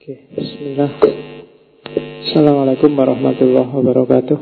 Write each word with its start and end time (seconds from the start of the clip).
Oke, 0.00 0.16
bismillah. 0.32 0.96
Assalamualaikum 2.24 2.88
warahmatullahi 2.88 3.68
wabarakatuh. 3.68 4.38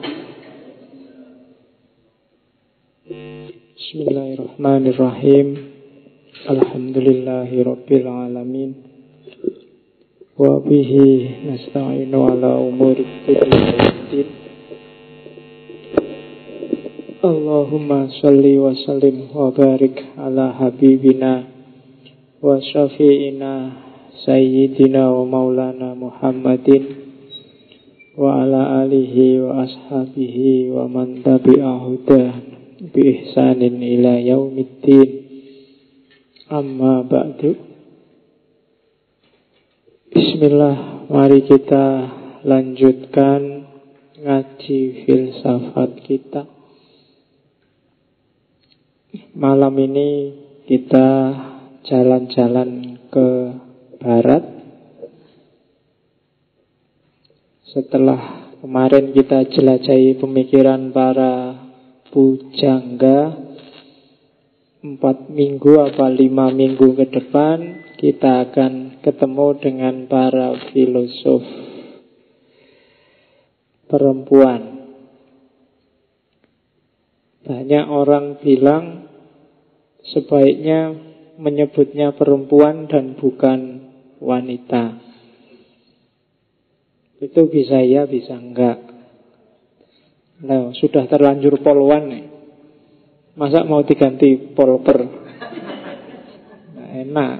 Bismillahirrahmanirrahim. 3.75 5.47
Alhamdulillahi 6.47 7.59
rabbil 7.67 8.07
alamin. 8.07 8.71
Wa 10.39 10.63
bihi 10.63 11.43
nasta'inu 11.51 12.39
ala 12.39 12.63
umuri 12.63 13.03
din. 13.27 14.31
Allahumma 17.19 18.07
salli 18.23 18.55
wa 18.63 18.79
sallim 18.87 19.27
wa 19.35 19.51
barik 19.51 20.07
ala 20.23 20.55
habibina 20.55 21.51
wa 22.47 22.63
syafi'ina 22.63 23.88
Sayyidina 24.27 25.15
wa 25.15 25.23
maulana 25.23 25.95
Muhammadin 25.95 26.83
Wa 28.19 28.43
ala 28.43 28.83
alihi 28.83 29.39
wa 29.47 29.63
ashabihi 29.63 30.75
wa 30.75 30.91
man 30.91 31.23
tabi'ahudah 31.23 32.49
Bi 32.79 33.01
ihsanin 33.11 33.83
ila 33.83 34.23
yaumiddin. 34.23 35.11
Amma 36.47 37.03
ba'du. 37.03 37.59
Bismillah 40.15 41.07
Mari 41.11 41.43
kita 41.43 41.87
lanjutkan 42.47 43.71
Ngaji 44.19 45.07
filsafat 45.07 45.91
kita. 46.03 46.43
Malam 49.39 49.79
ini 49.79 50.11
kita 50.67 51.07
jalan-jalan 51.87 52.99
ke 53.15 53.31
Barat 53.99 54.45
Setelah 57.69 58.55
kemarin 58.65 59.13
kita 59.13 59.47
jelajahi 59.51 60.17
pemikiran 60.19 60.91
para 60.95 61.59
pujangga 62.15 63.47
Empat 64.79 65.29
minggu 65.29 65.83
apa 65.83 66.07
lima 66.09 66.49
minggu 66.55 66.95
ke 66.97 67.07
depan 67.11 67.85
Kita 67.99 68.49
akan 68.49 69.03
ketemu 69.03 69.47
dengan 69.59 69.95
para 70.07 70.55
filosof 70.71 71.69
perempuan. 73.89 74.85
Banyak 77.49 77.85
orang 77.89 78.37
bilang 78.45 79.09
sebaiknya 80.05 80.93
menyebutnya 81.41 82.13
perempuan 82.13 82.87
dan 82.93 83.17
bukan 83.17 83.78
wanita. 84.19 84.99
Itu 87.19 87.51
bisa 87.51 87.83
ya, 87.83 88.07
bisa 88.07 88.39
enggak. 88.39 88.79
Nah, 90.39 90.71
sudah 90.71 91.11
terlanjur 91.11 91.59
polwan 91.59 92.05
nih. 92.07 92.27
Masa 93.35 93.67
mau 93.67 93.83
diganti 93.83 94.55
polper? 94.55 94.99
Nah, 96.75 96.89
enak. 96.95 97.39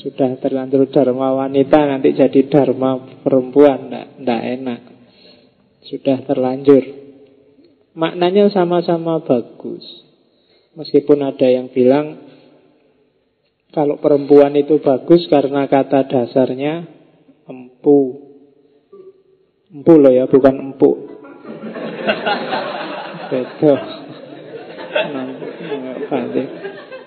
Sudah 0.00 0.40
terlanjur 0.40 0.88
dharma 0.88 1.36
wanita 1.44 1.78
nanti 1.86 2.16
jadi 2.16 2.48
dharma 2.48 3.20
perempuan, 3.20 3.92
enggak, 3.92 4.08
enggak 4.16 4.42
enak. 4.60 4.80
Sudah 5.84 6.18
terlanjur. 6.24 6.84
Maknanya 7.92 8.48
sama-sama 8.48 9.20
bagus. 9.20 9.84
Meskipun 10.72 11.20
ada 11.20 11.44
yang 11.52 11.68
bilang 11.68 12.31
kalau 13.72 13.96
perempuan 13.96 14.52
itu 14.52 14.84
bagus 14.84 15.24
karena 15.32 15.64
kata 15.64 16.04
dasarnya 16.04 16.84
empu. 17.48 18.20
Empu 19.72 19.92
loh 19.96 20.12
ya, 20.12 20.28
bukan 20.28 20.60
empuk. 20.60 20.96
Betul. 23.32 23.80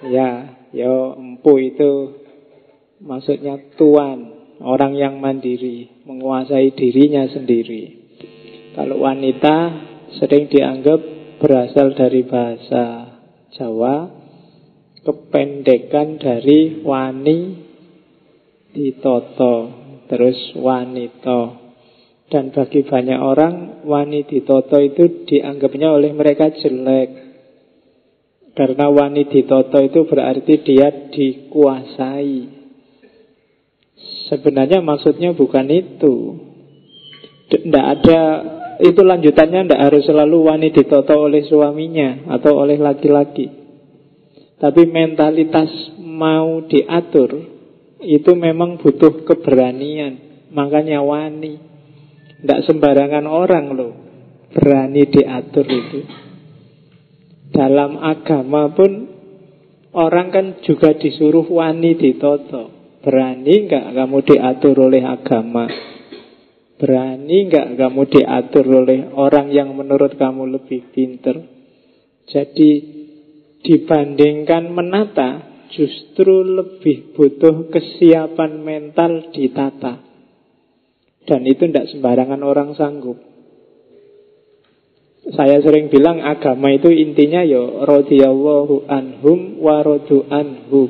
Ya, 0.10 0.58
ya 0.74 0.90
empu 1.14 1.54
itu 1.62 1.92
maksudnya 2.98 3.62
tuan, 3.78 4.34
orang 4.58 4.98
yang 4.98 5.22
mandiri, 5.22 6.02
menguasai 6.10 6.74
dirinya 6.74 7.30
sendiri. 7.30 8.10
Kalau 8.74 9.06
wanita 9.06 9.86
sering 10.18 10.50
dianggap 10.50 10.98
berasal 11.38 11.94
dari 11.94 12.26
bahasa 12.26 13.14
Jawa 13.54 14.25
kependekan 15.06 16.18
dari 16.18 16.82
wani 16.82 17.40
ditoto 18.74 19.56
terus 20.10 20.58
wanito 20.58 21.66
dan 22.26 22.50
bagi 22.50 22.82
banyak 22.82 23.20
orang 23.22 23.86
wani 23.86 24.26
ditoto 24.26 24.82
itu 24.82 25.30
dianggapnya 25.30 25.94
oleh 25.94 26.10
mereka 26.10 26.50
jelek. 26.50 27.10
Karena 28.56 28.90
wani 28.90 29.30
ditoto 29.30 29.78
itu 29.84 30.10
berarti 30.10 30.54
dia 30.66 31.12
dikuasai. 31.14 32.40
Sebenarnya 34.26 34.82
maksudnya 34.82 35.38
bukan 35.38 35.70
itu. 35.70 36.16
Tidak 37.46 37.86
ada 37.86 38.22
itu 38.82 39.06
lanjutannya 39.06 39.70
tidak 39.70 39.84
harus 39.86 40.04
selalu 40.10 40.38
wani 40.50 40.74
ditoto 40.74 41.14
oleh 41.14 41.46
suaminya 41.46 42.26
atau 42.32 42.58
oleh 42.58 42.82
laki-laki 42.82 43.65
tapi 44.56 44.88
mentalitas 44.88 45.68
mau 46.00 46.64
diatur 46.64 47.56
itu 48.00 48.32
memang 48.38 48.80
butuh 48.80 49.28
keberanian. 49.28 50.48
Makanya 50.56 51.04
wani. 51.04 51.60
Tidak 52.40 52.60
sembarangan 52.64 53.26
orang 53.28 53.66
loh 53.76 53.94
berani 54.56 55.04
diatur 55.12 55.68
itu. 55.68 56.00
Dalam 57.52 58.00
agama 58.00 58.72
pun 58.72 58.92
orang 59.92 60.28
kan 60.32 60.46
juga 60.64 60.96
disuruh 60.96 61.44
wani 61.52 62.00
ditoto. 62.00 62.72
Berani 63.04 63.68
nggak 63.68 63.92
kamu 63.92 64.18
diatur 64.24 64.76
oleh 64.88 65.04
agama? 65.04 65.68
Berani 66.80 67.38
nggak 67.52 67.76
kamu 67.76 68.02
diatur 68.08 68.66
oleh 68.66 69.12
orang 69.14 69.52
yang 69.52 69.76
menurut 69.76 70.16
kamu 70.16 70.58
lebih 70.58 70.90
pinter? 70.96 71.44
Jadi 72.26 72.95
dibandingkan 73.66 74.70
menata 74.70 75.30
justru 75.74 76.46
lebih 76.46 77.18
butuh 77.18 77.74
kesiapan 77.74 78.62
mental 78.62 79.34
ditata. 79.34 80.06
Dan 81.26 81.42
itu 81.50 81.66
tidak 81.66 81.90
sembarangan 81.90 82.42
orang 82.46 82.78
sanggup. 82.78 83.18
Saya 85.26 85.58
sering 85.66 85.90
bilang 85.90 86.22
agama 86.22 86.70
itu 86.70 86.94
intinya 86.94 87.42
yo 87.42 87.82
ya, 87.82 87.90
radhiyallahu 87.90 88.86
anhum 88.86 89.58
wa 89.58 89.82
anhu. 90.30 90.82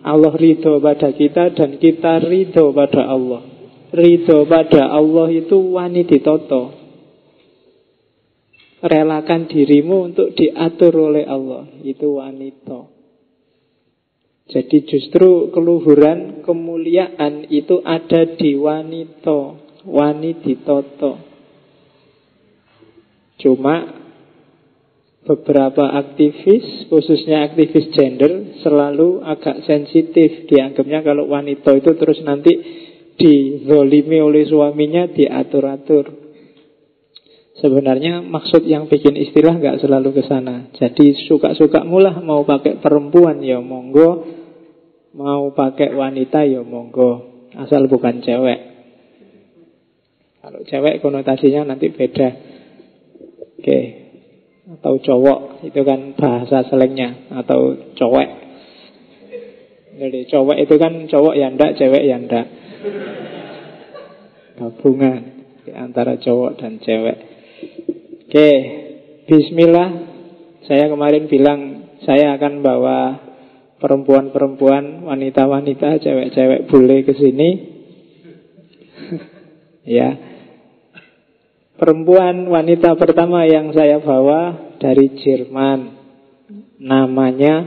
Allah 0.00 0.32
ridho 0.32 0.80
pada 0.80 1.12
kita 1.12 1.52
dan 1.52 1.76
kita 1.76 2.24
ridho 2.24 2.72
pada 2.72 3.04
Allah. 3.04 3.44
Ridho 3.92 4.48
pada 4.48 4.88
Allah 4.88 5.28
itu 5.28 5.60
wani 5.76 6.08
ditoto. 6.08 6.77
Relakan 8.78 9.50
dirimu 9.50 10.12
untuk 10.14 10.38
diatur 10.38 11.10
oleh 11.10 11.26
Allah 11.26 11.66
Itu 11.82 12.22
wanita 12.22 12.86
Jadi 14.48 14.86
justru 14.86 15.50
keluhuran 15.50 16.46
kemuliaan 16.46 17.50
itu 17.50 17.82
ada 17.82 18.22
di 18.38 18.54
wanita 18.54 19.40
Wanita 19.82 20.52
toto 20.62 21.12
Cuma 23.38 23.98
beberapa 25.28 25.92
aktivis, 25.92 26.88
khususnya 26.88 27.46
aktivis 27.46 27.92
gender, 27.92 28.58
selalu 28.64 29.22
agak 29.22 29.62
sensitif. 29.68 30.48
Dianggapnya 30.50 31.04
kalau 31.04 31.28
wanita 31.28 31.76
itu 31.76 31.92
terus 32.00 32.18
nanti 32.24 32.52
dizolimi 33.20 34.18
oleh 34.24 34.48
suaminya, 34.48 35.06
diatur-atur. 35.12 36.27
Sebenarnya 37.58 38.22
maksud 38.22 38.62
yang 38.70 38.86
bikin 38.86 39.18
istilah 39.18 39.58
nggak 39.58 39.82
selalu 39.82 40.14
ke 40.14 40.22
sana. 40.30 40.70
Jadi 40.78 41.26
suka-suka 41.26 41.82
mulah 41.82 42.22
mau 42.22 42.46
pakai 42.46 42.78
perempuan 42.78 43.42
ya 43.42 43.58
monggo, 43.58 44.22
mau 45.18 45.50
pakai 45.50 45.90
wanita 45.90 46.46
ya 46.46 46.62
monggo, 46.62 47.50
asal 47.58 47.90
bukan 47.90 48.22
cewek. 48.22 48.60
Kalau 50.38 50.60
cewek 50.62 51.02
konotasinya 51.02 51.74
nanti 51.74 51.90
beda. 51.90 52.28
Oke. 53.58 53.80
Atau 54.78 55.02
cowok 55.02 55.66
itu 55.66 55.80
kan 55.82 56.14
bahasa 56.14 56.62
selengnya 56.70 57.26
atau 57.34 57.74
cowek. 57.98 58.28
Jadi 59.98 60.30
cowok 60.30 60.56
itu 60.62 60.74
kan 60.78 61.10
cowok 61.10 61.34
ya 61.34 61.50
ndak, 61.50 61.74
cewek 61.74 62.06
ya 62.06 62.22
ndak. 62.22 62.46
Gabungan 64.62 65.42
antara 65.74 66.22
cowok 66.22 66.62
dan 66.62 66.78
cewek. 66.78 67.27
Oke, 68.28 68.52
bismillah. 69.24 70.04
Saya 70.68 70.92
kemarin 70.92 71.32
bilang 71.32 71.60
saya 72.04 72.36
akan 72.36 72.60
bawa 72.60 72.98
perempuan-perempuan, 73.80 75.00
wanita-wanita, 75.08 75.96
cewek-cewek 75.96 76.68
boleh 76.68 77.08
ke 77.08 77.16
sini. 77.16 77.50
ya. 79.96 80.12
Perempuan 81.80 82.44
wanita 82.52 83.00
pertama 83.00 83.48
yang 83.48 83.72
saya 83.72 83.96
bawa 83.96 84.76
dari 84.76 85.08
Jerman. 85.24 85.96
Namanya 86.84 87.64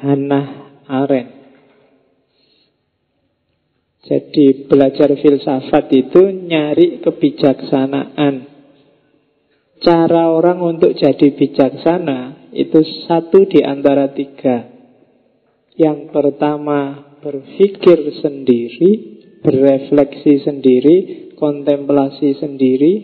Hannah 0.00 0.72
Arendt. 0.88 1.36
Jadi 4.08 4.64
belajar 4.72 5.12
filsafat 5.20 5.84
itu 5.92 6.32
nyari 6.48 7.04
kebijaksanaan. 7.04 8.51
Cara 9.82 10.30
orang 10.30 10.62
untuk 10.62 10.94
jadi 10.94 11.34
bijaksana 11.34 12.54
itu 12.54 12.86
satu 13.10 13.50
di 13.50 13.66
antara 13.66 14.14
tiga. 14.14 14.70
Yang 15.74 16.14
pertama 16.14 17.10
berpikir 17.18 18.22
sendiri, 18.22 18.90
berefleksi 19.42 20.46
sendiri, 20.46 20.96
kontemplasi 21.34 22.38
sendiri. 22.38 22.94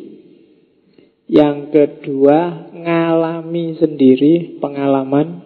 Yang 1.26 1.58
kedua 1.74 2.70
ngalami 2.70 3.74
sendiri 3.82 4.62
pengalaman. 4.62 5.42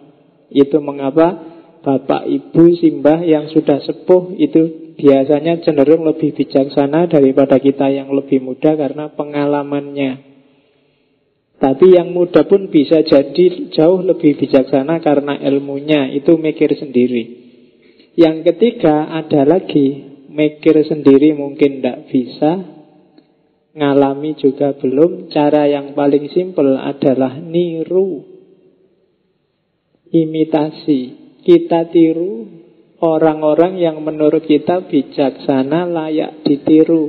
Itu 0.53 0.85
mengapa 0.85 1.33
bapak, 1.81 2.29
ibu, 2.29 2.77
simbah 2.77 3.25
yang 3.25 3.49
sudah 3.49 3.81
sepuh 3.81 4.37
itu 4.37 4.93
biasanya 5.01 5.65
cenderung 5.65 6.05
lebih 6.05 6.37
bijaksana 6.37 7.09
daripada 7.09 7.57
kita 7.57 7.89
yang 7.89 8.13
lebih 8.13 8.37
muda 8.37 8.77
karena 8.77 9.09
pengalamannya. 9.17 10.32
Tapi 11.63 11.95
yang 11.95 12.11
muda 12.11 12.43
pun 12.43 12.67
bisa 12.67 12.99
jadi 13.07 13.71
jauh 13.71 14.03
lebih 14.03 14.35
bijaksana 14.35 14.99
karena 14.99 15.39
ilmunya, 15.47 16.11
itu 16.11 16.35
mikir 16.35 16.75
sendiri. 16.75 17.39
Yang 18.19 18.51
ketiga 18.51 19.07
ada 19.07 19.47
lagi, 19.47 20.03
mikir 20.27 20.83
sendiri 20.83 21.31
mungkin 21.31 21.79
tidak 21.79 22.11
bisa, 22.11 22.67
ngalami 23.79 24.35
juga 24.35 24.75
belum. 24.75 25.31
Cara 25.31 25.63
yang 25.71 25.95
paling 25.95 26.35
simpel 26.35 26.75
adalah 26.75 27.39
niru, 27.39 28.27
imitasi. 30.11 31.23
Kita 31.47 31.87
tiru 31.87 32.43
orang-orang 32.99 33.79
yang 33.79 34.03
menurut 34.03 34.43
kita 34.43 34.83
bijaksana 34.83 35.87
layak 35.87 36.43
ditiru, 36.43 37.07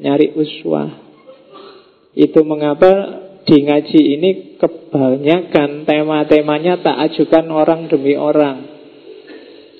nyari 0.00 0.32
uswah. 0.32 1.04
Itu 2.16 2.48
mengapa 2.48 3.23
di 3.44 3.56
ngaji 3.60 4.00
ini 4.16 4.30
kebanyakan 4.56 5.84
tema-temanya 5.84 6.80
tak 6.80 6.96
ajukan 7.12 7.46
orang 7.52 7.92
demi 7.92 8.16
orang. 8.16 8.72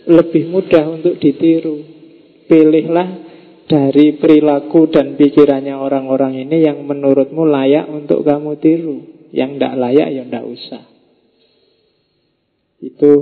Lebih 0.05 0.53
mudah 0.53 0.85
untuk 0.93 1.17
ditiru. 1.17 1.81
Pilihlah 2.45 3.09
dari 3.65 4.21
perilaku 4.21 4.93
dan 4.93 5.17
pikirannya 5.17 5.73
orang-orang 5.81 6.45
ini 6.45 6.61
yang 6.61 6.85
menurutmu 6.85 7.49
layak 7.49 7.89
untuk 7.89 8.21
kamu 8.21 8.61
tiru. 8.61 8.99
Yang 9.33 9.51
tidak 9.57 9.75
layak 9.81 10.09
ya 10.13 10.23
tidak 10.29 10.45
usah. 10.45 10.85
Itu 12.85 13.13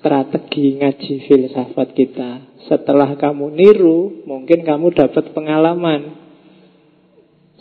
strategi 0.00 0.80
ngaji 0.80 1.14
filsafat 1.28 1.88
kita. 1.92 2.30
Setelah 2.72 3.20
kamu 3.20 3.52
niru, 3.52 4.24
mungkin 4.24 4.64
kamu 4.64 4.96
dapat 4.96 5.36
pengalaman. 5.36 6.27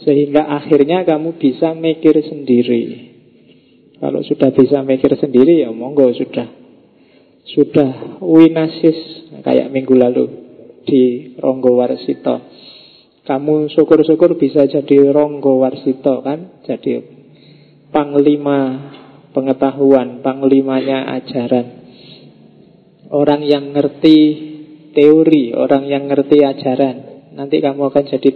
Sehingga 0.01 0.45
akhirnya 0.45 1.01
kamu 1.01 1.41
bisa 1.41 1.73
mikir 1.73 2.21
sendiri. 2.21 3.13
Kalau 3.97 4.21
sudah 4.21 4.53
bisa 4.53 4.85
mikir 4.85 5.17
sendiri 5.17 5.65
ya 5.65 5.73
monggo 5.73 6.13
sudah. 6.13 6.47
Sudah 7.47 8.21
winasis 8.21 8.97
kayak 9.41 9.73
minggu 9.73 9.97
lalu 9.97 10.25
di 10.85 11.33
Ronggo 11.41 11.73
Warsito. 11.81 12.45
Kamu 13.25 13.73
syukur-syukur 13.73 14.37
bisa 14.39 14.69
jadi 14.69 15.09
Ronggo 15.09 15.59
Warsito 15.59 16.21
kan? 16.21 16.63
Jadi 16.63 17.01
panglima 17.89 18.93
pengetahuan, 19.33 20.21
panglimanya 20.21 21.09
ajaran. 21.17 21.67
Orang 23.09 23.41
yang 23.43 23.73
ngerti 23.73 24.17
teori, 24.93 25.55
orang 25.57 25.87
yang 25.87 26.05
ngerti 26.05 26.43
ajaran. 26.43 27.29
Nanti 27.33 27.61
kamu 27.61 27.89
akan 27.89 28.03
jadi 28.17 28.29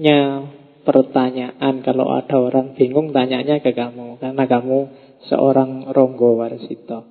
tempatnya 0.00 0.48
pertanyaan. 0.88 1.84
Kalau 1.84 2.08
ada 2.08 2.36
orang 2.40 2.72
bingung, 2.72 3.12
tanyanya 3.12 3.60
ke 3.60 3.76
kamu. 3.76 4.16
Karena 4.16 4.44
kamu 4.48 4.78
seorang 5.28 5.92
Ronggo 5.92 6.40
Warsito. 6.40 7.04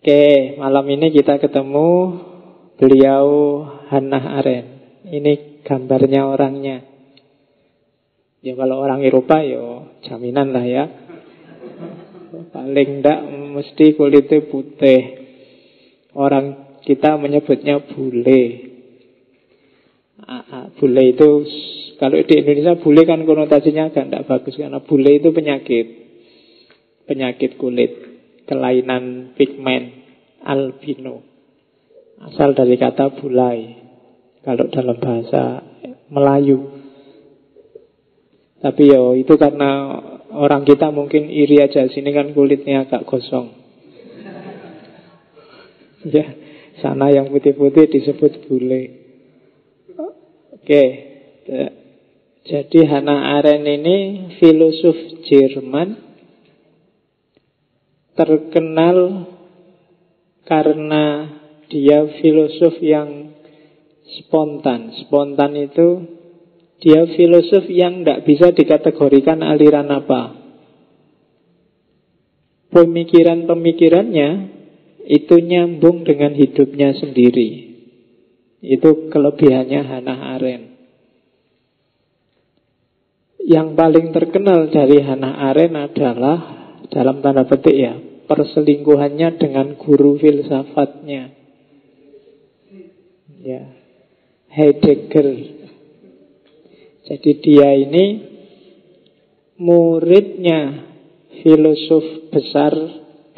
Oke, 0.00 0.56
malam 0.56 0.86
ini 0.88 1.12
kita 1.12 1.36
ketemu 1.36 1.88
beliau 2.80 3.28
Hannah 3.92 4.40
Arendt. 4.40 5.04
Ini 5.04 5.62
gambarnya 5.68 6.24
orangnya. 6.24 6.80
Ya 8.40 8.54
kalau 8.54 8.80
orang 8.80 9.02
Eropa 9.04 9.42
ya 9.42 9.84
jaminan 10.06 10.56
lah 10.56 10.64
ya. 10.64 10.84
Paling 12.56 13.02
tidak 13.02 13.20
mesti 13.52 13.86
kulitnya 13.98 14.48
putih. 14.48 15.02
Orang 16.16 16.80
kita 16.86 17.20
menyebutnya 17.20 17.82
bule. 17.84 18.65
Bule 20.76 21.14
itu 21.14 21.30
kalau 21.96 22.18
di 22.18 22.34
Indonesia 22.34 22.74
bule 22.76 23.06
kan 23.06 23.22
konotasinya 23.22 23.88
agak 23.88 24.10
tidak 24.10 24.26
bagus 24.26 24.54
karena 24.58 24.82
bule 24.82 25.10
itu 25.22 25.30
penyakit. 25.30 25.86
Penyakit 27.06 27.54
kulit, 27.54 27.92
kelainan 28.50 29.32
pigmen, 29.38 30.02
albino. 30.42 31.22
Asal 32.18 32.58
dari 32.58 32.74
kata 32.74 33.14
bulai. 33.14 33.86
Kalau 34.42 34.66
dalam 34.70 34.98
bahasa 34.98 35.62
Melayu. 36.10 36.74
Tapi 38.58 38.82
yo 38.90 39.14
itu 39.14 39.38
karena 39.38 40.02
Orang 40.36 40.66
kita 40.66 40.90
mungkin 40.90 41.30
iri 41.30 41.62
aja 41.62 41.86
Sini 41.86 42.10
kan 42.10 42.34
kulitnya 42.34 42.84
agak 42.84 43.06
gosong 43.06 43.54
Ya 46.14 46.26
Sana 46.82 47.08
yang 47.08 47.32
putih-putih 47.32 47.88
disebut 47.88 48.44
bule 48.50 48.95
Oke 50.66 50.84
Jadi 52.42 52.80
Hannah 52.90 53.38
Arendt 53.38 53.70
ini 53.70 53.98
Filosof 54.42 54.98
Jerman 55.30 55.94
Terkenal 58.18 59.30
Karena 60.42 61.04
Dia 61.70 62.02
filosof 62.18 62.82
yang 62.82 63.30
Spontan 64.06 64.90
Spontan 65.06 65.54
itu 65.54 66.16
dia 66.76 67.08
filosof 67.08 67.64
yang 67.72 68.04
tidak 68.04 68.28
bisa 68.28 68.52
dikategorikan 68.52 69.40
aliran 69.40 69.88
apa. 69.88 70.36
Pemikiran-pemikirannya 72.68 74.28
itu 75.08 75.34
nyambung 75.40 76.04
dengan 76.04 76.36
hidupnya 76.36 76.92
sendiri. 77.00 77.65
Itu 78.62 79.12
kelebihannya 79.12 79.80
Hannah 79.84 80.20
Arendt. 80.36 80.66
Yang 83.46 83.68
paling 83.78 84.06
terkenal 84.10 84.72
dari 84.74 84.98
Hannah 85.00 85.38
Arendt 85.52 85.94
adalah 85.94 86.38
dalam 86.90 87.22
tanda 87.22 87.46
petik 87.46 87.76
ya, 87.76 87.94
perselingkuhannya 88.26 89.38
dengan 89.38 89.78
guru 89.78 90.18
filsafatnya. 90.18 91.30
Ya. 93.46 93.62
Heidegger 94.50 95.56
jadi 97.06 97.30
dia 97.38 97.70
ini 97.86 98.06
muridnya 99.62 100.90
filosof 101.38 102.02
besar 102.34 102.74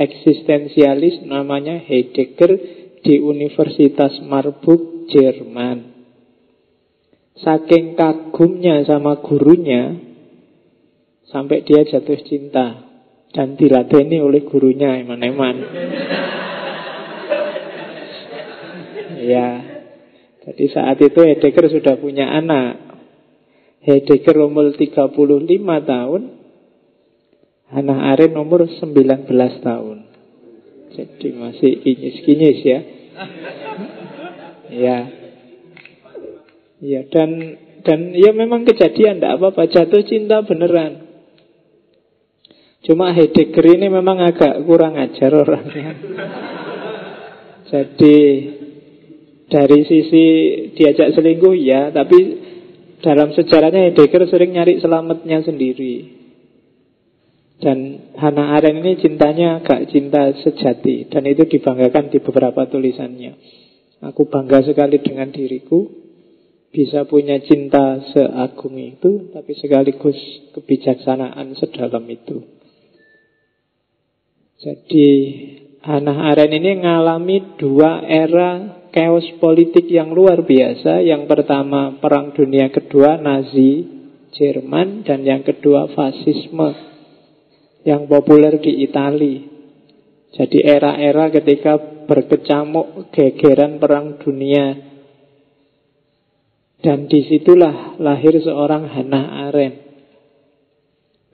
eksistensialis 0.00 1.20
namanya 1.28 1.76
Heidegger 1.76 2.56
di 3.04 3.20
Universitas 3.20 4.24
Marburg, 4.24 4.97
Jerman. 5.08 5.96
Saking 7.38 7.94
kagumnya 7.94 8.82
sama 8.84 9.22
gurunya, 9.22 9.94
sampai 11.30 11.62
dia 11.62 11.86
jatuh 11.86 12.18
cinta 12.26 12.82
dan 13.30 13.54
diladeni 13.54 14.18
oleh 14.18 14.42
gurunya 14.42 14.98
eman-eman. 15.00 15.56
ya, 19.22 19.48
jadi 20.48 20.64
saat 20.72 20.98
itu 20.98 21.20
Heidegger 21.22 21.70
sudah 21.70 21.94
punya 22.00 22.26
anak. 22.28 22.88
Heidegger 23.88 24.42
umur 24.42 24.74
35 24.74 25.14
tahun 25.86 26.22
Hannah 27.68 28.12
Arendt 28.12 28.36
umur 28.36 28.66
19 28.66 29.28
tahun 29.64 29.98
Jadi 30.92 31.28
masih 31.36 31.72
kinyis-kinyis 31.84 32.60
ya 32.64 32.80
Ya. 34.68 34.98
Ya 36.78 37.00
dan 37.10 37.58
dan 37.82 38.14
ya 38.14 38.30
memang 38.30 38.68
kejadian 38.68 39.18
tidak 39.18 39.40
apa-apa. 39.40 39.66
Jatuh 39.70 40.02
cinta 40.06 40.44
beneran. 40.44 41.08
Cuma 42.86 43.10
Heidegger 43.10 43.74
ini 43.74 43.90
memang 43.90 44.22
agak 44.22 44.62
kurang 44.62 44.94
ajar 44.94 45.34
orangnya. 45.34 45.98
Jadi 47.72 48.18
dari 49.50 49.80
sisi 49.84 50.26
diajak 50.78 51.12
selingkuh 51.18 51.56
ya, 51.58 51.90
tapi 51.90 52.18
dalam 53.02 53.34
sejarahnya 53.34 53.90
Heidegger 53.90 54.30
sering 54.30 54.54
nyari 54.54 54.78
selamatnya 54.78 55.42
sendiri. 55.42 56.16
Dan 57.58 58.14
Hannah 58.14 58.54
Arendt 58.54 58.86
ini 58.86 59.02
cintanya 59.02 59.58
agak 59.58 59.90
cinta 59.90 60.30
sejati. 60.30 61.10
Dan 61.10 61.26
itu 61.26 61.42
dibanggakan 61.50 62.06
di 62.06 62.22
beberapa 62.22 62.70
tulisannya 62.70 63.34
Aku 63.98 64.30
bangga 64.30 64.62
sekali 64.62 65.02
dengan 65.02 65.30
diriku. 65.34 66.06
Bisa 66.68 67.08
punya 67.08 67.40
cinta 67.40 67.96
seagung 68.12 68.76
itu 68.76 69.32
Tapi 69.32 69.56
sekaligus 69.56 70.18
kebijaksanaan 70.52 71.56
sedalam 71.56 72.04
itu. 72.06 72.44
Jadi 74.60 75.08
Hannah 75.80 76.28
Arendt 76.28 76.52
ini 76.52 76.76
mengalami 76.76 77.56
dua 77.56 78.04
era 78.04 78.84
chaos 78.92 79.24
politik 79.40 79.88
yang 79.88 80.12
luar 80.12 80.44
biasa. 80.44 81.00
Yang 81.00 81.24
pertama 81.30 81.96
Perang 81.98 82.36
Dunia 82.36 82.68
Kedua 82.68 83.16
Nazi 83.16 83.86
Jerman 84.28 85.08
Dan 85.08 85.24
yang 85.24 85.40
kedua 85.40 85.88
fasisme 85.96 86.88
yang 87.88 88.04
populer 88.04 88.60
di 88.60 88.84
Italia. 88.84 89.47
Jadi 90.36 90.60
era-era 90.60 91.32
ketika 91.32 91.80
berkecamuk 92.04 93.12
gegeran 93.12 93.80
perang 93.80 94.20
dunia. 94.20 94.88
Dan 96.78 97.10
di 97.10 97.26
situlah 97.26 97.98
lahir 97.98 98.38
seorang 98.38 98.86
Hannah 98.86 99.50
Arendt. 99.50 99.88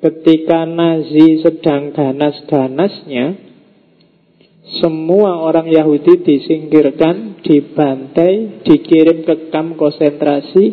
Ketika 0.01 0.69
Nazi 0.69 1.41
sedang 1.41 1.93
ganas-ganasnya, 1.93 3.41
semua 4.81 5.45
orang 5.45 5.69
Yahudi 5.69 6.25
disingkirkan, 6.25 7.45
dibantai, 7.45 8.65
dikirim 8.65 9.29
ke 9.29 9.53
kamp 9.53 9.77
konsentrasi, 9.77 10.65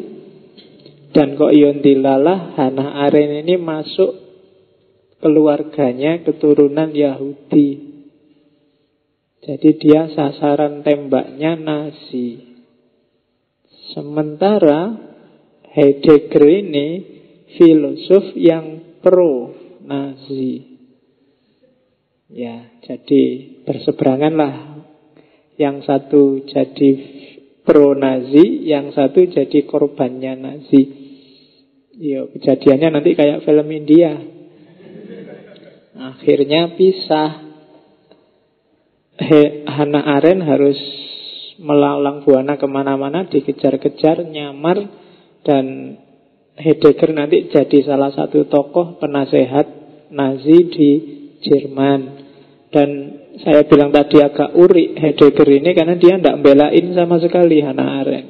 dan 1.11 1.35
kok 1.35 1.51
Yondilalah 1.51 2.55
Hannah 2.55 3.03
Arendt 3.07 3.43
ini 3.43 3.59
masuk 3.59 4.15
keluarganya 5.19 6.23
keturunan 6.23 6.95
Yahudi. 6.95 7.90
Jadi 9.41 9.69
dia 9.81 10.05
sasaran 10.13 10.86
tembaknya 10.86 11.57
nasi. 11.57 12.62
Sementara 13.89 15.10
Heidegger 15.71 16.45
ini 16.45 16.88
filosof 17.57 18.38
yang 18.38 19.00
pro 19.01 19.50
Nazi. 19.81 20.77
Ya, 22.31 22.69
jadi 22.86 23.24
berseberanganlah. 23.65 24.86
Yang 25.57 25.77
satu 25.89 26.24
jadi 26.48 26.91
pro 27.65 27.98
Nazi, 27.98 28.65
yang 28.69 28.93
satu 28.93 29.25
jadi 29.25 29.65
korbannya 29.65 30.33
Nazi. 30.38 30.83
Yo, 31.98 32.29
kejadiannya 32.33 32.89
nanti 32.98 33.17
kayak 33.17 33.43
film 33.43 33.67
India. 33.74 34.15
Akhirnya 35.98 36.77
pisah. 36.77 37.50
He, 39.21 39.69
Hana 39.69 40.01
Aren 40.17 40.41
harus 40.41 40.77
melalang 41.61 42.25
buana 42.25 42.57
ke 42.57 42.65
mana-mana, 42.65 43.29
dikejar-kejar, 43.29 44.25
nyamar, 44.25 44.81
dan 45.45 45.97
Heidegger 46.57 47.13
nanti 47.13 47.47
jadi 47.49 47.85
salah 47.85 48.11
satu 48.11 48.49
tokoh 48.49 48.97
penasehat 48.97 49.65
Nazi 50.11 50.57
di 50.67 50.89
Jerman. 51.41 52.01
Dan 52.71 52.89
saya 53.45 53.63
bilang 53.67 53.93
tadi 53.93 54.19
agak 54.19 54.57
urik 54.57 54.99
Heidegger 54.99 55.47
ini 55.47 55.71
karena 55.71 55.95
dia 55.95 56.19
tidak 56.19 56.39
belain 56.43 56.85
sama 56.97 57.21
sekali 57.21 57.63
Hannah 57.63 58.03
Arendt. 58.03 58.29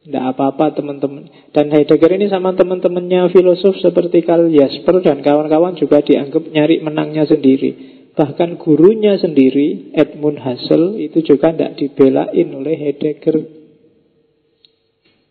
Tidak 0.00 0.24
apa-apa 0.32 0.72
teman-teman. 0.76 1.28
Dan 1.52 1.68
Heidegger 1.72 2.16
ini 2.16 2.32
sama 2.32 2.56
teman-temannya 2.56 3.28
filosof 3.32 3.76
seperti 3.78 4.24
Karl 4.24 4.48
Jasper 4.48 5.04
dan 5.04 5.20
kawan-kawan 5.20 5.76
juga 5.76 6.00
dianggap 6.00 6.48
nyari 6.48 6.80
menangnya 6.80 7.28
sendiri. 7.28 7.99
Bahkan 8.20 8.60
gurunya 8.60 9.16
sendiri, 9.16 9.96
Edmund 9.96 10.44
Husserl, 10.44 11.00
itu 11.00 11.24
juga 11.24 11.56
tidak 11.56 11.80
dibelain 11.80 12.48
oleh 12.52 12.76
Heidegger. 12.76 13.36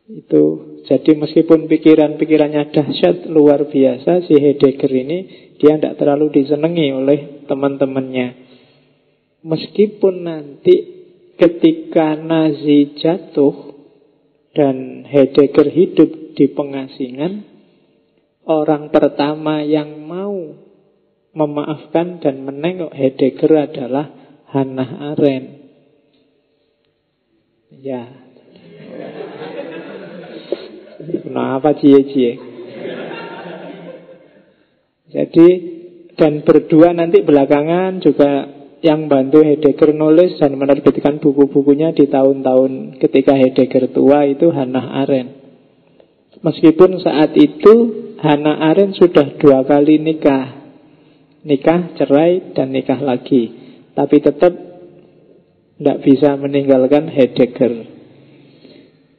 Itu 0.10 0.44
jadi 0.90 1.14
meskipun 1.14 1.70
pikiran-pikirannya 1.70 2.74
dahsyat 2.74 3.30
luar 3.30 3.70
biasa, 3.70 4.26
si 4.26 4.34
Heidegger 4.42 4.90
ini 4.90 5.18
dia 5.62 5.78
tidak 5.78 6.02
terlalu 6.02 6.34
disenangi 6.42 6.90
oleh 6.90 7.46
teman-temannya. 7.46 8.28
Meskipun 9.46 10.26
nanti 10.26 10.76
ketika 11.38 12.18
Nazi 12.18 12.98
jatuh, 12.98 13.70
dan 14.58 15.06
Heidegger 15.06 15.70
hidup 15.70 16.34
di 16.34 16.50
pengasingan, 16.50 17.46
orang 18.50 18.90
pertama 18.90 19.62
yang 19.62 20.10
mau 20.10 20.58
memaafkan 21.34 22.22
dan 22.22 22.42
menengok 22.46 22.94
Heidegger 22.94 23.70
adalah 23.70 24.10
Hannah 24.50 25.14
Arendt. 25.14 25.48
Ya. 27.80 28.04
Kenapa 31.00 31.78
cie-cie? 31.78 32.34
Jadi 35.10 35.48
dan 36.20 36.44
berdua 36.44 36.92
nanti 36.92 37.24
belakangan 37.24 38.04
juga 38.04 38.60
yang 38.84 39.08
bantu 39.08 39.44
Heidegger 39.44 39.96
nulis 39.96 40.40
dan 40.40 40.56
menerbitkan 40.56 41.20
buku-bukunya 41.20 41.96
di 41.96 42.08
tahun-tahun 42.08 43.00
ketika 43.00 43.36
Heidegger 43.36 43.92
tua 43.92 44.28
itu 44.28 44.52
Hannah 44.52 45.04
Arendt. 45.04 45.40
Meskipun 46.40 47.00
saat 47.04 47.36
itu 47.36 47.74
Hannah 48.20 48.72
Arendt 48.72 49.00
sudah 49.00 49.40
dua 49.40 49.64
kali 49.64 50.00
nikah. 50.00 50.59
Nikah, 51.50 51.98
cerai, 51.98 52.54
dan 52.54 52.70
nikah 52.70 53.02
lagi. 53.02 53.50
Tapi 53.98 54.22
tetap 54.22 54.54
tidak 55.80 55.98
bisa 56.06 56.38
meninggalkan 56.38 57.10
Heidegger. 57.10 57.90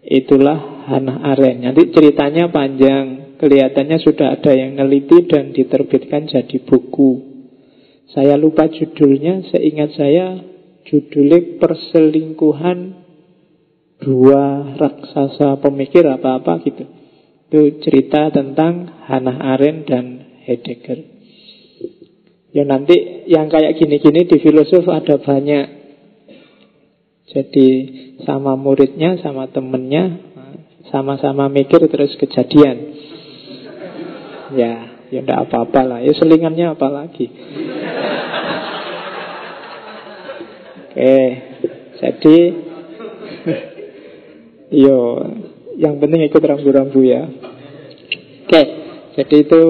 Itulah 0.07 0.87
Hannah 0.87 1.27
Arendt. 1.35 1.67
Nanti 1.67 1.91
ceritanya 1.91 2.47
panjang. 2.55 3.35
Kelihatannya 3.41 3.99
sudah 4.05 4.37
ada 4.37 4.53
yang 4.53 4.77
neliti 4.77 5.27
dan 5.27 5.51
diterbitkan 5.51 6.29
jadi 6.29 6.61
buku. 6.63 7.31
Saya 8.13 8.37
lupa 8.37 8.69
judulnya, 8.69 9.49
seingat 9.49 9.97
saya 9.97 10.45
judulnya 10.87 11.57
perselingkuhan 11.57 12.79
dua 14.01 14.77
raksasa 14.77 15.57
pemikir 15.59 16.05
apa-apa 16.05 16.63
gitu. 16.69 16.85
Itu 17.51 17.61
cerita 17.83 18.31
tentang 18.31 19.03
Hannah 19.09 19.57
Arendt 19.57 19.89
dan 19.89 20.05
Heidegger. 20.47 21.10
Ya 22.51 22.67
nanti 22.67 23.27
yang 23.31 23.47
kayak 23.47 23.79
gini-gini 23.79 24.27
di 24.27 24.37
filosof 24.43 24.87
ada 24.91 25.23
banyak. 25.23 25.67
Jadi 27.31 27.69
sama 28.27 28.59
muridnya, 28.59 29.23
sama 29.23 29.47
temennya, 29.47 30.19
sama-sama 30.91 31.47
mikir 31.47 31.79
terus 31.87 32.19
kejadian. 32.19 32.99
Ya, 34.51 35.07
ya 35.15 35.23
enggak 35.23 35.47
apa-apa 35.47 35.81
lah. 35.87 35.99
Ya 36.03 36.11
selingannya 36.11 36.75
apa 36.75 36.91
lagi. 36.91 37.31
Oke, 40.91 41.19
jadi 42.03 42.37
yo, 44.75 45.23
yang 45.79 46.03
penting 46.03 46.27
ikut 46.27 46.43
rambu-rambu 46.43 47.07
ya. 47.07 47.31
Oke, 48.43 48.63
jadi 49.15 49.37
itu 49.39 49.63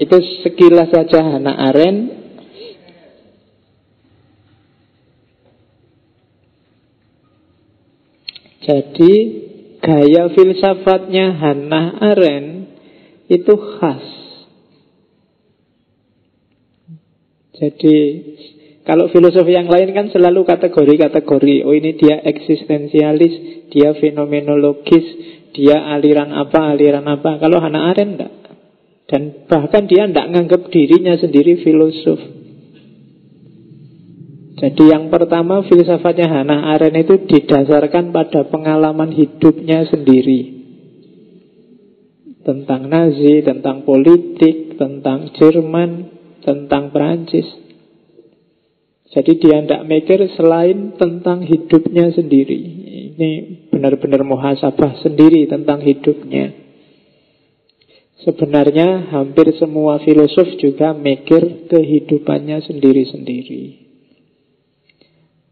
itu 0.00 0.16
sekilas 0.40 0.88
saja 0.88 1.20
Hannah 1.20 1.60
Arendt. 1.68 2.16
Jadi 8.64 9.14
gaya 9.84 10.32
filsafatnya 10.32 11.36
Hannah 11.36 12.00
Arendt 12.00 12.72
itu 13.28 13.54
khas. 13.76 14.06
Jadi 17.60 17.96
kalau 18.88 19.12
filosofi 19.12 19.52
yang 19.52 19.68
lain 19.68 19.92
kan 19.92 20.08
selalu 20.08 20.48
kategori-kategori. 20.48 21.68
Oh 21.68 21.76
ini 21.76 21.92
dia 22.00 22.24
eksistensialis, 22.24 23.68
dia 23.68 23.92
fenomenologis, 24.00 25.06
dia 25.52 25.92
aliran 25.92 26.32
apa, 26.32 26.72
aliran 26.72 27.04
apa. 27.04 27.36
Kalau 27.36 27.60
Hannah 27.60 27.92
Arendt 27.92 28.12
enggak. 28.16 28.39
Dan 29.10 29.50
bahkan 29.50 29.90
dia 29.90 30.06
tidak 30.06 30.30
menganggap 30.30 30.70
dirinya 30.70 31.18
sendiri 31.18 31.58
filosof. 31.66 32.20
Jadi 34.60 34.92
yang 34.92 35.10
pertama 35.10 35.66
filsafatnya 35.66 36.30
Hannah 36.30 36.70
Arendt 36.76 37.08
itu 37.08 37.16
didasarkan 37.26 38.14
pada 38.14 38.46
pengalaman 38.46 39.10
hidupnya 39.10 39.88
sendiri. 39.90 40.62
tentang 42.40 42.88
Nazi, 42.88 43.44
tentang 43.44 43.84
politik, 43.84 44.80
tentang 44.80 45.28
Jerman, 45.36 46.08
tentang 46.40 46.88
Perancis. 46.88 47.44
Jadi 49.12 49.42
dia 49.42 49.60
tidak 49.60 49.84
mikir 49.84 50.24
selain 50.38 50.96
tentang 50.96 51.44
hidupnya 51.44 52.08
sendiri. 52.14 52.60
Ini 53.12 53.30
benar-benar 53.68 54.24
muhasabah 54.24 55.04
sendiri 55.04 55.50
tentang 55.52 55.84
hidupnya. 55.84 56.59
Sebenarnya 58.20 59.08
hampir 59.16 59.48
semua 59.56 59.96
filosof 60.04 60.60
juga 60.60 60.92
mikir 60.92 61.72
kehidupannya 61.72 62.60
sendiri-sendiri. 62.68 63.88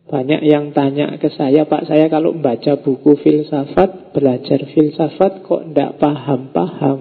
Banyak 0.08 0.40
yang 0.44 0.72
tanya 0.72 1.16
ke 1.20 1.28
saya, 1.32 1.68
Pak, 1.68 1.88
saya 1.88 2.08
kalau 2.08 2.32
membaca 2.32 2.80
buku 2.80 3.20
filsafat, 3.20 4.16
belajar 4.16 4.68
filsafat 4.72 5.44
kok 5.44 5.68
tidak 5.68 6.00
paham-paham. 6.00 6.98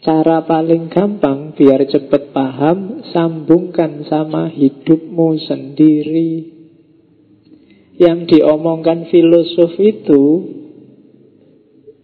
Cara 0.00 0.44
paling 0.48 0.88
gampang 0.88 1.52
biar 1.52 1.84
cepat 1.88 2.32
paham, 2.32 3.04
sambungkan 3.12 4.08
sama 4.08 4.48
hidupmu 4.48 5.36
sendiri. 5.44 6.32
Yang 8.00 8.32
diomongkan 8.32 9.12
filosof 9.12 9.76
itu 9.76 10.24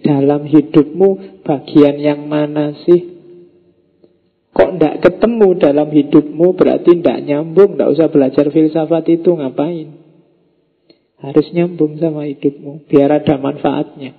dalam 0.05 0.49
hidupmu 0.49 1.41
bagian 1.45 1.97
yang 2.01 2.27
mana 2.29 2.77
sih? 2.85 3.17
Kok 4.57 4.81
tidak 4.81 4.95
ketemu 5.05 5.49
dalam 5.61 5.89
hidupmu 5.93 6.57
berarti 6.57 6.97
tidak 6.97 7.29
nyambung, 7.29 7.77
tidak 7.77 7.93
usah 7.93 8.09
belajar 8.09 8.49
filsafat 8.49 9.05
itu 9.13 9.31
ngapain? 9.37 9.89
Harus 11.21 11.47
nyambung 11.53 12.01
sama 12.01 12.25
hidupmu, 12.25 12.89
biar 12.89 13.21
ada 13.21 13.37
manfaatnya. 13.37 14.17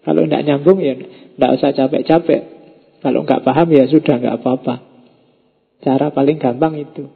Kalau 0.00 0.24
tidak 0.24 0.42
nyambung 0.48 0.80
ya 0.80 0.96
tidak 0.96 1.50
usah 1.60 1.70
capek-capek. 1.76 2.42
Kalau 3.00 3.24
nggak 3.24 3.44
paham 3.44 3.68
ya 3.72 3.84
sudah 3.88 4.16
nggak 4.20 4.36
apa-apa. 4.40 4.74
Cara 5.80 6.12
paling 6.12 6.36
gampang 6.36 6.76
itu. 6.76 7.08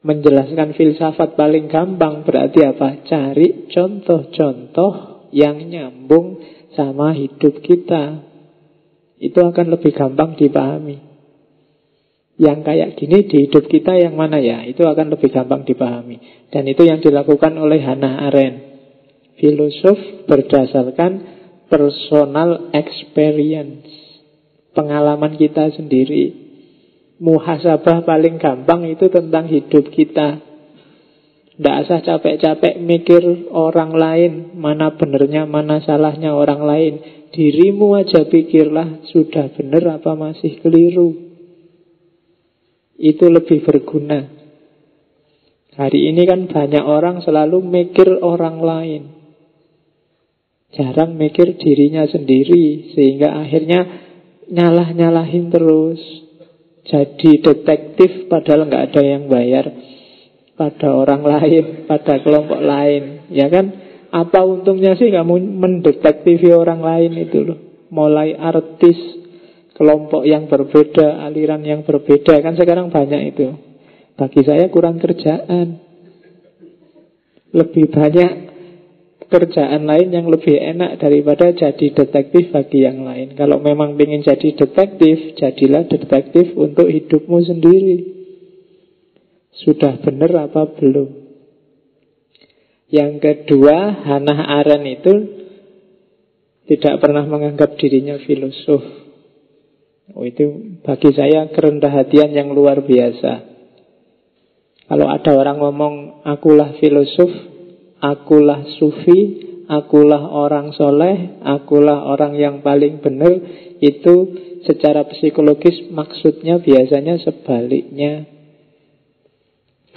Menjelaskan 0.00 0.72
filsafat 0.78 1.34
paling 1.34 1.66
gampang 1.68 2.22
berarti 2.22 2.64
apa? 2.64 3.04
Cari 3.04 3.68
contoh-contoh 3.68 5.26
yang 5.34 5.58
nyambung 5.70 6.42
sama 6.74 7.14
hidup 7.16 7.62
kita. 7.62 8.26
Itu 9.20 9.44
akan 9.44 9.76
lebih 9.76 9.92
gampang 9.92 10.34
dipahami 10.34 11.10
yang 12.40 12.64
kayak 12.64 12.96
gini 12.96 13.28
di 13.28 13.36
hidup 13.44 13.68
kita 13.68 14.00
yang 14.00 14.16
mana 14.16 14.40
ya? 14.40 14.64
Itu 14.64 14.88
akan 14.88 15.12
lebih 15.12 15.28
gampang 15.28 15.68
dipahami. 15.68 16.48
Dan 16.48 16.64
itu 16.72 16.88
yang 16.88 17.04
dilakukan 17.04 17.52
oleh 17.60 17.84
Hannah 17.84 18.32
Arendt. 18.32 18.64
Filosof 19.36 20.24
berdasarkan 20.24 21.12
personal 21.68 22.72
experience. 22.72 23.84
Pengalaman 24.72 25.36
kita 25.36 25.68
sendiri. 25.76 26.48
Muhasabah 27.20 28.08
paling 28.08 28.40
gampang 28.40 28.88
itu 28.88 29.12
tentang 29.12 29.44
hidup 29.44 29.92
kita. 29.92 30.40
Tidak 31.60 31.76
usah 31.84 32.00
capek-capek 32.00 32.80
mikir 32.80 33.52
orang 33.52 33.92
lain. 33.92 34.56
Mana 34.56 34.96
benernya, 34.96 35.44
mana 35.44 35.84
salahnya 35.84 36.32
orang 36.32 36.64
lain. 36.64 36.94
Dirimu 37.36 38.00
aja 38.00 38.24
pikirlah 38.24 39.04
sudah 39.12 39.52
benar 39.52 40.00
apa 40.00 40.16
masih 40.16 40.56
keliru 40.64 41.30
itu 42.96 43.28
lebih 43.28 43.60
berguna. 43.60 44.24
Hari 45.76 46.00
ini 46.08 46.24
kan 46.24 46.48
banyak 46.48 46.80
orang 46.80 47.20
selalu 47.20 47.60
mikir 47.60 48.08
orang 48.24 48.60
lain. 48.60 49.02
Jarang 50.72 51.12
mikir 51.16 51.60
dirinya 51.60 52.08
sendiri 52.08 52.96
sehingga 52.96 53.36
akhirnya 53.36 53.84
nyalah-nyalahin 54.48 55.52
terus. 55.52 56.00
Jadi 56.88 57.44
detektif 57.44 58.32
padahal 58.32 58.64
nggak 58.64 58.84
ada 58.92 59.02
yang 59.04 59.28
bayar 59.28 59.89
pada 60.60 60.92
orang 60.92 61.24
lain, 61.24 61.88
pada 61.88 62.20
kelompok 62.20 62.60
lain, 62.60 63.32
ya 63.32 63.48
kan? 63.48 63.72
Apa 64.12 64.44
untungnya 64.44 64.92
sih 64.92 65.08
kamu 65.08 65.56
mendetektifi 65.56 66.52
orang 66.52 66.84
lain 66.84 67.16
itu 67.16 67.38
loh? 67.40 67.58
Mulai 67.88 68.36
artis 68.36 68.98
kelompok 69.72 70.28
yang 70.28 70.52
berbeda, 70.52 71.24
aliran 71.24 71.64
yang 71.64 71.80
berbeda. 71.88 72.44
Kan 72.44 72.60
sekarang 72.60 72.92
banyak 72.92 73.32
itu. 73.32 73.56
Bagi 74.20 74.44
saya 74.44 74.68
kurang 74.68 75.00
kerjaan. 75.00 75.80
Lebih 77.56 77.88
banyak 77.88 78.30
kerjaan 79.32 79.88
lain 79.88 80.12
yang 80.12 80.28
lebih 80.28 80.60
enak 80.60 81.00
daripada 81.00 81.56
jadi 81.56 81.86
detektif 81.96 82.52
bagi 82.52 82.84
yang 82.84 83.00
lain. 83.00 83.32
Kalau 83.32 83.64
memang 83.64 83.96
ingin 83.96 84.26
jadi 84.26 84.52
detektif, 84.52 85.40
jadilah 85.40 85.88
detektif 85.88 86.52
untuk 86.52 86.90
hidupmu 86.92 87.38
sendiri. 87.48 88.19
Sudah 89.60 90.00
benar 90.00 90.50
apa 90.50 90.72
belum? 90.72 91.08
Yang 92.90 93.12
kedua, 93.22 94.02
Hannah 94.02 94.50
Arendt 94.60 94.88
itu 94.88 95.14
tidak 96.66 96.98
pernah 96.98 97.22
menganggap 97.26 97.78
dirinya 97.78 98.18
filosof. 98.24 98.82
Oh, 100.10 100.26
itu 100.26 100.78
bagi 100.82 101.14
saya 101.14 101.46
kerendah 101.54 101.90
hatian 101.90 102.34
yang 102.34 102.50
luar 102.50 102.82
biasa. 102.82 103.46
Kalau 104.90 105.06
ada 105.06 105.30
orang 105.38 105.62
ngomong, 105.62 105.94
akulah 106.26 106.74
filosof, 106.82 107.30
akulah 108.02 108.66
sufi, 108.74 109.20
akulah 109.70 110.34
orang 110.34 110.74
soleh, 110.74 111.38
akulah 111.46 112.10
orang 112.10 112.34
yang 112.34 112.58
paling 112.58 112.98
benar, 112.98 113.38
itu 113.78 114.14
secara 114.66 115.06
psikologis 115.06 115.94
maksudnya 115.94 116.58
biasanya 116.58 117.22
sebaliknya. 117.22 118.39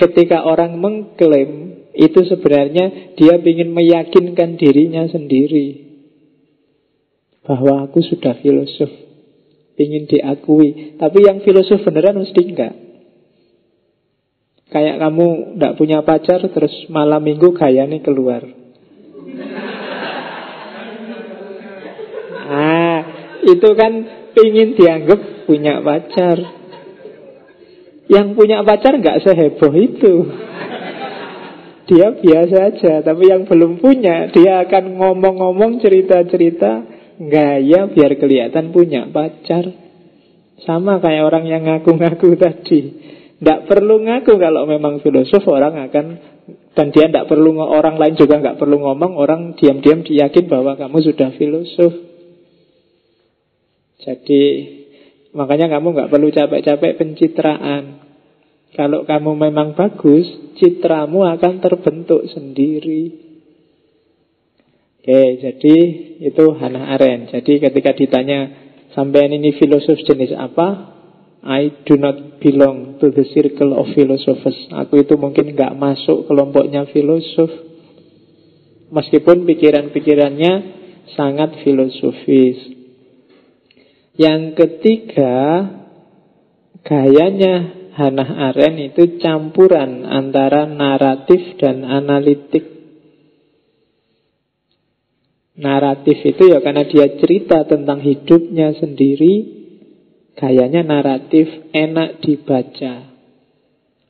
Ketika 0.04 0.44
orang 0.44 0.84
mengklaim, 0.84 1.80
itu 1.96 2.20
sebenarnya 2.28 3.16
dia 3.16 3.39
ingin 3.39 3.72
meyakinkan 3.72 4.60
dirinya 4.60 5.08
sendiri. 5.08 5.96
Bahwa 7.48 7.88
aku 7.88 8.04
sudah 8.04 8.36
filosof, 8.44 8.92
ingin 9.80 10.04
diakui. 10.12 11.00
Tapi 11.00 11.20
yang 11.24 11.39
filosof 11.39 11.88
beneran 11.88 12.20
mesti 12.20 12.42
enggak. 12.44 12.74
Kayak 14.74 15.00
kamu 15.00 15.28
tidak 15.56 15.74
punya 15.80 16.02
pacar 16.02 16.42
terus 16.52 16.74
malam 16.89 17.22
minggu 17.24 17.56
gaya 17.56 17.88
nih 17.88 18.02
keluar. 18.02 18.44
Ah, 22.44 23.00
itu 23.46 23.70
kan 23.78 23.94
ingin 24.34 24.74
dianggap 24.76 25.48
punya 25.48 25.80
pacar. 25.80 26.62
Yang 28.13 28.28
punya 28.38 28.62
pacar 28.62 28.93
nggak 29.02 29.26
seheboh 29.26 29.73
itu. 29.73 30.13
Dia 31.84 32.15
biasa 32.15 32.56
aja, 32.71 32.93
tapi 33.04 33.28
yang 33.28 33.43
belum 33.43 33.84
punya, 33.84 34.32
dia 34.32 34.63
akan 34.63 34.95
ngomong-ngomong 35.02 35.84
cerita-cerita 35.84 36.71
gaya 37.19 37.91
biar 37.91 38.15
kelihatan 38.15 38.71
punya 38.71 39.10
pacar. 39.12 39.67
Sama 40.63 41.04
kayak 41.04 41.28
orang 41.28 41.43
yang 41.49 41.67
ngaku-ngaku 41.67 42.38
tadi. 42.43 42.82
Tidak 43.43 43.67
perlu 43.67 43.99
ngaku 43.99 44.39
kalau 44.39 44.63
memang 44.63 45.04
filosof 45.04 45.43
orang 45.52 45.91
akan 45.91 46.06
dan 46.73 46.89
dia 46.89 47.12
tidak 47.12 47.28
perlu 47.28 47.60
orang 47.60 47.99
lain 47.99 48.15
juga 48.15 48.39
nggak 48.39 48.58
perlu 48.58 48.80
ngomong 48.80 49.19
orang 49.19 49.54
diam-diam 49.60 50.02
diyakin 50.02 50.47
bahwa 50.47 50.80
kamu 50.80 50.97
sudah 51.04 51.30
filosof. 51.36 51.93
Jadi 53.99 54.43
makanya 55.36 55.76
kamu 55.76 55.88
nggak 55.91 56.12
perlu 56.12 56.28
capek-capek 56.32 56.95
pencitraan. 56.95 58.03
Kalau 58.73 59.05
kamu 59.05 59.38
memang 59.38 59.77
bagus, 59.77 60.25
citramu 60.57 61.29
akan 61.29 61.62
terbentuk 61.62 62.25
sendiri. 62.33 63.23
Oke, 65.03 65.21
jadi 65.38 65.77
itu 66.25 66.45
Hannah 66.57 66.95
Arendt. 66.97 67.29
Jadi 67.36 67.59
ketika 67.59 67.91
ditanya 67.93 68.39
sampai 68.97 69.29
ini 69.29 69.53
filosof 69.59 69.99
jenis 70.01 70.33
apa? 70.33 70.95
I 71.43 71.83
do 71.83 71.99
not 71.99 72.39
belong 72.39 73.03
to 73.03 73.12
the 73.12 73.27
circle 73.36 73.75
of 73.75 73.91
philosophers. 73.91 74.55
Aku 74.71 75.03
itu 75.03 75.19
mungkin 75.19 75.51
nggak 75.53 75.75
masuk 75.75 76.23
kelompoknya 76.25 76.88
filosof. 76.88 77.51
Meskipun 78.95 79.43
pikiran-pikirannya 79.43 80.53
sangat 81.19 81.62
filosofis. 81.67 82.63
Yang 84.15 84.55
ketiga, 84.55 85.36
gayanya 86.88 87.83
Hannah 87.93 88.49
Arendt 88.49 88.93
itu 88.93 89.21
campuran 89.21 90.06
antara 90.06 90.65
naratif 90.65 91.58
dan 91.62 91.86
analitik. 91.86 92.73
Naratif 95.53 96.17
itu 96.25 96.49
ya 96.49 96.65
karena 96.65 96.82
dia 96.89 97.06
cerita 97.21 97.62
tentang 97.69 98.01
hidupnya 98.01 98.73
sendiri 98.73 99.62
Gayanya 100.34 100.82
naratif 100.82 101.45
enak 101.69 102.25
dibaca 102.25 103.13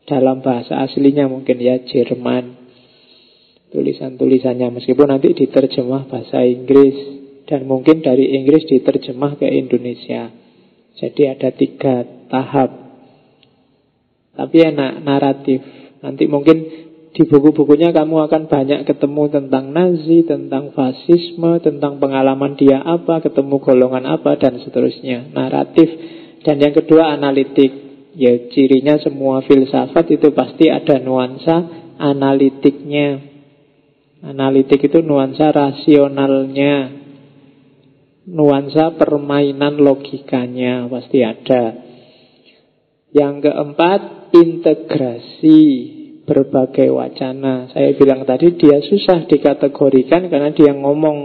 Dalam 0.07 0.39
bahasa 0.39 0.87
aslinya 0.87 1.27
mungkin 1.27 1.59
ya 1.59 1.83
Jerman 1.83 2.63
Tulisan-tulisannya 3.75 4.69
meskipun 4.69 5.09
nanti 5.09 5.35
diterjemah 5.35 6.05
bahasa 6.05 6.45
Inggris 6.45 6.93
dan 7.49 7.65
mungkin 7.65 8.05
dari 8.05 8.37
Inggris 8.37 8.69
diterjemah 8.69 9.41
ke 9.41 9.49
Indonesia. 9.49 10.29
Jadi 10.93 11.21
ada 11.25 11.49
tiga 11.49 12.05
tahap. 12.29 12.82
Tapi 14.33 14.57
enak 14.65 15.05
naratif. 15.05 15.61
Nanti 16.01 16.25
mungkin 16.25 16.57
di 17.13 17.23
buku-bukunya 17.29 17.93
kamu 17.93 18.25
akan 18.25 18.49
banyak 18.49 18.89
ketemu 18.89 19.23
tentang 19.29 19.69
Nazi, 19.69 20.25
tentang 20.25 20.73
fasisme, 20.73 21.61
tentang 21.61 22.01
pengalaman 22.01 22.57
dia 22.57 22.81
apa, 22.81 23.21
ketemu 23.21 23.61
golongan 23.61 24.09
apa, 24.09 24.33
dan 24.41 24.57
seterusnya. 24.57 25.29
Naratif. 25.29 25.89
Dan 26.41 26.57
yang 26.57 26.73
kedua 26.73 27.13
analitik. 27.13 27.85
Ya 28.13 28.29
cirinya 28.53 29.01
semua 29.01 29.41
filsafat 29.41 30.05
itu 30.13 30.33
pasti 30.37 30.69
ada 30.69 31.01
nuansa 31.01 31.65
analitiknya. 31.97 33.25
Analitik 34.21 34.85
itu 34.85 35.01
nuansa 35.05 35.49
rasionalnya. 35.49 36.93
Nuansa 38.29 38.93
permainan 38.97 39.77
logikanya 39.81 40.89
pasti 40.89 41.25
ada. 41.25 41.63
Yang 43.13 43.49
keempat, 43.49 44.01
integrasi 44.33 45.61
berbagai 46.23 46.89
wacana. 46.89 47.69
Saya 47.71 47.93
bilang 47.93 48.23
tadi 48.23 48.55
dia 48.55 48.79
susah 48.81 49.27
dikategorikan 49.27 50.31
karena 50.31 50.49
dia 50.55 50.71
ngomong 50.71 51.17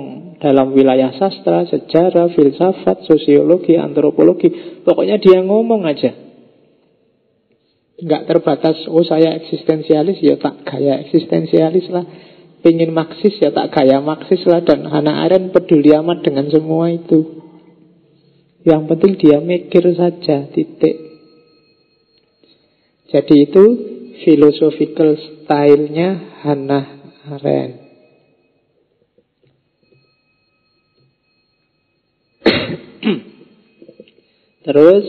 dalam 0.42 0.74
wilayah 0.74 1.14
sastra, 1.14 1.66
sejarah, 1.66 2.34
filsafat, 2.34 3.06
sosiologi, 3.06 3.78
antropologi. 3.78 4.82
Pokoknya 4.82 5.18
dia 5.18 5.42
ngomong 5.42 5.86
aja. 5.86 6.12
Nggak 7.98 8.30
terbatas, 8.30 8.78
oh 8.86 9.02
saya 9.02 9.34
eksistensialis, 9.42 10.22
ya 10.22 10.38
tak 10.38 10.62
gaya 10.62 11.02
eksistensialis 11.02 11.90
lah. 11.90 12.06
Pingin 12.62 12.94
maksis, 12.94 13.38
ya 13.42 13.50
tak 13.50 13.74
gaya 13.74 13.98
maksis 13.98 14.42
lah. 14.46 14.62
Dan 14.62 14.86
Hannah 14.86 15.26
Arendt 15.26 15.50
peduli 15.50 15.90
amat 15.94 16.22
dengan 16.22 16.46
semua 16.50 16.90
itu. 16.90 17.42
Yang 18.62 18.82
penting 18.94 19.12
dia 19.18 19.38
mikir 19.42 19.82
saja, 19.94 20.46
titik. 20.50 21.07
Jadi 23.08 23.48
itu 23.48 23.64
philosophical 24.20 25.16
stylenya 25.16 26.44
Hannah 26.44 27.16
Arendt. 27.24 27.80
Terus 34.68 35.08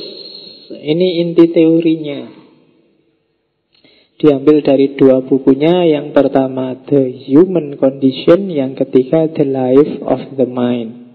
ini 0.79 1.27
inti 1.27 1.51
teorinya. 1.51 2.39
Diambil 4.19 4.59
dari 4.59 4.99
dua 4.99 5.23
bukunya 5.23 5.87
Yang 5.87 6.11
pertama 6.11 6.75
The 6.75 7.07
Human 7.31 7.79
Condition 7.79 8.51
Yang 8.51 8.83
ketiga 8.83 9.31
The 9.31 9.47
Life 9.47 10.03
of 10.03 10.35
the 10.35 10.43
Mind 10.43 11.07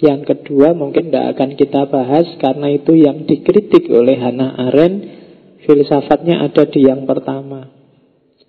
Yang 0.00 0.32
kedua 0.32 0.72
mungkin 0.72 1.12
tidak 1.12 1.36
akan 1.36 1.60
kita 1.60 1.92
bahas 1.92 2.24
Karena 2.40 2.72
itu 2.72 2.96
yang 2.96 3.28
dikritik 3.28 3.84
oleh 3.92 4.16
Hannah 4.16 4.56
Arendt 4.64 5.21
Filsafatnya 5.62 6.42
ada 6.42 6.66
di 6.66 6.82
yang 6.82 7.06
pertama. 7.06 7.70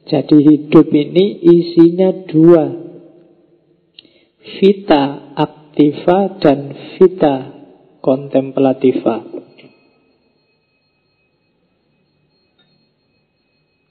Jadi 0.10 0.38
hidup 0.42 0.90
ini 0.90 1.40
isinya 1.46 2.10
dua. 2.26 2.66
Vita 4.60 5.34
aktiva 5.38 6.42
dan 6.42 6.74
vita 6.98 7.36
kontemplativa. 8.04 9.24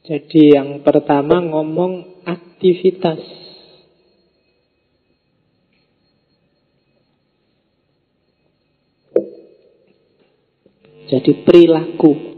Jadi 0.02 0.42
yang 0.58 0.82
pertama 0.82 1.38
ngomong 1.40 2.26
aktivitas. 2.26 3.22
Jadi 11.06 11.44
perilaku 11.44 12.32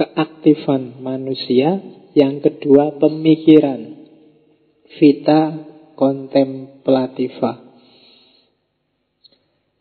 keaktifan 0.00 1.04
manusia. 1.04 1.76
Yang 2.16 2.48
kedua 2.48 2.96
pemikiran. 2.96 4.00
Vita 4.96 5.42
kontemplativa. 5.94 7.70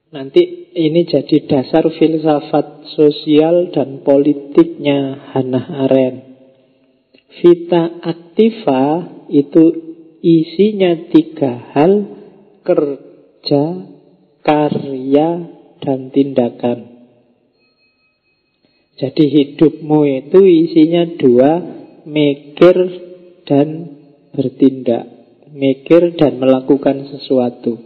Nanti 0.10 0.74
ini 0.74 1.06
jadi 1.06 1.46
dasar 1.46 1.86
filsafat 1.90 2.94
sosial 2.94 3.72
dan 3.74 4.04
politiknya 4.04 5.32
Hannah 5.34 5.86
Arendt. 5.88 6.22
Vita 7.40 8.04
aktiva 8.04 9.06
itu 9.32 9.64
isinya 10.20 11.08
tiga 11.14 11.74
hal 11.74 11.94
Kerja, 12.60 13.64
karya, 14.46 15.30
dan 15.82 16.12
tindakan 16.12 16.89
Jadi 19.00 19.24
hidupmu 19.32 20.00
itu 20.04 20.40
isinya 20.44 21.08
dua 21.16 21.52
Mikir 22.04 22.78
dan 23.48 23.68
bertindak 24.36 25.08
Mikir 25.56 26.20
dan 26.20 26.38
melakukan 26.38 27.08
sesuatu 27.16 27.80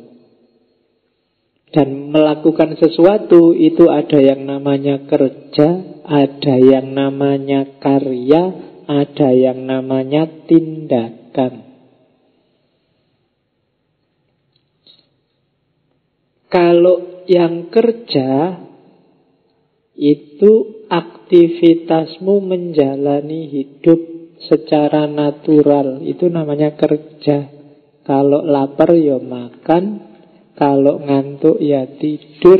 Dan 1.69 2.09
melakukan 2.09 2.77
sesuatu 2.81 3.53
itu 3.53 3.93
ada 3.93 4.17
yang 4.17 4.49
namanya 4.49 5.05
kerja 5.05 6.01
Ada 6.03 6.55
yang 6.57 6.97
namanya 6.97 7.77
karya 7.77 8.73
ada 8.87 9.29
yang 9.31 9.63
namanya 9.63 10.27
tindakan. 10.47 11.71
Kalau 16.51 17.25
yang 17.25 17.73
kerja 17.73 18.61
itu 19.93 20.83
aktivitasmu 20.89 22.41
menjalani 22.41 23.49
hidup 23.49 23.99
secara 24.49 25.05
natural, 25.05 26.01
itu 26.03 26.27
namanya 26.27 26.75
kerja. 26.75 27.49
Kalau 28.03 28.43
lapar 28.43 28.91
ya 28.97 29.21
makan, 29.21 29.83
kalau 30.59 30.99
ngantuk 30.99 31.61
ya 31.63 31.87
tidur, 31.97 32.59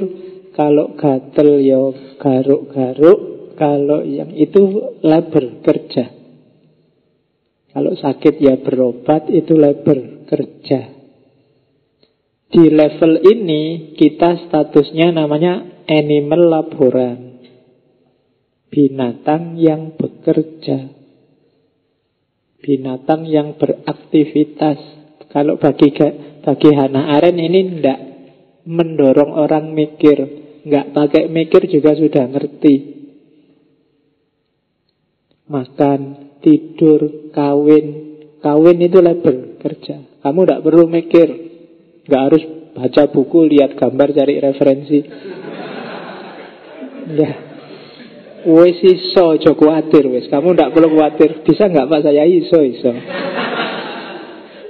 kalau 0.56 0.96
gatel 0.96 1.60
ya 1.60 1.82
garuk-garuk, 2.22 3.19
kalau 3.60 4.02
yang 4.06 4.32
itu 4.34 4.96
labor 5.04 5.62
kerja. 5.62 6.06
Kalau 7.74 7.98
sakit 7.98 8.38
ya 8.38 8.62
berobat 8.62 9.28
itu 9.34 9.58
labor 9.58 10.30
kerja. 10.30 10.93
Di 12.54 12.69
level 12.69 13.17
ini 13.26 13.93
kita 13.98 14.46
statusnya 14.46 15.10
namanya 15.10 15.72
animal 15.88 16.41
laboran. 16.50 17.19
Binatang 18.74 19.58
yang 19.62 19.93
bekerja. 19.96 20.89
Binatang 22.63 23.28
yang 23.30 23.56
beraktivitas. 23.60 24.80
Kalau 25.30 25.58
bagi 25.58 25.93
bagi 26.43 26.69
Hannah 26.74 27.17
Arendt 27.17 27.41
ini 27.41 27.60
tidak 27.80 28.00
mendorong 28.65 29.34
orang 29.34 29.74
mikir. 29.74 30.41
Nggak 30.63 30.96
pakai 30.96 31.24
mikir 31.28 31.67
juga 31.67 31.91
sudah 31.93 32.24
ngerti 32.32 32.93
makan, 35.48 36.00
tidur, 36.39 37.32
kawin. 37.36 37.88
Kawin 38.41 38.78
itu 38.84 39.00
label 39.00 39.62
kerja. 39.62 40.19
Kamu 40.19 40.43
tidak 40.43 40.63
perlu 40.63 40.84
mikir, 40.88 41.28
nggak 42.08 42.24
harus 42.28 42.43
baca 42.76 43.04
buku, 43.12 43.39
lihat 43.48 43.76
gambar, 43.80 44.08
cari 44.12 44.36
referensi. 44.39 45.00
Ya, 47.11 47.31
wes 48.47 48.79
iso, 48.83 49.39
ojo 49.39 49.51
khawatir 49.55 50.07
wes. 50.11 50.27
Kamu 50.27 50.55
tidak 50.55 50.71
perlu 50.75 50.95
khawatir. 50.95 51.43
Bisa 51.47 51.67
nggak 51.71 51.87
pak 51.87 52.01
saya 52.03 52.23
iso 52.27 52.59
iso. 52.63 52.91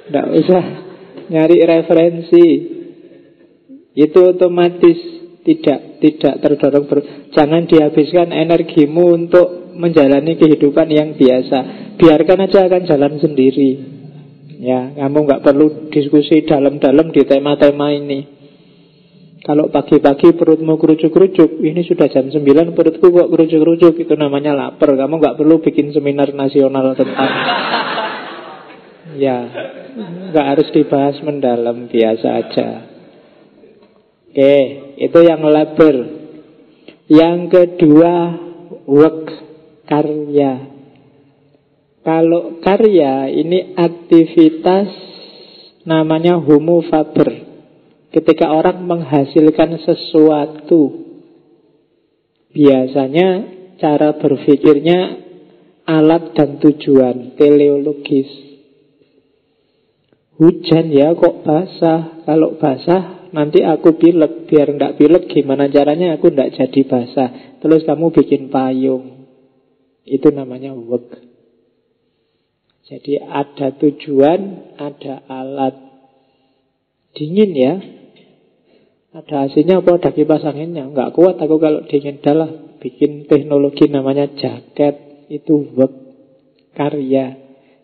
Tidak 0.10 0.28
usah 0.42 0.64
nyari 1.30 1.58
referensi. 1.66 2.46
Itu 3.94 4.34
otomatis 4.34 4.98
tidak 5.46 6.02
tidak 6.02 6.34
terdorong 6.42 6.86
ber... 6.90 7.00
jangan 7.30 7.70
dihabiskan 7.70 8.34
energimu 8.34 9.14
untuk 9.14 9.76
menjalani 9.78 10.38
kehidupan 10.40 10.90
yang 10.90 11.14
biasa. 11.14 11.94
Biarkan 11.98 12.50
aja 12.50 12.66
akan 12.66 12.84
jalan 12.90 13.14
sendiri. 13.22 13.72
Ya, 14.64 14.96
kamu 14.96 15.28
nggak 15.28 15.44
perlu 15.44 15.92
diskusi 15.92 16.48
dalam-dalam 16.48 17.12
di 17.12 17.22
tema-tema 17.28 17.92
ini. 17.92 18.33
Kalau 19.44 19.68
pagi-pagi 19.68 20.40
perutmu 20.40 20.80
kerucuk-kerucuk, 20.80 21.60
ini 21.60 21.84
sudah 21.84 22.08
jam 22.08 22.32
9 22.32 22.40
perutku 22.72 23.12
kok 23.12 23.28
kerucuk-kerucuk, 23.28 24.00
itu 24.00 24.16
namanya 24.16 24.56
lapar. 24.56 24.96
Kamu 24.96 25.20
nggak 25.20 25.36
perlu 25.36 25.60
bikin 25.60 25.92
seminar 25.92 26.32
nasional 26.32 26.96
tentang 26.96 27.28
Ya, 29.20 29.44
nggak 30.32 30.48
harus 30.48 30.68
dibahas 30.72 31.20
mendalam, 31.28 31.92
biasa 31.92 32.28
aja. 32.40 32.70
Oke, 34.32 34.56
itu 34.98 35.20
yang 35.28 35.44
lapar. 35.44 35.96
Yang 37.12 37.40
kedua, 37.52 38.14
work 38.88 39.28
karya. 39.92 40.72
Kalau 42.00 42.64
karya 42.64 43.28
ini 43.28 43.76
aktivitas 43.76 44.88
namanya 45.84 46.40
homo 46.40 46.80
faber. 46.88 47.43
Ketika 48.14 48.54
orang 48.54 48.86
menghasilkan 48.86 49.82
sesuatu, 49.82 50.82
biasanya 52.54 53.30
cara 53.82 54.14
berpikirnya 54.22 55.18
alat 55.90 56.38
dan 56.38 56.62
tujuan, 56.62 57.34
teleologis. 57.36 58.30
Hujan 60.38 60.94
ya 60.94 61.18
kok 61.18 61.42
basah, 61.42 62.26
kalau 62.26 62.58
basah 62.62 63.34
nanti 63.34 63.66
aku 63.66 63.98
pilek, 63.98 64.46
biar 64.46 64.70
nggak 64.78 64.96
pilek 65.02 65.24
gimana 65.34 65.66
caranya 65.70 66.14
aku 66.14 66.30
nggak 66.30 66.54
jadi 66.54 66.82
basah. 66.86 67.30
Terus 67.66 67.82
kamu 67.82 68.14
bikin 68.14 68.54
payung, 68.54 69.26
itu 70.06 70.30
namanya 70.30 70.74
work. 70.78 71.18
Jadi 72.86 73.18
ada 73.18 73.74
tujuan, 73.74 74.42
ada 74.78 75.24
alat. 75.26 75.76
Dingin 77.14 77.52
ya, 77.54 77.74
ada 79.14 79.46
AC-nya 79.46 79.86
apa 79.86 80.02
ada 80.02 80.10
kipas 80.10 80.42
anginnya? 80.42 80.90
Nggak 80.90 81.14
kuat 81.14 81.38
aku 81.38 81.62
kalau 81.62 81.86
dingin 81.86 82.18
dalah 82.26 82.50
bikin 82.82 83.30
teknologi 83.30 83.86
namanya 83.86 84.26
jaket 84.34 85.30
itu 85.30 85.70
work 85.78 85.94
karya. 86.74 87.38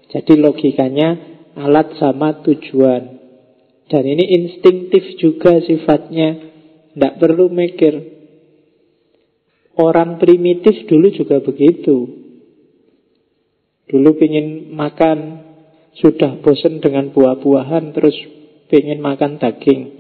Jadi 0.10 0.34
logikanya 0.42 1.22
alat 1.54 2.02
sama 2.02 2.42
tujuan. 2.42 3.22
Dan 3.90 4.04
ini 4.10 4.26
instingtif 4.42 5.22
juga 5.22 5.62
sifatnya. 5.62 6.50
Tidak 6.98 7.14
perlu 7.22 7.54
mikir. 7.54 7.94
Orang 9.78 10.18
primitif 10.18 10.90
dulu 10.90 11.14
juga 11.14 11.46
begitu. 11.46 12.10
Dulu 13.86 14.10
ingin 14.18 14.74
makan, 14.74 15.18
sudah 15.94 16.42
bosan 16.42 16.82
dengan 16.82 17.14
buah-buahan, 17.14 17.94
terus 17.94 18.18
ingin 18.70 19.02
makan 19.02 19.38
daging. 19.38 19.99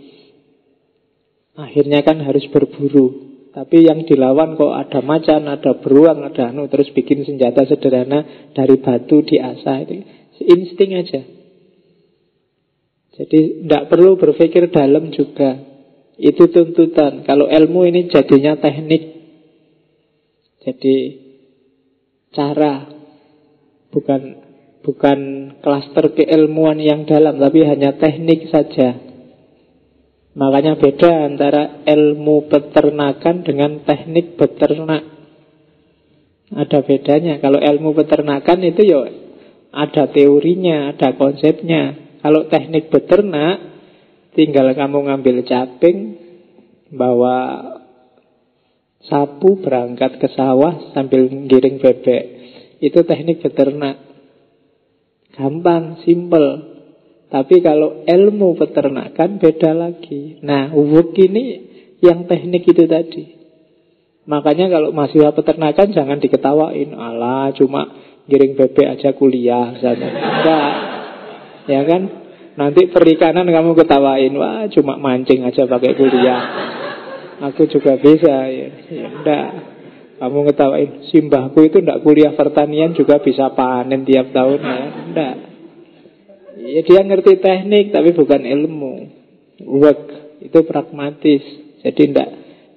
Akhirnya 1.60 2.00
kan 2.08 2.24
harus 2.24 2.48
berburu. 2.48 3.28
Tapi 3.52 3.84
yang 3.84 4.08
dilawan 4.08 4.56
kok 4.56 4.72
ada 4.72 5.04
macan, 5.04 5.52
ada 5.52 5.76
beruang, 5.76 6.24
ada 6.24 6.54
anu, 6.54 6.72
terus 6.72 6.93
bikin 6.95 7.28
senjata 7.28 7.67
sederhana 7.67 8.48
dari 8.56 8.80
batu 8.80 9.19
diasah 9.26 9.78
itu 9.84 10.06
insting 10.48 10.95
aja. 10.95 11.22
Jadi 13.19 13.67
tidak 13.67 13.91
perlu 13.91 14.15
berpikir 14.15 14.72
dalam 14.72 15.12
juga. 15.12 15.60
Itu 16.15 16.48
tuntutan. 16.48 17.28
Kalau 17.28 17.52
ilmu 17.52 17.84
ini 17.84 18.08
jadinya 18.08 18.56
teknik. 18.56 19.04
Jadi 20.63 20.95
cara 22.32 22.88
bukan 23.91 24.22
bukan 24.86 25.19
klaster 25.60 26.15
keilmuan 26.15 26.80
yang 26.80 27.04
dalam 27.04 27.39
tapi 27.39 27.67
hanya 27.67 28.00
teknik 28.00 28.48
saja. 28.48 29.09
Makanya 30.39 30.80
beda 30.80 31.28
antara 31.28 31.84
ilmu 31.84 32.47
peternakan 32.47 33.43
dengan 33.43 33.84
teknik 33.84 34.39
beternak. 34.39 35.04
Ada 36.56 36.80
bedanya. 36.80 37.43
Kalau 37.43 37.60
ilmu 37.60 37.91
peternakan 37.91 38.63
itu 38.63 38.88
ya 38.88 39.04
ada 39.75 40.08
teorinya, 40.08 40.95
ada 40.95 41.12
konsepnya. 41.19 42.15
Kalau 42.23 42.47
teknik 42.47 42.88
beternak, 42.88 43.60
tinggal 44.32 44.71
kamu 44.71 45.12
ngambil 45.12 45.43
caping, 45.43 46.15
bawa 46.88 47.38
sapu 49.04 49.60
berangkat 49.60 50.23
ke 50.23 50.28
sawah 50.32 50.95
sambil 50.95 51.28
giring 51.52 51.84
bebek. 51.84 52.23
Itu 52.80 53.04
teknik 53.04 53.43
beternak. 53.43 53.99
Gampang, 55.36 55.99
simple. 56.08 56.68
Tapi 57.30 57.62
kalau 57.62 58.02
ilmu 58.10 58.58
peternakan 58.58 59.38
beda 59.38 59.72
lagi. 59.78 60.42
Nah, 60.42 60.74
wuk 60.74 61.13
ini 61.13 61.46
yang 62.02 62.26
teknik 62.26 62.65
itu 62.65 62.89
tadi. 62.89 63.24
Makanya 64.26 64.70
kalau 64.70 64.89
mahasiswa 64.89 65.30
peternakan 65.38 65.94
jangan 65.94 66.18
diketawain. 66.18 66.89
Allah 66.98 67.54
cuma 67.54 67.82
giring 68.26 68.58
bebek 68.58 68.98
aja 68.98 69.13
kuliah. 69.13 69.78
Enggak. 69.78 70.74
Ya 71.70 71.82
kan? 71.86 72.02
Nanti 72.58 72.89
perikanan 72.89 73.46
kamu 73.46 73.78
ketawain. 73.78 74.34
Wah, 74.34 74.65
cuma 74.74 74.98
mancing 74.98 75.46
aja 75.46 75.70
pakai 75.70 75.94
kuliah. 75.94 76.42
Aku 77.46 77.70
juga 77.70 77.98
bisa. 78.02 78.50
Ya, 78.50 78.68
ya 78.89 79.08
enggak. 79.10 79.50
Kamu 80.20 80.52
ngetawain, 80.52 81.10
simbahku 81.13 81.63
itu 81.63 81.80
enggak 81.80 82.04
kuliah 82.04 82.36
pertanian 82.36 82.92
juga 82.92 83.24
bisa 83.24 83.54
panen 83.54 84.04
tiap 84.04 84.34
tahun 84.36 84.60
ya. 84.60 84.82
Enggak. 85.10 85.48
Ya 86.69 86.82
dia 86.86 87.01
ngerti 87.01 87.41
teknik 87.41 87.89
tapi 87.89 88.13
bukan 88.13 88.45
ilmu. 88.45 88.93
Work 89.65 90.03
itu 90.45 90.60
pragmatis. 90.63 91.43
Jadi 91.82 92.01
ndak 92.13 92.29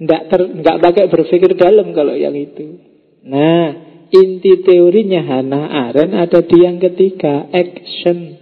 ndak 0.03 0.23
ter, 0.31 0.41
pakai 0.83 1.05
berpikir 1.13 1.55
dalam 1.55 1.95
kalau 1.95 2.17
yang 2.17 2.35
itu. 2.35 2.81
Nah, 3.23 3.71
inti 4.11 4.67
teorinya 4.67 5.23
Hannah 5.23 5.67
Arendt 5.89 6.19
ada 6.19 6.41
di 6.43 6.59
yang 6.59 6.83
ketiga, 6.83 7.47
action. 7.55 8.41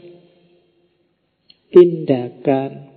Tindakan. 1.71 2.91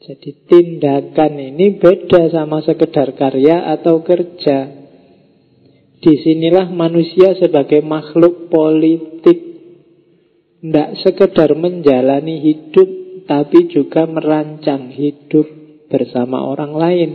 Jadi 0.00 0.30
tindakan 0.48 1.32
ini 1.36 1.76
beda 1.76 2.32
sama 2.32 2.64
sekedar 2.64 3.12
karya 3.12 3.68
atau 3.76 4.00
kerja. 4.00 4.80
Di 6.00 6.14
sinilah 6.24 6.72
manusia 6.72 7.36
sebagai 7.36 7.84
makhluk 7.84 8.48
politik 8.48 9.49
tidak 10.60 10.90
sekedar 11.00 11.56
menjalani 11.56 12.36
hidup 12.44 12.88
Tapi 13.24 13.70
juga 13.70 14.10
merancang 14.10 14.90
hidup 14.90 15.46
bersama 15.86 16.42
orang 16.42 16.72
lain. 16.74 17.10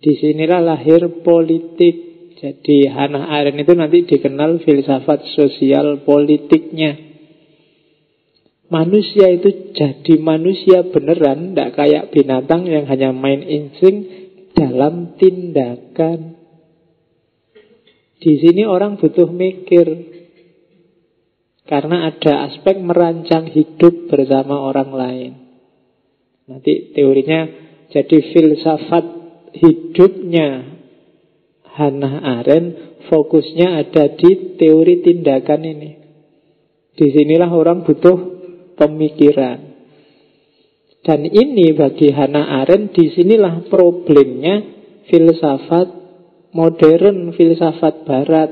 Di 0.00 0.16
sinilah 0.16 0.64
lahir 0.64 1.04
politik. 1.20 2.32
Jadi 2.40 2.88
Hannah 2.88 3.28
Arendt 3.28 3.60
itu 3.60 3.72
nanti 3.76 4.08
dikenal 4.08 4.64
filsafat 4.64 5.36
sosial 5.36 6.00
politiknya. 6.08 6.96
Manusia 8.72 9.28
itu 9.28 9.76
jadi 9.76 10.14
manusia 10.16 10.80
beneran 10.88 11.52
Tidak 11.52 11.70
kayak 11.76 12.08
binatang 12.08 12.64
yang 12.64 12.88
hanya 12.88 13.12
main 13.12 13.44
insting 13.44 14.08
dalam 14.56 15.12
tindakan. 15.20 16.40
Di 18.16 18.32
sini 18.40 18.64
orang 18.64 18.96
butuh 18.96 19.28
mikir 19.28 20.13
karena 21.64 22.12
ada 22.12 22.52
aspek 22.52 22.76
merancang 22.76 23.48
hidup 23.48 24.12
bersama 24.12 24.60
orang 24.68 24.90
lain. 24.92 25.32
Nanti 26.44 26.92
teorinya 26.92 27.48
jadi 27.88 28.18
filsafat 28.32 29.04
hidupnya 29.56 30.76
Hannah 31.74 32.20
Arendt 32.40 33.08
fokusnya 33.08 33.80
ada 33.80 34.12
di 34.12 34.60
teori 34.60 35.00
tindakan 35.00 35.62
ini. 35.64 35.90
Di 36.94 37.10
sinilah 37.10 37.50
orang 37.50 37.82
butuh 37.82 38.18
pemikiran. 38.76 39.74
Dan 41.04 41.26
ini 41.26 41.72
bagi 41.74 42.12
Hannah 42.12 42.62
Arendt 42.62 42.92
di 42.96 43.08
sinilah 43.12 43.66
problemnya 43.72 44.62
filsafat 45.08 45.88
modern, 46.52 47.32
filsafat 47.34 48.04
barat. 48.04 48.50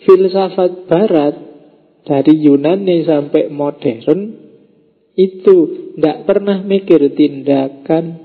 Filsafat 0.00 0.88
barat 0.88 1.53
dari 2.04 2.34
Yunani 2.44 3.04
sampai 3.04 3.48
modern 3.48 4.20
itu 5.16 5.56
tidak 5.96 6.28
pernah 6.28 6.60
mikir 6.60 7.00
tindakan 7.16 8.24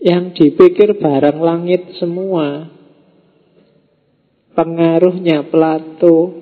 yang 0.00 0.32
dipikir 0.32 0.96
barang 0.96 1.38
langit 1.42 1.98
semua. 1.98 2.72
Pengaruhnya 4.56 5.44
Plato, 5.52 6.32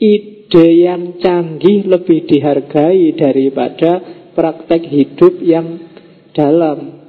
ide 0.00 0.66
yang 0.80 1.20
canggih 1.20 1.84
lebih 1.84 2.24
dihargai 2.24 3.12
daripada 3.18 4.00
praktek 4.32 4.88
hidup 4.88 5.36
yang 5.44 5.92
dalam. 6.32 7.04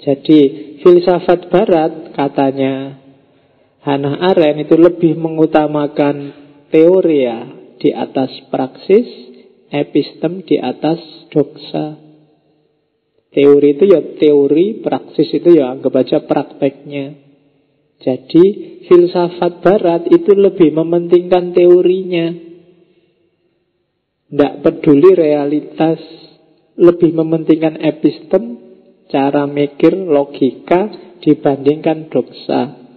Jadi 0.00 0.40
filsafat 0.80 1.50
barat 1.52 2.14
katanya 2.16 2.97
Hannah 3.82 4.18
Arendt 4.34 4.66
itu 4.66 4.74
lebih 4.74 5.14
mengutamakan 5.14 6.34
teori 6.74 7.18
ya 7.22 7.38
di 7.78 7.94
atas 7.94 8.30
praksis, 8.50 9.06
epistem 9.70 10.42
di 10.42 10.58
atas 10.58 10.98
doksa. 11.30 11.94
Teori 13.28 13.68
itu 13.76 13.84
ya 13.86 14.00
teori, 14.18 14.82
praksis 14.82 15.30
itu 15.30 15.54
ya 15.54 15.70
anggap 15.70 15.94
aja 15.94 16.18
prakteknya. 16.26 17.28
Jadi 17.98 18.44
filsafat 18.86 19.62
barat 19.62 20.02
itu 20.10 20.32
lebih 20.34 20.74
mementingkan 20.74 21.54
teorinya. 21.54 22.26
Tidak 24.28 24.52
peduli 24.60 25.10
realitas, 25.16 25.98
lebih 26.78 27.10
mementingkan 27.14 27.80
epistem, 27.80 28.58
cara 29.10 29.48
mikir, 29.48 29.96
logika 29.96 30.88
dibandingkan 31.22 32.06
doksa. 32.12 32.87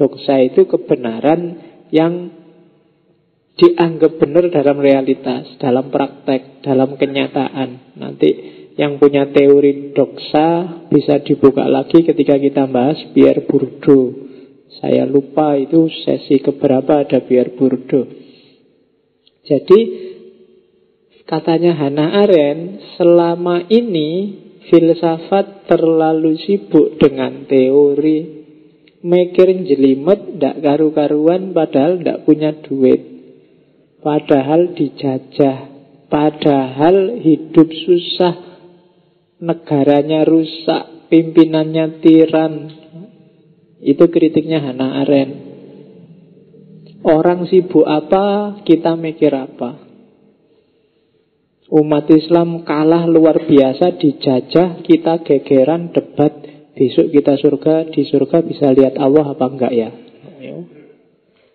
Doksa 0.00 0.40
itu 0.40 0.64
kebenaran 0.64 1.60
yang 1.92 2.32
dianggap 3.60 4.16
benar 4.16 4.48
dalam 4.48 4.80
realitas, 4.80 5.60
dalam 5.60 5.92
praktek, 5.92 6.64
dalam 6.64 6.96
kenyataan. 6.96 8.00
Nanti 8.00 8.30
yang 8.80 8.96
punya 8.96 9.28
teori 9.28 9.92
doksa 9.92 10.80
bisa 10.88 11.20
dibuka 11.20 11.68
lagi 11.68 12.00
ketika 12.00 12.40
kita 12.40 12.64
bahas 12.64 12.96
biar 13.12 13.44
burdo. 13.44 14.32
Saya 14.80 15.04
lupa 15.04 15.60
itu 15.60 15.92
sesi 15.92 16.40
keberapa 16.40 17.04
ada 17.04 17.20
biar 17.20 17.52
burdo. 17.52 18.08
Jadi 19.44 19.80
katanya 21.28 21.76
Hannah 21.76 22.24
Arendt, 22.24 22.96
selama 22.96 23.68
ini 23.68 24.40
filsafat 24.72 25.68
terlalu 25.68 26.40
sibuk 26.40 26.96
dengan 26.96 27.44
teori 27.44 28.39
Mikir 29.00 29.48
jelimet, 29.64 30.36
ndak 30.36 30.60
karu-karuan 30.60 31.56
padahal 31.56 32.04
ndak 32.04 32.28
punya 32.28 32.52
duit. 32.60 33.10
Padahal 34.00 34.72
dijajah 34.72 35.68
Padahal 36.08 37.20
hidup 37.20 37.68
susah 37.68 38.34
Negaranya 39.40 40.24
rusak 40.24 41.12
Pimpinannya 41.12 42.00
tiran. 42.00 42.52
Itu 43.80 44.08
kritiknya 44.08 44.62
Hannah 44.62 45.04
Arendt. 45.04 45.36
Orang 47.04 47.44
sibuk 47.48 47.84
apa 47.84 48.56
Kita 48.64 48.96
mikir 48.96 49.32
apa. 49.36 49.84
Umat 51.70 52.08
Islam 52.10 52.64
kalah 52.64 53.04
luar 53.04 53.44
biasa 53.44 54.00
Dijajah 54.00 54.80
Kita 54.80 55.20
gegeran 55.22 55.92
debat 55.92 56.49
Besok 56.80 57.12
kita 57.12 57.36
surga 57.36 57.92
Di 57.92 58.08
surga 58.08 58.40
bisa 58.40 58.72
lihat 58.72 58.96
Allah 58.96 59.36
apa 59.36 59.44
enggak 59.52 59.72
ya? 59.76 59.92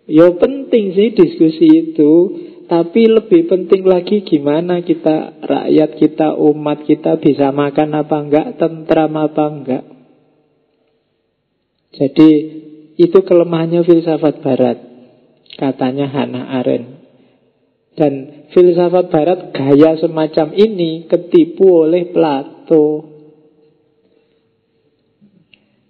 Ya. 0.05 0.27
Penting 0.37 0.93
sih 0.93 1.17
diskusi 1.17 1.65
itu. 1.65 2.13
Tapi 2.69 3.09
lebih 3.09 3.49
penting 3.49 3.89
lagi 3.89 4.21
gimana 4.21 4.85
kita 4.85 5.41
Rakyat 5.41 5.97
kita, 5.97 6.37
umat 6.37 6.85
kita 6.85 7.17
Bisa 7.17 7.49
makan 7.49 7.89
apa 7.97 8.17
enggak 8.21 8.47
Tentram 8.61 9.17
apa 9.17 9.43
enggak. 9.49 9.83
Jadi 11.97 12.29
Itu 13.01 13.25
kelemahannya 13.25 13.81
filsafat 13.81 14.45
barat 14.45 14.77
Katanya 15.57 16.05
Hannah 16.05 16.53
Arendt. 16.61 17.01
Dan 17.97 18.13
filsafat 18.53 19.09
barat 19.09 19.39
Gaya 19.57 19.97
semacam 19.97 20.53
ini 20.53 21.09
Ketipu 21.09 21.85
oleh 21.85 22.13
Plato 22.13 23.14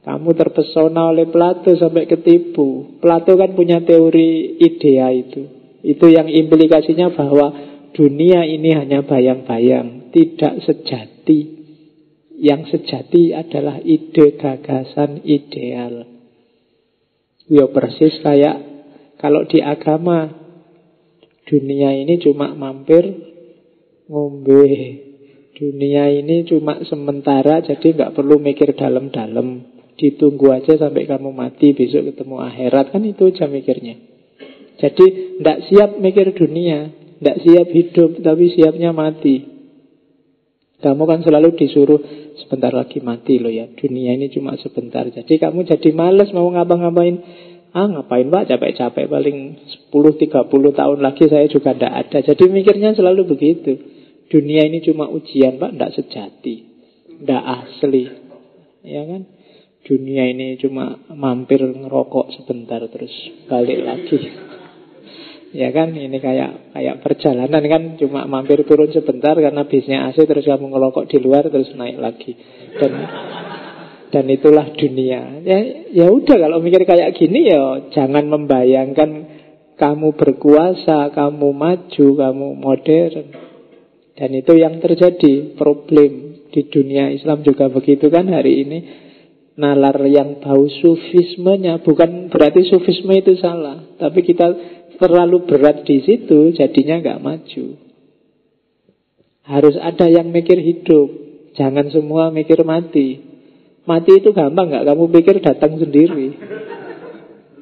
kamu 0.06 0.38
terpesona 0.38 1.10
oleh 1.10 1.26
Plato 1.34 1.74
sampai 1.74 2.06
ketipu. 2.06 3.02
Plato 3.02 3.34
kan 3.34 3.58
punya 3.58 3.82
teori 3.82 4.62
idea 4.62 5.10
itu. 5.10 5.50
Itu 5.82 6.14
yang 6.14 6.30
implikasinya 6.30 7.10
bahwa 7.10 7.50
dunia 7.90 8.46
ini 8.46 8.78
hanya 8.78 9.02
bayang-bayang, 9.02 10.14
tidak 10.14 10.62
sejati. 10.62 11.58
Yang 12.38 12.78
sejati 12.78 13.34
adalah 13.34 13.82
ide 13.82 14.38
gagasan 14.38 15.26
ideal. 15.26 16.06
Ya 17.50 17.66
persis 17.74 18.22
kayak 18.22 18.62
kalau 19.18 19.50
di 19.50 19.58
agama 19.66 20.30
dunia 21.50 21.98
ini 21.98 22.22
cuma 22.22 22.54
mampir 22.54 23.10
ngombe. 24.06 24.70
Dunia 25.56 26.14
ini 26.14 26.46
cuma 26.46 26.84
sementara 26.86 27.66
jadi 27.66 27.96
nggak 27.96 28.14
perlu 28.14 28.38
mikir 28.38 28.78
dalam-dalam. 28.78 29.75
Ditunggu 29.96 30.52
aja 30.52 30.76
sampai 30.76 31.08
kamu 31.08 31.32
mati 31.32 31.72
Besok 31.72 32.12
ketemu 32.12 32.44
akhirat. 32.44 32.92
Kan 32.92 33.08
itu 33.08 33.32
aja 33.32 33.48
mikirnya. 33.48 33.96
Jadi 34.76 35.06
tidak 35.40 35.72
siap 35.72 35.90
mikir 36.04 36.36
dunia 36.36 36.92
Tidak 36.92 37.38
siap 37.48 37.68
hidup 37.72 38.20
Tapi 38.20 38.46
siapnya 38.52 38.92
mati. 38.92 39.56
Kamu 40.84 41.04
kan 41.08 41.24
selalu 41.24 41.56
disuruh 41.56 42.00
Sebentar 42.36 42.76
lagi 42.76 43.00
mati 43.00 43.40
loh 43.40 43.48
ya 43.48 43.72
Dunia 43.72 44.12
ini 44.20 44.28
cuma 44.28 44.60
sebentar. 44.60 45.08
Jadi 45.08 45.40
kamu 45.40 45.64
jadi 45.64 45.90
males 45.96 46.36
mau 46.36 46.52
ngapa-ngapain. 46.52 47.16
Ah 47.72 47.88
ngapain 47.88 48.28
pak? 48.28 48.52
Capek-capek 48.52 49.08
Paling 49.08 49.38
10-30 49.92 50.52
tahun 50.52 51.00
lagi 51.00 51.24
saya 51.32 51.48
juga 51.48 51.72
tidak 51.72 51.94
ada. 51.96 52.20
Jadi 52.20 52.44
mikirnya 52.52 52.92
selalu 52.92 53.32
begitu. 53.32 53.80
Dunia 54.28 54.68
ini 54.68 54.84
cuma 54.84 55.08
ujian 55.08 55.56
pak 55.56 55.72
Tidak 55.72 55.92
sejati 55.96 56.56
Tidak 57.24 57.44
asli. 57.48 58.04
Ya 58.84 59.08
kan 59.08 59.35
dunia 59.86 60.26
ini 60.26 60.58
cuma 60.58 60.98
mampir 61.14 61.62
ngerokok 61.62 62.34
sebentar 62.42 62.82
terus 62.90 63.14
balik 63.46 63.86
lagi. 63.86 64.18
Ya 65.56 65.72
kan, 65.72 65.96
ini 65.96 66.20
kayak 66.20 66.76
kayak 66.76 67.00
perjalanan 67.00 67.64
kan 67.64 67.84
cuma 67.96 68.28
mampir 68.28 68.66
turun 68.68 68.92
sebentar 68.92 69.40
karena 69.40 69.64
bisnya 69.64 70.12
AC 70.12 70.28
terus 70.28 70.44
kamu 70.44 70.68
ngerokok 70.68 71.08
di 71.08 71.18
luar 71.22 71.48
terus 71.48 71.72
naik 71.78 71.96
lagi. 71.96 72.36
Dan 72.76 72.92
dan 74.12 74.26
itulah 74.28 74.68
dunia. 74.76 75.40
Ya 75.48 75.58
ya 75.96 76.12
udah 76.12 76.36
kalau 76.36 76.60
mikir 76.60 76.84
kayak 76.84 77.16
gini 77.16 77.48
ya 77.48 77.88
jangan 77.94 78.28
membayangkan 78.28 79.10
kamu 79.80 80.18
berkuasa, 80.18 81.14
kamu 81.14 81.48
maju, 81.56 82.08
kamu 82.20 82.48
modern. 82.60 83.28
Dan 84.16 84.30
itu 84.36 84.54
yang 84.60 84.84
terjadi 84.84 85.56
problem 85.56 86.42
di 86.52 86.62
dunia 86.68 87.12
Islam 87.12 87.44
juga 87.44 87.68
begitu 87.68 88.08
kan 88.08 88.28
hari 88.32 88.64
ini 88.64 89.05
nalar 89.56 89.96
yang 90.08 90.44
bau 90.44 90.68
sufismenya. 90.68 91.80
Bukan 91.82 92.30
berarti 92.30 92.68
sufisme 92.68 93.16
itu 93.16 93.40
salah 93.40 93.84
tapi 93.96 94.24
kita 94.24 94.52
terlalu 95.00 95.44
berat 95.48 95.84
di 95.84 96.04
situ 96.04 96.56
jadinya 96.56 97.00
nggak 97.00 97.22
maju. 97.24 97.66
Harus 99.46 99.76
ada 99.80 100.08
yang 100.12 100.32
mikir 100.32 100.60
hidup. 100.60 101.08
Jangan 101.56 101.88
semua 101.92 102.34
mikir 102.36 102.60
mati. 102.68 103.24
Mati 103.86 104.12
itu 104.20 104.36
gampang 104.36 104.74
nggak? 104.74 104.86
Kamu 104.92 105.04
pikir 105.14 105.36
datang 105.40 105.80
sendiri. 105.80 106.36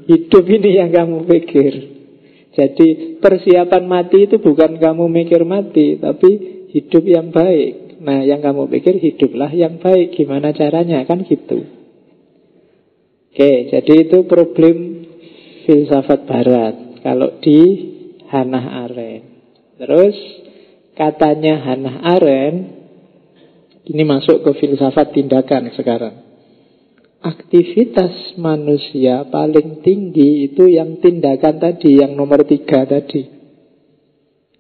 Hidup 0.04 0.44
ini 0.50 0.70
yang 0.80 0.90
kamu 0.92 1.28
pikir. 1.30 1.74
Jadi 2.54 3.18
persiapan 3.18 3.84
mati 3.90 4.30
itu 4.30 4.38
bukan 4.38 4.78
kamu 4.78 5.10
mikir 5.10 5.42
mati 5.42 5.98
tapi 5.98 6.30
hidup 6.70 7.04
yang 7.06 7.34
baik. 7.34 8.02
Nah 8.02 8.24
yang 8.24 8.40
kamu 8.40 8.70
pikir 8.72 8.98
hiduplah 8.98 9.52
yang 9.52 9.82
baik. 9.82 10.16
Gimana 10.16 10.56
caranya? 10.56 11.04
Kan 11.04 11.28
gitu 11.28 11.83
Oke, 13.34 13.66
jadi 13.66 14.06
itu 14.06 14.30
problem 14.30 15.10
filsafat 15.66 16.30
barat. 16.30 17.02
Kalau 17.02 17.42
di 17.42 17.60
Hannah 18.30 18.86
Arendt. 18.86 19.26
Terus 19.82 20.14
katanya 20.94 21.66
Hannah 21.66 21.98
Arendt 22.14 22.86
Ini 23.90 24.06
masuk 24.06 24.46
ke 24.46 24.52
filsafat 24.62 25.18
tindakan 25.18 25.74
sekarang. 25.74 26.22
Aktivitas 27.26 28.38
manusia 28.38 29.26
paling 29.34 29.82
tinggi 29.82 30.54
itu 30.54 30.70
yang 30.70 31.02
tindakan 31.02 31.58
tadi 31.58 32.06
Yang 32.06 32.14
nomor 32.14 32.46
tiga 32.46 32.86
tadi. 32.86 33.34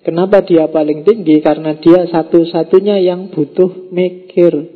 Kenapa 0.01 0.41
dia 0.41 0.65
paling 0.65 1.05
tinggi? 1.05 1.45
Karena 1.45 1.77
dia 1.77 2.09
satu-satunya 2.09 3.05
yang 3.05 3.29
butuh 3.29 3.93
mikir 3.93 4.72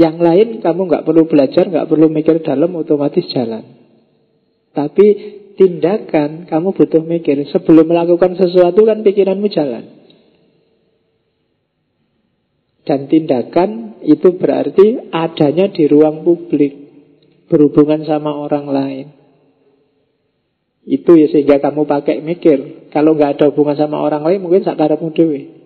yang 0.00 0.16
lain 0.16 0.64
kamu 0.64 0.80
nggak 0.88 1.04
perlu 1.04 1.28
belajar, 1.28 1.68
nggak 1.68 1.88
perlu 1.92 2.08
mikir 2.08 2.40
dalam, 2.40 2.72
otomatis 2.72 3.28
jalan. 3.28 3.76
Tapi 4.72 5.06
tindakan 5.60 6.48
kamu 6.48 6.72
butuh 6.72 7.04
mikir. 7.04 7.44
Sebelum 7.52 7.84
melakukan 7.84 8.40
sesuatu 8.40 8.80
kan 8.88 9.04
pikiranmu 9.04 9.44
jalan. 9.52 9.84
Dan 12.88 13.12
tindakan 13.12 14.00
itu 14.08 14.40
berarti 14.40 15.12
adanya 15.12 15.68
di 15.68 15.84
ruang 15.84 16.24
publik. 16.24 16.88
Berhubungan 17.52 18.08
sama 18.08 18.32
orang 18.40 18.66
lain. 18.72 19.06
Itu 20.88 21.18
ya 21.20 21.28
sehingga 21.28 21.60
kamu 21.60 21.84
pakai 21.84 22.24
mikir. 22.24 22.88
Kalau 22.88 23.12
nggak 23.12 23.36
ada 23.36 23.44
hubungan 23.52 23.76
sama 23.76 24.00
orang 24.00 24.24
lain 24.24 24.40
mungkin 24.40 24.64
sakarapmu 24.64 25.12
dewe. 25.12 25.59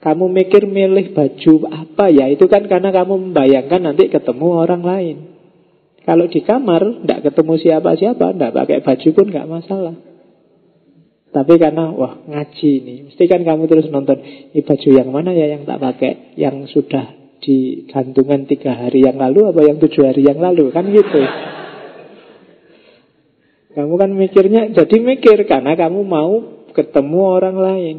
Kamu 0.00 0.32
mikir 0.32 0.64
milih 0.64 1.12
baju 1.12 1.54
apa 1.68 2.08
ya? 2.08 2.32
Itu 2.32 2.48
kan 2.48 2.64
karena 2.64 2.88
kamu 2.88 3.30
membayangkan 3.30 3.84
nanti 3.84 4.08
ketemu 4.08 4.46
orang 4.48 4.80
lain. 4.80 5.16
Kalau 6.04 6.26
di 6.26 6.40
kamar 6.40 7.04
Tidak 7.04 7.20
ketemu 7.28 7.52
siapa-siapa 7.60 8.32
Tidak 8.32 8.50
pakai 8.56 8.78
baju 8.80 9.08
pun 9.12 9.26
nggak 9.28 9.48
masalah. 9.48 9.94
Tapi 11.30 11.54
karena 11.60 11.94
wah 11.94 12.18
ngaji 12.26 12.70
ini 12.82 12.94
Mesti 13.06 13.24
kan 13.30 13.44
kamu 13.46 13.70
terus 13.70 13.86
nonton 13.92 14.18
Ini 14.50 14.60
baju 14.64 14.88
yang 14.90 15.08
mana 15.12 15.30
ya 15.30 15.46
yang 15.54 15.62
tak 15.68 15.78
pakai? 15.78 16.34
Yang 16.34 16.74
sudah 16.74 17.04
digantungan 17.40 18.50
tiga 18.50 18.74
hari 18.74 19.06
yang 19.06 19.20
lalu 19.20 19.52
Apa 19.52 19.60
yang 19.62 19.78
tujuh 19.78 20.02
hari 20.08 20.26
yang 20.26 20.42
lalu? 20.42 20.72
Kan 20.74 20.90
gitu. 20.90 21.22
Kamu 23.76 23.94
kan 23.94 24.10
mikirnya 24.10 24.74
Jadi 24.74 24.96
mikir 24.98 25.46
karena 25.46 25.78
kamu 25.78 26.00
mau 26.02 26.32
ketemu 26.74 27.20
orang 27.22 27.56
lain 27.58 27.96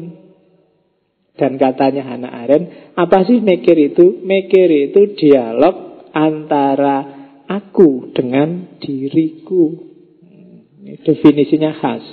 dan 1.32 1.56
katanya 1.56 2.04
Hannah 2.04 2.44
Arendt, 2.44 2.92
apa 2.92 3.24
sih 3.24 3.40
mikir 3.40 3.72
itu? 3.72 4.20
Mikir 4.20 4.68
itu 4.68 5.16
dialog 5.16 6.08
antara 6.12 7.08
aku 7.48 8.12
dengan 8.12 8.76
diriku. 8.76 9.88
Ini 10.82 11.00
definisinya 11.00 11.72
khas. 11.72 12.04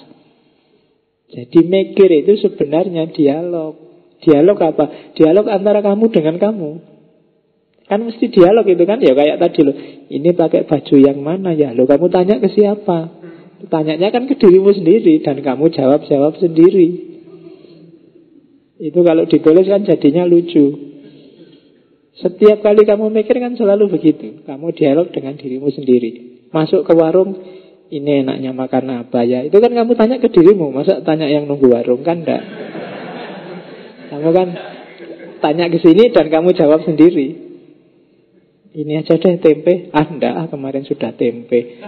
Jadi 1.30 1.60
mikir 1.62 2.10
itu 2.26 2.48
sebenarnya 2.48 3.12
dialog. 3.12 3.76
Dialog 4.24 4.58
apa? 4.64 5.14
Dialog 5.14 5.46
antara 5.52 5.84
kamu 5.84 6.06
dengan 6.16 6.40
kamu. 6.40 6.72
Kan 7.90 8.06
mesti 8.06 8.30
dialog 8.30 8.66
itu 8.70 8.84
kan 8.86 9.02
ya 9.02 9.18
kayak 9.18 9.42
tadi 9.42 9.60
loh. 9.66 9.76
Ini 10.10 10.30
pakai 10.38 10.64
baju 10.64 10.96
yang 10.96 11.20
mana 11.20 11.52
ya? 11.58 11.76
Lo 11.76 11.90
kamu 11.90 12.08
tanya 12.08 12.40
ke 12.40 12.48
siapa? 12.54 13.20
Tanyanya 13.68 14.16
kan 14.16 14.32
ke 14.32 14.40
dirimu 14.40 14.72
sendiri 14.72 15.20
dan 15.20 15.44
kamu 15.44 15.74
jawab-jawab 15.76 16.40
sendiri. 16.40 17.19
Itu 18.80 19.04
kalau 19.04 19.28
ditulis 19.28 19.68
kan 19.68 19.84
jadinya 19.84 20.24
lucu. 20.24 20.90
Setiap 22.16 22.64
kali 22.64 22.88
kamu 22.88 23.12
mikir 23.12 23.36
kan 23.36 23.60
selalu 23.60 23.92
begitu. 23.92 24.44
Kamu 24.48 24.72
dialog 24.72 25.12
dengan 25.12 25.36
dirimu 25.36 25.68
sendiri. 25.68 26.44
Masuk 26.56 26.88
ke 26.88 26.96
warung, 26.96 27.36
ini 27.92 28.24
enaknya 28.24 28.56
makan 28.56 29.04
apa 29.04 29.28
ya? 29.28 29.44
Itu 29.44 29.60
kan 29.60 29.76
kamu 29.76 30.00
tanya 30.00 30.16
ke 30.24 30.32
dirimu. 30.32 30.72
Masa 30.72 31.04
tanya 31.04 31.28
yang 31.28 31.48
nunggu 31.48 31.68
warung 31.68 32.08
kan 32.08 32.24
enggak? 32.24 32.44
Kamu 34.16 34.30
kan 34.32 34.48
tanya 35.44 35.68
ke 35.68 35.80
sini 35.84 36.12
dan 36.16 36.32
kamu 36.32 36.56
jawab 36.56 36.84
sendiri. 36.88 37.52
Ini 38.70 39.04
aja 39.04 39.16
deh 39.20 39.40
tempe. 39.44 39.92
Ah 39.92 40.08
enggak, 40.08 40.34
ah, 40.40 40.48
kemarin 40.48 40.88
sudah 40.88 41.16
tempe. 41.16 41.84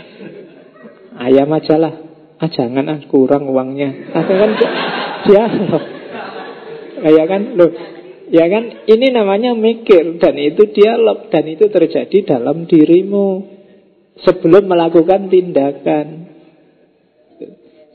Ayam 1.16 1.52
aja 1.56 1.76
lah. 1.76 1.94
Ah 2.40 2.50
jangan 2.52 2.88
ah 2.88 3.00
kurang 3.08 3.48
uangnya. 3.48 4.16
Ah 4.16 4.24
kan 4.24 4.52
dialog. 5.28 5.84
Ya 7.02 7.26
kan 7.26 7.58
loh 7.58 7.72
Ya 8.32 8.48
kan 8.48 8.88
ini 8.88 9.12
namanya 9.12 9.52
mikir 9.52 10.16
dan 10.24 10.40
itu 10.40 10.72
dialog 10.72 11.28
dan 11.28 11.44
itu 11.52 11.68
terjadi 11.68 12.40
dalam 12.40 12.64
dirimu 12.64 13.44
sebelum 14.24 14.72
melakukan 14.72 15.28
tindakan. 15.28 16.32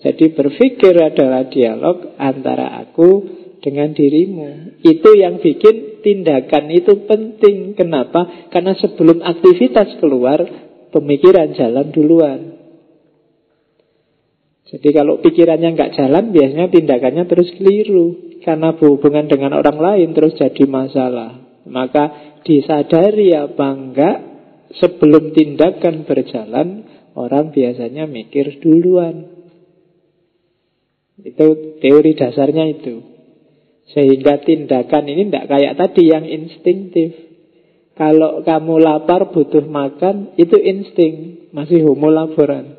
Jadi 0.05 0.37
berpikir 0.37 0.93
adalah 0.93 1.49
dialog 1.49 2.21
antara 2.21 2.85
aku 2.85 3.25
dengan 3.65 3.97
dirimu. 3.97 4.77
Itu 4.85 5.17
yang 5.17 5.41
bikin 5.41 6.05
tindakan 6.05 6.69
itu 6.69 7.09
penting. 7.09 7.73
Kenapa? 7.73 8.53
Karena 8.53 8.77
sebelum 8.77 9.25
aktivitas 9.25 9.97
keluar, 10.05 10.45
pemikiran 10.93 11.57
jalan 11.57 11.89
duluan. 11.97 12.41
Jadi 14.69 14.89
kalau 14.93 15.25
pikirannya 15.25 15.73
nggak 15.73 15.97
jalan, 15.97 16.29
biasanya 16.29 16.69
tindakannya 16.69 17.25
terus 17.25 17.49
keliru 17.57 18.26
karena 18.47 18.79
berhubungan 18.79 19.27
dengan 19.27 19.59
orang 19.59 19.83
lain 19.83 20.15
terus 20.15 20.39
jadi 20.39 20.63
masalah. 20.71 21.43
Maka 21.67 22.39
disadari 22.47 23.35
apa 23.35 23.67
enggak 23.75 24.17
sebelum 24.79 25.35
tindakan 25.35 26.07
berjalan 26.07 26.87
orang 27.19 27.51
biasanya 27.51 28.07
mikir 28.07 28.63
duluan. 28.63 29.27
Itu 31.19 31.81
teori 31.83 32.15
dasarnya 32.15 32.71
itu. 32.71 33.03
Sehingga 33.91 34.39
tindakan 34.47 35.11
ini 35.11 35.27
tidak 35.27 35.51
kayak 35.51 35.75
tadi 35.75 36.03
yang 36.07 36.23
instinktif. 36.23 37.27
Kalau 37.97 38.45
kamu 38.45 38.77
lapar 38.77 39.33
butuh 39.33 39.65
makan, 39.65 40.37
itu 40.37 40.53
insting, 40.61 41.49
masih 41.57 41.81
homo 41.89 42.13
laboran. 42.13 42.77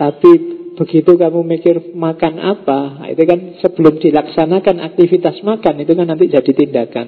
Tapi 0.00 0.55
begitu 0.76 1.16
kamu 1.16 1.40
mikir 1.42 1.96
makan 1.96 2.34
apa, 2.38 2.80
nah, 3.00 3.08
itu 3.08 3.22
kan 3.24 3.40
sebelum 3.64 3.98
dilaksanakan 3.98 4.76
aktivitas 4.84 5.40
makan, 5.42 5.82
itu 5.82 5.92
kan 5.96 6.06
nanti 6.06 6.28
jadi 6.28 6.52
tindakan. 6.52 7.06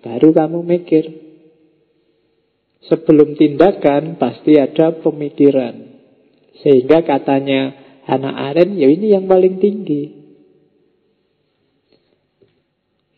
Baru 0.00 0.32
kamu 0.32 0.64
mikir. 0.64 1.04
Sebelum 2.88 3.36
tindakan 3.36 4.16
pasti 4.16 4.56
ada 4.56 4.96
pemikiran. 5.04 6.00
Sehingga 6.64 7.04
katanya 7.04 7.76
Hannah 8.08 8.50
Arendt, 8.50 8.80
ya 8.80 8.88
ini 8.88 9.12
yang 9.12 9.28
paling 9.28 9.60
tinggi. 9.60 10.04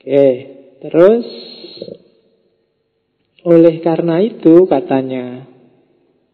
Oke, 0.03 0.28
terus 0.82 1.26
oleh 3.46 3.78
karena 3.82 4.18
itu 4.22 4.66
katanya 4.66 5.51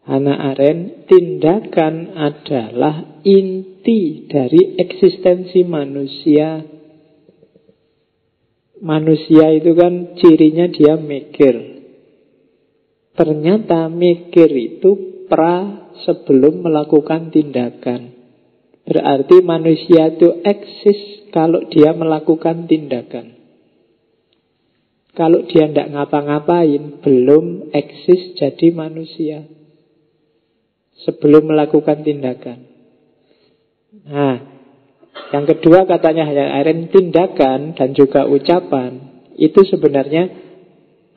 Hannah 0.09 0.57
Arendt, 0.57 1.05
tindakan 1.05 2.17
adalah 2.17 3.21
inti 3.21 4.25
dari 4.25 4.73
eksistensi 4.81 5.61
manusia. 5.61 6.65
Manusia 8.81 9.53
itu 9.53 9.77
kan 9.77 10.17
cirinya 10.17 10.65
dia 10.73 10.97
mikir. 10.97 11.85
Ternyata 13.13 13.85
mikir 13.85 14.49
itu 14.49 14.89
pra 15.29 15.93
sebelum 16.01 16.65
melakukan 16.65 17.29
tindakan. 17.29 18.09
Berarti 18.89 19.45
manusia 19.45 20.09
itu 20.09 20.41
eksis 20.41 21.29
kalau 21.29 21.69
dia 21.69 21.93
melakukan 21.93 22.65
tindakan. 22.65 23.37
Kalau 25.13 25.45
dia 25.45 25.69
tidak 25.69 25.93
ngapa-ngapain, 25.93 26.97
belum 27.05 27.69
eksis 27.77 28.33
jadi 28.41 28.73
manusia 28.73 29.58
sebelum 31.03 31.51
melakukan 31.51 32.03
tindakan. 32.03 32.69
Nah, 34.05 34.37
yang 35.29 35.45
kedua 35.45 35.85
katanya 35.85 36.25
hanya 36.25 36.45
Aren 36.61 36.89
tindakan 36.89 37.77
dan 37.77 37.93
juga 37.93 38.25
ucapan 38.25 39.23
itu 39.37 39.61
sebenarnya 39.65 40.29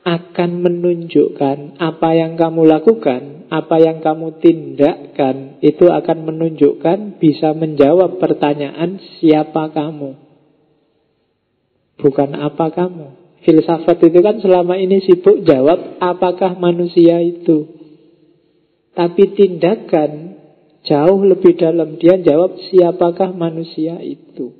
akan 0.03 0.49
menunjukkan 0.59 1.79
apa 1.79 2.09
yang 2.11 2.35
kamu 2.35 2.67
lakukan, 2.67 3.47
apa 3.47 3.75
yang 3.79 4.03
kamu 4.03 4.43
tindakkan 4.43 5.63
itu 5.63 5.87
akan 5.87 6.27
menunjukkan 6.27 7.23
bisa 7.23 7.55
menjawab 7.55 8.19
pertanyaan 8.19 8.99
siapa 9.19 9.71
kamu. 9.71 10.19
Bukan 12.03 12.29
apa 12.35 12.67
kamu. 12.75 13.23
Filsafat 13.43 13.99
itu 14.07 14.19
kan 14.23 14.39
selama 14.39 14.79
ini 14.79 15.03
sibuk 15.03 15.43
jawab 15.43 15.99
apakah 15.99 16.55
manusia 16.59 17.19
itu. 17.23 17.72
Tapi 18.93 19.23
tindakan 19.33 20.37
jauh 20.85 21.21
lebih 21.25 21.57
dalam. 21.57 21.97
Dia 21.97 22.21
jawab 22.21 22.59
siapakah 22.69 23.33
manusia 23.33 23.97
itu. 24.03 24.53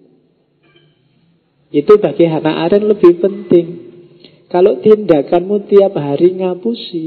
Itu 1.73 1.97
bagi 1.97 2.29
Hannah 2.29 2.65
Arendt 2.65 2.86
lebih 2.86 3.21
penting. 3.21 3.67
Kalau 4.49 4.77
tindakanmu 4.81 5.65
tiap 5.65 5.97
hari 5.97 6.38
ngapusi, 6.38 7.05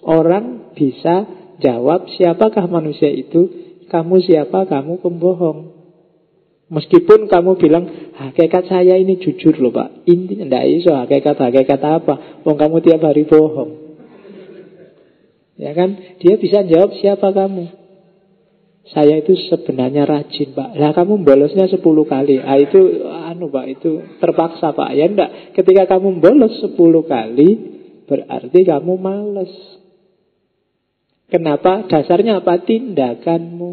orang 0.00 0.72
bisa 0.72 1.28
jawab 1.60 2.08
siapakah 2.16 2.64
manusia 2.64 3.12
itu, 3.12 3.52
kamu 3.92 4.24
siapa, 4.24 4.64
kamu 4.64 5.04
pembohong. 5.04 5.76
Meskipun 6.68 7.32
kamu 7.32 7.56
bilang 7.56 8.12
hakikat 8.16 8.68
saya 8.68 9.00
ini 9.00 9.16
jujur 9.16 9.56
loh 9.56 9.72
pak, 9.72 10.04
intinya 10.04 10.44
tidak 10.44 10.64
iso 10.68 10.92
hakikat 10.92 11.36
hakikat 11.40 11.80
apa, 11.80 12.44
wong 12.44 12.56
kamu 12.60 12.84
tiap 12.84 13.00
hari 13.08 13.24
bohong. 13.24 13.87
Ya 15.58 15.74
kan? 15.74 15.98
Dia 16.22 16.38
bisa 16.38 16.62
jawab 16.62 16.94
siapa 17.02 17.34
kamu. 17.34 17.66
Saya 18.88 19.20
itu 19.20 19.36
sebenarnya 19.52 20.08
rajin, 20.08 20.56
Pak. 20.56 20.78
Lah 20.80 20.96
kamu 20.96 21.20
bolosnya 21.20 21.68
10 21.68 21.82
kali. 22.08 22.40
Ah 22.40 22.56
itu 22.56 23.04
anu, 23.04 23.52
Pak, 23.52 23.66
itu 23.68 24.00
terpaksa, 24.22 24.72
Pak. 24.72 24.96
Ya 24.96 25.04
enggak. 25.10 25.52
Ketika 25.52 25.98
kamu 25.98 26.24
bolos 26.24 26.56
10 26.64 26.78
kali, 27.04 27.48
berarti 28.08 28.60
kamu 28.64 28.92
males. 28.96 29.52
Kenapa? 31.28 31.84
Dasarnya 31.84 32.40
apa? 32.40 32.64
Tindakanmu. 32.64 33.70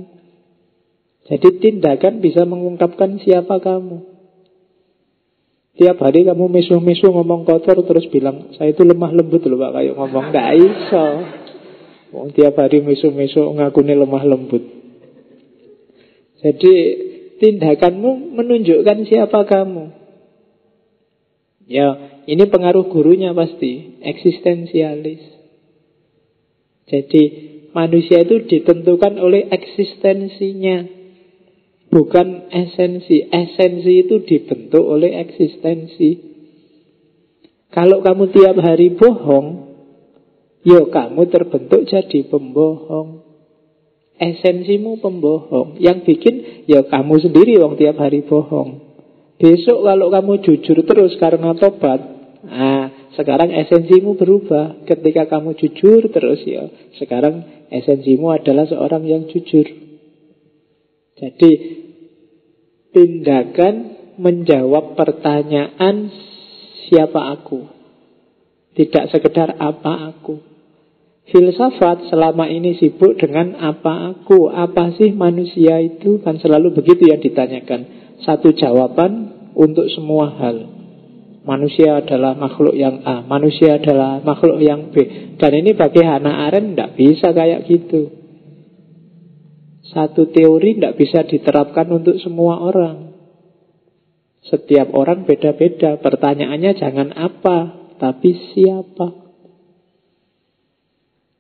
Jadi 1.32 1.48
tindakan 1.64 2.20
bisa 2.20 2.44
mengungkapkan 2.44 3.16
siapa 3.24 3.64
kamu. 3.64 4.04
Tiap 5.76 5.98
hari 6.00 6.28
kamu 6.28 6.46
mesu-mesu 6.52 7.12
ngomong 7.12 7.44
kotor 7.44 7.84
terus 7.84 8.08
bilang, 8.08 8.52
saya 8.56 8.72
itu 8.72 8.84
lemah 8.84 9.12
lembut 9.12 9.44
loh 9.44 9.60
Pak, 9.60 9.72
kayak 9.76 9.96
ngomong. 9.96 10.26
Gak 10.32 10.52
iso. 10.56 11.06
Wong 12.16 12.32
tiap 12.32 12.56
hari 12.56 12.80
misu-misu 12.80 13.44
ngakuni 13.60 13.92
lemah 13.92 14.24
lembut. 14.24 14.64
Jadi 16.40 16.74
tindakanmu 17.44 18.40
menunjukkan 18.40 19.04
siapa 19.04 19.44
kamu. 19.44 19.92
Ya, 21.68 22.22
ini 22.24 22.48
pengaruh 22.48 22.88
gurunya 22.88 23.36
pasti, 23.36 24.00
eksistensialis. 24.00 25.20
Jadi 26.88 27.24
manusia 27.76 28.24
itu 28.24 28.48
ditentukan 28.48 29.20
oleh 29.20 29.52
eksistensinya, 29.52 30.88
bukan 31.92 32.48
esensi. 32.54 33.28
Esensi 33.28 34.08
itu 34.08 34.24
dibentuk 34.24 34.86
oleh 34.86 35.20
eksistensi. 35.20 36.38
Kalau 37.76 38.00
kamu 38.00 38.32
tiap 38.32 38.56
hari 38.62 38.94
bohong, 38.96 39.75
Yo 40.66 40.90
kamu 40.90 41.30
terbentuk 41.30 41.86
jadi 41.86 42.26
pembohong. 42.26 43.22
Esensimu 44.18 44.98
pembohong. 44.98 45.78
Yang 45.78 46.10
bikin 46.10 46.66
ya 46.66 46.82
kamu 46.90 47.22
sendiri 47.22 47.62
wong 47.62 47.78
tiap 47.78 48.02
hari 48.02 48.26
bohong. 48.26 48.82
Besok 49.38 49.86
kalau 49.86 50.10
kamu 50.10 50.34
jujur 50.42 50.82
terus 50.82 51.14
karena 51.22 51.54
tobat, 51.54 52.02
nah 52.42 52.90
sekarang 53.14 53.54
esensimu 53.54 54.18
berubah. 54.18 54.90
Ketika 54.90 55.30
kamu 55.30 55.54
jujur 55.54 56.10
terus 56.10 56.42
ya, 56.42 56.66
sekarang 56.98 57.68
esensimu 57.70 58.34
adalah 58.34 58.66
seorang 58.66 59.06
yang 59.06 59.30
jujur. 59.30 59.70
Jadi 61.16 61.52
tindakan 62.90 63.74
menjawab 64.18 64.98
pertanyaan 64.98 66.10
siapa 66.90 67.38
aku. 67.38 67.70
Tidak 68.74 69.14
sekedar 69.14 69.60
apa 69.62 70.16
aku. 70.16 70.55
Filsafat 71.26 72.14
selama 72.14 72.46
ini 72.46 72.78
sibuk 72.78 73.18
dengan 73.18 73.58
apa 73.58 74.14
aku, 74.14 74.54
apa 74.54 74.94
sih 74.94 75.10
manusia 75.10 75.82
itu 75.82 76.22
kan 76.22 76.38
selalu 76.38 76.78
begitu 76.78 77.10
yang 77.10 77.18
ditanyakan. 77.18 78.14
Satu 78.22 78.54
jawaban 78.54 79.34
untuk 79.58 79.90
semua 79.90 80.30
hal. 80.38 80.70
Manusia 81.46 82.02
adalah 82.02 82.38
makhluk 82.38 82.78
yang 82.78 83.02
A, 83.06 83.26
manusia 83.26 83.82
adalah 83.82 84.22
makhluk 84.22 84.62
yang 84.62 84.94
B. 84.94 85.02
Dan 85.42 85.52
ini 85.66 85.74
bagi 85.74 86.02
Hannah 86.06 86.46
Arendt 86.46 86.78
tidak 86.78 86.92
bisa 86.94 87.34
kayak 87.34 87.70
gitu. 87.70 88.10
Satu 89.90 90.30
teori 90.30 90.78
tidak 90.78 90.98
bisa 90.98 91.26
diterapkan 91.26 91.90
untuk 91.90 92.22
semua 92.22 92.62
orang. 92.62 93.18
Setiap 94.46 94.94
orang 94.94 95.26
beda-beda. 95.26 95.98
Pertanyaannya 95.98 96.72
jangan 96.78 97.10
apa, 97.18 97.58
tapi 97.98 98.54
siapa. 98.54 99.25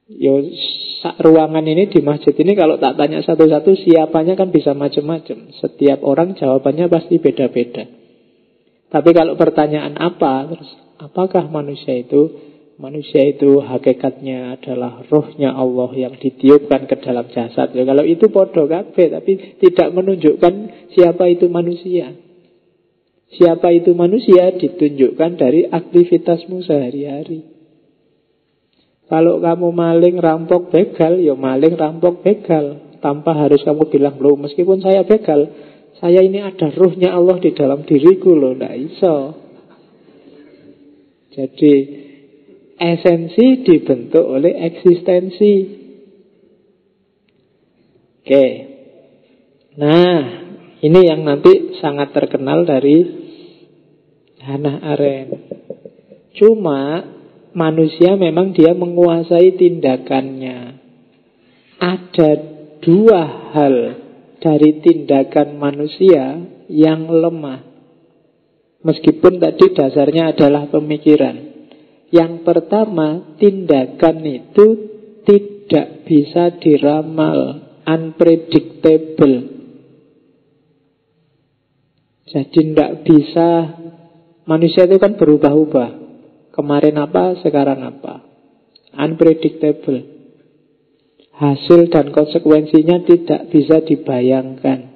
Yo, 0.05 0.37
ruangan 1.17 1.65
ini 1.65 1.89
di 1.89 1.97
masjid 2.05 2.37
ini 2.37 2.53
kalau 2.53 2.77
tak 2.77 2.93
tanya 2.93 3.25
satu-satu 3.25 3.73
siapanya 3.73 4.37
kan 4.37 4.53
bisa 4.53 4.77
macam-macam. 4.77 5.49
Setiap 5.57 6.05
orang 6.05 6.37
jawabannya 6.37 6.85
pasti 6.93 7.17
beda-beda. 7.17 7.89
Tapi 8.93 9.09
kalau 9.17 9.33
pertanyaan 9.33 9.97
apa, 9.97 10.45
terus 10.45 10.69
apakah 11.01 11.49
manusia 11.49 11.97
itu? 11.97 12.53
Manusia 12.75 13.23
itu 13.23 13.63
hakikatnya 13.63 14.59
adalah 14.59 15.01
rohnya 15.07 15.55
Allah 15.55 15.89
yang 15.95 16.13
ditiupkan 16.21 16.85
ke 16.85 17.01
dalam 17.01 17.25
jasad. 17.31 17.71
Ya, 17.73 17.87
kalau 17.87 18.03
itu 18.05 18.29
podo 18.29 18.67
kabe, 18.67 19.09
tapi 19.09 19.57
tidak 19.63 19.89
menunjukkan 19.89 20.53
siapa 20.93 21.23
itu 21.31 21.49
manusia. 21.49 22.13
Siapa 23.31 23.73
itu 23.73 23.95
manusia 23.97 24.53
ditunjukkan 24.53 25.31
dari 25.39 25.65
aktivitasmu 25.65 26.61
sehari-hari. 26.61 27.54
Kalau 29.05 29.37
kamu 29.37 29.69
maling, 29.69 30.17
rampok, 30.17 30.73
begal, 30.73 31.21
ya 31.21 31.37
maling, 31.37 31.77
rampok, 31.77 32.25
begal. 32.25 32.97
Tanpa 32.97 33.37
harus 33.37 33.61
kamu 33.61 33.85
bilang, 33.93 34.17
loh 34.17 34.33
meskipun 34.33 34.81
saya 34.81 35.05
begal, 35.05 35.45
saya 36.01 36.25
ini 36.25 36.41
ada 36.41 36.73
ruhnya 36.73 37.13
Allah 37.13 37.37
di 37.37 37.53
dalam 37.53 37.85
diriku 37.85 38.33
loh, 38.33 38.57
tidak 38.57 38.75
iso. 38.81 39.15
Jadi 41.35 41.73
esensi 42.81 43.61
dibentuk 43.61 44.25
oleh 44.25 44.57
eksistensi. 44.73 45.53
Oke. 48.25 48.45
Nah, 49.75 50.19
ini 50.81 50.99
yang 51.05 51.21
nanti 51.27 51.77
sangat 51.77 52.09
terkenal 52.09 52.65
dari 52.65 53.05
Hannah 54.41 54.81
Arendt. 54.81 55.39
Cuma 56.35 57.14
manusia 57.55 58.19
memang 58.19 58.51
dia 58.51 58.75
menguasai 58.75 59.55
tindakannya. 59.55 60.83
Ada 61.79 62.31
dua 62.83 63.21
hal 63.55 63.75
dari 64.43 64.83
tindakan 64.83 65.57
manusia 65.57 66.37
yang 66.67 67.07
lemah. 67.07 67.63
Meskipun 68.85 69.41
tadi 69.41 69.73
dasarnya 69.73 70.37
adalah 70.37 70.69
pemikiran. 70.69 71.57
Yang 72.13 72.45
pertama, 72.45 73.33
tindakan 73.41 74.21
itu 74.21 74.65
tidak 75.25 76.05
bisa 76.05 76.53
diramal, 76.61 77.65
unpredictable. 77.81 79.57
Jadi 82.29 82.45
tidak 82.53 82.91
bisa, 83.09 83.49
manusia 84.45 84.85
itu 84.85 85.01
kan 85.01 85.17
berubah-ubah. 85.17 86.04
Kemarin 86.55 86.95
apa, 87.03 87.35
sekarang 87.43 87.83
apa. 87.83 88.23
Unpredictable. 88.95 90.07
Hasil 91.35 91.91
dan 91.91 92.15
konsekuensinya 92.15 93.03
tidak 93.03 93.51
bisa 93.51 93.83
dibayangkan. 93.83 94.95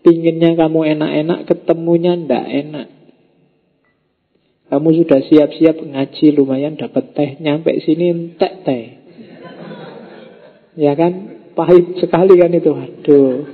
Pinginnya 0.00 0.56
kamu 0.56 0.96
enak-enak, 0.96 1.44
ketemunya 1.44 2.16
ndak 2.16 2.44
enak. 2.48 2.88
Kamu 4.72 4.88
sudah 5.04 5.20
siap-siap 5.28 5.76
ngaji 5.76 6.26
lumayan 6.32 6.80
dapat 6.80 7.12
teh, 7.12 7.30
nyampe 7.36 7.72
sini 7.84 8.08
entek 8.08 8.64
teh. 8.64 8.84
Ya 10.80 10.96
kan? 10.96 11.36
Pahit 11.52 12.00
sekali 12.00 12.38
kan 12.38 12.54
itu. 12.54 12.72
Aduh. 12.72 13.44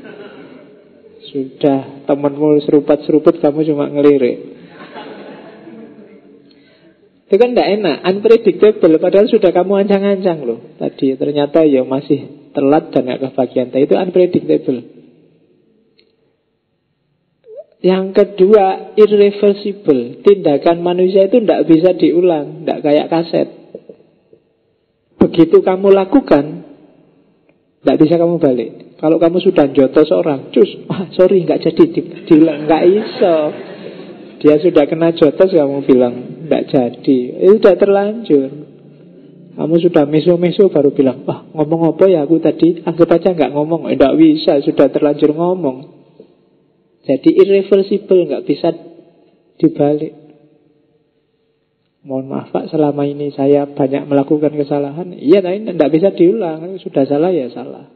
Sudah 1.35 2.05
temanmu 2.07 2.63
seruput-seruput 2.63 3.43
kamu 3.43 3.65
cuma 3.75 3.91
ngelirik. 3.91 4.54
Itu 7.25 7.41
kan 7.41 7.57
tidak 7.57 7.69
enak, 7.81 7.97
unpredictable. 8.05 9.01
Padahal 9.01 9.27
sudah 9.33 9.49
kamu 9.49 9.89
ancang-ancang 9.89 10.45
loh 10.45 10.77
tadi. 10.77 11.17
Ternyata 11.17 11.65
ya 11.65 11.81
masih 11.81 12.53
telat 12.53 12.93
dan 12.93 13.09
gak 13.09 13.33
kebagian. 13.33 13.73
Itu 13.73 13.97
unpredictable. 13.97 14.81
Yang 17.85 18.07
kedua, 18.17 18.97
irreversible. 18.97 20.25
Tindakan 20.25 20.81
manusia 20.81 21.29
itu 21.29 21.45
tidak 21.45 21.69
bisa 21.69 21.93
diulang, 21.93 22.65
tidak 22.65 22.81
kayak 22.81 23.13
kaset. 23.13 23.49
Begitu 25.21 25.61
kamu 25.61 25.93
lakukan, 25.93 26.65
tidak 27.85 27.97
bisa 28.01 28.17
kamu 28.17 28.41
balik. 28.41 28.71
Kalau 28.97 29.21
kamu 29.21 29.37
sudah 29.45 29.69
jotos 29.77 30.09
seorang, 30.09 30.49
cus, 30.49 30.89
ah, 30.89 31.13
sorry, 31.13 31.45
nggak 31.45 31.61
jadi 31.61 31.85
diulang, 32.25 32.65
nggak 32.65 32.85
iso. 32.89 33.37
Dia 34.41 34.57
sudah 34.65 34.89
kena 34.89 35.13
jotos, 35.13 35.53
kamu 35.53 35.85
bilang, 35.85 36.34
tidak 36.55 37.03
jadi. 37.03 37.19
Itu 37.43 37.59
sudah 37.59 37.75
terlanjur. 37.75 38.51
Kamu 39.55 39.75
sudah 39.79 40.05
meso-meso 40.07 40.67
baru 40.67 40.91
bilang, 40.91 41.23
wah 41.27 41.47
ngomong 41.55 41.95
apa 41.95 42.11
ya 42.11 42.27
aku 42.27 42.43
tadi? 42.43 42.83
Anggap 42.83 43.19
aja 43.19 43.35
nggak 43.35 43.53
ngomong. 43.55 43.87
Eh, 43.91 43.99
bisa, 43.99 44.59
sudah 44.63 44.91
terlanjur 44.91 45.31
ngomong. 45.31 45.77
Jadi 47.07 47.31
irreversible, 47.39 48.27
nggak 48.31 48.45
bisa 48.47 48.75
dibalik. 49.63 50.15
Mohon 52.05 52.27
maaf 52.29 52.49
Pak, 52.53 52.69
selama 52.69 53.09
ini 53.09 53.33
saya 53.33 53.65
banyak 53.65 54.05
melakukan 54.05 54.53
kesalahan. 54.53 55.15
Iya, 55.17 55.41
tapi 55.41 55.65
tidak 55.65 55.91
bisa 55.95 56.09
diulang. 56.13 56.77
Sudah 56.83 57.09
salah 57.09 57.33
ya 57.33 57.49
salah. 57.49 57.89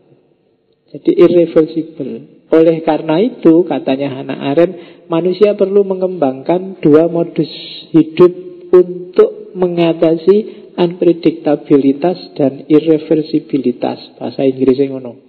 Jadi 0.89 1.11
irreversible. 1.13 2.13
Oleh 2.49 2.81
karena 2.81 3.21
itu, 3.21 3.69
katanya 3.69 4.17
Hannah 4.17 4.41
Arendt, 4.49 5.05
manusia 5.13 5.53
perlu 5.53 5.85
mengembangkan 5.85 6.81
dua 6.81 7.13
modus 7.13 7.51
hidup 7.93 8.48
untuk 8.73 9.55
mengatasi 9.57 10.71
unpredictabilitas 10.79 12.35
dan 12.39 12.65
irreversibilitas. 12.71 14.17
Bahasa 14.21 14.47
Inggrisnya 14.47 14.95
ngono. 14.95 15.25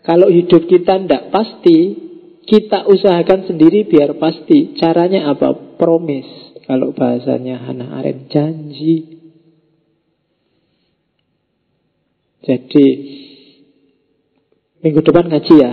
Kalau 0.00 0.32
hidup 0.32 0.66
kita 0.66 0.96
tidak 0.96 1.28
pasti, 1.28 1.78
kita 2.48 2.88
usahakan 2.88 3.46
sendiri 3.46 3.86
biar 3.86 4.16
pasti. 4.16 4.74
Caranya 4.80 5.30
apa? 5.30 5.76
Promise. 5.76 6.64
Kalau 6.64 6.96
bahasanya 6.96 7.62
Hannah 7.62 8.00
Arendt, 8.00 8.30
janji. 8.32 9.20
Jadi 12.40 12.86
Minggu 14.80 15.04
depan 15.04 15.28
ngaji 15.28 15.54
ya? 15.60 15.72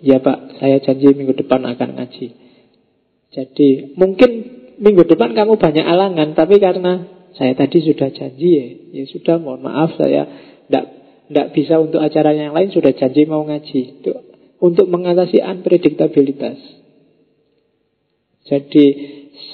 Ya 0.00 0.16
Pak, 0.16 0.56
saya 0.56 0.80
janji 0.80 1.12
minggu 1.12 1.36
depan 1.36 1.60
akan 1.60 2.00
ngaji. 2.00 2.26
Jadi 3.36 3.68
mungkin 4.00 4.59
minggu 4.80 5.04
depan 5.04 5.36
kamu 5.36 5.60
banyak 5.60 5.84
alangan, 5.84 6.32
tapi 6.32 6.56
karena 6.56 7.06
saya 7.36 7.54
tadi 7.54 7.84
sudah 7.84 8.10
janji 8.10 8.48
ya, 8.48 8.66
ya 9.00 9.04
sudah 9.06 9.36
mohon 9.38 9.62
maaf 9.62 9.94
saya 9.94 10.26
tidak 10.66 10.84
tidak 11.30 11.46
bisa 11.54 11.78
untuk 11.78 12.02
acara 12.02 12.34
yang 12.34 12.50
lain 12.56 12.74
sudah 12.74 12.90
janji 12.90 13.22
mau 13.28 13.46
ngaji. 13.46 14.02
Itu 14.02 14.12
untuk 14.58 14.90
mengatasi 14.90 15.38
unpredictabilitas. 15.40 16.58
Jadi 18.50 18.86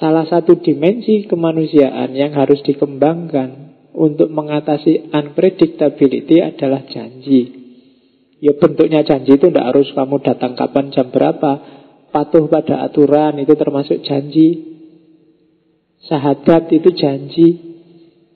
salah 0.01 0.25
satu 0.25 0.57
dimensi 0.57 1.29
kemanusiaan 1.29 2.17
yang 2.17 2.33
harus 2.33 2.65
dikembangkan 2.65 3.77
untuk 3.97 4.29
mengatasi 4.29 5.13
unpredictability 5.13 6.41
adalah 6.41 6.85
janji. 6.89 7.67
Ya 8.41 8.53
bentuknya 8.53 9.01
janji 9.05 9.41
itu 9.41 9.49
tidak 9.49 9.73
harus 9.73 9.89
kamu 9.97 10.21
datang 10.21 10.53
kapan 10.57 10.93
jam 10.93 11.09
berapa. 11.09 11.77
Patuh 12.13 12.49
pada 12.49 12.85
aturan 12.85 13.41
itu 13.41 13.53
termasuk 13.57 14.05
janji. 14.05 14.76
Sahadat 16.07 16.71
itu 16.71 16.91
janji. 16.95 17.49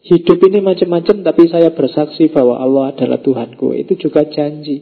Hidup 0.00 0.40
ini 0.48 0.64
macam-macam 0.64 1.22
tapi 1.22 1.46
saya 1.46 1.70
bersaksi 1.76 2.32
bahwa 2.32 2.58
Allah 2.58 2.96
adalah 2.96 3.20
Tuhanku. 3.20 3.76
Itu 3.76 3.94
juga 4.00 4.26
janji. 4.26 4.80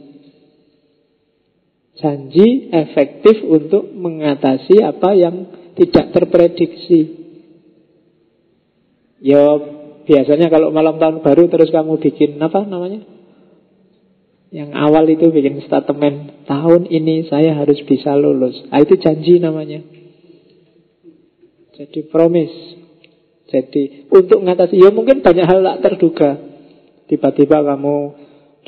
Janji 1.99 2.71
efektif 2.71 3.43
untuk 3.43 3.91
mengatasi 3.91 4.79
apa 4.79 5.11
yang 5.13 5.51
tidak 5.75 6.15
terprediksi. 6.15 7.19
Ya 9.19 9.43
biasanya 10.07 10.47
kalau 10.47 10.71
malam 10.71 10.95
tahun 10.95 11.19
baru 11.19 11.51
terus 11.51 11.69
kamu 11.75 11.99
bikin 11.99 12.39
apa 12.39 12.63
namanya? 12.63 13.03
Yang 14.49 14.71
awal 14.73 15.05
itu 15.05 15.29
bikin 15.29 15.61
statement 15.61 16.49
Tahun 16.49 16.89
ini 16.89 17.29
saya 17.29 17.53
harus 17.53 17.85
bisa 17.85 18.17
lulus 18.17 18.57
nah, 18.73 18.81
Itu 18.81 18.97
janji 18.97 19.37
namanya 19.37 19.85
Jadi 21.77 22.09
promise 22.09 22.78
Jadi 23.49 24.09
untuk 24.13 24.45
mengatasi 24.45 24.77
Ya 24.77 24.93
mungkin 24.93 25.25
banyak 25.25 25.45
hal 25.45 25.59
tak 25.65 25.77
terduga 25.89 26.37
Tiba-tiba 27.09 27.65
kamu 27.65 27.95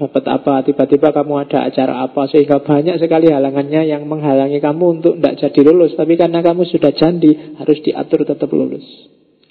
dapat 0.01 0.23
apa, 0.34 0.65
tiba-tiba 0.65 1.13
kamu 1.13 1.45
ada 1.45 1.69
acara 1.69 2.01
apa, 2.01 2.25
sehingga 2.25 2.63
banyak 2.65 2.97
sekali 2.97 3.29
halangannya 3.29 3.86
yang 3.86 4.09
menghalangi 4.09 4.57
kamu 4.57 4.97
untuk 4.97 5.13
tidak 5.21 5.38
jadi 5.45 5.61
lulus. 5.69 5.93
Tapi 5.93 6.17
karena 6.17 6.41
kamu 6.41 6.65
sudah 6.65 6.89
janji, 6.95 7.38
harus 7.61 7.77
diatur 7.86 8.25
tetap 8.25 8.49
lulus. 8.49 8.82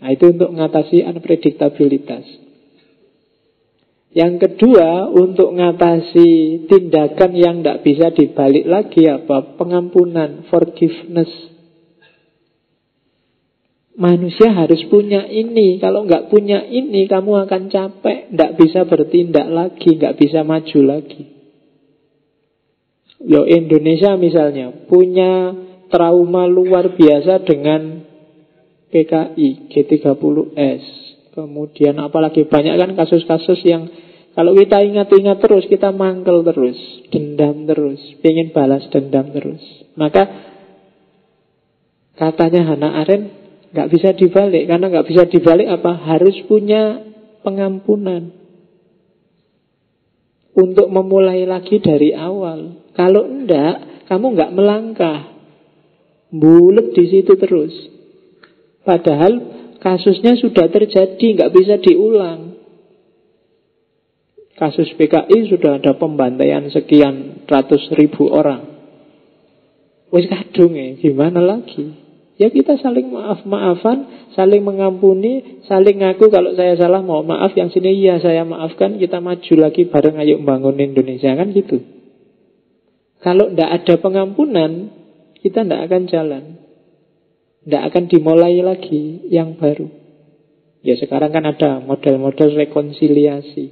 Nah 0.02 0.10
itu 0.10 0.32
untuk 0.32 0.50
mengatasi 0.50 1.06
unpredictabilitas. 1.06 2.24
Yang 4.10 4.34
kedua, 4.42 5.06
untuk 5.06 5.54
mengatasi 5.54 6.28
tindakan 6.66 7.30
yang 7.38 7.62
tidak 7.62 7.86
bisa 7.86 8.10
dibalik 8.10 8.66
lagi 8.66 9.06
apa? 9.06 9.54
Pengampunan, 9.54 10.50
forgiveness. 10.50 11.30
Manusia 14.00 14.56
harus 14.56 14.80
punya 14.88 15.28
ini. 15.28 15.76
Kalau 15.76 16.08
nggak 16.08 16.32
punya 16.32 16.64
ini, 16.64 17.04
kamu 17.04 17.44
akan 17.44 17.68
capek, 17.68 18.32
nggak 18.32 18.52
bisa 18.56 18.88
bertindak 18.88 19.44
lagi, 19.52 20.00
nggak 20.00 20.16
bisa 20.16 20.40
maju 20.40 20.80
lagi. 20.80 21.22
Yo 23.20 23.44
Indonesia 23.44 24.16
misalnya 24.16 24.72
punya 24.88 25.52
trauma 25.92 26.48
luar 26.48 26.96
biasa 26.96 27.44
dengan 27.44 28.00
PKI 28.88 29.68
G30S 29.68 31.00
Kemudian 31.30 31.94
apalagi 32.02 32.42
banyak 32.42 32.74
kan 32.74 32.90
kasus-kasus 32.98 33.62
yang 33.62 33.86
kalau 34.34 34.54
kita 34.54 34.82
ingat-ingat 34.82 35.42
terus, 35.42 35.66
kita 35.66 35.90
mangkel 35.90 36.42
terus, 36.46 36.78
dendam 37.10 37.66
terus, 37.66 37.98
ingin 38.22 38.54
balas 38.54 38.86
dendam 38.90 39.30
terus. 39.34 39.62
Maka 39.98 40.26
katanya 42.14 42.74
Hana 42.74 43.02
Aren 43.02 43.39
nggak 43.70 43.88
bisa 43.90 44.14
dibalik, 44.14 44.66
karena 44.66 44.86
nggak 44.90 45.06
bisa 45.06 45.22
dibalik 45.26 45.68
apa? 45.70 45.92
Harus 45.96 46.36
punya 46.46 47.02
pengampunan 47.46 48.34
untuk 50.54 50.90
memulai 50.90 51.46
lagi 51.46 51.78
dari 51.80 52.12
awal. 52.12 52.90
Kalau 52.92 53.24
enggak, 53.26 54.06
kamu 54.10 54.26
nggak 54.34 54.54
melangkah, 54.54 55.20
bulat 56.34 56.92
di 56.92 57.04
situ 57.08 57.32
terus. 57.38 57.72
Padahal 58.82 59.60
Kasusnya 59.80 60.36
sudah 60.36 60.68
terjadi, 60.68 61.26
nggak 61.40 61.52
bisa 61.56 61.80
diulang. 61.80 62.52
Kasus 64.60 64.92
PKI 64.92 65.48
sudah 65.48 65.80
ada 65.80 65.96
pembantaian 65.96 66.68
sekian 66.68 67.48
ratus 67.48 67.88
ribu 67.96 68.28
orang. 68.28 68.76
Wes 70.12 70.28
kadung 70.28 70.76
ya, 70.76 71.00
gimana 71.00 71.40
lagi? 71.40 71.96
Ya 72.40 72.48
kita 72.48 72.80
saling 72.80 73.12
maaf-maafan, 73.12 74.32
saling 74.32 74.64
mengampuni, 74.64 75.60
saling 75.68 76.00
ngaku 76.00 76.32
kalau 76.32 76.56
saya 76.56 76.72
salah 76.80 77.04
mau 77.04 77.20
maaf, 77.20 77.52
yang 77.52 77.68
sini 77.68 77.92
iya 78.00 78.16
saya 78.16 78.48
maafkan, 78.48 78.96
kita 78.96 79.20
maju 79.20 79.54
lagi 79.60 79.84
bareng 79.84 80.16
ayo 80.24 80.40
membangun 80.40 80.80
Indonesia 80.80 81.36
kan 81.36 81.52
gitu. 81.52 81.84
Kalau 83.20 83.52
tidak 83.52 83.84
ada 83.84 83.94
pengampunan, 84.00 84.88
kita 85.44 85.68
tidak 85.68 85.80
akan 85.84 86.02
jalan. 86.08 86.44
Tidak 87.60 87.82
akan 87.92 88.04
dimulai 88.08 88.64
lagi 88.64 89.28
yang 89.28 89.60
baru. 89.60 89.92
Ya 90.80 90.96
sekarang 90.96 91.36
kan 91.36 91.44
ada 91.44 91.84
model-model 91.84 92.56
rekonsiliasi. 92.56 93.68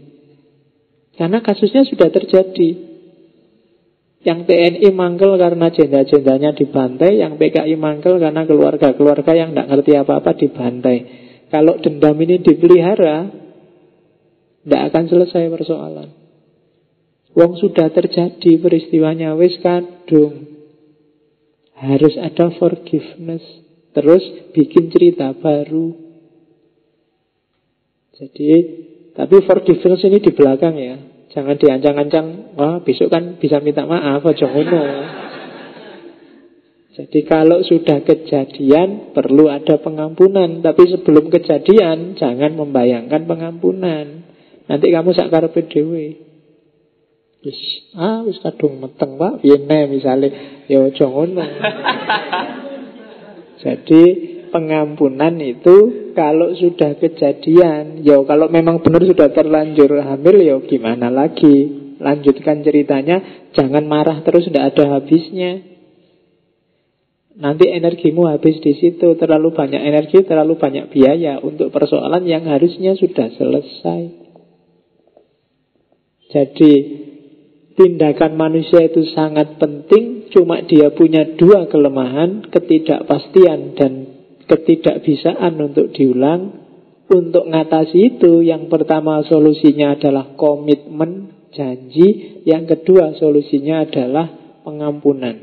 Karena 1.16 1.41
kasusnya 1.41 1.89
sudah 1.89 2.12
terjadi. 2.12 2.88
Yang 4.29 4.45
TNI 4.45 4.89
mangkel 4.93 5.41
karena 5.41 5.72
jenda-jendanya 5.72 6.53
dibantai, 6.53 7.16
yang 7.16 7.41
PKI 7.41 7.81
mangkel 7.81 8.20
karena 8.20 8.45
keluarga-keluarga 8.45 9.33
yang 9.33 9.57
tidak 9.57 9.72
ngerti 9.72 9.93
apa-apa 9.97 10.37
dibantai. 10.37 10.99
Kalau 11.49 11.81
dendam 11.81 12.12
ini 12.20 12.37
dipelihara, 12.45 13.33
tidak 14.68 14.83
akan 14.93 15.05
selesai 15.09 15.49
persoalan. 15.49 16.09
Wong 17.33 17.57
sudah 17.57 17.89
terjadi 17.89 18.61
peristiwanya, 18.61 19.33
wis 19.33 19.57
kadung. 19.64 20.45
Harus 21.72 22.12
ada 22.20 22.53
forgiveness. 22.61 23.41
Terus 23.97 24.53
bikin 24.53 24.93
cerita 24.93 25.33
baru. 25.41 25.97
Jadi, 28.12 28.51
tapi 29.16 29.37
forgiveness 29.49 30.05
ini 30.05 30.20
di 30.20 30.33
belakang 30.37 30.76
ya. 30.76 31.18
Jangan 31.29 31.61
diancang-ancang, 31.61 32.57
wah 32.57 32.81
besok 32.81 33.12
kan 33.12 33.37
bisa 33.37 33.61
minta 33.61 33.85
maaf, 33.85 34.24
aja 34.24 34.49
ngono. 34.49 34.83
Jadi 36.99 37.20
kalau 37.31 37.62
sudah 37.62 38.03
kejadian 38.03 39.14
perlu 39.14 39.47
ada 39.47 39.79
pengampunan. 39.79 40.64
Tapi 40.64 40.83
sebelum 40.91 41.31
kejadian 41.31 42.18
jangan 42.18 42.59
membayangkan 42.59 43.22
pengampunan. 43.22 44.26
Nanti 44.66 44.87
kamu 44.91 45.14
sakar 45.14 45.47
PDW 45.55 46.26
Wis, 47.39 47.55
ah 47.95 48.26
wis 48.26 48.43
kadung 48.43 48.83
meteng 48.83 49.14
Pak, 49.14 49.47
piye 49.47 49.62
misalnya? 49.87 50.35
Ya 50.66 50.83
aja 50.83 51.07
ngono. 51.07 51.39
Jadi 53.62 54.03
pengampunan 54.51 55.36
itu 55.40 56.11
kalau 56.12 56.53
sudah 56.57 56.96
kejadian, 56.99 58.03
ya 58.03 58.18
kalau 58.26 58.51
memang 58.51 58.82
benar 58.82 59.05
sudah 59.07 59.28
terlanjur 59.30 60.03
hamil, 60.03 60.36
ya 60.40 60.57
gimana 60.64 61.09
lagi? 61.09 61.86
Lanjutkan 61.99 62.62
ceritanya, 62.62 63.49
jangan 63.55 63.84
marah 63.86 64.22
terus, 64.22 64.46
tidak 64.46 64.74
ada 64.74 64.99
habisnya. 64.99 65.62
Nanti 67.38 67.70
energimu 67.70 68.26
habis 68.26 68.59
di 68.59 68.74
situ, 68.74 69.14
terlalu 69.14 69.55
banyak 69.55 69.78
energi, 69.78 70.26
terlalu 70.26 70.59
banyak 70.59 70.90
biaya 70.90 71.38
untuk 71.38 71.70
persoalan 71.70 72.26
yang 72.26 72.46
harusnya 72.51 72.99
sudah 72.99 73.30
selesai. 73.34 74.03
Jadi 76.28 76.74
tindakan 77.78 78.34
manusia 78.34 78.84
itu 78.84 79.07
sangat 79.14 79.57
penting 79.57 80.18
Cuma 80.28 80.61
dia 80.61 80.92
punya 80.92 81.24
dua 81.24 81.64
kelemahan, 81.72 82.44
ketidakpastian 82.53 83.72
dan 83.80 83.92
ketidakbisaan 84.49 85.55
untuk 85.61 85.92
diulang. 85.92 86.66
Untuk 87.09 87.49
mengatasi 87.49 88.16
itu, 88.16 88.44
yang 88.44 88.68
pertama 88.68 89.24
solusinya 89.24 89.96
adalah 89.96 90.36
komitmen, 90.36 91.32
janji. 91.57 92.40
Yang 92.44 92.76
kedua 92.76 93.16
solusinya 93.16 93.88
adalah 93.88 94.28
pengampunan, 94.61 95.40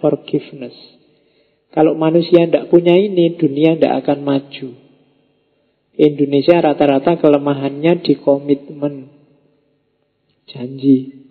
forgiveness. 0.00 0.72
Kalau 1.76 1.92
manusia 1.92 2.48
tidak 2.48 2.72
punya 2.72 2.96
ini, 2.96 3.36
dunia 3.36 3.76
tidak 3.76 4.06
akan 4.06 4.18
maju. 4.24 4.68
Indonesia 5.94 6.56
rata-rata 6.58 7.20
kelemahannya 7.20 8.00
di 8.00 8.14
komitmen, 8.18 9.12
janji. 10.48 11.23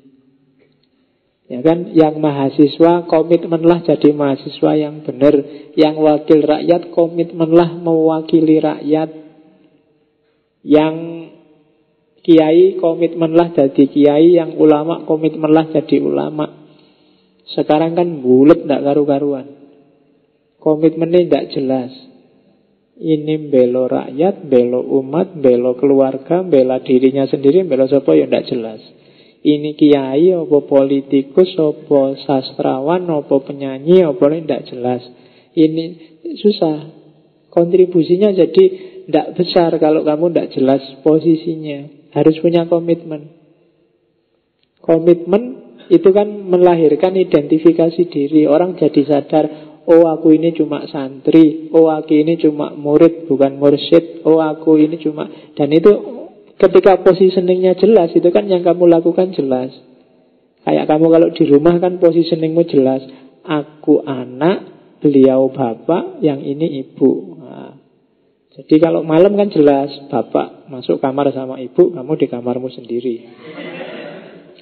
Ya 1.53 1.61
kan, 1.61 1.93
yang 1.93 2.17
mahasiswa 2.17 3.05
komitmenlah 3.05 3.85
jadi 3.85 4.09
mahasiswa 4.09 4.71
yang 4.73 5.05
benar, 5.05 5.37
yang 5.77 6.01
wakil 6.01 6.41
rakyat 6.41 6.89
komitmenlah 6.89 7.77
mewakili 7.77 8.57
rakyat, 8.57 9.13
yang 10.65 10.95
kiai 12.25 12.81
komitmenlah 12.81 13.53
jadi 13.53 13.85
kiai, 13.85 14.33
yang 14.33 14.57
ulama 14.57 15.05
komitmenlah 15.05 15.69
jadi 15.69 16.01
ulama. 16.01 16.65
Sekarang 17.53 17.93
kan 17.93 18.25
bulat 18.25 18.65
tidak 18.65 18.81
karu-karuan. 18.89 19.45
Komitmennya 20.57 21.21
tidak 21.21 21.45
jelas. 21.53 21.93
Ini 22.97 23.53
belo 23.53 23.85
rakyat, 23.85 24.49
belo 24.49 24.81
umat, 25.05 25.37
belo 25.37 25.77
keluarga, 25.77 26.41
bela 26.41 26.81
dirinya 26.81 27.29
sendiri, 27.29 27.61
belo 27.61 27.85
siapa 27.85 28.09
yang 28.17 28.33
tidak 28.33 28.49
jelas. 28.49 28.81
Ini 29.43 29.75
kiai, 29.75 30.31
apa 30.31 30.57
politikus, 30.63 31.51
apa 31.59 32.15
sastrawan, 32.23 33.11
apa 33.11 33.35
penyanyi, 33.43 34.07
apa 34.07 34.23
ini 34.31 34.47
tidak 34.47 34.63
jelas. 34.71 35.01
Ini 35.51 35.83
susah. 36.39 36.77
Kontribusinya 37.51 38.31
jadi 38.31 38.63
tidak 39.03 39.27
besar 39.35 39.75
kalau 39.83 40.07
kamu 40.07 40.31
tidak 40.31 40.47
jelas 40.55 40.83
posisinya. 41.03 42.07
Harus 42.15 42.39
punya 42.39 42.63
komitmen. 42.71 43.35
Komitmen 44.79 45.43
itu 45.91 46.09
kan 46.15 46.27
melahirkan 46.47 47.11
identifikasi 47.19 47.99
diri. 48.07 48.47
Orang 48.47 48.79
jadi 48.79 49.03
sadar, 49.03 49.45
oh 49.83 50.07
aku 50.07 50.39
ini 50.39 50.55
cuma 50.55 50.87
santri, 50.87 51.67
oh 51.75 51.91
aku 51.91 52.15
ini 52.15 52.39
cuma 52.39 52.71
murid, 52.71 53.27
bukan 53.27 53.59
mursyid, 53.59 54.23
oh 54.23 54.39
aku 54.39 54.79
ini 54.79 54.95
cuma... 55.03 55.27
Dan 55.51 55.75
itu 55.75 56.22
Ketika 56.57 57.01
positioningnya 57.01 57.75
jelas, 57.75 58.13
itu 58.13 58.29
kan 58.29 58.45
yang 58.45 58.61
kamu 58.61 58.87
lakukan 58.87 59.33
jelas. 59.33 59.73
Kayak 60.63 60.87
kamu 60.87 61.05
kalau 61.11 61.27
di 61.33 61.43
rumah 61.49 61.75
kan 61.81 61.99
positioningmu 61.99 62.63
jelas. 62.69 63.03
Aku 63.43 64.05
anak, 64.07 64.63
beliau 65.03 65.51
bapak, 65.51 66.23
yang 66.23 66.39
ini 66.39 66.79
ibu. 66.79 67.11
Nah, 67.43 67.75
jadi 68.55 68.75
kalau 68.79 69.03
malam 69.03 69.35
kan 69.35 69.51
jelas, 69.51 69.91
bapak 70.07 70.71
masuk 70.71 71.03
kamar 71.03 71.33
sama 71.35 71.59
ibu, 71.59 71.91
kamu 71.91 72.11
di 72.15 72.27
kamarmu 72.31 72.69
sendiri. 72.71 73.15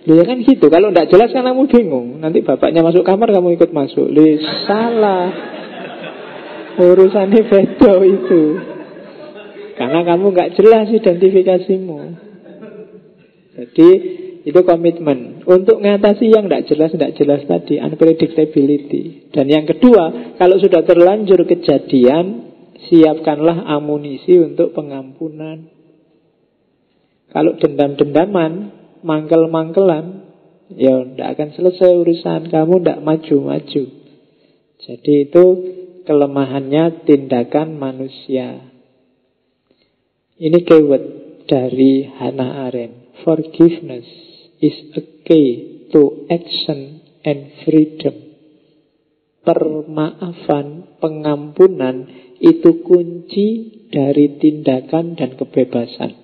Ya 0.01 0.25
kan 0.25 0.41
gitu, 0.41 0.65
kalau 0.73 0.89
tidak 0.89 1.13
jelas 1.13 1.29
kan 1.29 1.45
kamu 1.45 1.69
bingung 1.69 2.25
Nanti 2.25 2.41
bapaknya 2.41 2.81
masuk 2.81 3.05
kamar 3.05 3.29
kamu 3.29 3.53
ikut 3.53 3.69
masuk 3.69 4.09
Li, 4.09 4.41
salah 4.65 5.29
Urusannya 6.81 7.45
beda 7.45 8.01
itu 8.01 8.70
Karena 9.77 10.03
kamu 10.03 10.25
nggak 10.33 10.51
jelas 10.59 10.87
identifikasimu 10.91 11.99
Jadi 13.57 13.89
itu 14.41 14.59
komitmen 14.65 15.45
Untuk 15.45 15.79
mengatasi 15.79 16.33
yang 16.33 16.49
tidak 16.49 16.65
jelas-tidak 16.71 17.11
jelas 17.19 17.41
tadi 17.45 17.77
Unpredictability 17.77 19.33
Dan 19.35 19.51
yang 19.51 19.65
kedua 19.69 20.35
Kalau 20.39 20.57
sudah 20.57 20.81
terlanjur 20.81 21.45
kejadian 21.45 22.53
Siapkanlah 22.89 23.69
amunisi 23.69 24.41
untuk 24.41 24.73
pengampunan 24.73 25.69
Kalau 27.29 27.55
dendam-dendaman 27.55 28.81
mangkel-mangkelan, 29.01 30.05
ya 30.73 31.03
tidak 31.03 31.27
akan 31.37 31.49
selesai 31.57 31.91
urusan 31.97 32.41
kamu, 32.49 32.73
tidak 32.81 32.99
maju-maju. 33.03 33.83
Jadi 34.81 35.13
itu 35.29 35.45
kelemahannya 36.09 37.05
tindakan 37.05 37.77
manusia. 37.77 38.70
Ini 40.41 40.65
keyword 40.65 41.05
dari 41.45 42.01
Hannah 42.01 42.65
Arendt. 42.65 43.21
Forgiveness 43.21 44.09
is 44.57 44.73
a 44.97 45.05
key 45.21 45.85
to 45.93 46.25
action 46.33 47.05
and 47.21 47.61
freedom. 47.61 48.33
Permaafan, 49.45 50.97
pengampunan 50.97 52.09
itu 52.41 52.81
kunci 52.81 53.47
dari 53.93 54.41
tindakan 54.41 55.13
dan 55.13 55.37
kebebasan. 55.37 56.17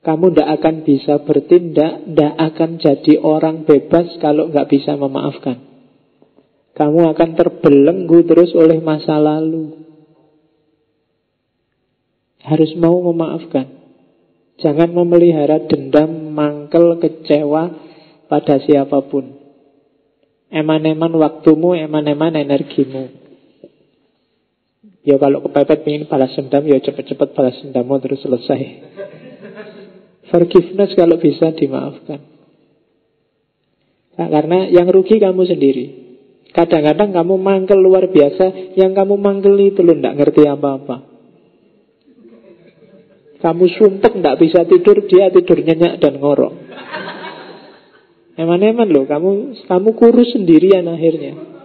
Kamu 0.00 0.32
tidak 0.32 0.48
akan 0.56 0.76
bisa 0.88 1.20
bertindak, 1.20 2.00
tidak 2.00 2.32
akan 2.32 2.70
jadi 2.80 3.20
orang 3.20 3.68
bebas 3.68 4.16
kalau 4.24 4.48
nggak 4.48 4.72
bisa 4.72 4.96
memaafkan. 4.96 5.60
Kamu 6.72 7.12
akan 7.12 7.30
terbelenggu 7.36 8.24
terus 8.24 8.56
oleh 8.56 8.80
masa 8.80 9.20
lalu. 9.20 9.85
Harus 12.46 12.70
mau 12.78 12.94
memaafkan. 13.02 13.66
Jangan 14.62 14.94
memelihara 14.94 15.66
dendam, 15.66 16.30
mangkel, 16.32 17.02
kecewa 17.02 17.74
pada 18.30 18.62
siapa 18.62 19.02
pun. 19.10 19.34
Eman-eman 20.48 21.10
waktumu, 21.18 21.74
eman-eman 21.74 22.38
energimu. 22.38 23.10
Ya 25.02 25.18
kalau 25.18 25.42
kepepet 25.42 25.86
ingin 25.86 26.06
balas 26.06 26.34
dendam, 26.38 26.62
ya 26.66 26.78
cepet-cepet 26.78 27.34
balas 27.34 27.58
dendammu 27.62 27.94
terus 27.98 28.22
selesai. 28.22 28.62
Forgiveness 30.30 30.94
kalau 30.94 31.18
bisa 31.18 31.50
dimaafkan. 31.54 32.18
Nah, 34.16 34.28
karena 34.32 34.66
yang 34.72 34.88
rugi 34.90 35.22
kamu 35.22 35.46
sendiri. 35.46 35.86
Kadang-kadang 36.50 37.12
kamu 37.12 37.34
mangkel 37.36 37.78
luar 37.78 38.08
biasa, 38.08 38.74
yang 38.80 38.96
kamu 38.96 39.14
mangkel 39.20 39.54
itu 39.60 39.84
lo 39.84 39.92
tidak 39.92 40.16
ngerti 40.16 40.42
apa-apa. 40.48 41.15
Kamu 43.36 43.64
sumpek 43.68 44.16
tidak 44.16 44.38
bisa 44.40 44.64
tidur, 44.64 45.04
dia 45.04 45.28
tidur 45.28 45.60
nyenyak 45.60 46.00
dan 46.00 46.16
ngorok. 46.16 46.54
Eman-eman 48.36 48.88
loh, 48.92 49.04
kamu 49.08 49.30
kamu 49.64 49.88
kurus 49.96 50.28
sendirian 50.36 50.84
akhirnya. 50.88 51.56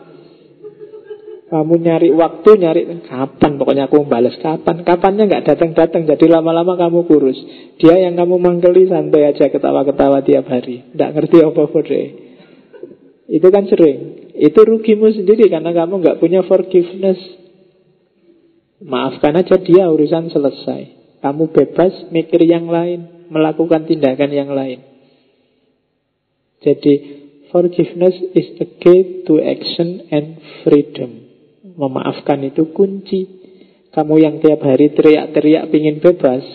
Kamu 1.52 1.84
nyari 1.84 2.16
waktu, 2.16 2.64
nyari 2.64 2.82
kapan 3.12 3.60
pokoknya 3.60 3.92
aku 3.92 4.08
balas 4.08 4.40
kapan. 4.40 4.88
Kapannya 4.88 5.28
nggak 5.28 5.52
datang-datang, 5.52 6.08
jadi 6.08 6.40
lama-lama 6.40 6.80
kamu 6.80 7.04
kurus. 7.12 7.36
Dia 7.76 8.00
yang 8.00 8.16
kamu 8.16 8.40
manggeli 8.40 8.88
santai 8.88 9.36
aja 9.36 9.52
ketawa-ketawa 9.52 10.24
tiap 10.24 10.48
hari. 10.48 10.88
Nggak 10.96 11.12
ngerti 11.12 11.38
apa-apa 11.44 11.80
deh. 11.84 12.08
Itu 13.28 13.48
kan 13.52 13.68
sering. 13.68 14.32
Itu 14.32 14.64
rugimu 14.64 15.12
sendiri 15.12 15.52
karena 15.52 15.76
kamu 15.76 16.00
nggak 16.00 16.20
punya 16.24 16.40
forgiveness. 16.48 17.20
Maafkan 18.80 19.36
aja 19.36 19.60
dia 19.60 19.92
urusan 19.92 20.32
selesai. 20.32 21.01
Kamu 21.22 21.54
bebas 21.54 22.10
mikir 22.10 22.42
yang 22.44 22.66
lain, 22.66 23.30
melakukan 23.30 23.86
tindakan 23.86 24.32
yang 24.34 24.50
lain. 24.52 24.82
Jadi 26.62 26.94
forgiveness 27.50 28.18
is 28.34 28.58
the 28.58 28.68
key 28.82 29.26
to 29.26 29.38
action 29.42 30.10
and 30.10 30.42
freedom. 30.66 31.30
Memaafkan 31.78 32.42
itu 32.46 32.74
kunci. 32.74 33.42
Kamu 33.92 34.18
yang 34.18 34.40
tiap 34.40 34.64
hari 34.64 34.94
teriak-teriak 34.96 35.68
ingin 35.68 36.00
bebas, 36.00 36.46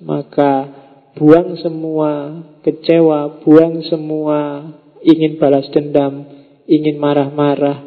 maka 0.00 0.70
buang 1.18 1.58
semua 1.58 2.40
kecewa, 2.62 3.42
buang 3.42 3.82
semua 3.90 4.70
ingin 5.02 5.40
balas 5.40 5.66
dendam, 5.74 6.24
ingin 6.70 6.96
marah-marah, 7.00 7.82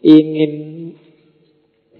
ingin 0.00 0.73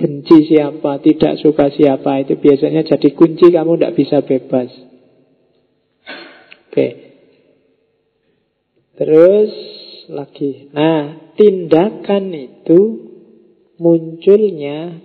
benci 0.05 0.53
siapa, 0.53 1.01
tidak 1.01 1.41
suka 1.41 1.73
siapa, 1.73 2.21
itu 2.21 2.37
biasanya 2.37 2.85
jadi 2.85 3.09
kunci 3.17 3.49
kamu 3.49 3.81
tidak 3.81 3.97
bisa 3.97 4.21
bebas. 4.21 4.69
Oke. 6.69 6.89
Terus 9.01 9.51
lagi. 10.13 10.69
Nah, 10.77 11.33
tindakan 11.41 12.37
itu 12.37 12.81
munculnya 13.81 15.01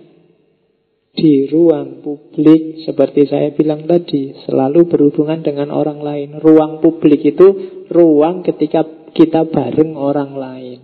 di 1.16 1.48
ruang 1.48 2.04
publik 2.04 2.84
seperti 2.84 3.24
saya 3.24 3.56
bilang 3.56 3.88
tadi 3.88 4.36
selalu 4.44 4.84
berhubungan 4.84 5.40
dengan 5.40 5.72
orang 5.72 6.04
lain. 6.04 6.36
Ruang 6.44 6.84
publik 6.84 7.24
itu 7.24 7.48
ruang 7.88 8.44
ketika 8.44 8.84
kita 9.16 9.48
bareng 9.48 9.96
orang 9.96 10.36
lain. 10.36 10.80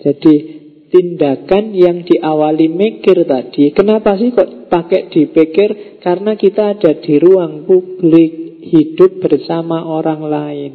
Jadi 0.00 0.55
tindakan 0.96 1.76
yang 1.76 2.08
diawali 2.08 2.72
mikir 2.72 3.28
tadi, 3.28 3.76
kenapa 3.76 4.16
sih 4.16 4.32
kok 4.32 4.72
pakai 4.72 5.12
dipikir? 5.12 6.00
Karena 6.00 6.40
kita 6.40 6.72
ada 6.72 6.96
di 6.96 7.20
ruang 7.20 7.68
publik, 7.68 8.64
hidup 8.64 9.20
bersama 9.20 9.84
orang 9.84 10.24
lain. 10.24 10.72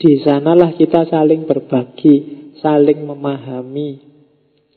Di 0.00 0.24
sanalah 0.24 0.72
kita 0.72 1.12
saling 1.12 1.44
berbagi, 1.44 2.16
saling 2.64 3.04
memahami. 3.04 4.00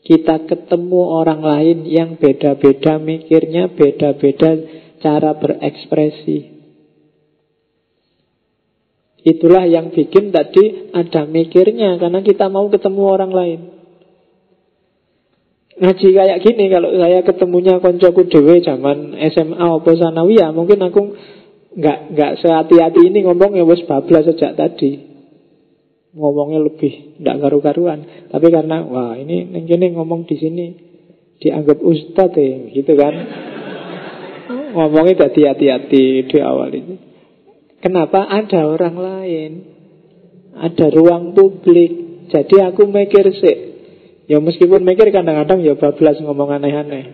Kita 0.03 0.43
ketemu 0.43 1.01
orang 1.15 1.39
lain 1.39 1.77
yang 1.87 2.19
beda-beda 2.19 2.99
mikirnya, 2.99 3.71
beda-beda 3.71 4.51
cara 4.99 5.31
berekspresi. 5.31 6.59
Itulah 9.19 9.67
yang 9.67 9.91
bikin 9.91 10.31
tadi 10.31 10.91
ada 10.91 11.27
mikirnya 11.27 11.99
karena 11.99 12.19
kita 12.19 12.47
mau 12.51 12.67
ketemu 12.67 13.01
orang 13.03 13.31
lain. 13.31 13.78
Ngaji 15.79 16.07
kayak 16.11 16.39
gini 16.43 16.67
kalau 16.67 16.91
saya 16.91 17.23
ketemunya 17.23 17.79
koncoku 17.79 18.27
dewe 18.27 18.59
zaman 18.59 19.15
SMA 19.31 19.63
apa 19.63 19.91
sanawiyah 19.95 20.51
mungkin 20.51 20.83
aku 20.83 21.15
nggak 21.79 21.99
nggak 22.11 22.31
sehati-hati 22.43 23.07
ini 23.07 23.23
ngomong 23.23 23.55
ya 23.55 23.63
wes 23.63 23.87
bablas 23.87 24.27
sejak 24.27 24.59
tadi 24.59 25.09
ngomongnya 26.13 26.59
lebih 26.61 27.21
tidak 27.21 27.35
karu-karuan. 27.41 28.27
Tapi 28.29 28.47
karena 28.49 28.81
wah 28.85 29.13
ini 29.15 29.53
ini 29.53 29.87
ngomong 29.93 30.25
di 30.25 30.35
sini 30.35 30.65
dianggap 31.39 31.77
ustadz 31.79 32.35
ya, 32.35 32.73
gitu 32.73 32.93
kan? 32.97 33.13
ngomongnya 34.75 35.29
tadi 35.29 35.45
hati-hati 35.45 36.27
di 36.27 36.37
awal 36.41 36.73
ini. 36.73 36.95
Kenapa 37.79 38.27
ada 38.27 38.67
orang 38.67 38.95
lain? 38.99 39.51
Ada 40.59 40.91
ruang 40.91 41.31
publik. 41.31 42.27
Jadi 42.27 42.55
aku 42.59 42.83
mikir 42.91 43.25
sih. 43.39 43.68
Ya 44.29 44.37
meskipun 44.37 44.85
mikir 44.85 45.09
kadang-kadang 45.09 45.65
ya 45.65 45.73
bablas 45.73 46.21
ngomong 46.21 46.53
aneh-aneh. 46.53 47.05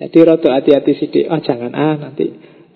Jadi 0.00 0.18
rada 0.24 0.48
hati-hati 0.56 0.92
sih. 0.96 1.08
Oh 1.28 1.40
jangan 1.44 1.76
ah 1.76 1.94
nanti 2.00 2.32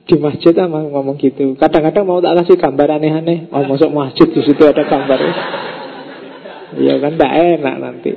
di 0.07 0.17
masjid 0.21 0.55
ama 0.61 0.85
ngomong 0.87 1.17
gitu. 1.19 1.57
Kadang-kadang 1.57 2.05
mau 2.05 2.21
tak 2.21 2.37
kasih 2.45 2.61
gambar 2.61 3.01
aneh-aneh. 3.01 3.51
Oh, 3.51 3.65
masuk 3.67 3.91
masjid 3.91 4.29
di 4.31 4.45
situ 4.45 4.63
ada 4.63 4.85
gambar. 4.85 5.19
ya 6.77 6.95
kan 7.01 7.13
tidak 7.17 7.33
enak 7.33 7.77
nanti. 7.81 8.13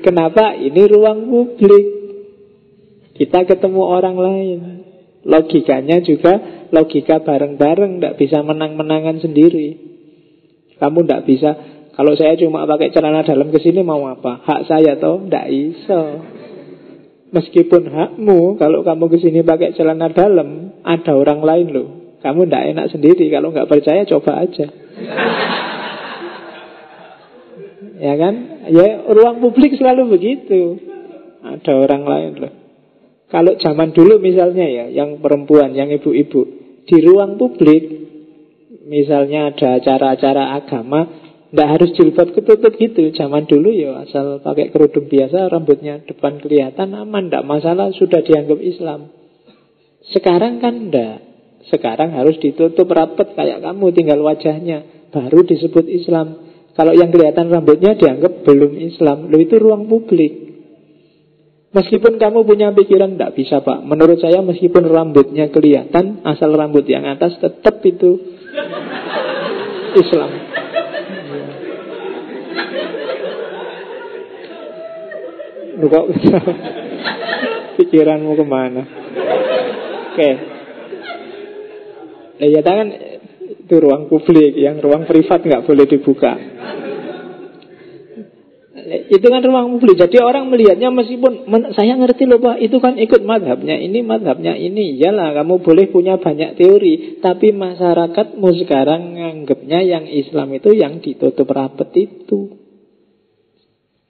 Kenapa? 0.00 0.56
Ini 0.56 0.82
ruang 0.88 1.28
publik. 1.28 1.86
Kita 3.18 3.42
ketemu 3.44 3.82
orang 3.82 4.16
lain. 4.16 4.58
Logikanya 5.24 6.04
juga 6.04 6.66
logika 6.68 7.24
bareng-bareng, 7.24 7.96
tidak 7.96 8.14
bisa 8.20 8.44
menang-menangan 8.44 9.24
sendiri. 9.24 9.80
Kamu 10.76 11.06
tidak 11.06 11.22
bisa. 11.24 11.50
Kalau 11.94 12.12
saya 12.18 12.34
cuma 12.34 12.66
pakai 12.66 12.90
celana 12.90 13.22
dalam 13.22 13.54
ke 13.54 13.62
sini 13.62 13.86
mau 13.86 14.02
apa? 14.10 14.42
Hak 14.42 14.66
saya 14.66 14.98
toh, 14.98 15.22
tidak 15.30 15.46
iso. 15.46 16.02
Meskipun 17.30 17.86
hakmu, 17.90 18.58
kalau 18.58 18.82
kamu 18.82 19.10
ke 19.14 19.18
sini 19.22 19.46
pakai 19.46 19.74
celana 19.78 20.10
dalam, 20.10 20.74
ada 20.82 21.12
orang 21.14 21.42
lain 21.42 21.66
loh. 21.70 21.88
Kamu 22.18 22.50
tidak 22.50 22.64
enak 22.74 22.86
sendiri. 22.90 23.30
Kalau 23.30 23.54
nggak 23.54 23.70
percaya, 23.70 24.02
coba 24.10 24.42
aja. 24.42 24.66
ya 28.02 28.14
kan? 28.18 28.34
Ya 28.74 28.86
ruang 29.14 29.38
publik 29.38 29.78
selalu 29.78 30.18
begitu. 30.18 30.78
Ada 31.46 31.72
orang 31.78 32.02
lain 32.02 32.32
loh. 32.42 32.52
Kalau 33.30 33.54
zaman 33.58 33.94
dulu 33.94 34.18
misalnya 34.18 34.66
ya, 34.66 34.86
yang 34.90 35.18
perempuan, 35.22 35.74
yang 35.74 35.90
ibu-ibu, 35.90 36.62
Di 36.84 37.00
ruang 37.00 37.40
publik, 37.40 37.82
misalnya 38.86 39.50
ada 39.50 39.80
acara-acara 39.80 40.54
agama, 40.60 41.23
tidak 41.54 41.70
harus 41.70 41.90
jilbab 41.94 42.34
ketutup 42.34 42.74
gitu. 42.74 43.14
Zaman 43.14 43.46
dulu 43.46 43.70
ya 43.70 44.02
asal 44.02 44.42
pakai 44.42 44.74
kerudung 44.74 45.06
biasa, 45.06 45.46
rambutnya 45.46 46.02
depan 46.02 46.42
kelihatan 46.42 46.90
aman, 46.98 47.30
tidak 47.30 47.46
masalah, 47.46 47.94
sudah 47.94 48.26
dianggap 48.26 48.58
Islam. 48.58 49.14
Sekarang 50.10 50.58
kan 50.58 50.90
tidak. 50.90 51.22
Sekarang 51.70 52.10
harus 52.18 52.42
ditutup 52.42 52.90
rapat 52.90 53.38
kayak 53.38 53.62
kamu, 53.62 53.86
tinggal 53.94 54.18
wajahnya. 54.26 55.06
Baru 55.14 55.46
disebut 55.46 55.86
Islam. 55.86 56.42
Kalau 56.74 56.90
yang 56.90 57.14
kelihatan 57.14 57.46
rambutnya 57.46 57.94
dianggap 57.94 58.42
belum 58.42 58.74
Islam. 58.74 59.30
Lo 59.30 59.38
itu 59.38 59.54
ruang 59.54 59.86
publik. 59.86 60.50
Meskipun 61.70 62.18
kamu 62.18 62.42
punya 62.46 62.70
pikiran 62.70 63.18
tidak 63.18 63.34
bisa 63.34 63.58
pak 63.58 63.82
Menurut 63.82 64.22
saya 64.22 64.38
meskipun 64.46 64.86
rambutnya 64.86 65.50
kelihatan 65.50 66.22
Asal 66.22 66.54
rambut 66.54 66.86
yang 66.86 67.02
atas 67.02 67.34
tetap 67.42 67.82
itu 67.82 68.14
Islam 69.98 70.30
Lu 70.30 70.54
kok 75.78 76.06
Pikiranmu 77.78 78.32
ke 78.38 78.44
mana 78.46 78.82
Oke 78.84 80.14
okay. 80.14 80.34
Ya, 82.34 82.58
ya 82.58 82.60
kan 82.66 82.90
itu 83.64 83.74
ruang 83.78 84.10
publik 84.10 84.54
Yang 84.58 84.76
ruang 84.84 85.06
privat 85.06 85.40
nggak 85.42 85.64
boleh 85.66 85.86
dibuka 85.86 86.34
itu 88.84 89.26
kan 89.32 89.40
ruang 89.40 89.76
publik. 89.76 89.96
Jadi 89.96 90.20
orang 90.20 90.52
melihatnya 90.52 90.92
meskipun 90.92 91.48
saya 91.72 91.96
ngerti 91.96 92.28
loh 92.28 92.40
Pak, 92.40 92.60
itu 92.60 92.76
kan 92.84 93.00
ikut 93.00 93.24
madhabnya 93.24 93.80
ini, 93.80 94.04
madhabnya 94.04 94.52
ini. 94.54 95.00
Iyalah, 95.00 95.32
kamu 95.40 95.64
boleh 95.64 95.88
punya 95.88 96.20
banyak 96.20 96.60
teori, 96.60 97.18
tapi 97.24 97.56
masyarakatmu 97.56 98.48
sekarang 98.64 99.16
nganggapnya 99.16 99.80
yang 99.80 100.04
Islam 100.04 100.52
itu 100.52 100.76
yang 100.76 101.00
ditutup 101.00 101.48
rapat 101.48 101.90
itu. 101.96 102.63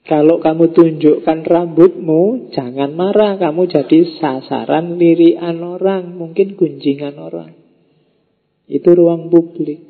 Kalau 0.05 0.37
kamu 0.37 0.69
tunjukkan 0.77 1.49
rambutmu, 1.49 2.53
jangan 2.53 2.93
marah. 2.93 3.41
Kamu 3.41 3.65
jadi 3.65 4.21
sasaran 4.21 5.01
lirian 5.01 5.57
orang, 5.65 6.13
mungkin 6.13 6.53
gunjingan 6.53 7.17
orang. 7.17 7.57
Itu 8.69 8.93
ruang 8.93 9.33
publik. 9.33 9.81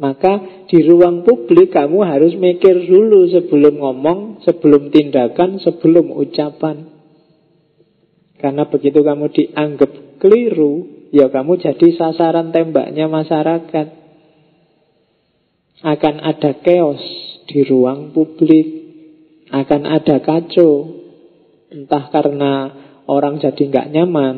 Maka 0.00 0.64
di 0.72 0.80
ruang 0.88 1.28
publik 1.28 1.76
kamu 1.76 2.00
harus 2.08 2.32
mikir 2.32 2.88
dulu 2.88 3.28
sebelum 3.28 3.84
ngomong, 3.84 4.40
sebelum 4.48 4.88
tindakan, 4.88 5.60
sebelum 5.60 6.16
ucapan. 6.16 6.88
Karena 8.40 8.64
begitu 8.64 9.04
kamu 9.04 9.28
dianggap 9.36 10.16
keliru, 10.16 11.04
ya 11.12 11.28
kamu 11.28 11.60
jadi 11.60 11.88
sasaran 11.92 12.56
tembaknya 12.56 13.04
masyarakat. 13.12 14.00
Akan 15.84 16.16
ada 16.24 16.56
chaos 16.64 17.04
di 17.44 17.60
ruang 17.68 18.16
publik, 18.16 18.79
akan 19.50 19.82
ada 19.86 20.16
kacau. 20.22 21.02
Entah 21.70 22.10
karena 22.10 22.52
orang 23.06 23.38
jadi 23.38 23.62
nggak 23.62 23.90
nyaman, 23.94 24.36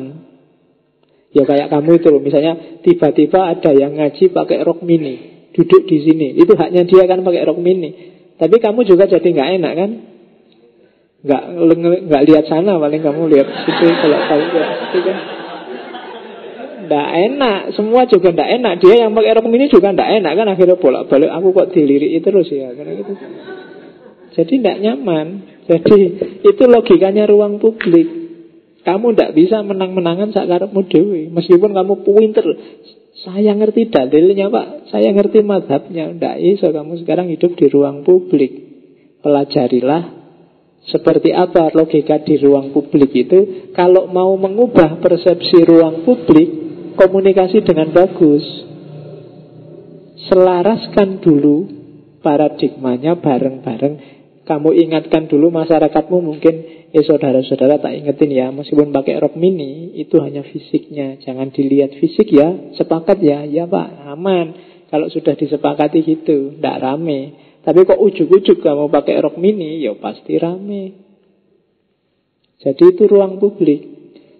Ya 1.33 1.43
kayak 1.49 1.73
kamu 1.73 1.97
itu 1.97 2.07
loh, 2.13 2.21
misalnya 2.21 2.77
tiba-tiba 2.85 3.57
ada 3.57 3.73
yang 3.73 3.97
ngaji 3.97 4.29
pakai 4.29 4.61
rok 4.61 4.85
mini 4.85 5.49
duduk 5.49 5.89
di 5.89 6.05
sini. 6.05 6.37
Itu 6.37 6.53
haknya 6.53 6.85
dia 6.85 7.09
kan 7.09 7.25
pakai 7.25 7.41
rok 7.49 7.57
mini. 7.57 8.13
Tapi 8.37 8.61
kamu 8.61 8.85
juga 8.85 9.09
jadi 9.09 9.25
nggak 9.25 9.49
enak 9.57 9.73
kan? 9.73 9.91
Nggak 11.25 11.43
nggak 12.05 12.23
lihat 12.29 12.45
sana 12.45 12.77
paling 12.77 13.01
kamu 13.01 13.21
lihat 13.33 13.47
situ 13.65 13.85
kalau 13.97 14.19
tahu 14.29 14.41
ya 14.53 14.65
situ 14.77 14.99
kan. 15.09 15.17
Nggak 16.83 17.09
enak, 17.17 17.59
semua 17.73 18.05
juga 18.05 18.29
nggak 18.29 18.49
enak. 18.61 18.73
Dia 18.77 18.95
yang 19.01 19.17
pakai 19.17 19.33
rok 19.33 19.49
mini 19.49 19.73
juga 19.73 19.89
nggak 19.89 20.09
enak 20.21 20.33
kan 20.37 20.47
akhirnya 20.53 20.77
bolak 20.77 21.09
balik. 21.09 21.33
Aku 21.33 21.49
kok 21.49 21.73
diliriki 21.73 22.21
terus 22.21 22.45
ya 22.53 22.77
karena 22.77 22.93
gitu. 22.93 23.13
Jadi 24.33 24.53
nggak 24.59 24.79
nyaman. 24.81 25.27
Jadi 25.69 25.97
itu 26.43 26.63
logikanya 26.65 27.29
ruang 27.29 27.61
publik. 27.61 28.23
Kamu 28.83 29.15
tidak 29.15 29.31
bisa 29.39 29.63
menang-menangan 29.63 30.35
sakarepmu 30.35 30.81
dewi. 30.91 31.31
Meskipun 31.31 31.71
kamu 31.71 32.03
pinter, 32.03 32.43
saya 33.23 33.55
ngerti 33.55 33.87
dalilnya 33.87 34.51
pak, 34.51 34.91
saya 34.91 35.15
ngerti 35.15 35.39
madhabnya. 35.39 36.11
Tidak 36.11 36.35
iso 36.43 36.67
kamu 36.67 36.99
sekarang 37.07 37.31
hidup 37.31 37.55
di 37.55 37.71
ruang 37.71 38.03
publik. 38.03 38.51
Pelajarilah 39.23 40.23
seperti 40.83 41.31
apa 41.31 41.71
logika 41.71 42.19
di 42.19 42.35
ruang 42.43 42.75
publik 42.75 43.15
itu. 43.15 43.71
Kalau 43.71 44.11
mau 44.11 44.35
mengubah 44.35 44.99
persepsi 44.99 45.63
ruang 45.63 46.03
publik, 46.03 46.49
komunikasi 46.99 47.63
dengan 47.63 47.95
bagus. 47.95 48.43
Selaraskan 50.27 51.23
dulu 51.23 51.83
paradigmanya 52.19 53.15
bareng-bareng. 53.15 54.12
Kamu 54.43 54.75
ingatkan 54.75 55.31
dulu 55.31 55.49
masyarakatmu 55.55 56.19
mungkin 56.19 56.55
Eh 56.93 57.01
saudara-saudara 57.01 57.79
tak 57.79 57.95
ingetin 57.95 58.29
ya 58.29 58.51
Meskipun 58.51 58.91
pakai 58.91 59.17
rok 59.23 59.39
mini 59.39 59.95
Itu 59.95 60.19
hanya 60.19 60.43
fisiknya. 60.43 61.17
Jangan 61.23 61.49
dilihat 61.55 61.95
fisik 61.97 62.27
ya 62.27 62.75
Sepakat 62.75 63.23
ya. 63.23 63.47
Ya 63.47 63.63
pak 63.63 64.03
aman. 64.11 64.47
Kalau 64.91 65.07
sudah 65.07 65.39
disepakati 65.39 66.03
gitu 66.03 66.59
Tidak 66.59 66.77
rame. 66.83 67.19
Tapi 67.63 67.87
kok 67.87 67.95
ujuk-ujuk 67.95 68.59
kamu 68.59 68.91
pakai 68.91 69.23
rok 69.23 69.39
mini 69.39 69.79
Ya 69.79 69.95
pasti 69.95 70.35
rame. 70.35 71.03
Jadi 72.63 72.83
itu 72.95 73.03
ruang 73.07 73.39
publik. 73.43 73.91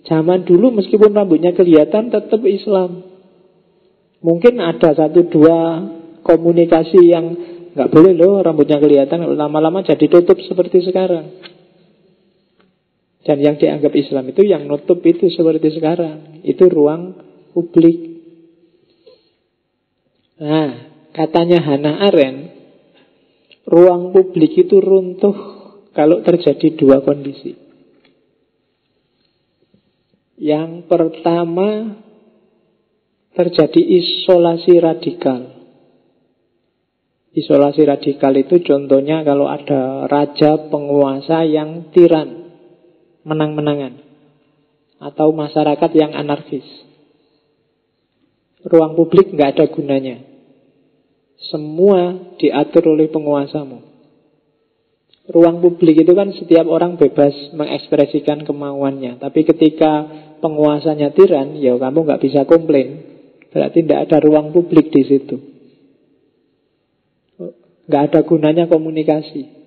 Zaman 0.03 0.43
dulu 0.43 0.71
meskipun 0.83 1.15
rambutnya 1.15 1.55
kelihatan 1.55 2.11
Tetap 2.11 2.43
Islam. 2.43 3.07
Mungkin 4.23 4.59
ada 4.63 4.95
satu 4.95 5.27
dua 5.27 5.83
komunikasi 6.23 7.11
yang 7.11 7.25
nggak 7.73 7.89
boleh 7.89 8.13
loh 8.13 8.41
rambutnya 8.45 8.77
kelihatan 8.77 9.25
lama-lama 9.33 9.81
jadi 9.81 10.05
tutup 10.05 10.37
seperti 10.45 10.85
sekarang 10.85 11.53
dan 13.23 13.39
yang 13.39 13.55
dianggap 13.55 13.95
Islam 13.95 14.35
itu 14.35 14.43
yang 14.43 14.67
nutup 14.67 14.99
itu 15.07 15.31
seperti 15.31 15.79
sekarang. 15.79 16.43
Itu 16.43 16.67
ruang 16.67 17.15
publik. 17.55 18.19
Nah, 20.43 20.91
katanya 21.15 21.63
Hannah 21.63 22.03
Arendt, 22.03 22.51
ruang 23.63 24.11
publik 24.11 24.67
itu 24.67 24.75
runtuh 24.83 25.35
kalau 25.95 26.19
terjadi 26.19 26.75
dua 26.75 26.99
kondisi. 26.99 27.55
Yang 30.35 30.91
pertama 30.91 31.95
terjadi 33.31 33.79
isolasi 33.79 34.73
radikal. 34.83 35.52
Isolasi 37.33 37.81
radikal 37.89 38.29
itu 38.37 38.61
contohnya 38.61 39.25
kalau 39.25 39.49
ada 39.49 40.05
raja 40.05 40.69
penguasa 40.69 41.41
yang 41.41 41.89
tiran 41.89 42.53
menang-menangan 43.25 43.97
atau 45.01 45.33
masyarakat 45.33 45.91
yang 45.97 46.13
anarkis. 46.13 46.63
Ruang 48.61 48.93
publik 48.93 49.33
nggak 49.33 49.57
ada 49.57 49.65
gunanya. 49.65 50.21
Semua 51.49 52.15
diatur 52.37 52.93
oleh 52.93 53.09
penguasamu. 53.09 53.81
Ruang 55.33 55.57
publik 55.57 56.05
itu 56.05 56.13
kan 56.13 56.31
setiap 56.37 56.69
orang 56.69 57.01
bebas 57.01 57.33
mengekspresikan 57.57 58.45
kemauannya. 58.45 59.17
Tapi 59.17 59.41
ketika 59.41 60.05
penguasanya 60.37 61.15
tiran, 61.15 61.57
ya 61.57 61.75
kamu 61.81 61.97
nggak 62.05 62.21
bisa 62.21 62.45
komplain. 62.45 63.09
Berarti 63.49 63.81
tidak 63.81 64.05
ada 64.07 64.17
ruang 64.21 64.53
publik 64.53 64.93
di 64.93 65.01
situ. 65.01 65.52
Nggak 67.87 68.03
ada 68.11 68.19
gunanya 68.23 68.65
komunikasi. 68.71 69.63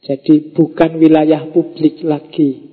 Jadi 0.00 0.56
bukan 0.56 0.96
wilayah 0.96 1.48
publik 1.52 2.00
lagi. 2.04 2.68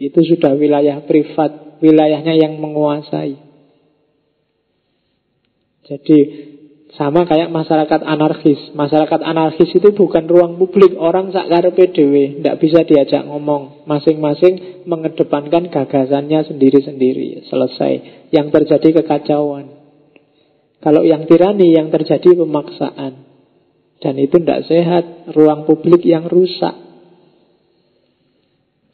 Itu 0.00 0.20
sudah 0.24 0.56
wilayah 0.56 1.02
privat, 1.06 1.78
wilayahnya 1.78 2.34
yang 2.34 2.58
menguasai. 2.58 3.38
Jadi 5.86 6.18
sama 6.94 7.24
kayak 7.26 7.54
masyarakat 7.54 8.00
anarkis. 8.02 8.74
Masyarakat 8.76 9.20
anarkis 9.22 9.70
itu 9.72 9.88
bukan 9.94 10.26
ruang 10.26 10.58
publik. 10.58 10.98
Orang 10.98 11.30
sakar 11.30 11.70
PDW, 11.70 12.42
tidak 12.42 12.58
bisa 12.58 12.82
diajak 12.82 13.24
ngomong. 13.24 13.86
Masing-masing 13.86 14.84
mengedepankan 14.90 15.70
gagasannya 15.70 16.44
sendiri-sendiri. 16.50 17.46
Selesai. 17.46 18.26
Yang 18.34 18.46
terjadi 18.52 19.02
kekacauan. 19.02 19.79
Kalau 20.80 21.04
yang 21.04 21.28
tirani, 21.28 21.76
yang 21.76 21.92
terjadi 21.92 22.40
pemaksaan. 22.40 23.28
Dan 24.00 24.14
itu 24.16 24.40
tidak 24.40 24.64
sehat 24.64 25.28
Ruang 25.36 25.68
publik 25.68 26.00
yang 26.08 26.24
rusak. 26.24 26.72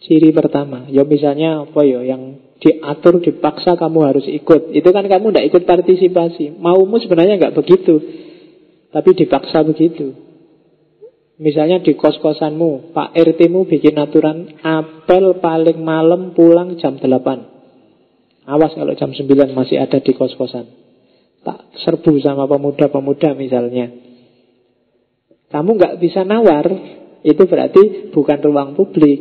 Ciri 0.02 0.34
pertama. 0.34 0.90
Ya 0.90 1.06
misalnya 1.06 1.62
apa 1.66 1.82
ya 1.86 2.02
Yang 2.02 2.42
diatur, 2.58 3.22
dipaksa 3.22 3.78
kamu 3.78 3.98
harus 4.02 4.26
ikut. 4.26 4.74
Itu 4.74 4.90
kan 4.90 5.06
kamu 5.06 5.30
tidak 5.30 5.46
ikut 5.54 5.62
partisipasi. 5.62 6.58
Maumu 6.58 6.98
sebenarnya 6.98 7.38
nggak 7.38 7.54
begitu 7.54 8.02
Tapi 8.90 9.10
dipaksa 9.14 9.62
begitu. 9.62 10.26
Misalnya 11.36 11.84
di 11.84 11.92
kos-kosanmu 11.92 12.96
Pak 12.96 13.12
RT 13.12 13.52
mu 13.52 13.68
bikin 13.68 14.00
aturan 14.00 14.56
Apel 14.64 15.36
paling 15.36 15.84
malam 15.84 16.32
pulang 16.32 16.80
jam 16.80 16.96
8 16.96 17.12
Awas 18.48 18.72
kalau 18.72 18.96
jam 18.96 19.12
9 19.12 19.52
masih 19.52 19.76
ada 19.76 20.00
di 20.00 20.16
kos-kosan. 20.16 20.85
Tak 21.46 21.78
serbu 21.78 22.18
sama 22.18 22.50
pemuda-pemuda 22.50 23.38
misalnya. 23.38 23.86
Kamu 25.46 25.78
nggak 25.78 26.02
bisa 26.02 26.26
nawar, 26.26 26.66
itu 27.22 27.42
berarti 27.46 28.10
bukan 28.10 28.38
ruang 28.42 28.74
publik. 28.74 29.20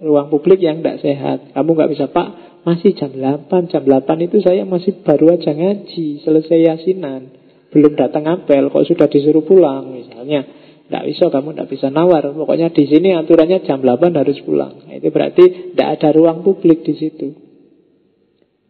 Ruang 0.00 0.32
publik 0.32 0.64
yang 0.64 0.80
tidak 0.80 1.04
sehat. 1.04 1.38
Kamu 1.52 1.76
nggak 1.76 1.90
bisa, 1.92 2.08
Pak, 2.08 2.28
masih 2.64 2.96
jam 2.96 3.12
8. 3.12 3.68
Jam 3.68 3.84
8 3.84 4.00
itu 4.24 4.40
saya 4.40 4.64
masih 4.64 5.04
baru 5.04 5.36
aja 5.36 5.52
ngaji, 5.52 6.24
selesai 6.24 6.58
yasinan. 6.72 7.36
Belum 7.68 7.92
datang 8.00 8.24
apel, 8.24 8.72
kok 8.72 8.88
sudah 8.88 9.04
disuruh 9.04 9.44
pulang 9.44 9.92
misalnya. 9.92 10.48
Tidak 10.88 11.04
bisa, 11.04 11.28
kamu 11.28 11.52
tidak 11.52 11.68
bisa 11.68 11.88
nawar. 11.92 12.32
Pokoknya 12.32 12.72
di 12.72 12.88
sini 12.88 13.12
aturannya 13.12 13.60
jam 13.68 13.84
8 13.84 14.20
harus 14.20 14.40
pulang. 14.40 14.88
Itu 14.88 15.12
berarti 15.12 15.76
tidak 15.76 16.00
ada 16.00 16.08
ruang 16.16 16.40
publik 16.40 16.80
di 16.80 16.96
situ. 16.96 17.43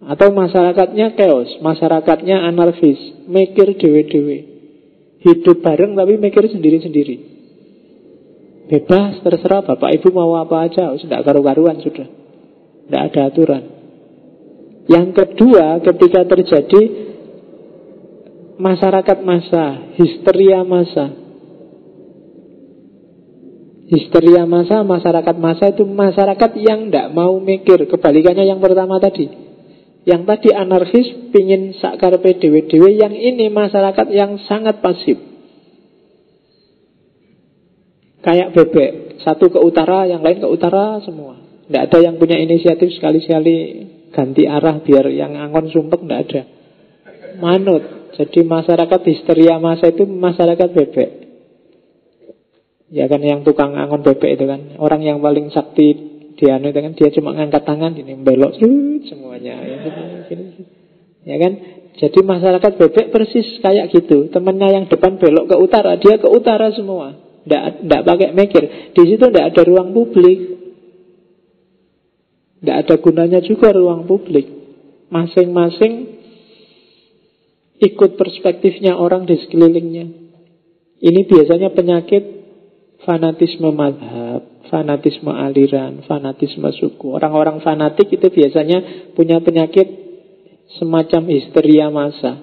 Atau 0.03 0.34
masyarakatnya 0.34 1.14
chaos, 1.14 1.49
masyarakatnya 1.62 2.51
anarkis, 2.51 2.99
mikir 3.30 3.78
dewe-dewe. 3.78 4.38
Hidup 5.24 5.64
bareng 5.64 5.97
tapi 5.97 6.20
mikir 6.20 6.45
sendiri-sendiri. 6.51 7.16
Bebas, 8.68 9.20
terserah 9.20 9.61
Bapak 9.61 9.92
Ibu 10.01 10.09
mau 10.16 10.40
apa 10.40 10.64
aja 10.64 10.97
Sudah 10.97 11.20
karu-karuan 11.20 11.84
sudah. 11.84 12.09
Tidak 12.84 13.03
ada 13.12 13.20
aturan. 13.28 13.64
Yang 14.88 15.09
kedua 15.16 15.80
ketika 15.80 16.28
terjadi 16.28 16.82
Masyarakat 18.55 19.18
masa 19.24 19.97
Histeria 19.97 20.61
masa 20.62 21.24
Histeria 23.84 24.49
masa, 24.49 24.80
masyarakat 24.80 25.36
masa 25.36 25.68
itu 25.68 25.84
masyarakat 25.84 26.51
yang 26.57 26.88
tidak 26.88 27.12
mau 27.12 27.36
mikir. 27.36 27.84
Kebalikannya 27.84 28.49
yang 28.49 28.57
pertama 28.57 28.97
tadi 28.97 29.43
Yang 30.05 30.22
tadi 30.28 30.48
anarkis 30.52 31.09
Pingin 31.32 31.72
sakar 31.80 32.12
PDW-DW 32.20 33.00
Yang 33.00 33.14
ini 33.16 33.48
masyarakat 33.48 34.07
yang 34.12 34.36
sangat 34.44 34.84
pasif 34.84 35.16
Kayak 38.24 38.57
bebek, 38.57 39.20
satu 39.20 39.52
ke 39.52 39.61
utara, 39.61 40.09
yang 40.09 40.24
lain 40.24 40.40
ke 40.40 40.48
utara 40.48 40.96
semua. 41.05 41.36
Tidak 41.68 41.82
ada 41.92 41.98
yang 42.00 42.16
punya 42.16 42.40
inisiatif 42.40 42.96
sekali-sekali 42.96 43.57
ganti 44.16 44.48
arah 44.48 44.80
biar 44.80 45.12
yang 45.12 45.36
angon 45.36 45.68
sumpek 45.68 46.00
tidak 46.00 46.20
ada. 46.24 46.42
Manut. 47.36 47.84
Jadi 48.16 48.40
masyarakat 48.46 49.00
histeria 49.05 49.61
masa 49.61 49.92
itu 49.92 50.09
masyarakat 50.09 50.68
bebek. 50.72 51.11
Ya 52.94 53.11
kan 53.12 53.20
yang 53.20 53.44
tukang 53.44 53.76
angon 53.76 54.00
bebek 54.00 54.40
itu 54.40 54.44
kan 54.48 54.80
orang 54.80 55.05
yang 55.05 55.20
paling 55.20 55.52
sakti 55.52 56.13
dia 56.35 56.59
itu 56.59 56.80
kan 56.82 56.93
dia 56.99 57.09
cuma 57.14 57.30
ngangkat 57.35 57.62
tangan 57.62 57.95
ini 57.95 58.18
belok 58.18 58.59
semuanya. 58.59 59.55
Ya 61.24 61.37
kan? 61.41 61.53
Jadi 61.95 62.18
masyarakat 62.26 62.72
bebek 62.74 63.14
persis 63.14 63.62
kayak 63.62 63.95
gitu. 63.95 64.26
Temannya 64.35 64.82
yang 64.82 64.85
depan 64.91 65.14
belok 65.16 65.55
ke 65.55 65.57
utara, 65.57 65.95
dia 65.95 66.18
ke 66.18 66.26
utara 66.26 66.74
semua. 66.74 67.14
Tidak 67.47 68.03
pakai 68.03 68.35
mikir. 68.35 68.93
Di 68.97 69.03
situ 69.05 69.24
tidak 69.30 69.55
ada 69.55 69.62
ruang 69.62 69.95
publik. 69.95 70.39
Tidak 72.59 72.76
ada 72.82 72.95
gunanya 72.99 73.41
juga 73.45 73.70
ruang 73.70 74.11
publik. 74.11 74.49
Masing-masing 75.12 76.18
ikut 77.78 78.16
perspektifnya 78.18 78.99
orang 78.99 79.28
di 79.28 79.39
sekelilingnya. 79.39 80.07
Ini 81.05 81.20
biasanya 81.28 81.70
penyakit 81.76 82.34
fanatisme 83.05 83.70
madhab, 83.70 84.42
fanatisme 84.72 85.30
aliran, 85.30 86.02
fanatisme 86.09 86.68
suku. 86.74 87.14
Orang-orang 87.14 87.61
fanatik 87.61 88.11
itu 88.11 88.26
biasanya 88.32 89.12
punya 89.14 89.38
penyakit 89.38 89.86
semacam 90.80 91.22
histeria 91.30 91.92
masa. 91.92 92.40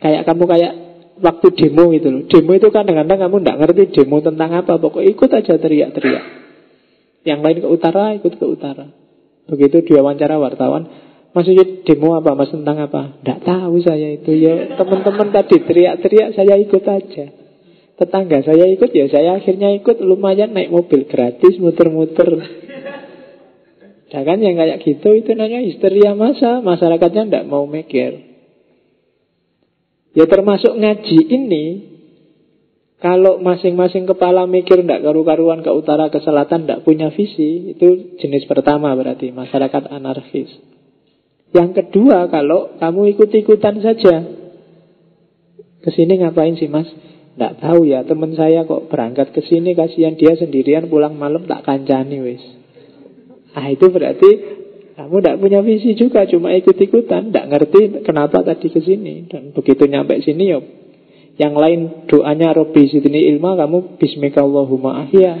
Kayak 0.00 0.22
kamu 0.24 0.44
kayak 0.48 0.72
waktu 1.20 1.46
demo 1.56 1.92
itu 1.92 2.08
loh. 2.08 2.22
Demo 2.28 2.52
itu 2.56 2.68
kan 2.72 2.88
kadang-kadang 2.88 3.18
kamu 3.28 3.36
tidak 3.42 3.56
ngerti 3.64 3.82
demo 4.00 4.16
tentang 4.24 4.50
apa. 4.56 4.72
Pokoknya 4.80 5.08
ikut 5.12 5.30
aja 5.32 5.54
teriak-teriak. 5.60 6.24
Yang 7.20 7.40
lain 7.44 7.58
ke 7.60 7.68
utara, 7.68 8.16
ikut 8.16 8.34
ke 8.40 8.46
utara. 8.48 8.88
Begitu 9.44 9.92
diwawancara 9.92 10.40
wartawan, 10.40 10.88
maksudnya 11.36 11.84
demo 11.84 12.16
apa, 12.16 12.32
mas 12.32 12.48
tentang 12.48 12.80
apa? 12.80 13.20
Tidak 13.20 13.40
tahu 13.44 13.76
saya 13.84 14.14
itu 14.16 14.32
ya. 14.40 14.78
Teman-teman 14.78 15.28
tadi 15.34 15.60
teriak-teriak, 15.60 16.32
saya 16.32 16.54
ikut 16.56 16.84
aja. 16.86 17.39
Tetangga 18.00 18.40
saya 18.40 18.64
ikut 18.72 18.96
ya, 18.96 19.12
saya 19.12 19.36
akhirnya 19.36 19.76
ikut 19.76 20.00
lumayan 20.00 20.56
naik 20.56 20.72
mobil 20.72 21.04
gratis, 21.04 21.60
muter-muter. 21.60 22.32
Ya 24.08 24.24
kan 24.26 24.40
yang 24.40 24.56
kayak 24.56 24.80
gitu 24.80 25.20
itu 25.20 25.36
nanya 25.36 25.60
histeria 25.62 26.16
masa 26.16 26.58
Masyarakatnya 26.64 27.28
tidak 27.30 27.44
mau 27.46 27.68
mikir 27.68 28.24
Ya 30.16 30.26
termasuk 30.26 30.74
ngaji 30.74 31.18
ini 31.30 31.64
Kalau 32.98 33.38
masing-masing 33.38 34.10
kepala 34.10 34.50
mikir 34.50 34.82
Tidak 34.82 35.06
karu-karuan 35.06 35.62
ke 35.62 35.70
utara 35.70 36.10
ke 36.10 36.18
selatan 36.18 36.66
Tidak 36.66 36.82
punya 36.82 37.14
visi 37.14 37.76
Itu 37.78 38.18
jenis 38.18 38.50
pertama 38.50 38.90
berarti 38.98 39.30
Masyarakat 39.30 39.94
anarkis 39.94 40.50
Yang 41.54 41.70
kedua 41.78 42.26
kalau 42.26 42.74
kamu 42.82 43.14
ikut-ikutan 43.14 43.78
saja 43.78 44.26
Ke 45.86 45.90
sini 45.94 46.18
ngapain 46.18 46.58
sih 46.58 46.66
mas? 46.66 46.90
Tidak 47.40 47.56
tahu 47.56 47.88
ya 47.88 48.04
teman 48.04 48.36
saya 48.36 48.68
kok 48.68 48.92
berangkat 48.92 49.32
ke 49.32 49.40
sini 49.40 49.72
Kasihan 49.72 50.12
dia 50.12 50.36
sendirian 50.36 50.92
pulang 50.92 51.16
malam 51.16 51.48
tak 51.48 51.64
kancani 51.64 52.20
wis 52.20 52.44
Ah 53.56 53.72
itu 53.72 53.88
berarti 53.88 54.60
kamu 55.00 55.16
tidak 55.24 55.40
punya 55.40 55.64
visi 55.64 55.96
juga, 55.96 56.28
cuma 56.28 56.52
ikut-ikutan, 56.52 57.32
tidak 57.32 57.48
ngerti 57.48 58.04
kenapa 58.04 58.44
tadi 58.44 58.68
ke 58.68 58.84
sini. 58.84 59.24
Dan 59.32 59.56
begitu 59.56 59.88
nyampe 59.88 60.20
sini, 60.20 60.52
yuk. 60.52 60.60
Yang 61.40 61.54
lain 61.56 61.80
doanya 62.04 62.52
Robi 62.52 62.84
Sidni 62.84 63.24
Ilma, 63.32 63.56
kamu 63.56 63.96
Bismika 63.96 64.44
Allahumma 64.44 65.08
ahya. 65.08 65.40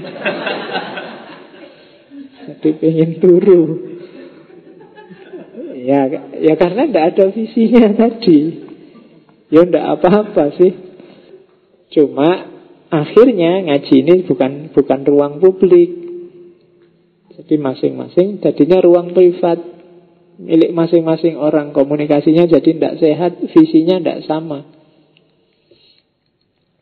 Jadi 2.48 2.70
pengen 2.80 3.20
turu. 3.20 3.62
Ya, 5.76 6.08
ya 6.40 6.54
karena 6.56 6.88
tidak 6.88 7.04
ada 7.12 7.24
visinya 7.28 7.92
tadi. 7.92 8.64
Ya 9.52 9.68
tidak 9.68 9.84
apa-apa 10.00 10.56
sih. 10.56 10.89
Cuma 11.90 12.28
akhirnya 12.90 13.66
ngaji 13.66 13.94
ini 14.06 14.14
bukan 14.26 14.70
bukan 14.70 15.00
ruang 15.06 15.42
publik. 15.42 15.90
Jadi 17.34 17.54
masing-masing 17.58 18.38
jadinya 18.38 18.78
ruang 18.78 19.10
privat 19.10 19.58
milik 20.40 20.72
masing-masing 20.72 21.36
orang. 21.36 21.76
Komunikasinya 21.76 22.48
jadi 22.48 22.70
tidak 22.72 22.94
sehat, 22.96 23.32
visinya 23.52 24.00
tidak 24.00 24.20
sama. 24.24 24.64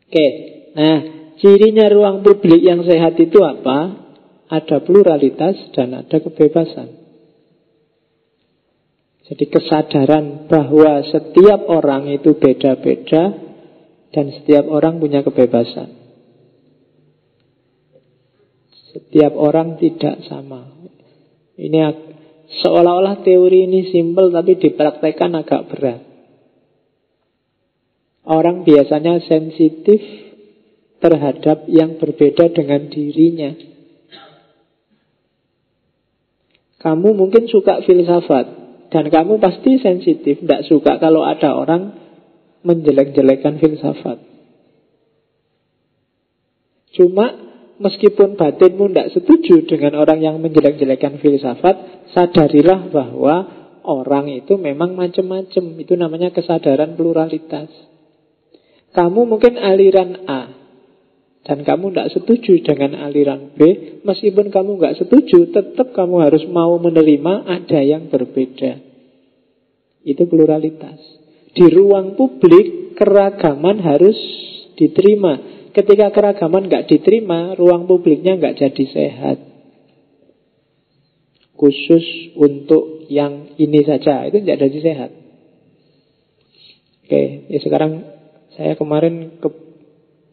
Oke, 0.09 0.27
nah 0.73 0.97
cirinya 1.37 1.85
ruang 1.91 2.25
publik 2.25 2.63
yang 2.63 2.81
sehat 2.81 3.19
itu 3.19 3.43
apa? 3.43 4.09
Ada 4.49 4.81
pluralitas 4.81 5.69
dan 5.77 5.93
ada 5.93 6.17
kebebasan. 6.17 6.97
Jadi 9.29 9.45
kesadaran 9.45 10.49
bahwa 10.49 11.05
setiap 11.05 11.69
orang 11.69 12.09
itu 12.09 12.33
beda-beda 12.33 13.48
dan 14.09 14.33
setiap 14.33 14.65
orang 14.65 14.97
punya 14.97 15.21
kebebasan. 15.21 15.99
Setiap 18.89 19.37
orang 19.37 19.77
tidak 19.77 20.25
sama. 20.25 20.73
Ini 21.53 21.77
seolah-olah 22.65 23.21
teori 23.21 23.69
ini 23.69 23.93
simpel 23.93 24.33
tapi 24.33 24.57
dipraktekkan 24.57 25.37
agak 25.37 25.69
berat. 25.69 26.01
Orang 28.25 28.65
biasanya 28.65 29.21
sensitif 29.25 30.01
terhadap 31.01 31.65
yang 31.69 31.97
berbeda 32.01 32.49
dengan 32.53 32.89
dirinya. 32.89 33.51
Kamu 36.79 37.09
mungkin 37.11 37.45
suka 37.51 37.83
filsafat 37.83 38.45
dan 38.89 39.05
kamu 39.11 39.37
pasti 39.37 39.77
sensitif, 39.83 40.41
tidak 40.41 40.65
suka 40.65 40.97
kalau 40.97 41.21
ada 41.27 41.53
orang 41.53 42.08
menjelek-jelekan 42.63 43.59
filsafat. 43.59 44.17
Cuma 46.95 47.25
meskipun 47.79 48.35
batinmu 48.35 48.91
tidak 48.91 49.15
setuju 49.15 49.63
dengan 49.65 49.95
orang 50.01 50.19
yang 50.19 50.35
menjelek-jelekan 50.43 51.23
filsafat, 51.23 52.09
sadarilah 52.11 52.91
bahwa 52.91 53.35
orang 53.87 54.27
itu 54.33 54.59
memang 54.59 54.93
macam-macam. 54.93 55.63
Itu 55.79 55.95
namanya 55.95 56.35
kesadaran 56.35 56.99
pluralitas. 56.99 57.71
Kamu 58.89 59.29
mungkin 59.29 59.55
aliran 59.55 60.25
A, 60.25 60.41
dan 61.45 61.63
kamu 61.63 61.93
tidak 61.95 62.09
setuju 62.11 62.61
dengan 62.65 62.99
aliran 62.99 63.55
B, 63.55 63.59
meskipun 64.03 64.51
kamu 64.51 64.81
nggak 64.81 64.97
setuju, 64.99 65.49
tetap 65.53 65.95
kamu 65.95 66.25
harus 66.25 66.43
mau 66.49 66.75
menerima 66.81 67.47
ada 67.47 67.79
yang 67.79 68.11
berbeda. 68.11 68.81
Itu 70.03 70.25
pluralitas. 70.27 71.18
Di 71.53 71.65
ruang 71.69 72.13
publik, 72.13 72.93
keragaman 72.95 73.81
harus 73.81 74.17
diterima. 74.75 75.39
Ketika 75.73 76.09
keragaman 76.13 76.67
nggak 76.67 76.85
diterima, 76.89 77.53
ruang 77.57 77.85
publiknya 77.85 78.37
nggak 78.37 78.57
jadi 78.57 78.85
sehat. 78.89 79.37
Khusus 81.55 82.35
untuk 82.39 83.09
yang 83.11 83.55
ini 83.59 83.81
saja. 83.83 84.23
Itu 84.27 84.39
tidak 84.39 84.59
jadi 84.69 84.79
sehat. 84.79 85.11
Oke, 87.09 87.49
ya 87.49 87.59
sekarang 87.59 88.05
saya 88.53 88.77
kemarin 88.77 89.41
ke 89.41 89.49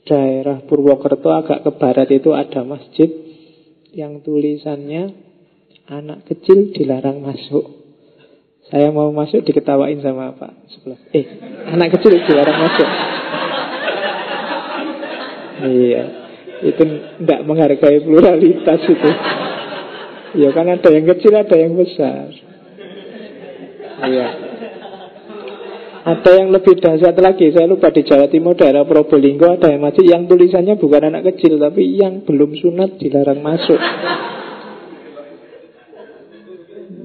daerah 0.06 0.62
Purwokerto 0.62 1.32
agak 1.32 1.66
ke 1.66 1.70
barat 1.80 2.08
itu 2.14 2.30
ada 2.36 2.62
masjid 2.62 3.10
yang 3.90 4.20
tulisannya 4.20 5.16
anak 5.88 6.28
kecil 6.28 6.70
dilarang 6.74 7.24
masuk. 7.24 7.85
Saya 8.66 8.90
mau 8.90 9.14
masuk 9.14 9.46
diketawain 9.46 10.02
sama 10.02 10.34
Pak 10.34 10.52
sebelah. 10.74 10.98
Eh, 11.14 11.26
anak 11.70 11.94
kecil 11.98 12.18
dilarang 12.18 12.58
masuk. 12.58 12.88
iya, 15.70 16.02
itu 16.66 16.82
tidak 17.22 17.40
menghargai 17.46 18.02
pluralitas 18.02 18.80
itu. 18.82 19.10
Ya 20.36 20.50
kan 20.50 20.66
ada 20.66 20.88
yang 20.90 21.06
kecil, 21.06 21.32
ada 21.32 21.56
yang 21.56 21.78
besar. 21.78 22.28
Iya. 24.02 24.28
Ada 26.06 26.30
yang 26.38 26.54
lebih 26.54 26.78
dahsyat 26.78 27.18
lagi 27.18 27.50
Saya 27.50 27.66
lupa 27.66 27.90
di 27.90 28.06
Jawa 28.06 28.30
Timur 28.30 28.54
daerah 28.54 28.86
Probolinggo 28.86 29.58
Ada 29.58 29.74
yang 29.74 29.82
masjid 29.82 30.06
yang 30.06 30.30
tulisannya 30.30 30.78
bukan 30.78 31.10
anak 31.10 31.34
kecil 31.34 31.58
Tapi 31.58 31.98
yang 31.98 32.22
belum 32.22 32.54
sunat 32.54 32.94
dilarang 33.02 33.42
masuk 33.42 33.80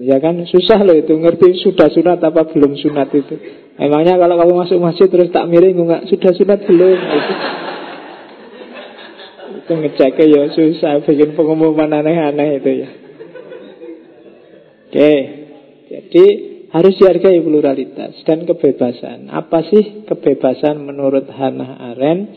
Ya 0.01 0.17
kan 0.17 0.41
susah 0.41 0.81
loh 0.81 0.97
itu 0.97 1.13
Ngerti 1.13 1.61
sudah 1.61 1.93
sunat 1.93 2.17
apa 2.17 2.49
belum 2.49 2.73
sunat 2.73 3.13
itu 3.13 3.35
Emangnya 3.77 4.17
kalau 4.17 4.35
kamu 4.41 4.53
masuk 4.65 4.77
masjid 4.81 5.05
Terus 5.05 5.29
tak 5.29 5.45
miring 5.45 5.77
enggak 5.77 6.09
Sudah 6.09 6.31
sunat 6.33 6.59
belum 6.65 6.97
itu, 6.97 7.33
itu 9.61 9.71
ngeceknya 9.77 10.25
ya 10.25 10.41
susah 10.57 11.05
Bikin 11.05 11.37
pengumuman 11.37 11.93
aneh-aneh 11.93 12.57
itu 12.57 12.71
ya 12.81 12.89
Oke 14.89 15.13
Jadi 15.85 16.25
harus 16.71 16.95
dihargai 16.95 17.43
pluralitas 17.43 18.23
dan 18.23 18.47
kebebasan. 18.47 19.27
Apa 19.27 19.67
sih 19.67 20.07
kebebasan 20.07 20.79
menurut 20.79 21.27
Hannah 21.27 21.91
Arendt? 21.91 22.31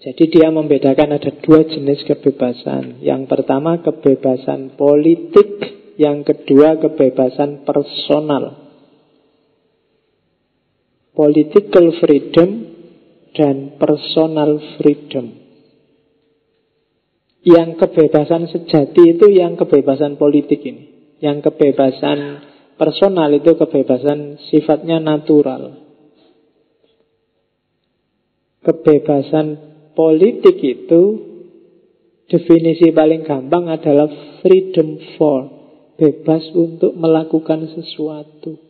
Jadi 0.00 0.24
dia 0.32 0.48
membedakan 0.48 1.18
ada 1.18 1.30
dua 1.44 1.66
jenis 1.68 2.06
kebebasan. 2.08 3.04
Yang 3.04 3.28
pertama 3.28 3.84
kebebasan 3.84 4.78
politik, 4.80 5.75
yang 5.96 6.24
kedua 6.24 6.80
kebebasan 6.80 7.64
personal. 7.64 8.68
Political 11.16 11.86
freedom 12.00 12.50
dan 13.32 13.80
personal 13.80 14.60
freedom. 14.76 15.32
Yang 17.46 17.70
kebebasan 17.80 18.52
sejati 18.52 19.16
itu 19.16 19.26
yang 19.32 19.56
kebebasan 19.56 20.20
politik 20.20 20.60
ini. 20.60 21.16
Yang 21.24 21.48
kebebasan 21.48 22.44
Personal 22.76 23.32
itu 23.32 23.56
kebebasan 23.56 24.36
sifatnya 24.52 25.00
natural. 25.00 25.80
Kebebasan 28.60 29.46
politik 29.96 30.60
itu 30.60 31.02
definisi 32.28 32.92
paling 32.92 33.24
gampang 33.24 33.72
adalah 33.72 34.12
freedom 34.44 35.00
for, 35.16 35.55
bebas 35.96 36.44
untuk 36.52 36.92
melakukan 36.96 37.72
sesuatu. 37.72 38.60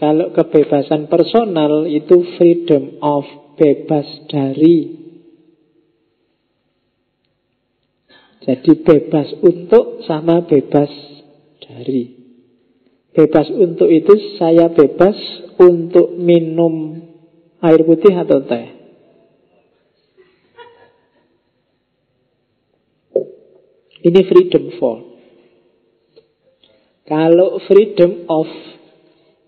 Kalau 0.00 0.32
kebebasan 0.32 1.12
personal 1.12 1.84
itu 1.84 2.24
freedom 2.40 2.96
of, 3.04 3.28
bebas 3.60 4.08
dari. 4.32 4.96
Jadi 8.40 8.72
bebas 8.80 9.28
untuk 9.44 10.00
sama 10.08 10.40
bebas 10.48 10.88
dari. 11.60 12.16
Bebas 13.12 13.52
untuk 13.52 13.92
itu 13.92 14.40
saya 14.40 14.72
bebas 14.72 15.20
untuk 15.60 16.16
minum 16.16 17.04
air 17.60 17.84
putih 17.84 18.16
atau 18.16 18.40
teh. 18.48 18.66
Ini 24.00 24.20
freedom 24.24 24.80
for. 24.80 25.09
Kalau 27.10 27.58
freedom 27.66 28.30
of 28.30 28.46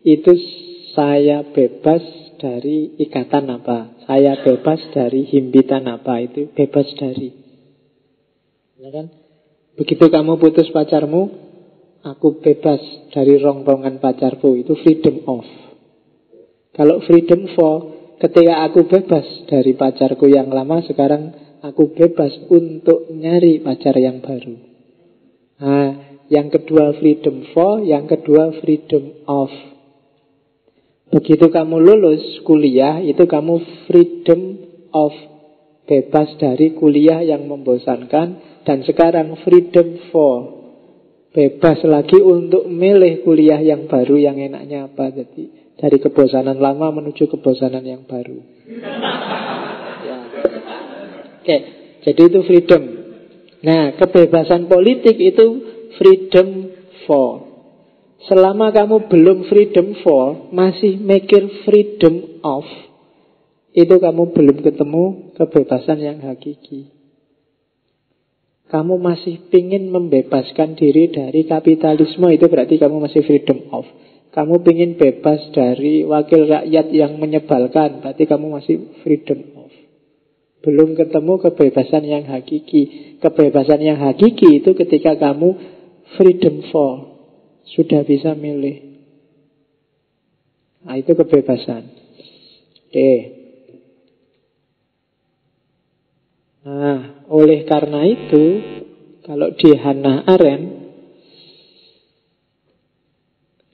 itu 0.02 0.34
saya 0.98 1.46
bebas 1.46 2.02
dari 2.42 2.98
ikatan 2.98 3.46
apa? 3.54 4.02
Saya 4.02 4.42
bebas 4.42 4.82
dari 4.90 5.22
himpitan 5.30 5.86
apa? 5.86 6.18
Itu 6.26 6.50
bebas 6.50 6.90
dari. 6.98 7.30
Ya 8.82 8.90
kan? 8.90 9.14
Begitu 9.78 10.10
kamu 10.10 10.42
putus 10.42 10.68
pacarmu, 10.74 11.52
Aku 12.02 12.42
bebas 12.42 12.82
dari 13.14 13.38
rongrongan 13.38 14.02
pacarku 14.02 14.58
Itu 14.58 14.74
freedom 14.74 15.22
of 15.30 15.46
Kalau 16.74 16.98
freedom 17.06 17.46
for 17.54 17.74
Ketika 18.18 18.66
aku 18.66 18.90
bebas 18.90 19.46
dari 19.46 19.78
pacarku 19.78 20.26
yang 20.26 20.50
lama 20.50 20.82
Sekarang 20.82 21.30
aku 21.62 21.94
bebas 21.94 22.34
untuk 22.50 23.06
nyari 23.14 23.62
pacar 23.62 23.94
yang 24.02 24.18
baru 24.18 24.74
Nah, 25.62 26.01
yang 26.32 26.48
kedua 26.48 26.96
freedom 26.96 27.52
for 27.52 27.84
Yang 27.84 28.16
kedua 28.16 28.56
freedom 28.64 29.28
of. 29.28 29.52
Begitu 31.12 31.52
kamu 31.52 31.76
lulus 31.76 32.40
kuliah 32.48 33.04
Itu 33.04 33.28
kamu 33.28 33.84
freedom 33.84 34.40
of. 34.96 35.12
Bebas 35.84 36.40
dari 36.40 36.72
kuliah 36.72 37.20
yang 37.20 37.44
membosankan. 37.44 38.64
Dan 38.64 38.80
sekarang 38.88 39.36
freedom 39.44 40.08
for 40.08 40.62
bebas 41.32 41.80
lagi 41.88 42.20
untuk 42.20 42.68
milih 42.68 43.24
kuliah 43.24 43.58
yang 43.58 43.88
baru 43.88 44.20
yang 44.20 44.36
enaknya 44.36 44.92
apa. 44.92 45.10
Jadi 45.10 45.74
dari 45.80 45.98
kebosanan 45.98 46.60
lama 46.60 46.92
menuju 46.92 47.26
kebosanan 47.26 47.82
yang 47.82 48.04
baru. 48.06 48.38
Ya. 50.02 50.18
oke 51.38 51.56
jadi 52.02 52.22
itu 52.26 52.40
freedom. 52.42 52.82
Nah 53.62 53.94
kebebasan 53.94 54.66
politik 54.66 55.14
itu 55.14 55.71
freedom 56.00 56.72
for 57.04 57.48
selama 58.30 58.70
kamu 58.70 59.10
belum 59.10 59.38
freedom 59.50 59.98
for 60.00 60.52
masih 60.54 60.96
mikir 61.00 61.64
freedom 61.66 62.42
of 62.46 62.64
itu 63.72 63.94
kamu 63.96 64.30
belum 64.36 64.62
ketemu 64.62 65.34
kebebasan 65.34 65.98
yang 65.98 66.18
hakiki 66.22 67.02
kamu 68.72 68.96
masih 68.96 69.36
ingin 69.52 69.92
membebaskan 69.92 70.80
diri 70.80 71.12
dari 71.12 71.44
kapitalisme 71.44 72.24
itu 72.32 72.48
berarti 72.48 72.80
kamu 72.80 73.04
masih 73.04 73.20
freedom 73.20 73.68
of. 73.68 73.84
Kamu 74.32 74.64
ingin 74.64 74.96
bebas 74.96 75.52
dari 75.52 76.08
wakil 76.08 76.48
rakyat 76.48 76.88
yang 76.88 77.20
menyebalkan 77.20 78.00
berarti 78.00 78.24
kamu 78.24 78.48
masih 78.48 78.96
freedom 79.04 79.44
of. 79.60 79.68
Belum 80.64 80.96
ketemu 80.96 81.36
kebebasan 81.44 82.00
yang 82.08 82.24
hakiki. 82.24 82.82
Kebebasan 83.20 83.84
yang 83.84 84.00
hakiki 84.00 84.64
itu 84.64 84.72
ketika 84.72 85.20
kamu 85.20 85.52
freedom 86.18 86.68
for. 86.70 87.12
Sudah 87.72 88.02
bisa 88.04 88.34
milih. 88.36 88.92
Nah 90.82 90.98
itu 90.98 91.14
kebebasan. 91.14 91.82
Oke. 92.90 93.12
Nah, 96.62 97.26
oleh 97.26 97.66
karena 97.66 98.06
itu, 98.06 98.44
kalau 99.26 99.50
di 99.58 99.74
Hannah 99.74 100.22
Arendt, 100.30 100.70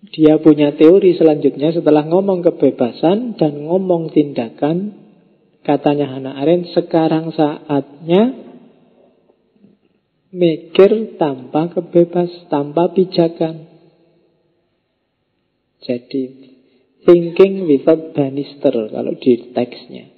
dia 0.08 0.40
punya 0.40 0.72
teori 0.72 1.12
selanjutnya 1.20 1.76
setelah 1.76 2.08
ngomong 2.08 2.40
kebebasan 2.40 3.36
dan 3.36 3.68
ngomong 3.68 4.08
tindakan. 4.08 5.04
Katanya 5.60 6.16
Hannah 6.16 6.40
Arendt, 6.40 6.72
sekarang 6.72 7.28
saatnya 7.36 8.47
mikir 10.32 11.16
tanpa 11.16 11.72
kebebas, 11.72 12.28
tanpa 12.52 12.92
pijakan. 12.92 13.68
Jadi, 15.84 16.22
thinking 17.06 17.64
without 17.64 18.12
banister 18.12 18.74
kalau 18.92 19.14
di 19.16 19.54
teksnya. 19.56 20.12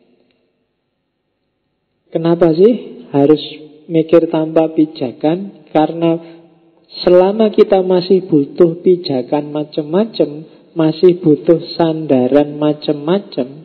Kenapa 2.10 2.50
sih 2.50 3.06
harus 3.14 3.42
mikir 3.86 4.26
tanpa 4.34 4.74
pijakan 4.74 5.70
karena 5.70 6.18
selama 7.06 7.54
kita 7.54 7.86
masih 7.86 8.26
butuh 8.26 8.82
pijakan 8.82 9.54
macam-macam, 9.54 10.42
masih 10.74 11.22
butuh 11.22 11.62
sandaran 11.78 12.58
macam-macam, 12.58 13.62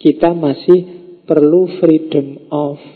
kita 0.00 0.32
masih 0.32 0.80
perlu 1.28 1.68
freedom 1.76 2.48
of. 2.48 2.93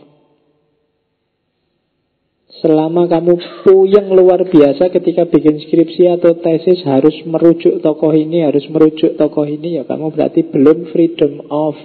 Selama 2.58 3.06
kamu 3.06 3.38
puyeng 3.62 4.10
luar 4.10 4.42
biasa 4.42 4.90
ketika 4.90 5.30
bikin 5.30 5.62
skripsi 5.62 6.10
atau 6.18 6.34
tesis 6.42 6.82
harus 6.82 7.14
merujuk 7.22 7.78
tokoh 7.78 8.10
ini, 8.10 8.42
harus 8.42 8.66
merujuk 8.66 9.14
tokoh 9.14 9.46
ini, 9.46 9.78
ya 9.78 9.86
kamu 9.86 10.10
berarti 10.10 10.42
belum 10.42 10.90
freedom 10.90 11.46
of. 11.54 11.78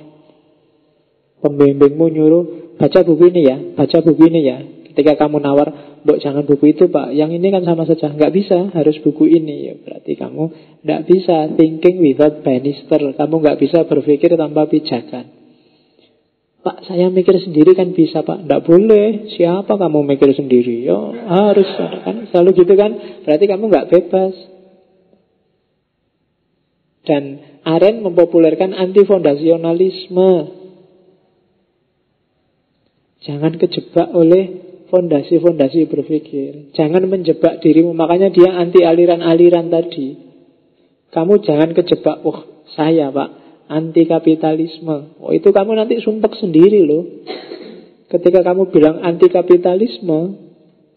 Pembimbingmu 1.46 2.06
nyuruh 2.10 2.44
baca 2.82 3.06
buku 3.06 3.30
ini 3.30 3.42
ya, 3.46 3.58
baca 3.78 3.98
buku 4.02 4.22
ini 4.34 4.42
ya. 4.42 4.58
Ketika 4.90 5.26
kamu 5.26 5.42
nawar, 5.46 5.94
Mbok 6.04 6.20
jangan 6.20 6.44
buku 6.44 6.76
itu 6.76 6.92
pak, 6.92 7.16
yang 7.16 7.32
ini 7.32 7.48
kan 7.48 7.64
sama 7.64 7.88
saja. 7.88 8.12
Nggak 8.12 8.34
bisa, 8.36 8.68
harus 8.76 9.00
buku 9.00 9.24
ini. 9.30 9.72
Ya, 9.72 9.74
berarti 9.80 10.20
kamu 10.20 10.44
nggak 10.84 11.02
bisa 11.08 11.48
thinking 11.56 12.04
without 12.04 12.44
banister. 12.44 13.00
Kamu 13.16 13.36
nggak 13.40 13.58
bisa 13.62 13.88
berpikir 13.88 14.36
tanpa 14.36 14.68
pijakan. 14.68 15.43
Pak, 16.64 16.88
saya 16.88 17.12
mikir 17.12 17.36
sendiri 17.44 17.76
kan 17.76 17.92
bisa 17.92 18.24
pak. 18.24 18.48
Nggak 18.48 18.64
boleh. 18.64 19.36
Siapa 19.36 19.76
kamu 19.76 20.00
mikir 20.16 20.32
sendiri? 20.32 20.88
Yo, 20.88 21.12
harus 21.12 21.68
kan. 21.76 22.32
Selalu 22.32 22.64
gitu 22.64 22.74
kan. 22.80 22.92
Berarti 23.28 23.46
kamu 23.52 23.64
nggak 23.68 23.90
bebas. 23.92 24.34
Dan 27.04 27.44
Aren 27.68 28.00
mempopulerkan 28.00 28.72
antifondasionalisme. 28.72 30.32
Jangan 33.28 33.60
kejebak 33.60 34.08
oleh 34.16 34.44
fondasi-fondasi 34.88 35.92
berpikir. 35.92 36.72
Jangan 36.80 37.04
menjebak 37.12 37.60
dirimu. 37.60 37.92
Makanya 37.92 38.32
dia 38.32 38.56
anti 38.56 38.88
aliran-aliran 38.88 39.68
tadi. 39.68 40.16
Kamu 41.12 41.44
jangan 41.44 41.76
kejebak, 41.76 42.24
oh 42.24 42.66
saya 42.74 43.12
pak, 43.12 43.43
anti 43.68 44.04
kapitalisme. 44.08 45.20
Oh 45.20 45.32
itu 45.32 45.50
kamu 45.50 45.78
nanti 45.78 46.00
sumpek 46.04 46.36
sendiri 46.40 46.84
loh. 46.84 47.04
Ketika 48.12 48.46
kamu 48.46 48.70
bilang 48.70 49.02
anti 49.02 49.32
kapitalisme, 49.32 50.38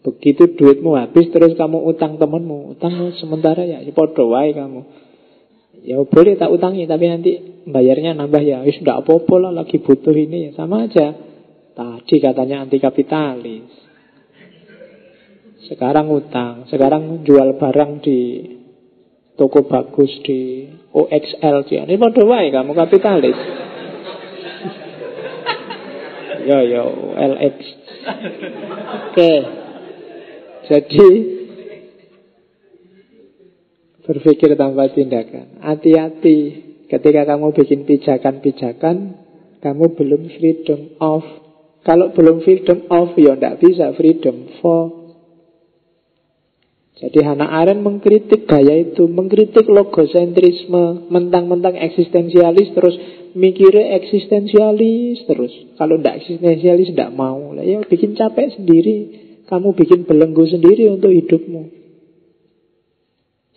begitu 0.05 0.53
duitmu 0.53 0.95
habis 0.95 1.27
terus 1.33 1.57
kamu 1.57 1.81
utang 1.89 2.21
temenmu, 2.21 2.77
utang 2.77 2.93
sementara 3.17 3.65
ya, 3.65 3.81
ya 3.81 3.91
podo 3.91 4.31
wae 4.31 4.53
kamu. 4.53 4.81
Ya 5.81 6.01
boleh 6.01 6.35
tak 6.35 6.49
utangi 6.53 6.89
tapi 6.89 7.05
nanti 7.09 7.31
bayarnya 7.69 8.13
nambah 8.17 8.43
ya. 8.43 8.61
Wis 8.65 8.81
ndak 8.81 9.05
apa-apa 9.05 9.35
lah 9.49 9.51
lagi 9.63 9.81
butuh 9.81 10.13
ini 10.13 10.49
ya 10.49 10.51
sama 10.57 10.85
aja. 10.85 11.13
Tadi 11.77 12.15
katanya 12.17 12.65
anti 12.65 12.81
kapitalis. 12.81 13.69
Sekarang 15.67 16.07
utang, 16.09 16.65
sekarang 16.71 17.27
jual 17.27 17.59
barang 17.59 17.99
di 17.99 18.19
toko 19.37 19.67
bagus 19.69 20.09
di 20.23 20.65
OXL 20.97 21.57
dia. 21.69 21.85
Ini 21.85 21.95
mau 22.01 22.09
wae 22.09 22.49
kamu 22.49 22.71
kapitalis. 22.73 23.37
yo 26.49 26.57
yo 26.65 26.83
LX. 27.13 27.57
Oke. 29.11 29.33
Jadi 30.67 31.07
berpikir 34.07 34.57
tanpa 34.57 34.89
tindakan. 34.89 35.61
Hati-hati 35.61 36.37
ketika 36.89 37.27
kamu 37.27 37.53
bikin 37.53 37.85
pijakan-pijakan, 37.85 39.21
kamu 39.61 39.85
belum 39.95 40.21
freedom 40.33 40.95
of 41.03 41.23
kalau 41.87 42.11
belum 42.11 42.43
freedom 42.43 42.83
of, 42.91 43.15
ya 43.15 43.39
tidak 43.39 43.63
bisa 43.63 43.95
freedom 43.95 44.59
for. 44.59 45.06
Jadi 46.97 47.19
Hannah 47.21 47.53
Arendt 47.61 47.85
mengkritik 47.85 48.49
gaya 48.49 48.73
itu, 48.73 49.05
mengkritik 49.05 49.69
logosentrisme, 49.69 51.13
mentang-mentang 51.13 51.77
eksistensialis 51.77 52.73
terus 52.73 52.97
mikirnya 53.37 54.01
eksistensialis 54.01 55.29
terus. 55.29 55.53
Kalau 55.77 56.01
tidak 56.01 56.25
eksistensialis 56.25 56.89
tidak 56.97 57.13
mau, 57.13 57.53
lah 57.53 57.61
ya 57.61 57.85
bikin 57.85 58.17
capek 58.17 58.49
sendiri, 58.57 58.97
kamu 59.45 59.77
bikin 59.77 60.09
belenggu 60.09 60.41
sendiri 60.49 60.89
untuk 60.89 61.13
hidupmu. 61.13 61.69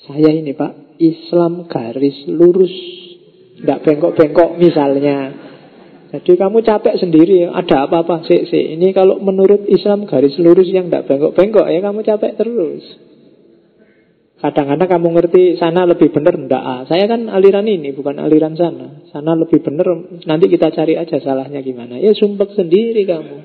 Saya 0.05 0.37
ini 0.37 0.53
Pak, 0.53 1.01
Islam 1.01 1.65
garis 1.65 2.29
lurus, 2.29 2.73
tidak 3.57 3.89
bengkok-bengkok 3.89 4.61
misalnya. 4.61 5.49
Jadi 6.13 6.37
kamu 6.37 6.61
capek 6.61 7.01
sendiri, 7.01 7.49
ada 7.49 7.89
apa-apa 7.89 8.29
sih, 8.29 8.45
sih. 8.53 8.77
Ini 8.77 8.93
kalau 8.93 9.17
menurut 9.17 9.65
Islam 9.65 10.05
garis 10.05 10.37
lurus 10.37 10.69
yang 10.69 10.93
tidak 10.93 11.09
bengkok-bengkok 11.09 11.73
ya 11.73 11.81
kamu 11.81 12.05
capek 12.05 12.37
terus. 12.37 13.10
Kadang-kadang 14.41 14.89
kamu 14.89 15.09
ngerti 15.21 15.43
sana 15.61 15.85
lebih 15.85 16.17
benar 16.17 16.33
enggak 16.33 16.65
ah. 16.65 16.81
Saya 16.89 17.05
kan 17.05 17.29
aliran 17.29 17.69
ini 17.69 17.93
bukan 17.93 18.17
aliran 18.17 18.57
sana. 18.57 19.05
Sana 19.13 19.37
lebih 19.37 19.61
benar, 19.61 19.85
nanti 20.25 20.49
kita 20.49 20.73
cari 20.73 20.97
aja 20.97 21.21
salahnya 21.21 21.61
gimana. 21.61 22.01
Ya 22.01 22.17
sumpah 22.17 22.49
sendiri 22.57 23.05
kamu. 23.05 23.37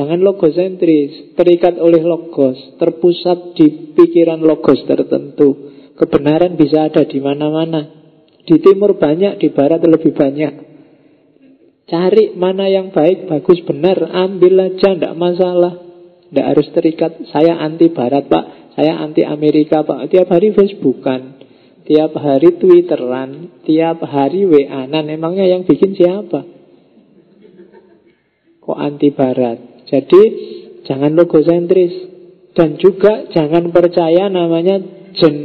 Jangan 0.00 0.16
logosentris, 0.22 1.36
terikat 1.36 1.76
oleh 1.76 2.00
logos, 2.00 2.56
terpusat 2.80 3.52
di 3.52 3.92
pikiran 3.92 4.40
logos 4.40 4.80
tertentu. 4.88 5.68
Kebenaran 5.92 6.56
bisa 6.56 6.88
ada 6.88 7.04
di 7.04 7.20
mana-mana. 7.20 7.84
Di 8.40 8.56
timur 8.64 8.96
banyak, 8.96 9.36
di 9.44 9.52
barat 9.52 9.84
lebih 9.84 10.16
banyak. 10.16 10.70
Cari 11.90 12.32
mana 12.38 12.70
yang 12.70 12.94
baik, 12.94 13.26
bagus, 13.26 13.66
benar 13.66 13.98
Ambil 14.14 14.62
aja, 14.62 14.94
tidak 14.94 15.10
masalah 15.18 15.74
Tidak 16.30 16.46
harus 16.46 16.70
terikat 16.70 17.18
Saya 17.34 17.58
anti 17.58 17.90
barat 17.90 18.30
pak 18.30 18.59
Saya 18.74 19.00
anti 19.00 19.26
Amerika 19.26 19.82
pak 19.82 20.10
Tiap 20.10 20.28
hari 20.30 20.54
Facebookan 20.54 21.40
Tiap 21.86 22.12
hari 22.18 22.58
Twitteran 22.58 23.62
Tiap 23.66 24.02
hari 24.06 24.46
WA-nan 24.46 25.10
Emangnya 25.10 25.46
yang 25.46 25.66
bikin 25.66 25.96
siapa? 25.96 26.46
Kok 28.60 28.78
anti 28.78 29.10
barat? 29.10 29.86
Jadi 29.90 30.22
jangan 30.86 31.14
logosentris 31.16 31.94
Dan 32.54 32.78
juga 32.78 33.30
jangan 33.30 33.70
percaya 33.74 34.30
namanya 34.30 34.78
gen, 35.14 35.36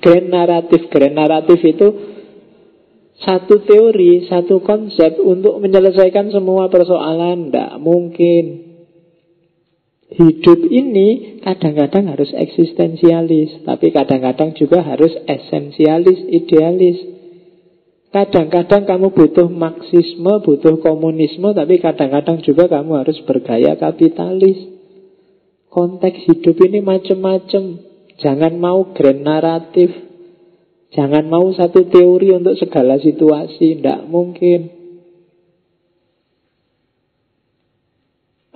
grand 0.00 0.28
naratif 0.28 0.88
Grand 0.92 1.16
naratif 1.16 1.60
itu 1.64 2.16
satu 3.16 3.64
teori, 3.64 4.28
satu 4.28 4.60
konsep 4.60 5.16
untuk 5.24 5.56
menyelesaikan 5.64 6.28
semua 6.28 6.68
persoalan. 6.68 7.48
Tidak 7.48 7.80
mungkin. 7.80 8.44
Hidup 10.06 10.60
ini 10.70 11.42
kadang-kadang 11.42 12.14
harus 12.14 12.30
eksistensialis, 12.30 13.66
tapi 13.66 13.90
kadang-kadang 13.90 14.54
juga 14.54 14.86
harus 14.86 15.10
esensialis, 15.26 16.30
idealis. 16.30 16.98
Kadang-kadang 18.14 18.86
kamu 18.86 19.10
butuh 19.10 19.50
marxisme, 19.50 20.30
butuh 20.46 20.78
komunisme, 20.78 21.50
tapi 21.52 21.82
kadang-kadang 21.82 22.38
juga 22.46 22.70
kamu 22.70 23.02
harus 23.02 23.18
bergaya 23.26 23.74
kapitalis. 23.74 24.56
Konteks 25.68 26.30
hidup 26.30 26.56
ini 26.64 26.80
macam-macam. 26.80 27.82
Jangan 28.16 28.54
mau 28.56 28.96
grand 28.96 29.20
naratif, 29.20 30.06
Jangan 30.94 31.26
mau 31.26 31.50
satu 31.52 31.92
teori 31.92 32.32
untuk 32.32 32.54
segala 32.56 32.96
situasi, 32.96 33.82
tidak 33.82 34.06
mungkin. 34.06 34.75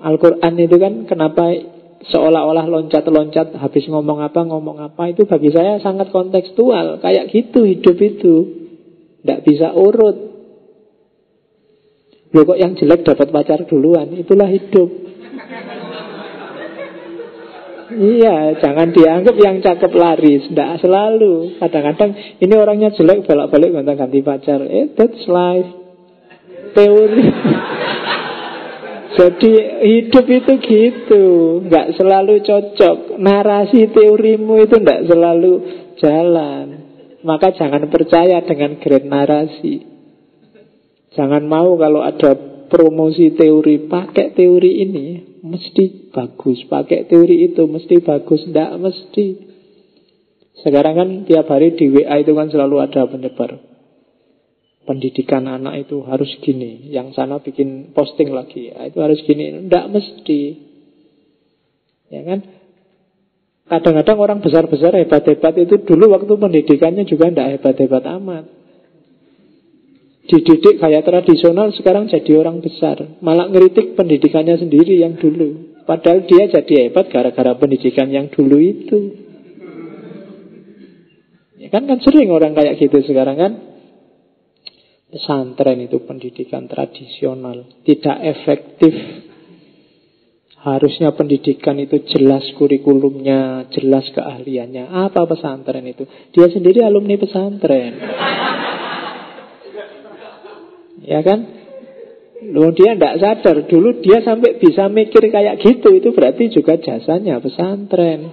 Al-Quran 0.00 0.54
itu 0.56 0.76
kan 0.80 1.04
kenapa 1.04 1.52
seolah-olah 2.08 2.64
loncat-loncat 2.64 3.52
habis 3.60 3.84
ngomong 3.84 4.24
apa, 4.24 4.40
ngomong 4.48 4.80
apa 4.80 5.12
itu 5.12 5.28
bagi 5.28 5.52
saya 5.52 5.76
sangat 5.84 6.08
kontekstual. 6.08 7.04
Kayak 7.04 7.28
gitu 7.28 7.68
hidup 7.68 7.96
itu. 8.00 8.34
Tidak 9.20 9.40
bisa 9.44 9.76
urut. 9.76 10.32
Loh 12.30 12.44
kok 12.46 12.60
yang 12.62 12.78
jelek 12.78 13.04
dapat 13.04 13.28
pacar 13.34 13.66
duluan, 13.66 14.14
itulah 14.16 14.46
hidup. 14.48 14.88
Iya, 17.90 18.54
jangan 18.62 18.94
dianggap 18.94 19.34
yang 19.34 19.58
cakep 19.58 19.92
laris. 19.98 20.46
Tidak 20.46 20.78
selalu. 20.78 21.58
Kadang-kadang 21.58 22.38
ini 22.38 22.54
orangnya 22.54 22.94
jelek, 22.94 23.26
balik-balik 23.26 23.74
gonta-ganti 23.74 24.22
pacar. 24.22 24.62
Eh, 24.62 24.94
that's 24.94 25.26
life. 25.26 25.70
Teori. 26.70 27.24
Jadi 29.10 29.52
hidup 29.82 30.26
itu 30.30 30.52
gitu. 30.62 31.24
Nggak 31.66 31.98
selalu 31.98 32.46
cocok. 32.46 33.18
Narasi 33.18 33.90
teorimu 33.90 34.62
itu 34.62 34.78
tidak 34.78 35.00
selalu 35.10 35.52
jalan. 35.98 36.66
Maka 37.26 37.52
jangan 37.52 37.90
percaya 37.90 38.40
dengan 38.46 38.78
grand 38.78 39.06
narasi. 39.10 39.84
Jangan 41.10 41.42
mau 41.42 41.74
kalau 41.74 42.06
ada 42.06 42.38
promosi 42.70 43.34
teori, 43.34 43.90
pakai 43.90 44.30
teori 44.30 44.86
ini 44.86 45.06
mesti 45.42 46.14
bagus. 46.14 46.62
Pakai 46.70 47.10
teori 47.10 47.50
itu 47.50 47.66
mesti 47.66 47.98
bagus. 47.98 48.46
Tidak 48.46 48.70
mesti. 48.78 49.26
Sekarang 50.62 50.94
kan 50.94 51.08
tiap 51.26 51.50
hari 51.50 51.74
di 51.74 51.90
WA 51.90 52.22
itu 52.22 52.30
kan 52.30 52.46
selalu 52.46 52.76
ada 52.78 53.10
penyebar. 53.10 53.69
Pendidikan 54.90 55.46
anak 55.46 55.86
itu 55.86 56.02
harus 56.02 56.26
gini. 56.42 56.90
Yang 56.90 57.14
sana 57.14 57.38
bikin 57.38 57.94
posting 57.94 58.34
lagi. 58.34 58.74
Ya, 58.74 58.90
itu 58.90 58.98
harus 58.98 59.22
gini. 59.22 59.70
Tidak 59.70 59.86
mesti. 59.86 60.40
Ya 62.10 62.26
kan? 62.26 62.42
Kadang-kadang 63.70 64.18
orang 64.18 64.38
besar-besar 64.42 64.98
hebat-hebat 64.98 65.54
itu 65.62 65.78
dulu 65.86 66.10
waktu 66.10 66.34
pendidikannya 66.34 67.06
juga 67.06 67.30
tidak 67.30 67.62
hebat-hebat 67.62 68.02
amat. 68.18 68.44
Dididik 70.26 70.82
kayak 70.82 71.06
tradisional 71.06 71.74
sekarang 71.74 72.06
jadi 72.06 72.38
orang 72.38 72.62
besar 72.62 73.18
Malah 73.18 73.50
ngeritik 73.50 73.98
pendidikannya 73.98 74.62
sendiri 74.62 75.02
yang 75.02 75.18
dulu 75.18 75.74
Padahal 75.82 76.22
dia 76.22 76.46
jadi 76.46 76.86
hebat 76.86 77.10
gara-gara 77.10 77.58
pendidikan 77.58 78.06
yang 78.14 78.30
dulu 78.30 78.62
itu 78.62 79.10
Ya 81.58 81.66
kan 81.66 81.82
kan 81.90 81.98
sering 81.98 82.30
orang 82.30 82.54
kayak 82.54 82.78
gitu 82.78 83.02
sekarang 83.10 83.36
kan 83.42 83.52
Pesantren 85.10 85.78
itu 85.82 86.06
pendidikan 86.06 86.70
tradisional 86.70 87.66
Tidak 87.82 88.18
efektif 88.22 88.94
Harusnya 90.60 91.16
pendidikan 91.16 91.80
itu 91.80 92.04
jelas 92.04 92.44
kurikulumnya, 92.60 93.72
jelas 93.72 94.04
keahliannya. 94.12 94.92
Apa 94.92 95.24
pesantren 95.24 95.88
itu? 95.88 96.04
Dia 96.36 96.52
sendiri 96.52 96.84
alumni 96.84 97.16
pesantren. 97.16 97.96
ya 101.00 101.24
kan? 101.24 101.60
Loh 102.40 102.72
dia 102.72 102.96
tidak 102.96 103.20
sadar 103.20 103.56
Dulu 103.68 104.00
dia 104.00 104.24
sampai 104.24 104.56
bisa 104.56 104.88
mikir 104.88 105.28
kayak 105.28 105.60
gitu 105.60 105.92
Itu 105.92 106.16
berarti 106.16 106.48
juga 106.48 106.80
jasanya 106.80 107.36
pesantren 107.36 108.32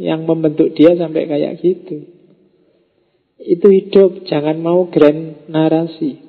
Yang 0.00 0.20
membentuk 0.24 0.72
dia 0.72 0.96
sampai 0.96 1.28
kayak 1.28 1.60
gitu 1.60 2.17
Itu 3.48 3.72
hidup 3.72 4.28
Jangan 4.28 4.60
mau 4.60 4.92
grand 4.92 5.48
narasi 5.48 6.20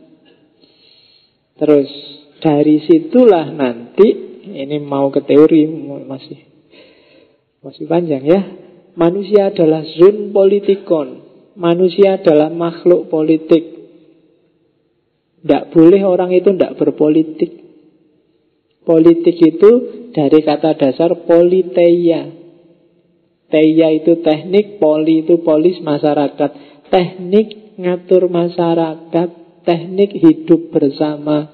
Terus 1.60 1.92
Dari 2.40 2.80
situlah 2.88 3.52
nanti 3.52 4.30
ini 4.50 4.80
mau 4.80 5.12
ke 5.12 5.22
teori 5.22 5.68
masih 6.08 6.40
masih 7.60 7.86
panjang 7.92 8.24
ya. 8.24 8.42
Manusia 8.96 9.52
adalah 9.52 9.84
zon 9.84 10.32
politikon. 10.32 11.08
Manusia 11.60 12.20
adalah 12.20 12.48
makhluk 12.52 13.12
politik. 13.12 13.64
Tidak 15.40 15.72
boleh 15.72 16.02
orang 16.04 16.32
itu 16.36 16.52
tidak 16.56 16.76
berpolitik. 16.80 17.52
Politik 18.84 19.38
itu 19.40 19.72
dari 20.12 20.40
kata 20.44 20.76
dasar 20.76 21.12
politeia. 21.28 22.40
Teia 23.50 23.88
itu 23.98 24.22
teknik, 24.22 24.78
poli 24.78 25.26
itu 25.26 25.42
polis 25.42 25.82
masyarakat. 25.82 26.79
Teknik 26.90 27.78
ngatur 27.78 28.28
masyarakat, 28.28 29.30
teknik 29.64 30.12
hidup 30.18 30.74
bersama. 30.74 31.54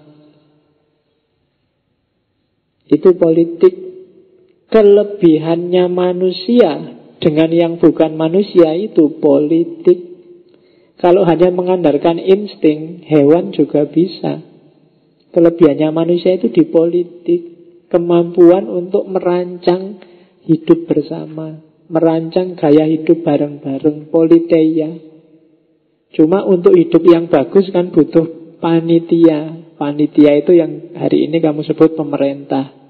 Itu 2.88 3.18
politik 3.20 3.86
Kelebihannya 4.66 5.86
manusia 5.88 7.00
dengan 7.22 7.48
yang 7.48 7.74
bukan 7.78 8.18
manusia 8.18 8.74
itu 8.74 9.22
politik. 9.22 10.04
Kalau 10.98 11.22
hanya 11.24 11.54
mengandalkan 11.54 12.18
insting, 12.18 13.06
hewan 13.06 13.54
juga 13.54 13.86
bisa. 13.86 14.42
Kelebihannya 15.32 15.90
manusia 15.94 16.36
itu 16.36 16.50
di 16.50 16.66
politik. 16.66 17.42
Kemampuan 17.88 18.66
untuk 18.66 19.06
merancang 19.06 20.02
hidup 20.44 20.90
bersama. 20.90 21.62
Merancang 21.86 22.58
gaya 22.58 22.90
hidup 22.90 23.22
bareng-bareng. 23.22 24.10
Politeia. 24.10 25.05
Cuma 26.16 26.48
untuk 26.48 26.72
hidup 26.80 27.04
yang 27.04 27.28
bagus 27.28 27.68
kan 27.76 27.92
butuh 27.92 28.58
panitia. 28.64 29.68
Panitia 29.76 30.40
itu 30.40 30.56
yang 30.56 30.96
hari 30.96 31.28
ini 31.28 31.44
kamu 31.44 31.68
sebut 31.68 32.00
pemerintah. 32.00 32.86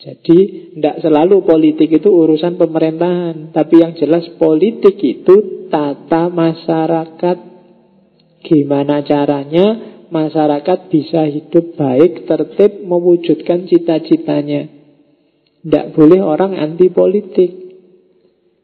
Jadi 0.00 0.72
tidak 0.76 0.96
selalu 1.04 1.44
politik 1.44 1.92
itu 1.92 2.08
urusan 2.08 2.56
pemerintahan 2.56 3.52
Tapi 3.52 3.84
yang 3.84 3.92
jelas 4.00 4.24
politik 4.40 4.96
itu 4.96 5.68
tata 5.68 6.32
masyarakat 6.32 7.38
Gimana 8.40 9.04
caranya 9.04 10.00
masyarakat 10.08 10.88
bisa 10.88 11.28
hidup 11.28 11.76
baik, 11.76 12.24
tertib, 12.24 12.80
mewujudkan 12.80 13.68
cita-citanya 13.68 14.72
Tidak 15.60 15.92
boleh 15.92 16.24
orang 16.24 16.56
anti 16.56 16.88
politik 16.88 17.52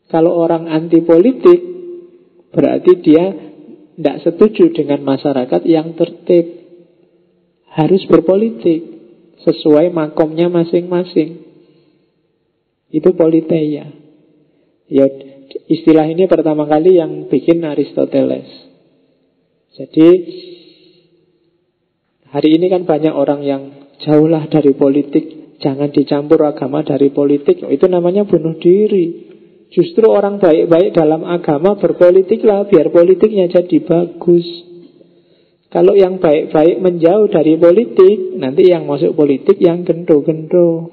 Kalau 0.09 0.41
orang 0.41 0.73
anti 0.73 1.05
politik 1.05 1.76
Berarti 2.55 2.93
dia 3.03 3.25
tidak 3.97 4.17
setuju 4.23 4.71
dengan 4.77 5.03
masyarakat 5.03 5.63
yang 5.65 5.97
tertib 5.97 6.67
Harus 7.77 8.09
berpolitik 8.09 8.89
sesuai 9.45 9.93
makomnya 9.93 10.49
masing-masing. 10.49 11.45
Itu 12.89 13.13
politeia. 13.13 13.93
Ya, 14.89 15.07
istilah 15.69 16.09
ini 16.09 16.25
pertama 16.25 16.65
kali 16.65 16.97
yang 16.97 17.29
bikin 17.29 17.61
Aristoteles. 17.69 18.49
Jadi 19.77 20.09
hari 22.33 22.57
ini 22.57 22.73
kan 22.73 22.89
banyak 22.89 23.13
orang 23.13 23.45
yang 23.45 23.63
jauhlah 24.01 24.49
dari 24.49 24.73
politik, 24.73 25.61
jangan 25.61 25.93
dicampur 25.93 26.49
agama 26.49 26.81
dari 26.81 27.13
politik. 27.13 27.61
Itu 27.61 27.93
namanya 27.93 28.25
bunuh 28.25 28.57
diri. 28.57 29.36
Justru 29.75 30.07
orang 30.07 30.39
baik-baik 30.39 30.95
dalam 30.95 31.27
agama 31.27 31.75
berpolitiklah 31.75 32.71
biar 32.71 32.95
politiknya 32.95 33.51
jadi 33.51 33.79
bagus. 33.83 34.47
Kalau 35.67 35.99
yang 35.99 36.23
baik-baik 36.23 36.79
menjauh 36.79 37.27
dari 37.27 37.59
politik, 37.59 38.39
nanti 38.39 38.71
yang 38.71 38.87
masuk 38.87 39.19
politik 39.19 39.59
yang 39.59 39.83
gendo-gendo, 39.83 40.89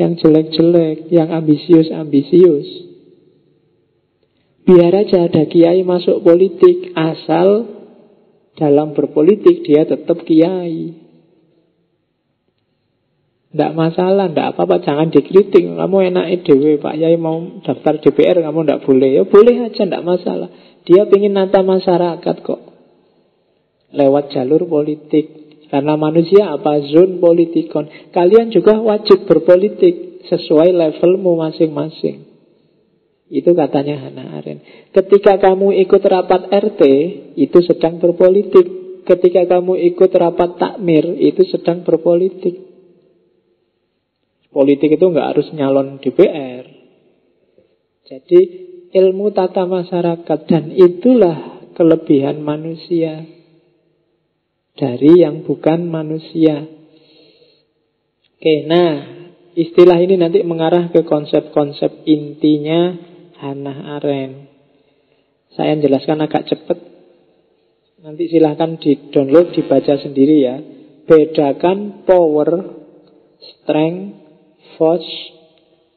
yang 0.00 0.16
jelek-jelek, 0.16 1.12
yang 1.12 1.28
ambisius-ambisius. 1.28 2.88
Biar 4.64 4.92
aja 4.96 5.28
ada 5.28 5.44
kiai 5.48 5.84
masuk 5.84 6.24
politik, 6.24 6.96
asal 6.96 7.68
dalam 8.56 8.96
berpolitik 8.96 9.62
dia 9.62 9.84
tetap 9.84 10.24
kiai. 10.24 11.07
Tidak 13.58 13.74
masalah, 13.74 14.30
tidak 14.30 14.54
apa-apa, 14.54 14.86
jangan 14.86 15.10
dikritik. 15.10 15.66
Kamu 15.66 16.14
enak 16.14 16.30
EDW, 16.30 16.78
Pak 16.78 16.94
Yai 16.94 17.18
mau 17.18 17.58
daftar 17.66 17.98
DPR, 17.98 18.38
kamu 18.38 18.62
tidak 18.62 18.86
boleh. 18.86 19.10
Ya 19.18 19.26
boleh 19.26 19.66
aja, 19.66 19.82
tidak 19.82 20.06
masalah. 20.06 20.46
Dia 20.86 21.02
ingin 21.10 21.34
nata 21.34 21.66
masyarakat 21.66 22.36
kok 22.46 22.60
lewat 23.98 24.30
jalur 24.30 24.62
politik. 24.62 25.58
Karena 25.74 25.98
manusia 25.98 26.54
apa? 26.54 26.78
Zon 26.86 27.18
politikon. 27.18 28.14
Kalian 28.14 28.54
juga 28.54 28.78
wajib 28.78 29.26
berpolitik 29.26 30.22
sesuai 30.30 30.70
levelmu 30.70 31.34
masing-masing. 31.42 32.30
Itu 33.26 33.58
katanya 33.58 34.06
Hannah 34.06 34.38
Arendt. 34.38 34.94
Ketika 34.94 35.34
kamu 35.42 35.82
ikut 35.82 36.02
rapat 36.06 36.46
RT, 36.46 36.82
itu 37.34 37.58
sedang 37.66 37.98
berpolitik. 37.98 39.02
Ketika 39.02 39.58
kamu 39.58 39.82
ikut 39.92 40.14
rapat 40.14 40.62
takmir, 40.62 41.10
itu 41.18 41.42
sedang 41.50 41.82
berpolitik. 41.82 42.67
Politik 44.58 44.98
itu 44.98 45.06
nggak 45.06 45.38
harus 45.38 45.54
nyalon 45.54 46.02
DPR. 46.02 46.66
Jadi 48.10 48.40
ilmu 48.90 49.30
tata 49.30 49.70
masyarakat 49.70 50.38
dan 50.50 50.74
itulah 50.74 51.62
kelebihan 51.78 52.42
manusia 52.42 53.22
dari 54.74 55.22
yang 55.22 55.46
bukan 55.46 55.86
manusia. 55.86 56.66
Oke, 58.34 58.66
nah 58.66 59.06
istilah 59.54 59.94
ini 60.02 60.18
nanti 60.18 60.42
mengarah 60.42 60.90
ke 60.90 61.06
konsep-konsep 61.06 62.02
intinya 62.10 62.98
Hannah 63.38 63.94
Arendt. 64.02 64.50
Saya 65.54 65.78
jelaskan 65.78 66.18
agak 66.18 66.50
cepat. 66.50 66.82
Nanti 68.02 68.26
silahkan 68.26 68.74
di-download, 68.74 69.54
dibaca 69.54 70.02
sendiri 70.02 70.36
ya. 70.42 70.58
Bedakan 71.06 72.02
power, 72.02 72.78
strength, 73.38 74.27
force, 74.78 75.10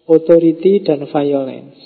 authority, 0.09 0.81
dan 0.83 1.05
violence. 1.07 1.77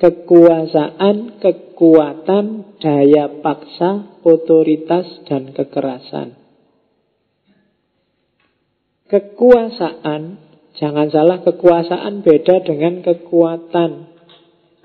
Kekuasaan, 0.00 1.38
kekuatan, 1.38 2.74
daya 2.82 3.30
paksa, 3.38 4.18
otoritas 4.26 5.06
dan 5.30 5.54
kekerasan. 5.54 6.34
Kekuasaan, 9.06 10.40
jangan 10.80 11.12
salah 11.12 11.38
kekuasaan 11.44 12.24
beda 12.24 12.64
dengan 12.66 13.04
kekuatan. 13.04 14.10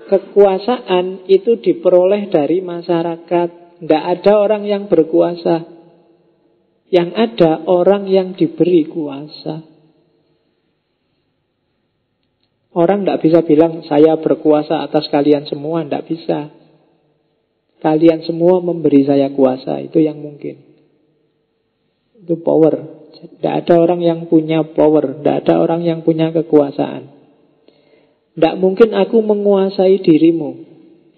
Kekuasaan 0.06 1.26
itu 1.26 1.58
diperoleh 1.58 2.30
dari 2.30 2.60
masyarakat. 2.62 3.48
Tidak 3.82 4.04
ada 4.04 4.32
orang 4.38 4.68
yang 4.68 4.86
berkuasa. 4.86 5.64
Yang 6.92 7.10
ada 7.16 7.64
orang 7.66 8.06
yang 8.06 8.36
diberi 8.36 8.84
kuasa. 8.84 9.77
Orang 12.78 13.02
tidak 13.02 13.26
bisa 13.26 13.42
bilang 13.42 13.82
saya 13.90 14.14
berkuasa 14.22 14.86
atas 14.86 15.10
kalian 15.10 15.50
semua, 15.50 15.82
tidak 15.82 16.06
bisa. 16.06 16.54
Kalian 17.82 18.22
semua 18.22 18.62
memberi 18.62 19.02
saya 19.02 19.34
kuasa, 19.34 19.82
itu 19.82 19.98
yang 19.98 20.22
mungkin. 20.22 20.62
Itu 22.22 22.38
power. 22.38 23.02
Tidak 23.18 23.54
ada 23.66 23.82
orang 23.82 23.98
yang 23.98 24.30
punya 24.30 24.62
power, 24.62 25.18
tidak 25.18 25.42
ada 25.42 25.58
orang 25.58 25.82
yang 25.82 26.06
punya 26.06 26.30
kekuasaan. 26.30 27.10
Tidak 28.38 28.54
mungkin 28.62 28.94
aku 28.94 29.26
menguasai 29.26 29.98
dirimu. 29.98 30.50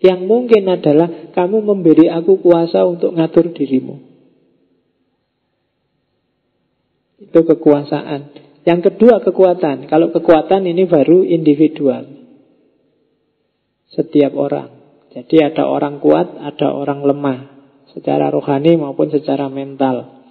Yang 0.01 0.20
mungkin 0.24 0.65
adalah 0.65 1.28
kamu 1.37 1.61
memberi 1.61 2.09
aku 2.09 2.41
kuasa 2.41 2.89
untuk 2.89 3.12
ngatur 3.20 3.53
dirimu. 3.53 4.01
Itu 7.20 7.45
kekuasaan. 7.45 8.49
Yang 8.65 8.93
kedua 8.93 9.24
kekuatan. 9.24 9.89
Kalau 9.89 10.12
kekuatan 10.12 10.69
ini 10.69 10.85
baru 10.85 11.24
individual. 11.24 12.05
Setiap 13.91 14.32
orang. 14.37 14.69
Jadi 15.11 15.43
ada 15.43 15.66
orang 15.66 15.99
kuat, 15.99 16.39
ada 16.39 16.70
orang 16.70 17.03
lemah 17.03 17.39
Secara 17.91 18.31
rohani 18.31 18.78
maupun 18.78 19.11
secara 19.11 19.51
mental 19.51 20.23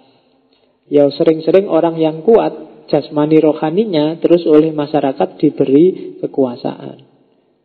Ya 0.87 1.05
sering-sering 1.11 1.67
orang 1.67 1.99
yang 1.99 2.23
kuat 2.23 2.69
jasmani 2.89 3.37
rohaninya, 3.37 4.17
terus 4.17 4.43
oleh 4.49 4.73
masyarakat 4.73 5.37
diberi 5.37 6.17
kekuasaan. 6.19 7.05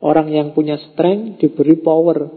Orang 0.05 0.28
yang 0.28 0.53
punya 0.53 0.77
strength 0.93 1.41
diberi 1.41 1.81
power. 1.81 2.28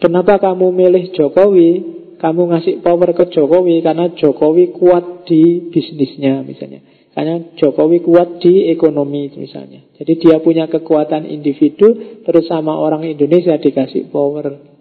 Kenapa 0.00 0.40
kamu 0.40 0.72
milih 0.72 1.12
Jokowi? 1.12 1.70
Kamu 2.16 2.48
ngasih 2.48 2.80
power 2.80 3.12
ke 3.12 3.28
Jokowi 3.28 3.84
karena 3.84 4.08
Jokowi 4.16 4.72
kuat 4.72 5.28
di 5.28 5.68
bisnisnya 5.68 6.40
misalnya. 6.40 6.80
Karena 7.12 7.40
Jokowi 7.60 8.00
kuat 8.00 8.40
di 8.40 8.72
ekonomi 8.72 9.28
misalnya. 9.36 9.84
Jadi 9.96 10.12
dia 10.20 10.36
punya 10.40 10.68
kekuatan 10.68 11.28
individu 11.28 12.20
terus 12.24 12.48
sama 12.48 12.76
orang 12.76 13.04
Indonesia 13.04 13.56
dikasih 13.56 14.08
power. 14.08 14.76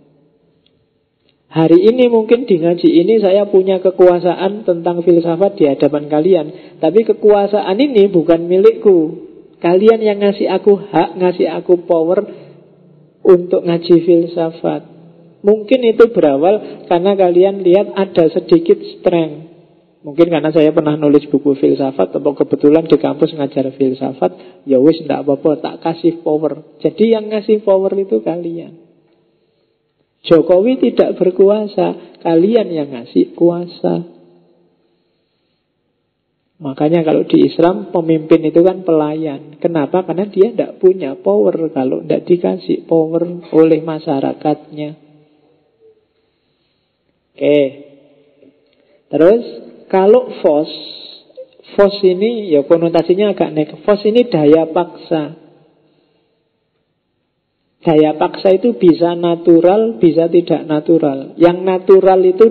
Hari 1.56 1.80
ini 1.88 2.12
mungkin 2.12 2.44
di 2.44 2.60
ngaji 2.60 2.90
ini 2.92 3.24
saya 3.24 3.48
punya 3.48 3.80
kekuasaan 3.80 4.68
tentang 4.68 5.00
filsafat 5.08 5.56
di 5.56 5.72
hadapan 5.72 6.12
kalian. 6.12 6.48
Tapi 6.84 7.08
kekuasaan 7.08 7.80
ini 7.80 8.12
bukan 8.12 8.44
milikku. 8.44 9.24
Kalian 9.64 10.04
yang 10.04 10.20
ngasih 10.20 10.52
aku 10.52 10.76
hak, 10.76 11.16
ngasih 11.16 11.48
aku 11.48 11.88
power 11.88 12.28
untuk 13.24 13.64
ngaji 13.64 13.96
filsafat. 14.04 14.95
Mungkin 15.46 15.86
itu 15.86 16.10
berawal 16.10 16.90
karena 16.90 17.14
kalian 17.14 17.62
lihat 17.62 17.94
ada 17.94 18.34
sedikit 18.34 18.82
strength. 18.98 19.54
Mungkin 20.02 20.34
karena 20.34 20.50
saya 20.50 20.74
pernah 20.74 20.98
nulis 20.98 21.30
buku 21.30 21.54
filsafat 21.58 22.18
atau 22.18 22.34
kebetulan 22.34 22.86
di 22.90 22.98
kampus 22.98 23.34
ngajar 23.38 23.70
filsafat, 23.74 24.66
ya 24.66 24.82
wis 24.82 25.02
ndak 25.06 25.22
apa-apa, 25.22 25.62
tak 25.62 25.76
kasih 25.86 26.22
power. 26.26 26.78
Jadi 26.82 27.14
yang 27.14 27.30
ngasih 27.30 27.62
power 27.62 27.94
itu 27.94 28.22
kalian. 28.26 28.86
Jokowi 30.26 30.82
tidak 30.82 31.22
berkuasa, 31.22 32.18
kalian 32.26 32.68
yang 32.74 32.90
ngasih 32.90 33.38
kuasa. 33.38 34.02
Makanya 36.58 37.06
kalau 37.06 37.30
di 37.30 37.46
Islam 37.46 37.94
pemimpin 37.94 38.42
itu 38.50 38.66
kan 38.66 38.82
pelayan. 38.82 39.62
Kenapa? 39.62 40.02
Karena 40.10 40.26
dia 40.26 40.50
tidak 40.50 40.82
punya 40.82 41.14
power 41.14 41.70
kalau 41.70 42.02
tidak 42.02 42.26
dikasih 42.26 42.90
power 42.90 43.46
oleh 43.54 43.86
masyarakatnya. 43.86 45.05
Oke. 47.36 47.60
Terus 49.12 49.44
kalau 49.92 50.32
FOS, 50.40 50.72
FOS 51.76 51.96
ini 52.08 52.56
ya 52.56 52.64
konotasinya 52.64 53.36
agak 53.36 53.52
negatif. 53.52 53.84
FOS 53.84 54.02
ini 54.08 54.24
daya 54.32 54.64
paksa. 54.72 55.24
Daya 57.84 58.16
paksa 58.16 58.56
itu 58.56 58.80
bisa 58.80 59.14
natural, 59.20 60.00
bisa 60.00 60.32
tidak 60.32 60.64
natural. 60.64 61.36
Yang 61.36 61.58
natural 61.60 62.20
itu 62.24 62.46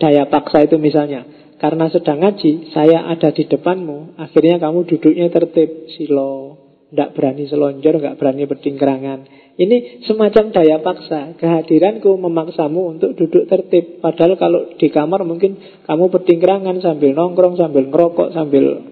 daya 0.00 0.26
paksa 0.32 0.64
itu 0.64 0.80
misalnya. 0.80 1.28
Karena 1.60 1.92
sedang 1.92 2.24
ngaji, 2.24 2.72
saya 2.72 3.04
ada 3.04 3.36
di 3.36 3.44
depanmu, 3.44 4.16
akhirnya 4.16 4.56
kamu 4.56 4.88
duduknya 4.88 5.28
tertib, 5.28 5.92
silo, 5.92 6.56
tidak 6.88 7.12
berani 7.12 7.44
selonjor, 7.44 8.00
nggak 8.00 8.16
berani 8.16 8.48
berdingkrangan. 8.48 9.18
Ini 9.60 10.08
semacam 10.08 10.56
daya 10.56 10.80
paksa. 10.80 11.36
Kehadiranku 11.36 12.16
memaksamu 12.16 12.96
untuk 12.96 13.12
duduk 13.12 13.44
tertib. 13.44 14.00
Padahal 14.00 14.40
kalau 14.40 14.72
di 14.80 14.88
kamar 14.88 15.20
mungkin 15.28 15.60
kamu 15.84 16.08
berdingkrangan 16.08 16.80
sambil 16.80 17.12
nongkrong, 17.12 17.60
sambil 17.60 17.84
ngerokok, 17.92 18.32
sambil... 18.32 18.88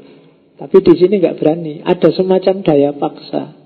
Tapi 0.60 0.76
di 0.84 0.92
sini 1.00 1.24
nggak 1.24 1.40
berani. 1.40 1.80
Ada 1.80 2.12
semacam 2.12 2.54
daya 2.60 2.90
paksa. 2.92 3.56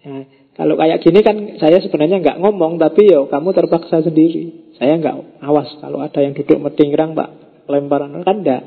Ya, 0.00 0.16
kalau 0.56 0.74
kayak 0.80 0.98
gini 1.04 1.20
kan 1.22 1.36
saya 1.62 1.78
sebenarnya 1.78 2.24
nggak 2.24 2.40
ngomong, 2.40 2.80
tapi 2.80 3.06
yo 3.06 3.30
kamu 3.30 3.54
terpaksa 3.54 4.02
sendiri. 4.02 4.74
Saya 4.80 4.98
nggak 4.98 5.44
awas 5.44 5.76
kalau 5.78 6.00
ada 6.00 6.24
yang 6.24 6.32
duduk 6.34 6.58
metinggrang, 6.58 7.12
pak 7.12 7.30
lemparan 7.68 8.16
kan 8.24 8.42
enggak. 8.42 8.62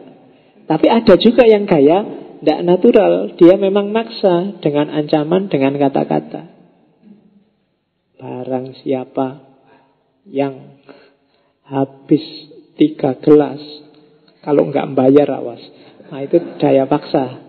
Tapi 0.70 0.88
ada 0.88 1.18
juga 1.20 1.44
yang 1.44 1.68
gaya 1.68 2.06
tidak 2.40 2.60
natural. 2.64 3.34
Dia 3.36 3.58
memang 3.58 3.90
maksa 3.90 4.62
dengan 4.62 4.94
ancaman, 4.94 5.50
dengan 5.50 5.76
kata-kata. 5.76 6.53
Barang 8.24 8.72
siapa 8.80 9.44
yang 10.24 10.80
habis 11.68 12.24
tiga 12.80 13.20
gelas, 13.20 13.60
kalau 14.48 14.72
nggak 14.72 14.96
bayar 14.96 15.28
awas. 15.36 15.60
Nah 16.08 16.24
itu 16.24 16.40
daya 16.56 16.88
paksa. 16.88 17.44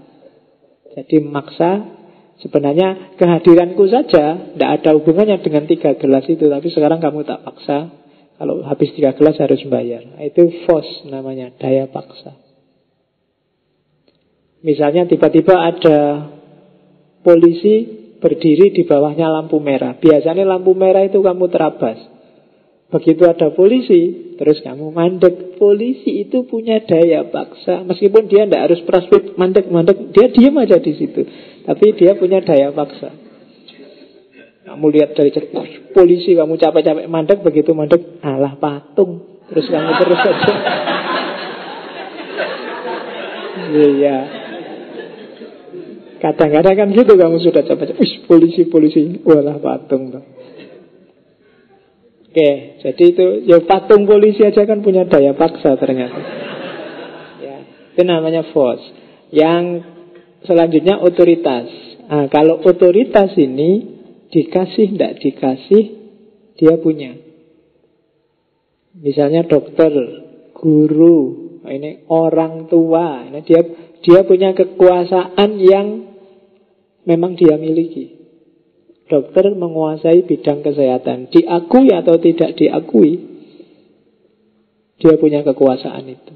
Jadi 0.99 1.23
maksa 1.23 1.95
Sebenarnya 2.43 3.15
kehadiranku 3.15 3.87
saja 3.87 4.53
tidak 4.53 4.71
ada 4.81 4.91
hubungannya 4.99 5.39
dengan 5.39 5.71
tiga 5.71 5.95
gelas 5.95 6.27
itu, 6.27 6.51
tapi 6.51 6.69
sekarang 6.69 6.99
kamu 6.99 7.23
tak 7.23 7.47
paksa. 7.47 7.89
Kalau 8.35 8.67
habis 8.67 8.91
tiga 8.93 9.15
gelas 9.15 9.39
harus 9.39 9.63
bayar. 9.71 10.03
Nah, 10.03 10.27
itu 10.27 10.67
force 10.67 11.07
namanya, 11.07 11.55
daya 11.55 11.87
paksa. 11.87 12.35
Misalnya 14.61 15.07
tiba-tiba 15.07 15.55
ada 15.55 15.99
polisi 17.23 18.04
berdiri 18.25 18.73
di 18.73 18.89
bawahnya 18.89 19.29
lampu 19.29 19.61
merah. 19.61 20.01
Biasanya 20.01 20.49
lampu 20.49 20.73
merah 20.73 21.05
itu 21.05 21.21
kamu 21.21 21.53
terabas. 21.53 22.01
Begitu 22.89 23.29
ada 23.29 23.53
polisi, 23.53 24.33
terus 24.41 24.65
kamu 24.65 24.89
mandek. 24.89 25.61
Polisi 25.61 26.25
itu 26.25 26.49
punya 26.49 26.81
daya 26.81 27.29
paksa. 27.29 27.85
Meskipun 27.85 28.25
dia 28.25 28.49
tidak 28.49 28.73
harus 28.73 28.81
praswit 28.89 29.37
mandek-mandek, 29.37 30.17
dia 30.17 30.33
diam 30.33 30.57
aja 30.57 30.81
di 30.81 30.97
situ. 30.97 31.21
Tapi 31.69 31.93
dia 32.01 32.17
punya 32.17 32.41
daya 32.41 32.73
paksa. 32.73 33.13
Kamu 34.65 34.87
lihat 34.89 35.13
dari 35.13 35.29
polisi, 35.93 36.33
kamu 36.33 36.57
capek-capek 36.57 37.05
mandek, 37.13 37.45
begitu 37.45 37.77
mandek, 37.77 38.25
alah 38.25 38.57
patung. 38.57 39.45
Terus 39.53 39.69
kamu 39.69 39.91
terus 40.01 40.21
aja. 40.25 40.53
Iya. 43.75 44.44
Kadang-kadang 46.25 46.73
kan 46.73 46.89
gitu 46.97 47.21
kamu 47.21 47.37
sudah 47.37 47.69
capek-capek. 47.69 48.25
polisi, 48.25 48.65
polisi. 48.73 49.21
Walah 49.29 49.61
patung. 49.61 50.09
Tuh. 50.09 50.25
Oke, 52.33 52.81
jadi 52.81 53.05
itu 53.13 53.27
ya 53.45 53.61
patung 53.61 54.09
polisi 54.09 54.41
aja 54.41 54.65
kan 54.65 54.81
punya 54.81 55.05
daya 55.05 55.37
paksa 55.37 55.77
ternyata. 55.77 56.19
Ya, 57.45 57.57
itu 57.93 58.03
namanya 58.09 58.41
force. 58.57 58.89
Yang 59.37 59.85
selanjutnya 60.49 60.97
otoritas. 61.05 61.69
Nah, 62.09 62.33
kalau 62.33 62.65
otoritas 62.65 63.37
ini 63.37 64.01
dikasih 64.33 64.97
tidak 64.97 65.21
dikasih 65.21 65.83
dia 66.57 66.75
punya. 66.81 67.21
Misalnya 68.97 69.45
dokter, 69.45 69.93
guru, 70.57 71.21
ini 71.69 72.09
orang 72.09 72.73
tua, 72.73 73.29
ini 73.29 73.45
dia 73.45 73.61
dia 74.01 74.25
punya 74.25 74.57
kekuasaan 74.57 75.61
yang 75.61 76.14
memang 77.05 77.37
dia 77.37 77.57
miliki. 77.57 78.25
Dokter 79.05 79.53
menguasai 79.53 80.25
bidang 80.25 80.65
kesehatan, 80.65 81.29
diakui 81.29 81.93
atau 81.93 82.17
tidak 82.17 82.57
diakui, 82.57 83.21
dia 84.97 85.15
punya 85.21 85.45
kekuasaan 85.45 86.05
itu. 86.09 86.35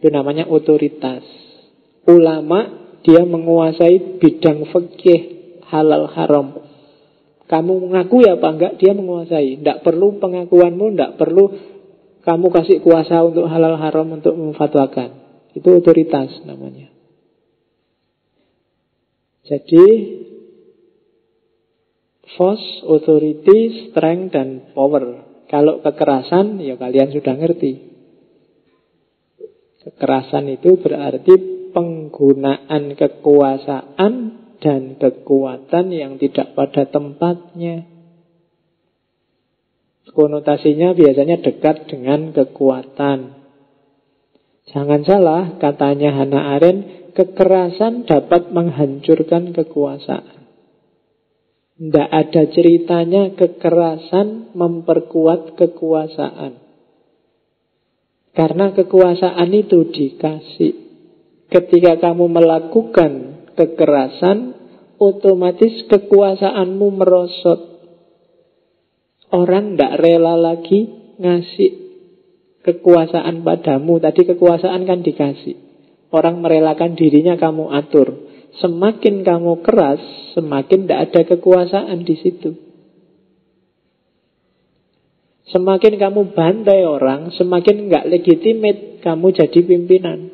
Itu 0.00 0.08
namanya 0.08 0.48
otoritas. 0.48 1.22
Ulama 2.08 2.88
dia 3.04 3.22
menguasai 3.22 4.18
bidang 4.18 4.66
fikih 4.72 5.20
halal 5.68 6.08
haram. 6.10 6.64
Kamu 7.46 7.92
mengakui 7.92 8.24
apa 8.24 8.48
enggak, 8.48 8.72
dia 8.80 8.96
menguasai. 8.96 9.60
Tidak 9.60 9.84
perlu 9.84 10.16
pengakuanmu, 10.16 10.96
tidak 10.96 11.20
perlu 11.20 11.44
kamu 12.22 12.46
kasih 12.54 12.78
kuasa 12.80 13.20
untuk 13.26 13.50
halal 13.50 13.76
haram 13.76 14.08
untuk 14.14 14.32
memfatwakan. 14.38 15.20
Itu 15.52 15.82
otoritas 15.82 16.32
namanya. 16.48 16.91
Jadi 19.42 19.86
Force, 22.32 22.80
authority, 22.88 23.92
strength, 23.92 24.32
dan 24.32 24.72
power. 24.72 25.28
Kalau 25.52 25.84
kekerasan, 25.84 26.64
ya 26.64 26.80
kalian 26.80 27.12
sudah 27.12 27.36
ngerti. 27.36 27.92
Kekerasan 29.84 30.48
itu 30.48 30.80
berarti 30.80 31.34
penggunaan 31.76 32.96
kekuasaan 32.96 34.12
dan 34.62 34.82
kekuatan 34.96 35.92
yang 35.92 36.16
tidak 36.16 36.56
pada 36.56 36.88
tempatnya. 36.88 37.84
Konotasinya 40.12 40.96
biasanya 40.96 41.40
dekat 41.40 41.88
dengan 41.88 42.32
kekuatan. 42.32 43.42
Jangan 44.72 45.02
salah, 45.04 45.42
katanya 45.60 46.16
Hannah 46.16 46.56
Arendt, 46.56 47.01
kekerasan 47.12 48.08
dapat 48.08 48.52
menghancurkan 48.52 49.52
kekuasaan. 49.52 50.42
Tidak 51.82 52.08
ada 52.08 52.42
ceritanya 52.52 53.32
kekerasan 53.34 54.54
memperkuat 54.54 55.56
kekuasaan. 55.56 56.62
Karena 58.32 58.72
kekuasaan 58.72 59.50
itu 59.52 59.88
dikasih. 59.92 60.74
Ketika 61.52 62.00
kamu 62.00 62.32
melakukan 62.32 63.12
kekerasan, 63.58 64.56
otomatis 64.96 65.84
kekuasaanmu 65.90 66.86
merosot. 66.96 67.60
Orang 69.32 69.76
tidak 69.76 70.00
rela 70.00 70.36
lagi 70.36 70.86
ngasih 71.20 71.72
kekuasaan 72.62 73.42
padamu. 73.44 73.98
Tadi 74.00 74.22
kekuasaan 74.32 74.86
kan 74.86 75.00
dikasih. 75.02 75.71
Orang 76.12 76.44
merelakan 76.44 76.92
dirinya 76.92 77.40
kamu 77.40 77.72
atur. 77.72 78.28
Semakin 78.60 79.24
kamu 79.24 79.64
keras, 79.64 80.00
semakin 80.36 80.84
tidak 80.84 81.00
ada 81.08 81.20
kekuasaan 81.24 82.04
di 82.04 82.16
situ. 82.20 82.52
Semakin 85.48 85.96
kamu 85.96 86.36
bantai 86.36 86.84
orang, 86.84 87.32
semakin 87.32 87.88
nggak 87.88 88.08
legitimate 88.12 89.00
kamu 89.00 89.26
jadi 89.36 89.60
pimpinan. 89.64 90.32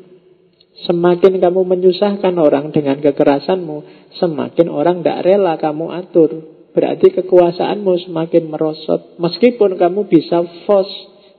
Semakin 0.83 1.43
kamu 1.43 1.63
menyusahkan 1.63 2.35
orang 2.39 2.71
dengan 2.71 2.99
kekerasanmu, 3.03 3.77
semakin 4.15 4.67
orang 4.71 5.03
tidak 5.03 5.27
rela 5.27 5.55
kamu 5.59 5.91
atur. 5.91 6.31
Berarti 6.71 7.11
kekuasaanmu 7.19 8.07
semakin 8.07 8.43
merosot. 8.47 9.19
Meskipun 9.19 9.75
kamu 9.75 10.07
bisa 10.07 10.39
force, 10.63 10.91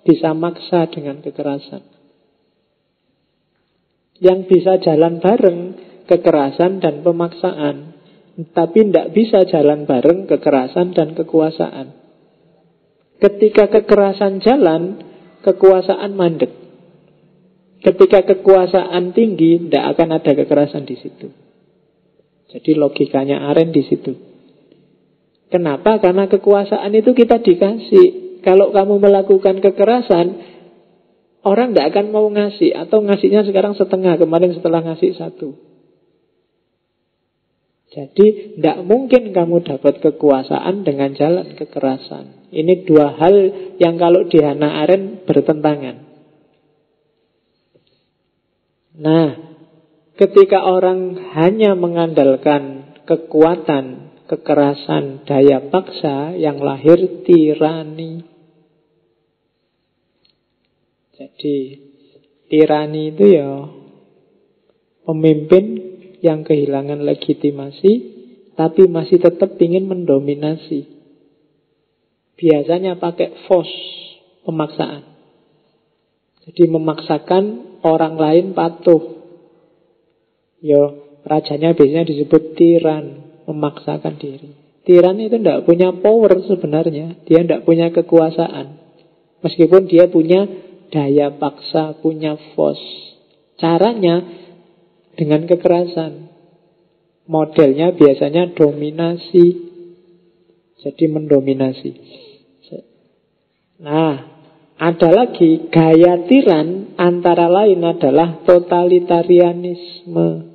bisa 0.05 0.37
maksa 0.37 0.85
dengan 0.93 1.25
kekerasan. 1.25 2.00
Yang 4.21 4.39
bisa 4.53 4.77
jalan 4.85 5.19
bareng 5.19 5.59
kekerasan 6.05 6.85
dan 6.85 7.01
pemaksaan. 7.01 7.77
Tapi 8.53 8.79
tidak 8.89 9.13
bisa 9.13 9.45
jalan 9.49 9.85
bareng 9.85 10.29
kekerasan 10.29 10.97
dan 10.97 11.13
kekuasaan. 11.13 11.93
Ketika 13.21 13.69
kekerasan 13.69 14.41
jalan, 14.41 15.01
kekuasaan 15.45 16.17
mandek. 16.17 16.53
Ketika 17.81 18.25
kekuasaan 18.29 19.13
tinggi, 19.17 19.69
tidak 19.69 19.97
akan 19.97 20.09
ada 20.21 20.33
kekerasan 20.37 20.85
di 20.85 20.97
situ. 21.01 21.29
Jadi 22.51 22.77
logikanya 22.77 23.49
Aren 23.49 23.73
di 23.73 23.85
situ. 23.85 24.13
Kenapa? 25.49 25.97
Karena 26.01 26.29
kekuasaan 26.29 26.93
itu 26.93 27.17
kita 27.17 27.41
dikasih. 27.41 28.41
Kalau 28.41 28.73
kamu 28.73 29.01
melakukan 29.01 29.61
kekerasan, 29.61 30.27
orang 31.45 31.73
tidak 31.73 31.87
akan 31.95 32.07
mau 32.13 32.27
ngasih. 32.29 32.77
Atau 32.77 33.05
ngasihnya 33.05 33.47
sekarang 33.47 33.77
setengah, 33.77 34.17
kemarin 34.21 34.53
setelah 34.57 34.81
ngasih 34.85 35.17
satu. 35.17 35.57
Jadi 37.91 38.55
tidak 38.55 38.87
mungkin 38.87 39.35
kamu 39.35 39.67
dapat 39.67 39.99
kekuasaan 39.99 40.87
dengan 40.87 41.11
jalan 41.19 41.59
kekerasan. 41.59 42.55
Ini 42.55 42.87
dua 42.87 43.19
hal 43.19 43.37
yang 43.83 43.99
kalau 43.99 44.31
di 44.31 44.39
Hannah 44.39 44.87
Arendt 44.87 45.27
bertentangan. 45.27 46.07
Nah, 48.95 49.29
ketika 50.15 50.63
orang 50.63 51.19
hanya 51.35 51.75
mengandalkan 51.75 52.95
kekuatan, 53.11 54.15
kekerasan, 54.31 55.27
daya 55.27 55.59
paksa 55.67 56.39
yang 56.39 56.63
lahir 56.63 57.27
tirani. 57.27 58.30
Jadi 61.21 61.77
tirani 62.49 63.13
itu 63.13 63.25
ya 63.37 63.69
pemimpin 65.05 65.65
yang 66.25 66.49
kehilangan 66.49 67.05
legitimasi 67.05 67.93
tapi 68.57 68.89
masih 68.89 69.21
tetap 69.21 69.61
ingin 69.61 69.85
mendominasi. 69.85 70.89
Biasanya 72.41 72.97
pakai 72.97 73.45
force, 73.45 73.77
pemaksaan. 74.49 75.05
Jadi 76.49 76.73
memaksakan 76.73 77.45
orang 77.85 78.17
lain 78.17 78.57
patuh. 78.57 79.21
Yo, 80.65 80.83
rajanya 81.21 81.77
biasanya 81.77 82.09
disebut 82.09 82.57
tiran, 82.57 83.37
memaksakan 83.45 84.17
diri. 84.17 84.57
Tiran 84.89 85.21
itu 85.21 85.37
tidak 85.37 85.69
punya 85.69 85.93
power 85.93 86.33
sebenarnya, 86.49 87.21
dia 87.29 87.45
tidak 87.45 87.69
punya 87.69 87.93
kekuasaan. 87.93 88.81
Meskipun 89.45 89.85
dia 89.85 90.09
punya 90.09 90.49
daya 90.91 91.33
paksa, 91.39 91.97
punya 92.03 92.37
force. 92.53 92.83
Caranya 93.57 94.27
dengan 95.15 95.47
kekerasan. 95.47 96.29
Modelnya 97.31 97.95
biasanya 97.95 98.51
dominasi. 98.53 99.71
Jadi 100.81 101.05
mendominasi. 101.07 101.93
Nah, 103.81 104.15
ada 104.77 105.09
lagi 105.09 105.73
gaya 105.73 106.29
tiran 106.29 106.93
antara 107.01 107.49
lain 107.49 107.81
adalah 107.81 108.45
totalitarianisme. 108.45 110.53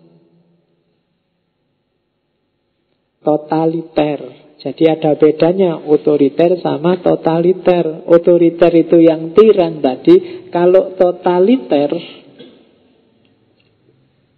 Totaliter. 3.26 4.45
Jadi 4.66 4.84
ada 4.90 5.14
bedanya 5.14 5.78
otoriter 5.78 6.58
sama 6.58 6.98
totaliter. 6.98 8.10
Otoriter 8.10 8.74
itu 8.74 8.98
yang 8.98 9.38
tiran 9.38 9.78
tadi. 9.78 10.50
Kalau 10.50 10.98
totaliter 10.98 11.94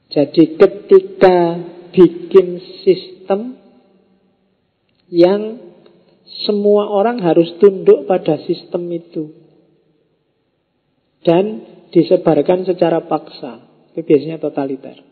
jadi 0.07 0.43
ketika 0.55 1.37
bikin 1.91 2.47
sistem 2.81 3.59
yang 5.11 5.59
semua 6.47 6.87
orang 6.89 7.19
harus 7.19 7.53
tunduk 7.59 8.07
pada 8.07 8.39
sistem 8.47 8.87
itu 8.91 9.35
dan 11.27 11.63
disebarkan 11.91 12.63
secara 12.63 13.03
paksa, 13.03 13.67
itu 13.91 14.01
biasanya 14.03 14.39
totaliter. 14.39 15.05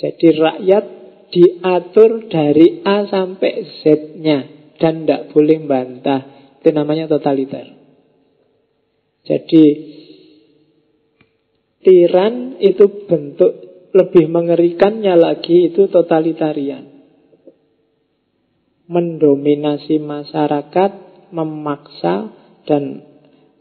Jadi 0.00 0.26
rakyat 0.40 0.84
diatur 1.32 2.28
dari 2.28 2.84
A 2.84 3.08
sampai 3.08 3.52
Z-nya 3.80 4.38
dan 4.76 5.02
tidak 5.02 5.32
boleh 5.32 5.64
bantah. 5.64 6.20
Itu 6.60 6.70
namanya 6.76 7.08
totaliter. 7.08 7.72
Jadi 9.24 9.64
tiran 11.82 12.60
itu 12.60 13.08
bentuk 13.08 13.52
lebih 13.92 14.28
mengerikannya 14.28 15.14
lagi 15.16 15.72
itu 15.72 15.88
totalitarian. 15.88 16.90
Mendominasi 18.86 19.98
masyarakat, 20.02 20.90
memaksa 21.32 22.28
dan 22.68 23.11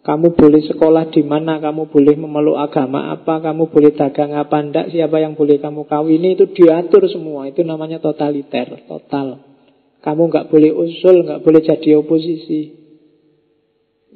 kamu 0.02 0.34
boleh 0.34 0.66
sekolah 0.66 1.14
di 1.14 1.22
mana, 1.22 1.62
kamu 1.62 1.94
boleh 1.94 2.18
memeluk 2.18 2.58
agama 2.58 3.14
apa, 3.14 3.38
kamu 3.38 3.70
boleh 3.70 3.94
dagang 3.94 4.34
apa 4.34 4.58
ndak, 4.66 4.90
siapa 4.90 5.22
yang 5.22 5.38
boleh 5.38 5.62
kamu 5.62 5.86
kawini 5.86 6.34
itu 6.34 6.50
diatur 6.50 7.06
semua. 7.06 7.46
Itu 7.46 7.62
namanya 7.62 8.02
totaliter, 8.02 8.82
total. 8.90 9.46
Kamu 10.02 10.34
nggak 10.34 10.50
boleh 10.50 10.74
usul, 10.74 11.22
nggak 11.22 11.46
boleh 11.46 11.62
jadi 11.62 12.02
oposisi. 12.02 12.82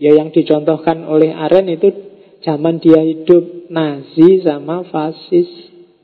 Ya 0.02 0.18
yang 0.18 0.34
dicontohkan 0.34 1.06
oleh 1.06 1.30
Aren 1.30 1.70
itu 1.70 1.94
zaman 2.41 2.82
dia 2.82 3.06
hidup 3.06 3.70
Nazi 3.70 4.41
sama 4.41 4.90
fasis 4.90 5.48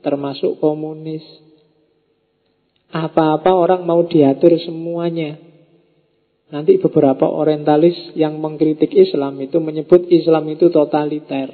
termasuk 0.06 0.62
komunis. 0.62 1.26
Apa-apa 2.94 3.50
orang 3.50 3.82
mau 3.82 4.06
diatur 4.06 4.54
semuanya. 4.62 5.51
Nanti 6.52 6.76
beberapa 6.76 7.32
orientalis 7.32 8.12
yang 8.12 8.36
mengkritik 8.36 8.92
Islam 8.92 9.40
itu 9.40 9.56
menyebut 9.56 10.04
Islam 10.12 10.44
itu 10.52 10.68
totaliter. 10.68 11.48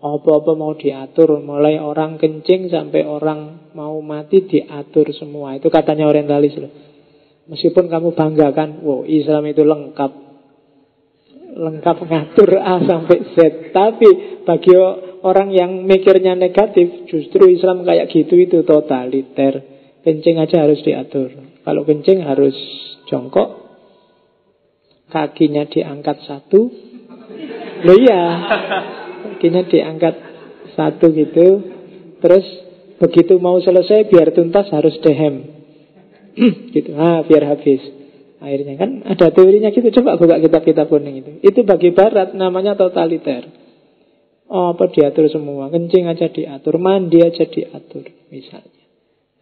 Apa-apa 0.00 0.56
mau 0.56 0.72
diatur, 0.72 1.36
mulai 1.44 1.76
orang 1.76 2.16
kencing 2.16 2.72
sampai 2.72 3.04
orang 3.04 3.68
mau 3.76 4.00
mati 4.00 4.48
diatur 4.48 5.12
semua. 5.12 5.60
Itu 5.60 5.68
katanya 5.68 6.08
orientalis 6.08 6.56
loh. 6.56 6.72
Meskipun 7.52 7.92
kamu 7.92 8.16
banggakan, 8.16 8.80
wow 8.80 9.04
Islam 9.04 9.44
itu 9.50 9.60
lengkap. 9.66 10.12
Lengkap 11.58 11.96
ngatur 12.08 12.50
A 12.62 12.78
sampai 12.88 13.18
Z. 13.36 13.36
Tapi 13.74 14.08
bagi 14.48 14.72
orang 15.26 15.50
yang 15.52 15.84
mikirnya 15.84 16.32
negatif, 16.38 17.04
justru 17.10 17.52
Islam 17.52 17.84
kayak 17.84 18.08
gitu 18.08 18.38
itu 18.38 18.64
totaliter. 18.64 19.60
Kencing 20.06 20.40
aja 20.40 20.64
harus 20.64 20.80
diatur. 20.86 21.34
Kalau 21.66 21.82
kencing 21.82 22.22
harus 22.22 22.54
jongkok, 23.10 23.57
kakinya 25.08 25.64
diangkat 25.68 26.24
satu. 26.24 26.60
Loh 27.84 27.96
iya, 27.96 28.22
kakinya 29.34 29.62
diangkat 29.66 30.14
satu 30.76 31.10
gitu. 31.12 31.46
Terus 32.18 32.46
begitu 32.98 33.38
mau 33.38 33.58
selesai 33.58 34.08
biar 34.08 34.34
tuntas 34.34 34.68
harus 34.70 34.96
dehem. 35.02 35.58
gitu, 36.74 36.94
ah 36.94 37.26
biar 37.26 37.44
habis. 37.50 37.82
Akhirnya 38.38 38.78
kan 38.78 39.02
ada 39.02 39.34
teorinya 39.34 39.74
gitu. 39.74 39.90
Coba 39.90 40.14
buka 40.14 40.38
kitab-kitab 40.38 40.86
kuning 40.86 41.26
itu. 41.26 41.32
Itu 41.42 41.66
bagi 41.66 41.90
barat 41.90 42.38
namanya 42.38 42.78
totaliter. 42.78 43.50
Oh, 44.48 44.72
apa 44.72 44.88
diatur 44.88 45.28
semua? 45.28 45.68
Kencing 45.68 46.08
aja 46.08 46.32
diatur, 46.32 46.80
mandi 46.80 47.20
aja 47.20 47.44
diatur, 47.44 48.08
misalnya. 48.32 48.84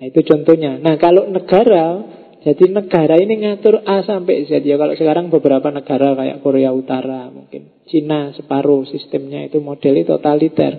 Nah, 0.03 0.05
itu 0.11 0.21
contohnya. 0.27 0.83
Nah, 0.83 0.99
kalau 0.99 1.31
negara, 1.31 2.03
jadi 2.47 2.71
negara 2.71 3.19
ini 3.19 3.43
ngatur 3.43 3.83
A 3.83 4.07
sampai 4.07 4.47
Z. 4.47 4.63
Ya, 4.63 4.79
kalau 4.79 4.95
sekarang 4.95 5.35
beberapa 5.35 5.67
negara 5.75 6.15
kayak 6.15 6.47
Korea 6.47 6.71
Utara, 6.71 7.27
mungkin 7.27 7.75
Cina 7.91 8.31
separuh 8.39 8.87
sistemnya 8.87 9.51
itu 9.51 9.59
modelnya 9.59 10.15
totaliter. 10.15 10.79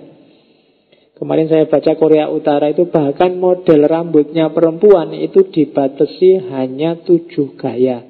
Kemarin 1.20 1.52
saya 1.52 1.68
baca 1.68 1.92
Korea 2.00 2.32
Utara 2.32 2.72
itu 2.72 2.88
bahkan 2.88 3.36
model 3.36 3.84
rambutnya 3.84 4.48
perempuan 4.48 5.12
itu 5.12 5.44
dibatasi 5.44 6.48
hanya 6.56 7.04
tujuh 7.04 7.52
gaya. 7.60 8.00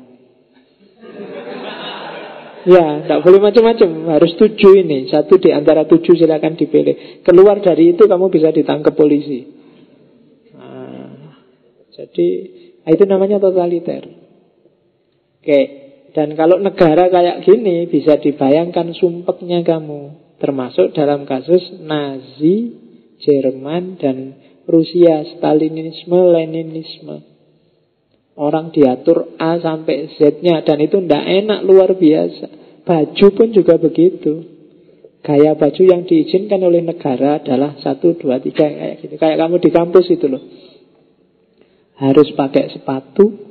Ya, 2.62 2.86
tidak 3.02 3.26
boleh 3.26 3.40
macam-macam. 3.42 3.90
Harus 4.12 4.38
tujuh 4.38 4.86
ini. 4.86 5.10
Satu 5.10 5.34
di 5.40 5.50
antara 5.50 5.82
tujuh 5.82 6.14
silakan 6.14 6.54
dipilih. 6.54 7.26
Keluar 7.26 7.58
dari 7.58 7.96
itu 7.96 8.06
kamu 8.06 8.30
bisa 8.30 8.54
ditangkap 8.54 8.94
polisi. 8.94 9.50
Nah, 10.52 11.32
jadi 11.96 12.28
itu 12.88 13.04
namanya 13.04 13.36
totaliter. 13.38 14.08
Oke. 15.38 15.60
Dan 16.16 16.34
kalau 16.34 16.56
negara 16.58 17.12
kayak 17.12 17.44
gini 17.44 17.86
bisa 17.86 18.16
dibayangkan 18.18 18.96
sumpeknya 18.96 19.62
kamu. 19.62 20.34
Termasuk 20.38 20.94
dalam 20.94 21.26
kasus 21.26 21.62
Nazi, 21.82 22.74
Jerman, 23.22 23.98
dan 23.98 24.16
Rusia, 24.64 25.26
Stalinisme, 25.36 26.18
Leninisme. 26.32 27.26
Orang 28.38 28.70
diatur 28.70 29.34
A 29.34 29.58
sampai 29.58 30.14
Z-nya 30.14 30.62
dan 30.62 30.78
itu 30.78 31.02
tidak 31.02 31.26
enak 31.26 31.60
luar 31.66 31.90
biasa. 31.98 32.46
Baju 32.86 33.26
pun 33.34 33.48
juga 33.50 33.74
begitu. 33.82 34.46
Gaya 35.26 35.58
baju 35.58 35.82
yang 35.82 36.06
diizinkan 36.06 36.62
oleh 36.62 36.86
negara 36.86 37.42
adalah 37.42 37.74
satu, 37.82 38.14
dua, 38.14 38.38
tiga 38.38 38.70
kayak 38.70 39.02
gitu. 39.02 39.14
Kayak 39.18 39.42
kamu 39.42 39.56
di 39.58 39.70
kampus 39.74 40.06
itu 40.14 40.26
loh. 40.30 40.42
Harus 41.98 42.30
pakai 42.38 42.70
sepatu, 42.70 43.48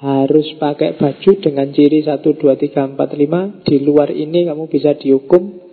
harus 0.00 0.48
pakai 0.60 0.96
baju 0.96 1.30
dengan 1.40 1.68
ciri 1.72 2.04
satu, 2.04 2.36
dua, 2.36 2.56
tiga, 2.56 2.84
empat, 2.84 3.16
lima. 3.16 3.64
Di 3.64 3.80
luar 3.80 4.12
ini 4.12 4.48
kamu 4.48 4.68
bisa 4.68 4.96
dihukum. 4.96 5.64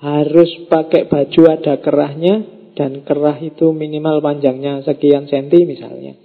Harus 0.00 0.48
pakai 0.68 1.08
baju 1.08 1.42
ada 1.52 1.76
kerahnya 1.76 2.34
dan 2.72 3.04
kerah 3.04 3.36
itu 3.36 3.68
minimal 3.76 4.24
panjangnya 4.24 4.80
sekian 4.80 5.28
senti 5.28 5.68
misalnya. 5.68 6.16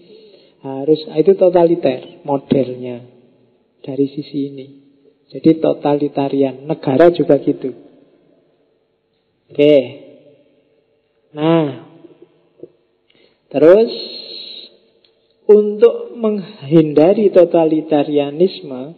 Harus 0.64 1.04
itu 1.12 1.36
totaliter 1.36 2.24
modelnya 2.24 3.04
dari 3.84 4.08
sisi 4.08 4.40
ini. 4.48 4.68
Jadi 5.28 5.60
totalitarian. 5.60 6.64
Negara 6.64 7.12
juga 7.12 7.36
gitu. 7.44 7.76
Oke. 9.52 9.76
Nah. 11.36 11.92
Terus 13.52 13.92
untuk 15.46 16.18
menghindari 16.18 17.30
totalitarianisme 17.30 18.98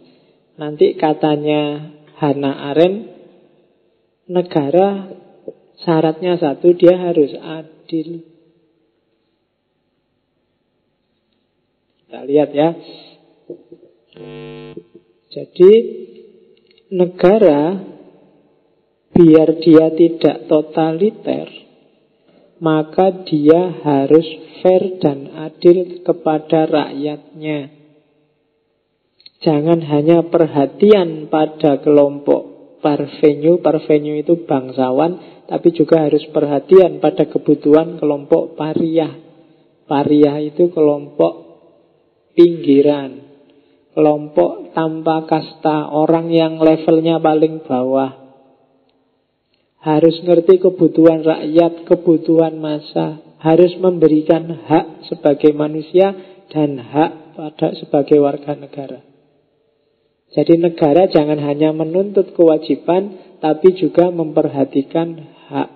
nanti 0.56 0.96
katanya 0.96 1.92
Hannah 2.18 2.72
Arendt 2.72 3.08
negara 4.28 5.12
syaratnya 5.84 6.40
satu 6.40 6.74
dia 6.74 6.98
harus 6.98 7.30
adil 7.36 8.24
Kita 12.08 12.24
lihat 12.24 12.56
ya. 12.56 12.72
Jadi 15.28 15.72
negara 16.88 17.84
biar 19.12 19.48
dia 19.60 19.92
tidak 19.92 20.48
totaliter, 20.48 21.67
maka 22.58 23.24
dia 23.26 23.82
harus 23.86 24.26
fair 24.62 24.98
dan 24.98 25.30
adil 25.34 26.02
kepada 26.02 26.66
rakyatnya. 26.66 27.70
Jangan 29.38 29.86
hanya 29.86 30.26
perhatian 30.26 31.30
pada 31.30 31.78
kelompok 31.78 32.58
parvenue, 32.82 33.62
parvenue 33.62 34.18
itu 34.18 34.42
bangsawan, 34.42 35.46
tapi 35.46 35.70
juga 35.70 36.10
harus 36.10 36.26
perhatian 36.34 36.98
pada 36.98 37.30
kebutuhan 37.30 38.02
kelompok 38.02 38.58
pariah. 38.58 39.14
Pariah 39.86 40.42
itu 40.42 40.68
kelompok 40.74 41.62
pinggiran, 42.34 43.24
kelompok 43.94 44.74
tanpa 44.74 45.24
kasta, 45.24 45.88
orang 45.90 46.34
yang 46.34 46.58
levelnya 46.60 47.22
paling 47.22 47.62
bawah. 47.64 48.27
Harus 49.88 50.20
ngerti 50.20 50.60
kebutuhan 50.60 51.24
rakyat, 51.24 51.88
kebutuhan 51.88 52.60
masa, 52.60 53.24
harus 53.40 53.72
memberikan 53.80 54.44
hak 54.68 55.08
sebagai 55.08 55.56
manusia 55.56 56.12
dan 56.52 56.76
hak 56.76 57.32
pada 57.32 57.72
sebagai 57.72 58.20
warga 58.20 58.52
negara. 58.52 59.00
Jadi 60.28 60.60
negara 60.60 61.08
jangan 61.08 61.40
hanya 61.40 61.72
menuntut 61.72 62.36
kewajiban, 62.36 63.32
tapi 63.40 63.80
juga 63.80 64.12
memperhatikan 64.12 65.24
hak. 65.48 65.68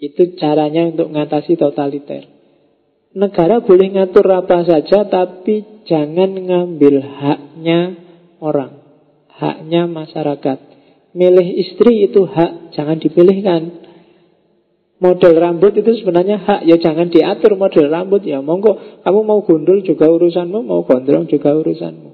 Itu 0.00 0.32
caranya 0.40 0.88
untuk 0.88 1.12
mengatasi 1.12 1.60
totaliter. 1.60 2.24
Negara 3.12 3.62
boleh 3.62 3.94
ngatur 3.94 4.26
apa 4.26 4.66
saja 4.66 5.06
Tapi 5.06 5.86
jangan 5.86 6.34
ngambil 6.34 6.98
haknya 6.98 7.94
orang 8.42 8.82
Haknya 9.30 9.86
masyarakat 9.86 10.73
Milih 11.14 11.46
istri 11.62 12.10
itu 12.10 12.26
hak 12.26 12.74
Jangan 12.74 12.98
dipilihkan 12.98 13.86
Model 14.98 15.32
rambut 15.38 15.74
itu 15.78 16.02
sebenarnya 16.02 16.42
hak 16.42 16.60
Ya 16.66 16.76
jangan 16.76 17.08
diatur 17.08 17.54
model 17.54 17.88
rambut 17.88 18.26
Ya 18.26 18.42
monggo 18.42 19.02
kamu 19.06 19.20
mau 19.22 19.40
gundul 19.46 19.86
juga 19.86 20.10
urusanmu 20.10 20.60
Mau 20.66 20.82
gondrong 20.82 21.30
juga 21.30 21.54
urusanmu 21.54 22.10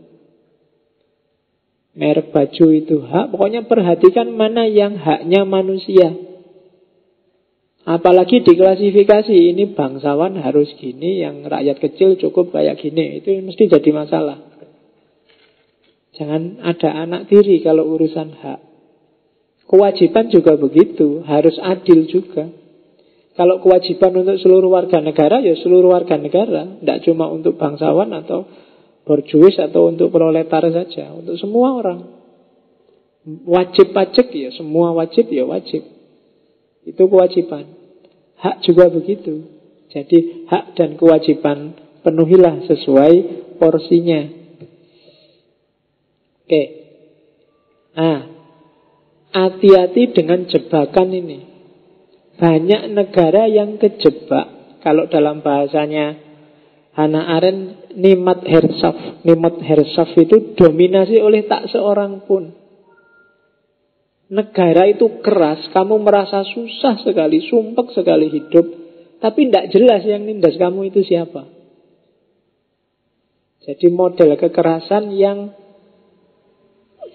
Merek 1.97 2.31
baju 2.31 2.67
itu 2.77 2.97
hak 3.03 3.33
Pokoknya 3.33 3.65
perhatikan 3.65 4.31
mana 4.37 4.69
yang 4.69 5.01
haknya 5.01 5.49
manusia 5.49 6.31
Apalagi 7.91 8.45
diklasifikasi 8.45 9.33
ini 9.33 9.73
bangsawan 9.73 10.37
harus 10.45 10.69
gini, 10.77 11.25
yang 11.25 11.43
rakyat 11.43 11.81
kecil 11.81 12.21
cukup 12.21 12.53
kayak 12.53 12.77
gini. 12.77 13.25
Itu 13.25 13.33
mesti 13.41 13.73
jadi 13.73 13.91
masalah. 13.91 14.39
Jangan 16.15 16.61
ada 16.61 16.91
anak 16.93 17.33
tiri 17.33 17.65
kalau 17.65 17.89
urusan 17.89 18.37
hak. 18.37 18.70
Kewajiban 19.71 20.27
juga 20.35 20.59
begitu, 20.59 21.23
harus 21.23 21.55
adil 21.63 22.11
juga. 22.11 22.51
Kalau 23.39 23.63
kewajiban 23.63 24.11
untuk 24.19 24.43
seluruh 24.43 24.67
warga 24.67 24.99
negara, 24.99 25.39
ya 25.39 25.55
seluruh 25.63 25.95
warga 25.95 26.19
negara. 26.19 26.83
Tidak 26.83 27.07
cuma 27.07 27.31
untuk 27.31 27.55
bangsawan 27.55 28.11
atau 28.19 28.51
borjuis 29.07 29.55
atau 29.63 29.95
untuk 29.95 30.11
proletar 30.11 30.67
saja. 30.75 31.15
Untuk 31.15 31.39
semua 31.39 31.79
orang. 31.79 32.01
Wajib 33.47 33.95
pajak 33.95 34.35
ya, 34.35 34.51
semua 34.51 34.91
wajib 34.91 35.31
ya 35.31 35.47
wajib. 35.47 35.87
Itu 36.83 37.07
kewajiban. 37.07 37.71
Hak 38.43 38.67
juga 38.67 38.91
begitu. 38.91 39.47
Jadi 39.95 40.51
hak 40.51 40.75
dan 40.75 40.99
kewajiban 40.99 41.79
penuhilah 42.03 42.67
sesuai 42.67 43.15
porsinya. 43.63 44.27
Oke. 46.43 46.63
Nah, 47.95 48.30
hati-hati 49.31 50.15
dengan 50.15 50.47
jebakan 50.47 51.09
ini. 51.15 51.41
Banyak 52.39 52.91
negara 52.93 53.47
yang 53.47 53.77
kejebak. 53.77 54.81
Kalau 54.81 55.13
dalam 55.13 55.45
bahasanya 55.45 56.17
Hannah 56.97 57.37
Arendt, 57.37 57.95
Nimat 57.95 58.43
Hersaf. 58.45 59.23
Nimat 59.23 59.61
Hersaf 59.61 60.11
itu 60.17 60.57
dominasi 60.57 61.21
oleh 61.21 61.45
tak 61.47 61.69
seorang 61.71 62.25
pun. 62.25 62.57
Negara 64.31 64.87
itu 64.87 65.21
keras, 65.27 65.69
kamu 65.75 66.07
merasa 66.07 66.47
susah 66.47 67.03
sekali, 67.03 67.43
sumpek 67.51 67.91
sekali 67.91 68.31
hidup, 68.31 68.63
tapi 69.19 69.51
tidak 69.51 69.75
jelas 69.75 70.07
yang 70.07 70.23
nindas 70.23 70.55
kamu 70.55 70.87
itu 70.87 71.03
siapa. 71.03 71.51
Jadi 73.67 73.91
model 73.91 74.39
kekerasan 74.39 75.11
yang 75.19 75.51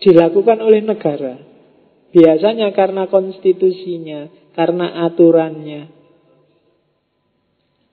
dilakukan 0.03 0.59
oleh 0.59 0.83
negara. 0.83 1.44
Biasanya 2.15 2.71
karena 2.71 3.11
konstitusinya, 3.11 4.31
karena 4.55 5.03
aturannya. 5.03 5.91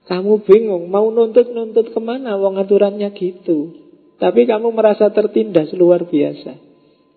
Kamu 0.07 0.47
bingung, 0.47 0.87
mau 0.87 1.11
nuntut-nuntut 1.11 1.91
ke 1.91 1.99
mana, 1.99 2.39
wong 2.39 2.55
aturannya 2.55 3.11
gitu. 3.11 3.83
Tapi 4.15 4.47
kamu 4.47 4.71
merasa 4.71 5.11
tertindas 5.11 5.75
luar 5.75 6.07
biasa. 6.07 6.55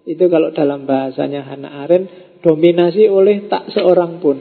Itu 0.07 0.27
kalau 0.27 0.51
dalam 0.51 0.87
bahasanya 0.87 1.47
Hannah 1.47 1.83
Arendt 1.87 2.27
Dominasi 2.47 3.11
oleh 3.11 3.51
tak 3.51 3.75
seorang 3.75 4.23
pun 4.23 4.39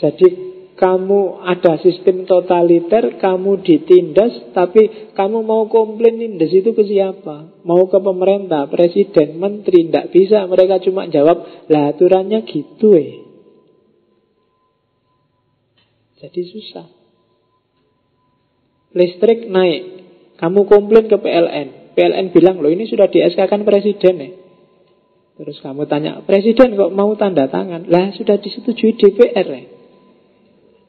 Jadi 0.00 0.53
kamu 0.74 1.46
ada 1.46 1.78
sistem 1.78 2.26
totaliter 2.26 3.22
Kamu 3.22 3.62
ditindas 3.62 4.50
Tapi 4.50 5.14
kamu 5.14 5.46
mau 5.46 5.70
komplain 5.70 6.18
nindas 6.18 6.50
itu 6.50 6.74
ke 6.74 6.82
siapa? 6.82 7.62
Mau 7.62 7.86
ke 7.86 7.98
pemerintah, 8.02 8.66
presiden, 8.66 9.38
menteri 9.38 9.86
Tidak 9.86 10.10
bisa, 10.10 10.42
mereka 10.50 10.82
cuma 10.82 11.06
jawab 11.06 11.46
Lah 11.70 11.94
aturannya 11.94 12.42
gitu 12.42 12.90
eh 12.98 13.22
Jadi 16.18 16.40
susah 16.42 16.88
Listrik 18.98 19.46
naik 19.46 19.82
Kamu 20.42 20.66
komplain 20.66 21.06
ke 21.06 21.14
PLN 21.14 21.84
PLN 21.94 22.34
bilang, 22.34 22.58
loh 22.58 22.74
ini 22.74 22.90
sudah 22.90 23.06
di 23.06 23.22
SK 23.22 23.46
kan 23.46 23.62
presiden 23.62 24.14
ya. 24.18 24.30
Terus 25.34 25.62
kamu 25.62 25.86
tanya, 25.86 26.22
presiden 26.26 26.74
kok 26.74 26.90
mau 26.90 27.14
tanda 27.14 27.46
tangan? 27.46 27.86
Lah 27.86 28.10
sudah 28.18 28.38
disetujui 28.38 28.98
DPR 28.98 29.46
ya. 29.46 29.73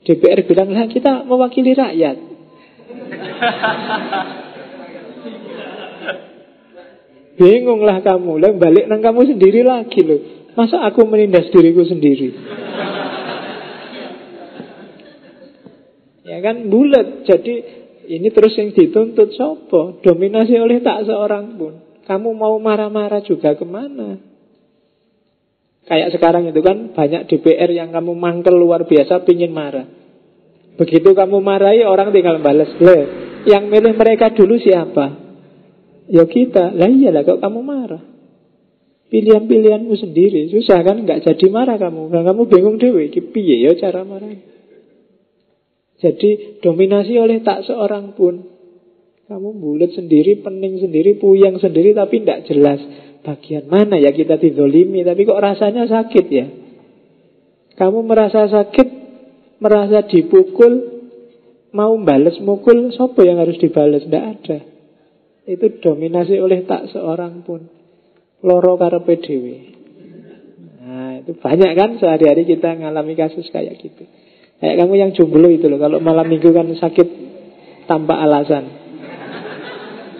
DPR 0.05 0.45
bilang, 0.45 0.69
lah 0.69 0.85
kita 0.85 1.25
mewakili 1.25 1.73
rakyat. 1.73 2.15
Bingunglah 7.35 7.99
kamu. 7.99 8.39
Lah 8.39 8.55
balik 8.55 8.87
nang 8.87 9.03
kamu 9.03 9.35
sendiri 9.35 9.65
lagi 9.65 9.99
loh. 10.05 10.21
Masa 10.55 10.87
aku 10.87 11.03
menindas 11.03 11.51
diriku 11.51 11.83
sendiri? 11.83 12.31
ya 16.23 16.39
kan 16.39 16.71
bulat. 16.71 17.27
Jadi 17.27 17.53
ini 18.07 18.31
terus 18.31 18.55
yang 18.55 18.71
dituntut 18.71 19.35
sopo. 19.35 19.99
Dominasi 19.99 20.55
oleh 20.55 20.79
tak 20.79 21.11
seorang 21.11 21.59
pun. 21.59 21.73
Kamu 22.07 22.31
mau 22.37 22.55
marah-marah 22.61 23.19
juga 23.25 23.57
ke 23.57 23.65
mana? 23.67 24.34
Kayak 25.85 26.17
sekarang 26.17 26.49
itu 26.49 26.65
kan 26.65 26.97
banyak 26.97 27.29
DPR 27.29 27.69
yang 27.69 27.93
kamu 27.93 28.17
mangkel 28.17 28.57
luar 28.57 28.89
biasa 28.89 29.21
pingin 29.21 29.53
marah. 29.53 29.85
Begitu 30.81 31.13
kamu 31.13 31.39
marahi 31.45 31.85
orang 31.85 32.09
tinggal 32.09 32.41
balas. 32.41 32.73
Le, 32.81 32.99
yang 33.45 33.69
milih 33.69 33.93
mereka 33.93 34.33
dulu 34.33 34.57
siapa? 34.57 35.13
Ya 36.09 36.25
kita. 36.25 36.73
Lah 36.73 36.89
iyalah 36.89 37.21
kok 37.21 37.37
kamu 37.37 37.59
marah. 37.61 38.03
Pilihan-pilihanmu 39.13 39.93
sendiri. 39.93 40.49
Susah 40.49 40.81
kan? 40.81 41.05
Nggak 41.05 41.21
jadi 41.21 41.45
marah 41.53 41.77
kamu. 41.77 42.09
Nah, 42.09 42.21
kamu 42.25 42.41
bingung 42.49 42.77
dewe. 42.81 43.13
Piye 43.13 43.69
ya 43.69 43.77
cara 43.77 44.01
marah. 44.01 44.33
Jadi 46.01 46.59
dominasi 46.65 47.13
oleh 47.21 47.45
tak 47.45 47.63
seorang 47.63 48.17
pun. 48.17 48.41
Kamu 49.25 49.57
bulat 49.57 49.93
sendiri, 49.93 50.41
pening 50.41 50.81
sendiri, 50.81 51.17
puyang 51.17 51.57
sendiri, 51.57 51.97
tapi 51.97 52.21
tidak 52.21 52.45
jelas 52.45 52.77
bagian 53.25 53.65
mana 53.65 53.97
ya 53.97 54.13
kita 54.13 54.37
didolimi 54.37 55.01
Tapi 55.01 55.25
kok 55.25 55.41
rasanya 55.41 55.89
sakit 55.89 56.25
ya? 56.29 56.45
Kamu 57.75 58.05
merasa 58.05 58.45
sakit 58.45 58.87
Merasa 59.57 60.05
dipukul 60.05 60.73
Mau 61.73 61.97
bales 62.05 62.37
mukul 62.39 62.93
Sopo 62.93 63.25
yang 63.25 63.41
harus 63.41 63.57
dibales? 63.57 64.05
Tidak 64.05 64.23
ada. 64.23 64.57
Itu 65.45 65.65
dominasi 65.83 66.39
oleh 66.39 66.65
tak 66.65 66.89
seorang 66.89 67.43
pun. 67.43 67.67
Loro 68.45 68.77
karepe 68.77 69.17
dewe 69.19 69.57
Nah 70.85 71.25
itu 71.25 71.33
banyak 71.33 71.71
kan 71.73 71.89
Sehari-hari 71.97 72.45
kita 72.45 72.77
ngalami 72.77 73.17
kasus 73.17 73.49
kayak 73.49 73.81
gitu. 73.81 74.05
Kayak 74.61 74.85
kamu 74.85 74.93
yang 74.95 75.11
jomblo 75.17 75.49
itu 75.49 75.65
loh 75.65 75.81
Kalau 75.81 75.97
malam 75.97 76.29
minggu 76.29 76.53
kan 76.53 76.69
sakit 76.69 77.07
Tanpa 77.89 78.21
alasan 78.21 78.84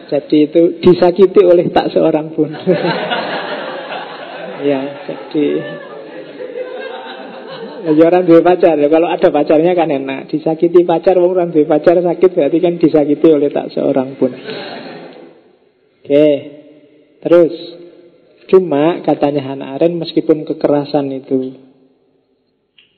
jadi 0.06 0.38
itu 0.50 0.62
disakiti 0.82 1.42
oleh 1.42 1.70
tak 1.74 1.90
seorang 1.90 2.30
pun. 2.34 2.50
ya, 4.70 4.82
jadi 5.06 5.46
Ya 7.86 7.94
orang 8.02 8.26
dua 8.26 8.42
pacar 8.42 8.82
ya. 8.82 8.90
Kalau 8.90 9.06
ada 9.06 9.30
pacarnya 9.30 9.78
kan 9.78 9.86
enak. 9.86 10.34
Disakiti 10.34 10.82
pacar, 10.82 11.22
orang 11.22 11.54
dua 11.54 11.70
pacar 11.70 12.02
sakit 12.02 12.34
berarti 12.34 12.58
kan 12.58 12.82
disakiti 12.82 13.30
oleh 13.30 13.54
tak 13.54 13.70
seorang 13.78 14.18
pun. 14.18 14.34
Oke, 16.02 16.30
terus 17.22 17.54
cuma 18.50 19.06
katanya 19.06 19.54
Hannah 19.54 19.78
Arendt 19.78 20.02
meskipun 20.02 20.50
kekerasan 20.50 21.14
itu 21.14 21.62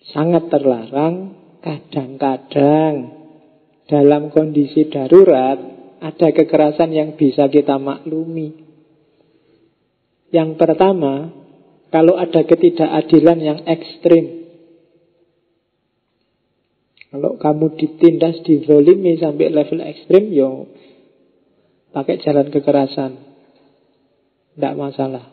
sangat 0.07 0.47
terlarang, 0.47 1.35
kadang-kadang 1.59 3.11
dalam 3.91 4.31
kondisi 4.31 4.87
darurat 4.87 5.76
ada 5.97 6.27
kekerasan 6.33 6.93
yang 6.93 7.09
bisa 7.17 7.49
kita 7.49 7.77
maklumi. 7.81 8.67
Yang 10.29 10.59
pertama, 10.59 11.31
kalau 11.87 12.19
ada 12.19 12.43
ketidakadilan 12.43 13.39
yang 13.39 13.59
ekstrim. 13.63 14.49
Kalau 17.07 17.39
kamu 17.39 17.79
ditindas, 17.79 18.43
dizolimi 18.43 19.15
sampai 19.15 19.47
level 19.47 19.79
ekstrim, 19.79 20.27
yo 20.35 20.67
pakai 21.95 22.19
jalan 22.19 22.51
kekerasan. 22.51 23.11
Tidak 24.53 24.73
masalah. 24.75 25.31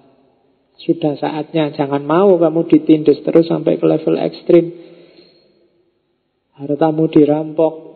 Sudah 0.78 1.18
saatnya, 1.18 1.74
jangan 1.74 2.06
mau 2.06 2.38
kamu 2.38 2.70
ditindas 2.70 3.22
terus 3.26 3.50
sampai 3.50 3.78
ke 3.78 3.86
level 3.86 4.14
ekstrim. 4.22 4.66
Hartamu 6.54 7.10
dirampok, 7.10 7.93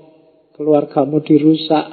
keluargamu 0.59 1.23
dirusak, 1.23 1.87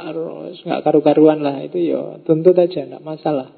nggak 0.66 0.82
karu-karuan 0.82 1.46
lah 1.46 1.62
itu 1.62 1.94
ya 1.94 2.18
tentu 2.26 2.50
saja 2.58 2.90
nggak 2.90 3.06
masalah. 3.06 3.54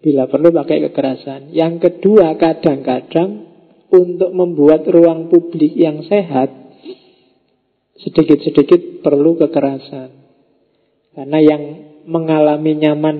Bila 0.00 0.24
perlu 0.24 0.48
pakai 0.56 0.88
kekerasan. 0.88 1.52
Yang 1.52 1.74
kedua 1.84 2.40
kadang-kadang 2.40 3.44
untuk 3.92 4.32
membuat 4.32 4.88
ruang 4.88 5.28
publik 5.28 5.76
yang 5.76 6.00
sehat 6.08 6.48
sedikit-sedikit 8.00 9.04
perlu 9.04 9.36
kekerasan. 9.36 10.10
Karena 11.12 11.38
yang 11.40 11.62
mengalami 12.08 12.72
nyaman 12.76 13.16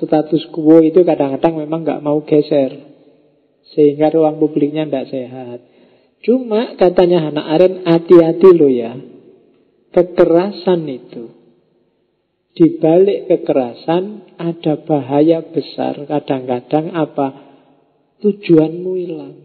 status 0.00 0.48
quo 0.52 0.80
itu 0.80 1.04
kadang-kadang 1.04 1.60
memang 1.60 1.84
nggak 1.84 2.02
mau 2.04 2.24
geser. 2.24 2.96
Sehingga 3.76 4.12
ruang 4.12 4.40
publiknya 4.40 4.88
tidak 4.88 5.08
sehat. 5.12 5.58
Cuma 6.24 6.76
katanya 6.80 7.28
Hannah 7.28 7.48
Arendt 7.52 7.84
hati-hati 7.84 8.48
loh 8.56 8.72
ya 8.72 9.13
kekerasan 9.94 10.82
itu 10.90 11.44
di 12.54 12.78
balik 12.78 13.26
kekerasan 13.26 14.38
ada 14.38 14.78
bahaya 14.86 15.42
besar. 15.42 16.06
Kadang-kadang 16.06 16.94
apa? 16.94 17.28
Tujuanmu 18.22 18.92
hilang. 18.94 19.36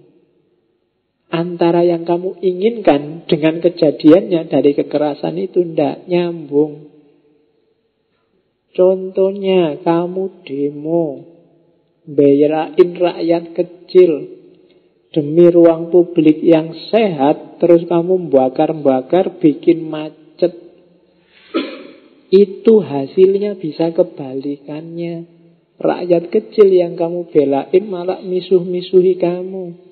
Antara 1.30 1.82
yang 1.82 2.06
kamu 2.06 2.42
inginkan 2.42 3.26
dengan 3.26 3.62
kejadiannya 3.66 4.50
dari 4.50 4.78
kekerasan 4.78 5.42
itu 5.42 5.62
tidak 5.62 6.06
nyambung. 6.06 6.94
Contohnya 8.78 9.82
kamu 9.82 10.46
demo 10.46 11.26
Bayarain 12.06 12.90
rakyat 12.94 13.58
kecil 13.58 14.12
Demi 15.10 15.50
ruang 15.50 15.90
publik 15.90 16.38
yang 16.46 16.78
sehat 16.94 17.58
Terus 17.58 17.90
kamu 17.90 18.30
bakar-bakar 18.30 19.42
Bikin 19.42 19.90
macet 19.90 20.29
itu 22.30 22.74
hasilnya 22.82 23.58
bisa 23.58 23.90
kebalikannya. 23.94 25.26
Rakyat 25.80 26.24
kecil 26.30 26.70
yang 26.70 26.94
kamu 27.00 27.32
belain 27.34 27.84
malah 27.90 28.22
misuh-misuhi 28.22 29.18
kamu. 29.18 29.90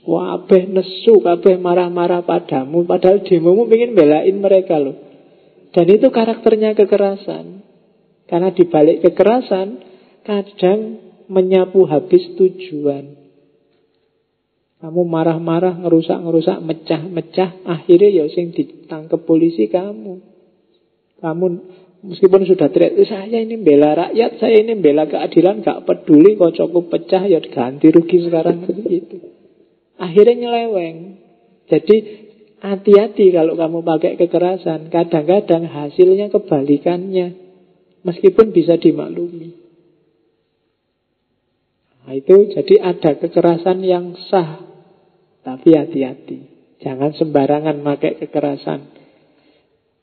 Kabeh 0.00 0.62
nesu, 0.66 1.22
kabeh 1.22 1.60
marah-marah 1.60 2.24
padamu. 2.24 2.82
Padahal 2.88 3.22
demomu 3.22 3.68
ingin 3.68 3.94
belain 3.94 4.36
mereka 4.38 4.80
loh. 4.80 4.96
Dan 5.70 5.86
itu 5.86 6.10
karakternya 6.10 6.74
kekerasan. 6.74 7.62
Karena 8.26 8.50
dibalik 8.50 9.06
kekerasan, 9.06 9.82
kadang 10.26 10.80
menyapu 11.30 11.86
habis 11.86 12.26
tujuan. 12.34 13.19
Kamu 14.80 15.04
marah-marah, 15.04 15.76
ngerusak-ngerusak, 15.76 16.64
mecah-mecah, 16.64 17.68
akhirnya 17.68 18.08
ya 18.08 18.24
sing 18.32 18.56
ditangkap 18.56 19.28
polisi 19.28 19.68
kamu. 19.68 20.24
Kamu 21.20 21.46
meskipun 22.08 22.48
sudah 22.48 22.72
teriak, 22.72 22.96
saya 23.04 23.44
ini 23.44 23.60
bela 23.60 23.92
rakyat, 23.92 24.40
saya 24.40 24.56
ini 24.56 24.80
bela 24.80 25.04
keadilan, 25.04 25.60
gak 25.60 25.84
peduli 25.84 26.40
kocokku 26.40 26.88
pecah, 26.88 27.28
ya 27.28 27.44
ganti 27.44 27.92
rugi 27.92 28.24
sekarang 28.24 28.64
gitu. 28.64 29.20
Akhirnya 30.00 30.48
nyeleweng. 30.48 30.96
Jadi 31.68 31.96
hati-hati 32.64 33.36
kalau 33.36 33.60
kamu 33.60 33.84
pakai 33.84 34.16
kekerasan. 34.16 34.88
Kadang-kadang 34.88 35.68
hasilnya 35.68 36.32
kebalikannya. 36.32 37.36
Meskipun 38.00 38.56
bisa 38.56 38.80
dimaklumi. 38.80 39.60
Nah, 42.00 42.16
itu 42.16 42.48
jadi 42.48 42.80
ada 42.80 43.20
kekerasan 43.20 43.84
yang 43.84 44.16
sah 44.32 44.69
tapi 45.40 45.76
hati-hati. 45.76 46.38
Jangan 46.80 47.12
sembarangan 47.16 47.84
pakai 47.84 48.16
kekerasan. 48.24 48.80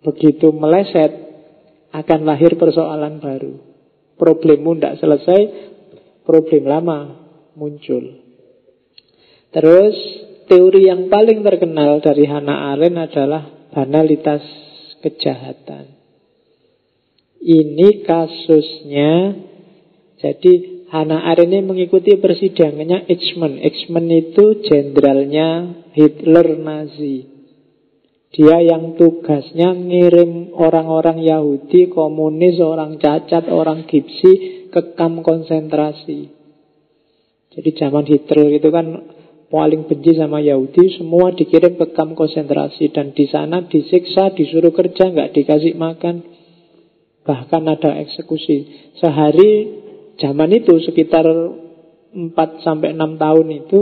Begitu 0.06 0.54
meleset, 0.54 1.28
akan 1.90 2.20
lahir 2.28 2.54
persoalan 2.60 3.18
baru. 3.18 3.58
Problemmu 4.18 4.78
tidak 4.78 5.02
selesai, 5.02 5.42
problem 6.22 6.64
lama 6.70 7.00
muncul. 7.58 8.22
Terus, 9.50 9.96
teori 10.46 10.86
yang 10.86 11.10
paling 11.10 11.42
terkenal 11.42 11.98
dari 12.04 12.30
Hannah 12.30 12.78
Arendt 12.78 13.10
adalah 13.10 13.50
banalitas 13.74 14.46
kejahatan. 15.02 15.98
Ini 17.42 18.06
kasusnya, 18.06 19.12
jadi 20.20 20.77
Hannah 20.88 21.28
Arendt 21.28 21.68
mengikuti 21.68 22.16
persidangannya 22.16 23.12
Eichmann. 23.12 23.60
Eichmann 23.60 24.08
itu 24.08 24.64
jenderalnya 24.64 25.84
Hitler 25.92 26.56
Nazi. 26.56 27.28
Dia 28.32 28.64
yang 28.64 28.96
tugasnya 28.96 29.76
ngirim 29.76 30.56
orang-orang 30.56 31.24
Yahudi, 31.24 31.92
komunis, 31.92 32.60
orang 32.64 33.00
cacat, 33.04 33.52
orang 33.52 33.84
gipsi 33.88 34.68
ke 34.72 34.96
kamp 34.96 35.28
konsentrasi. 35.28 36.32
Jadi 37.52 37.70
zaman 37.76 38.06
Hitler 38.06 38.62
itu 38.62 38.70
kan 38.72 38.88
paling 39.48 39.88
benci 39.88 40.16
sama 40.16 40.44
Yahudi, 40.44 41.00
semua 41.00 41.34
dikirim 41.34 41.80
ke 41.80 41.96
kamp 41.96 42.16
konsentrasi 42.16 42.92
dan 42.92 43.16
di 43.16 43.26
sana 43.28 43.64
disiksa, 43.66 44.32
disuruh 44.36 44.76
kerja, 44.76 45.08
nggak 45.08 45.36
dikasih 45.36 45.76
makan. 45.76 46.24
Bahkan 47.28 47.64
ada 47.68 47.92
eksekusi. 48.08 48.92
Sehari 49.02 49.84
zaman 50.18 50.50
itu 50.54 50.78
sekitar 50.84 51.26
4 51.26 52.66
sampai 52.66 52.98
6 52.98 53.22
tahun 53.22 53.48
itu 53.54 53.80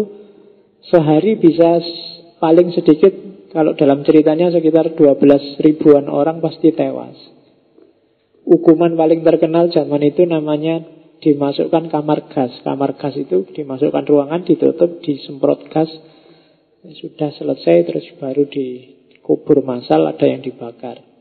sehari 0.92 1.40
bisa 1.40 1.82
paling 2.38 2.76
sedikit 2.76 3.14
kalau 3.56 3.72
dalam 3.80 4.04
ceritanya 4.04 4.52
sekitar 4.52 5.00
12 5.00 5.64
ribuan 5.64 6.12
orang 6.12 6.44
pasti 6.44 6.76
tewas. 6.76 7.16
Hukuman 8.46 8.94
paling 8.94 9.24
terkenal 9.24 9.72
zaman 9.72 10.04
itu 10.06 10.28
namanya 10.28 10.84
dimasukkan 11.24 11.90
kamar 11.90 12.30
gas. 12.30 12.52
Kamar 12.62 13.00
gas 13.00 13.16
itu 13.18 13.48
dimasukkan 13.56 14.04
ruangan, 14.06 14.44
ditutup, 14.46 15.02
disemprot 15.02 15.72
gas. 15.72 15.90
Sudah 17.02 17.34
selesai 17.34 17.90
terus 17.90 18.06
baru 18.22 18.46
dikubur 18.46 19.66
masal 19.66 20.06
ada 20.06 20.28
yang 20.30 20.46
dibakar. 20.46 21.15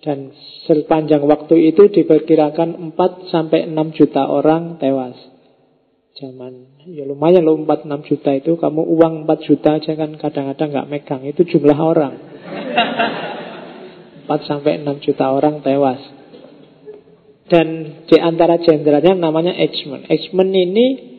Dan 0.00 0.32
sepanjang 0.64 1.20
waktu 1.28 1.76
itu 1.76 1.92
diperkirakan 1.92 2.96
4 2.96 3.28
sampai 3.28 3.68
6 3.68 3.96
juta 4.00 4.24
orang 4.24 4.80
tewas. 4.80 5.12
Zaman 6.16 6.84
ya 6.88 7.04
lumayan 7.04 7.44
loh 7.44 7.60
4 7.60 7.84
6 7.84 8.08
juta 8.08 8.32
itu 8.32 8.56
kamu 8.56 8.80
uang 8.80 9.28
4 9.28 9.46
juta 9.46 9.76
aja 9.76 9.92
kan 9.96 10.16
kadang-kadang 10.16 10.68
nggak 10.72 10.88
megang 10.88 11.22
itu 11.28 11.44
jumlah 11.44 11.76
orang. 11.76 12.16
4 14.24 14.48
sampai 14.48 14.80
6 14.80 15.04
juta 15.04 15.28
orang 15.28 15.60
tewas. 15.60 16.00
Dan 17.50 18.00
di 18.06 18.16
antara 18.16 18.62
jenderalnya 18.62 19.18
namanya 19.18 19.52
Eichmann. 19.52 20.06
Eichmann 20.06 20.54
ini 20.54 21.10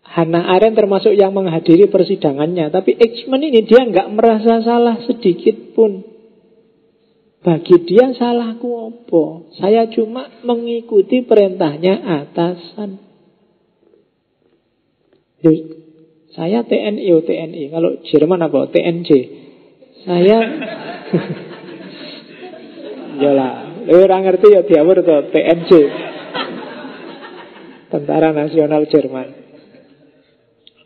Hannah 0.00 0.56
Arendt 0.56 0.80
termasuk 0.80 1.12
yang 1.12 1.36
menghadiri 1.36 1.92
persidangannya. 1.92 2.72
Tapi 2.72 2.96
Eichmann 2.96 3.44
ini 3.44 3.60
dia 3.68 3.84
nggak 3.84 4.08
merasa 4.16 4.64
salah 4.64 5.04
sedikit 5.04 5.76
pun. 5.76 6.15
Bagi 7.46 7.78
dia 7.86 8.10
salahku 8.10 8.90
apa? 8.90 9.46
Saya 9.62 9.86
cuma 9.86 10.26
mengikuti 10.42 11.22
perintahnya 11.22 12.02
atasan. 12.02 12.98
Saya 16.34 16.66
TNI, 16.66 17.06
TNI. 17.06 17.62
Kalau 17.70 18.02
Jerman 18.02 18.50
apa? 18.50 18.66
TNJ. 18.66 19.10
Saya... 20.02 20.38
Yalah, 23.22 23.86
orang 23.94 24.26
ngerti 24.26 24.46
ya 24.50 24.66
diawur 24.66 25.06
tuh 25.06 25.30
TNJ. 25.30 25.70
Tentara 27.94 28.34
Nasional 28.34 28.90
Jerman. 28.90 29.28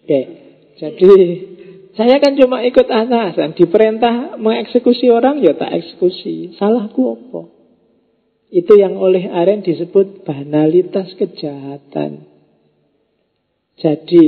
Oke. 0.04 0.20
Jadi 0.76 1.08
saya 2.00 2.16
kan 2.16 2.32
cuma 2.32 2.64
ikut 2.64 2.88
atasan, 2.88 3.52
diperintah 3.60 4.40
mengeksekusi 4.40 5.12
orang 5.12 5.44
ya 5.44 5.52
tak 5.52 5.68
eksekusi. 5.68 6.56
Salahku 6.56 7.12
apa? 7.12 7.52
Itu 8.48 8.72
yang 8.80 8.96
oleh 8.96 9.28
Aren 9.28 9.60
disebut 9.60 10.24
banalitas 10.24 11.12
kejahatan. 11.20 12.24
Jadi 13.76 14.24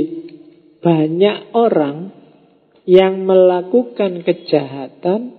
banyak 0.85 1.49
orang 1.57 2.13
yang 2.85 3.25
melakukan 3.25 4.21
kejahatan 4.21 5.33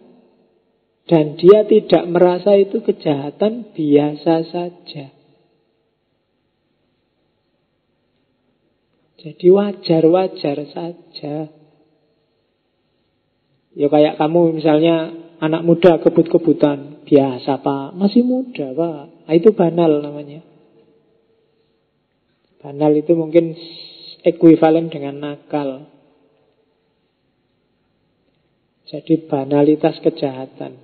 dan 1.06 1.24
dia 1.38 1.62
tidak 1.70 2.02
merasa 2.10 2.58
itu 2.58 2.82
kejahatan 2.82 3.70
biasa 3.78 4.34
saja. 4.50 5.06
Jadi 9.22 9.46
wajar-wajar 9.54 10.58
saja. 10.74 11.62
Ya 13.74 13.90
kayak 13.90 14.22
kamu 14.22 14.54
misalnya 14.62 15.10
anak 15.42 15.62
muda 15.66 15.98
kebut-kebutan. 15.98 17.04
Biasa 17.04 17.60
pak, 17.60 17.92
masih 17.98 18.24
muda 18.24 18.72
pak. 18.72 19.28
Nah, 19.28 19.34
itu 19.34 19.52
banal 19.52 20.00
namanya. 20.00 20.40
Banal 22.64 22.96
itu 22.96 23.12
mungkin 23.12 23.52
ekuivalen 24.24 24.88
dengan 24.88 25.20
nakal. 25.20 25.84
Jadi 28.88 29.28
banalitas 29.28 30.00
kejahatan. 30.00 30.80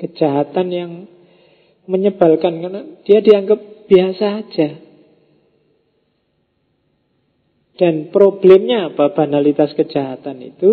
Kejahatan 0.00 0.66
yang 0.74 0.92
menyebalkan 1.86 2.58
karena 2.58 2.82
dia 3.06 3.22
dianggap 3.22 3.60
biasa 3.86 4.26
aja. 4.42 4.68
Dan 7.78 8.12
problemnya 8.12 8.92
apa 8.92 9.14
banalitas 9.16 9.72
kejahatan 9.72 10.36
itu? 10.44 10.70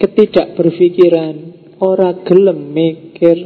Ketidak 0.00 0.56
berpikiran, 0.56 1.34
orang 1.76 2.24
gelem 2.24 2.72
mikir. 2.72 3.36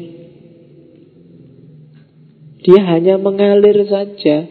Dia 2.63 2.81
hanya 2.95 3.19
mengalir 3.19 3.83
saja. 3.91 4.47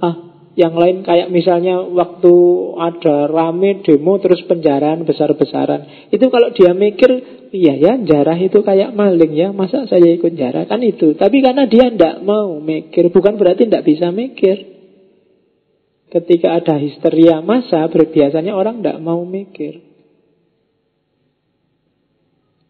Ah, 0.00 0.16
yang 0.56 0.80
lain 0.80 1.04
kayak 1.04 1.28
misalnya 1.28 1.84
waktu 1.84 2.32
ada 2.80 3.28
rame 3.28 3.84
demo 3.84 4.16
terus 4.16 4.40
penjaraan 4.48 5.04
besar-besaran. 5.04 6.08
Itu 6.08 6.32
kalau 6.32 6.56
dia 6.56 6.72
mikir, 6.72 7.10
iya 7.52 7.76
ya 7.76 7.92
jarah 8.00 8.40
itu 8.40 8.64
kayak 8.64 8.96
maling 8.96 9.36
ya, 9.36 9.52
masa 9.52 9.84
saya 9.92 10.08
ikut 10.08 10.40
jarah? 10.40 10.64
Kan 10.64 10.80
itu. 10.80 11.12
Tapi 11.20 11.44
karena 11.44 11.68
dia 11.68 11.92
tidak 11.92 12.24
mau 12.24 12.64
mikir, 12.64 13.12
bukan 13.12 13.36
berarti 13.36 13.68
tidak 13.68 13.84
bisa 13.84 14.08
mikir. 14.08 14.56
Ketika 16.08 16.64
ada 16.64 16.80
histeria 16.80 17.44
masa, 17.44 17.86
biasanya 17.92 18.56
orang 18.56 18.80
tidak 18.80 19.04
mau 19.04 19.20
mikir. 19.28 19.89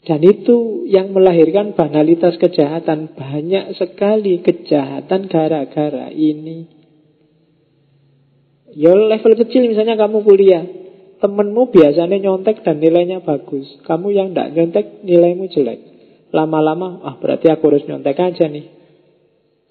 Dan 0.01 0.25
itu 0.25 0.89
yang 0.89 1.13
melahirkan 1.13 1.77
banalitas 1.77 2.41
kejahatan. 2.41 3.13
Banyak 3.13 3.77
sekali 3.77 4.41
kejahatan 4.41 5.29
gara-gara 5.29 6.09
ini. 6.09 6.65
Ya 8.73 8.97
level 8.97 9.37
kecil 9.37 9.69
misalnya 9.69 10.01
kamu 10.01 10.25
kuliah. 10.25 10.65
Temenmu 11.21 11.69
biasanya 11.69 12.17
nyontek 12.17 12.65
dan 12.65 12.81
nilainya 12.81 13.21
bagus. 13.21 13.69
Kamu 13.85 14.09
yang 14.09 14.33
tidak 14.33 14.57
nyontek 14.57 14.87
nilaimu 15.05 15.53
jelek. 15.53 15.81
Lama-lama, 16.33 17.05
ah 17.05 17.21
berarti 17.21 17.53
aku 17.53 17.69
harus 17.69 17.85
nyontek 17.85 18.17
aja 18.17 18.49
nih. 18.49 18.73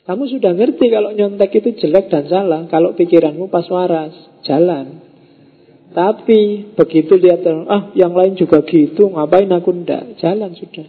Kamu 0.05 0.29
sudah 0.29 0.53
ngerti 0.53 0.93
kalau 0.93 1.09
nyontek 1.17 1.57
itu 1.57 1.69
jelek 1.85 2.09
dan 2.09 2.25
salah 2.29 2.65
Kalau 2.69 2.93
pikiranmu 2.93 3.49
pas 3.49 3.65
waras, 3.69 4.13
jalan 4.45 5.08
Tapi 5.89 6.73
begitu 6.77 7.17
lihat 7.17 7.41
Ah 7.65 7.89
yang 7.97 8.13
lain 8.13 8.37
juga 8.37 8.61
gitu, 8.61 9.09
ngapain 9.09 9.49
aku? 9.49 9.73
Ndak 9.73 10.21
Jalan 10.21 10.53
sudah. 10.53 10.87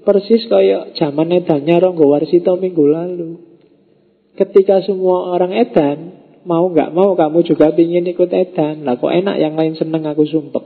Persis 0.00 0.48
kayak 0.48 0.96
zaman 0.96 1.28
edannya 1.34 1.76
Ronggo 1.82 2.08
Warsito 2.08 2.56
minggu 2.56 2.84
lalu. 2.88 3.30
Ketika 4.38 4.80
semua 4.86 5.34
orang 5.36 5.52
edan 5.52 6.20
Mau 6.40 6.72
nggak 6.72 6.96
mau 6.96 7.12
kamu 7.12 7.44
juga 7.44 7.68
ingin 7.76 8.08
ikut 8.16 8.30
edan. 8.32 8.88
Lah 8.88 8.96
kok 8.96 9.12
enak 9.12 9.36
yang 9.36 9.54
lain 9.60 9.76
seneng 9.76 10.08
aku 10.08 10.24
sumpek? 10.24 10.64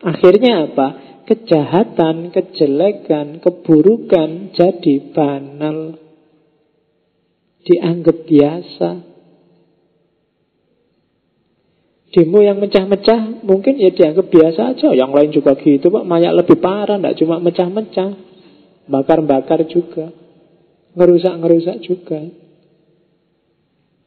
Akhirnya 0.00 0.72
apa? 0.72 0.88
Kejahatan, 1.26 2.30
kejelekan, 2.30 3.42
keburukan 3.42 4.54
jadi 4.54 4.94
banal. 5.10 5.98
Dianggap 7.66 8.24
biasa 8.30 8.90
Demo 12.16 12.40
yang 12.40 12.56
mecah-mecah 12.56 13.44
mungkin 13.44 13.76
ya 13.76 13.92
dianggap 13.92 14.32
biasa 14.32 14.60
aja 14.72 14.88
Yang 14.96 15.10
lain 15.12 15.30
juga 15.36 15.52
gitu 15.60 15.92
pak 15.92 16.08
Banyak 16.08 16.32
lebih 16.32 16.56
parah, 16.64 16.96
tidak 16.96 17.16
cuma 17.20 17.36
mecah-mecah 17.44 18.10
Bakar-bakar 18.88 19.68
juga 19.68 20.16
Ngerusak-ngerusak 20.96 21.84
juga 21.84 22.24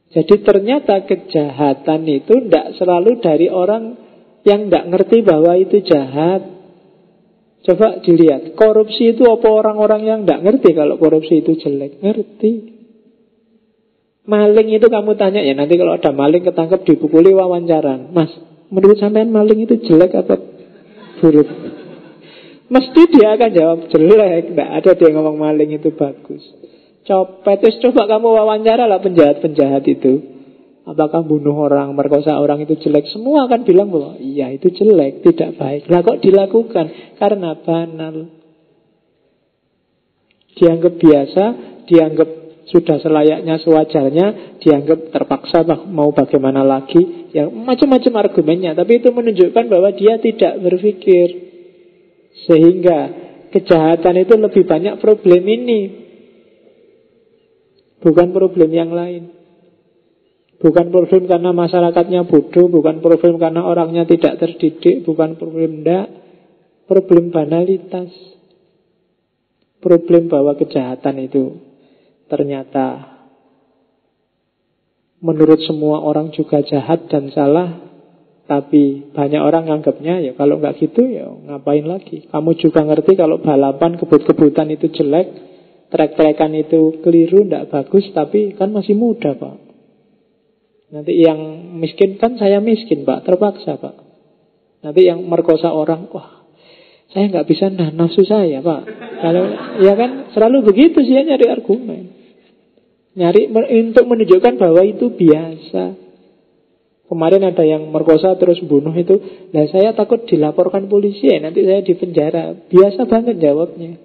jadi 0.09 0.41
ternyata 0.41 1.05
kejahatan 1.05 2.01
itu 2.09 2.33
tidak 2.49 2.81
selalu 2.81 3.21
dari 3.21 3.45
orang 3.45 3.93
yang 4.41 4.65
tidak 4.65 4.85
ngerti 4.89 5.17
bahwa 5.21 5.53
itu 5.53 5.85
jahat. 5.85 6.41
Coba 7.59 8.01
dilihat, 8.01 8.57
korupsi 8.57 9.13
itu 9.13 9.27
apa 9.29 9.45
orang-orang 9.45 10.01
yang 10.07 10.19
tidak 10.23 10.41
ngerti 10.47 10.69
kalau 10.73 10.95
korupsi 10.97 11.45
itu 11.45 11.59
jelek? 11.61 12.01
Ngerti. 12.01 12.78
Maling 14.29 14.69
itu 14.77 14.85
kamu 14.93 15.17
tanya 15.17 15.41
ya, 15.41 15.57
nanti 15.57 15.73
kalau 15.73 15.97
ada 15.97 16.13
maling 16.13 16.45
ketangkep 16.45 16.85
dipukuli 16.85 17.33
wawancaran. 17.33 18.13
Mas, 18.13 18.29
menurut 18.69 19.01
sampean 19.01 19.33
maling 19.33 19.65
itu 19.65 19.81
jelek 19.81 20.13
apa 20.13 20.37
buruk? 21.17 21.49
Mesti 22.69 23.01
dia 23.09 23.33
akan 23.33 23.49
jawab 23.49 23.79
jelek. 23.89 24.53
Tidak 24.53 24.69
ada 24.69 24.91
dia 24.93 25.09
ngomong 25.09 25.41
maling 25.41 25.81
itu 25.81 25.89
bagus. 25.97 26.45
Copet, 27.09 27.57
terus 27.57 27.81
coba 27.81 28.05
kamu 28.05 28.29
wawancara 28.37 28.85
lah 28.85 29.01
penjahat-penjahat 29.01 29.81
itu. 29.89 30.37
Apakah 30.85 31.25
bunuh 31.25 31.53
orang, 31.53 31.89
merkosa 31.97 32.37
orang 32.37 32.61
itu 32.69 32.77
jelek? 32.77 33.09
Semua 33.09 33.49
akan 33.49 33.65
bilang 33.65 33.89
bahwa 33.89 34.21
iya 34.21 34.53
itu 34.53 34.69
jelek, 34.69 35.25
tidak 35.25 35.57
baik. 35.57 35.89
Lah 35.89 36.05
kok 36.05 36.21
dilakukan? 36.21 37.17
Karena 37.17 37.57
banal. 37.57 38.29
Dianggap 40.53 40.93
biasa, 41.01 41.43
dianggap 41.89 42.29
sudah 42.69 43.01
selayaknya, 43.01 43.57
sewajarnya, 43.65 44.27
dianggap 44.61 45.09
terpaksa 45.09 45.65
mau 45.89 46.13
bagaimana 46.13 46.61
lagi. 46.61 47.33
Ya 47.33 47.49
macam-macam 47.49 48.29
argumennya, 48.29 48.77
tapi 48.77 49.01
itu 49.01 49.09
menunjukkan 49.09 49.65
bahwa 49.65 49.89
dia 49.97 50.21
tidak 50.21 50.61
berpikir. 50.61 51.49
Sehingga 52.45 52.99
kejahatan 53.49 54.21
itu 54.21 54.33
lebih 54.37 54.63
banyak 54.69 55.01
problem 55.01 55.41
ini. 55.49 55.81
Bukan 58.05 58.29
problem 58.29 58.69
yang 58.69 58.93
lain. 58.93 59.33
Bukan 60.61 60.93
problem 60.93 61.25
karena 61.25 61.49
masyarakatnya 61.49 62.29
bodoh, 62.29 62.69
bukan 62.69 63.01
problem 63.01 63.41
karena 63.41 63.65
orangnya 63.65 64.05
tidak 64.05 64.37
terdidik, 64.37 65.07
bukan 65.07 65.39
problem 65.41 65.81
tidak, 65.81 66.07
problem 66.85 67.33
banalitas. 67.33 68.13
Problem 69.79 70.27
bahwa 70.27 70.59
kejahatan 70.59 71.23
itu 71.23 71.68
ternyata 72.29 73.17
menurut 75.19 75.59
semua 75.67 75.99
orang 75.99 76.31
juga 76.31 76.63
jahat 76.63 77.11
dan 77.11 77.27
salah, 77.35 77.89
tapi 78.49 79.13
banyak 79.13 79.41
orang 79.41 79.69
nganggapnya 79.69 80.25
ya 80.25 80.31
kalau 80.33 80.57
nggak 80.57 80.79
gitu 80.79 81.05
ya 81.05 81.27
ngapain 81.27 81.85
lagi. 81.85 82.25
Kamu 82.31 82.55
juga 82.57 82.81
ngerti 82.81 83.19
kalau 83.19 83.43
balapan 83.43 83.99
kebut-kebutan 83.99 84.71
itu 84.73 84.89
jelek, 84.89 85.27
trek-trekan 85.91 86.55
itu 86.57 87.03
keliru, 87.03 87.45
tidak 87.45 87.69
bagus, 87.69 88.09
tapi 88.15 88.55
kan 88.55 88.71
masih 88.71 88.95
muda 88.97 89.35
pak. 89.37 89.55
Nanti 90.89 91.13
yang 91.21 91.37
miskin 91.77 92.17
kan 92.17 92.41
saya 92.41 92.57
miskin 92.57 93.05
pak, 93.05 93.21
terpaksa 93.27 93.77
pak. 93.77 93.95
Nanti 94.81 95.05
yang 95.05 95.21
merkosa 95.27 95.69
orang, 95.69 96.09
wah 96.09 96.41
saya 97.13 97.29
nggak 97.29 97.47
bisa 97.49 97.69
nah 97.69 97.93
nafsu 97.93 98.25
saya 98.25 98.61
pak. 98.65 98.81
Kalau 99.19 99.43
ya 99.83 99.93
kan 99.93 100.31
selalu 100.33 100.73
begitu 100.73 101.05
sih 101.05 101.13
nyari 101.13 101.45
argumen, 101.51 102.18
nyari 103.19 103.51
untuk 103.83 104.07
menunjukkan 104.07 104.55
bahwa 104.55 104.81
itu 104.87 105.11
biasa. 105.11 106.07
Kemarin 107.09 107.41
ada 107.41 107.65
yang 107.65 107.89
merkosa 107.89 108.37
terus 108.37 108.61
bunuh 108.63 108.93
itu, 108.93 109.17
nah 109.49 109.65
saya 109.67 109.97
takut 109.97 110.29
dilaporkan 110.29 110.85
polisi 110.87 111.25
ya, 111.25 111.41
nanti 111.41 111.65
saya 111.65 111.81
di 111.81 111.97
penjara. 111.97 112.53
Biasa 112.69 113.09
banget 113.09 113.41
jawabnya. 113.41 113.97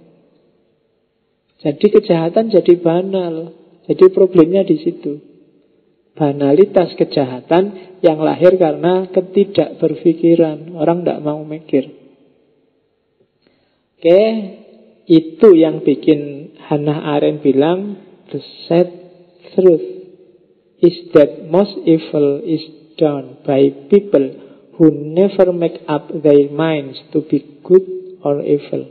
Jadi 1.62 1.86
kejahatan 1.94 2.50
jadi 2.50 2.74
banal. 2.80 3.54
Jadi 3.84 4.08
problemnya 4.08 4.64
di 4.64 4.80
situ 4.80 5.34
banalitas 6.14 6.94
kejahatan 6.94 7.98
yang 8.00 8.22
lahir 8.22 8.54
karena 8.56 9.10
ketidakberpikiran. 9.10 10.78
Orang 10.78 11.02
tidak 11.02 11.20
mau 11.20 11.42
mikir. 11.42 11.90
Oke, 13.98 14.22
itu 15.10 15.48
yang 15.58 15.82
bikin 15.82 16.54
Hannah 16.64 17.18
Arendt 17.18 17.42
bilang 17.42 17.98
the 18.30 18.40
sad 18.66 19.03
truth 19.55 19.86
is 20.82 20.97
that 21.14 21.48
most 21.48 21.74
evil 21.86 22.43
is 22.44 22.62
done 22.98 23.39
by 23.47 23.70
people 23.90 24.26
who 24.76 24.90
never 24.90 25.52
make 25.52 25.78
up 25.89 26.10
their 26.10 26.51
minds 26.51 26.98
to 27.12 27.22
be 27.22 27.60
good 27.62 27.86
or 28.22 28.43
evil. 28.43 28.90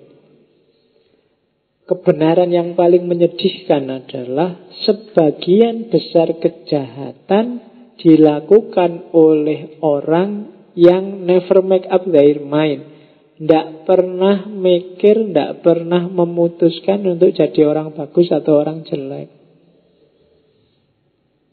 Kebenaran 1.84 2.48
yang 2.48 2.80
paling 2.80 3.04
menyedihkan 3.12 3.92
adalah 3.92 4.56
sebagian 4.88 5.92
besar 5.92 6.40
kejahatan 6.40 7.60
dilakukan 8.00 9.12
oleh 9.12 9.84
orang 9.84 10.48
yang 10.80 11.28
never 11.28 11.60
make 11.60 11.84
up 11.92 12.08
their 12.08 12.40
mind. 12.40 12.88
Tidak 13.36 13.84
pernah 13.84 14.48
mikir, 14.48 15.28
tidak 15.28 15.60
pernah 15.60 16.08
memutuskan 16.08 17.04
untuk 17.04 17.36
jadi 17.36 17.68
orang 17.68 17.92
bagus 17.92 18.32
atau 18.32 18.64
orang 18.64 18.88
jelek. 18.88 19.43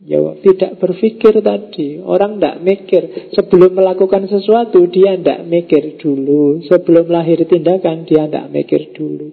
Ya, 0.00 0.16
tidak 0.40 0.80
berpikir 0.80 1.44
tadi. 1.44 2.00
Orang 2.00 2.40
tidak 2.40 2.64
mikir. 2.64 3.02
Sebelum 3.36 3.76
melakukan 3.76 4.32
sesuatu, 4.32 4.88
dia 4.88 5.20
tidak 5.20 5.44
mikir 5.44 6.00
dulu. 6.00 6.64
Sebelum 6.64 7.12
lahir 7.12 7.44
tindakan, 7.44 8.08
dia 8.08 8.24
tidak 8.24 8.48
mikir 8.48 8.96
dulu. 8.96 9.28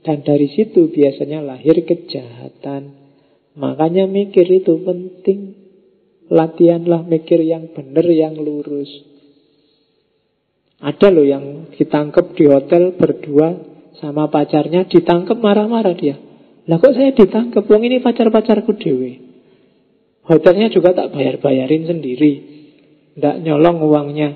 Dan 0.00 0.24
dari 0.24 0.48
situ 0.48 0.88
biasanya 0.88 1.44
lahir 1.44 1.84
kejahatan. 1.84 2.96
Makanya 3.60 4.08
mikir 4.08 4.48
itu 4.48 4.80
penting. 4.80 5.68
Latihanlah 6.32 7.04
mikir 7.04 7.44
yang 7.44 7.68
benar, 7.76 8.08
yang 8.08 8.32
lurus. 8.40 8.88
Ada 10.80 11.12
loh 11.12 11.26
yang 11.26 11.44
ditangkap 11.76 12.32
di 12.32 12.48
hotel 12.48 12.96
berdua 12.96 13.60
sama 14.00 14.32
pacarnya, 14.32 14.88
ditangkap 14.88 15.36
marah-marah 15.36 15.92
dia. 15.92 16.16
Lah 16.64 16.80
kok 16.80 16.96
saya 16.96 17.12
ditangkap? 17.12 17.64
Wong 17.68 17.82
ini 17.84 18.00
pacar-pacarku 18.00 18.72
dewe. 18.76 19.27
Hotelnya 20.28 20.68
juga 20.68 20.92
tak 20.92 21.16
bayar-bayarin 21.16 21.88
sendiri. 21.88 22.32
Tidak 23.16 23.40
nyolong 23.40 23.80
uangnya. 23.80 24.30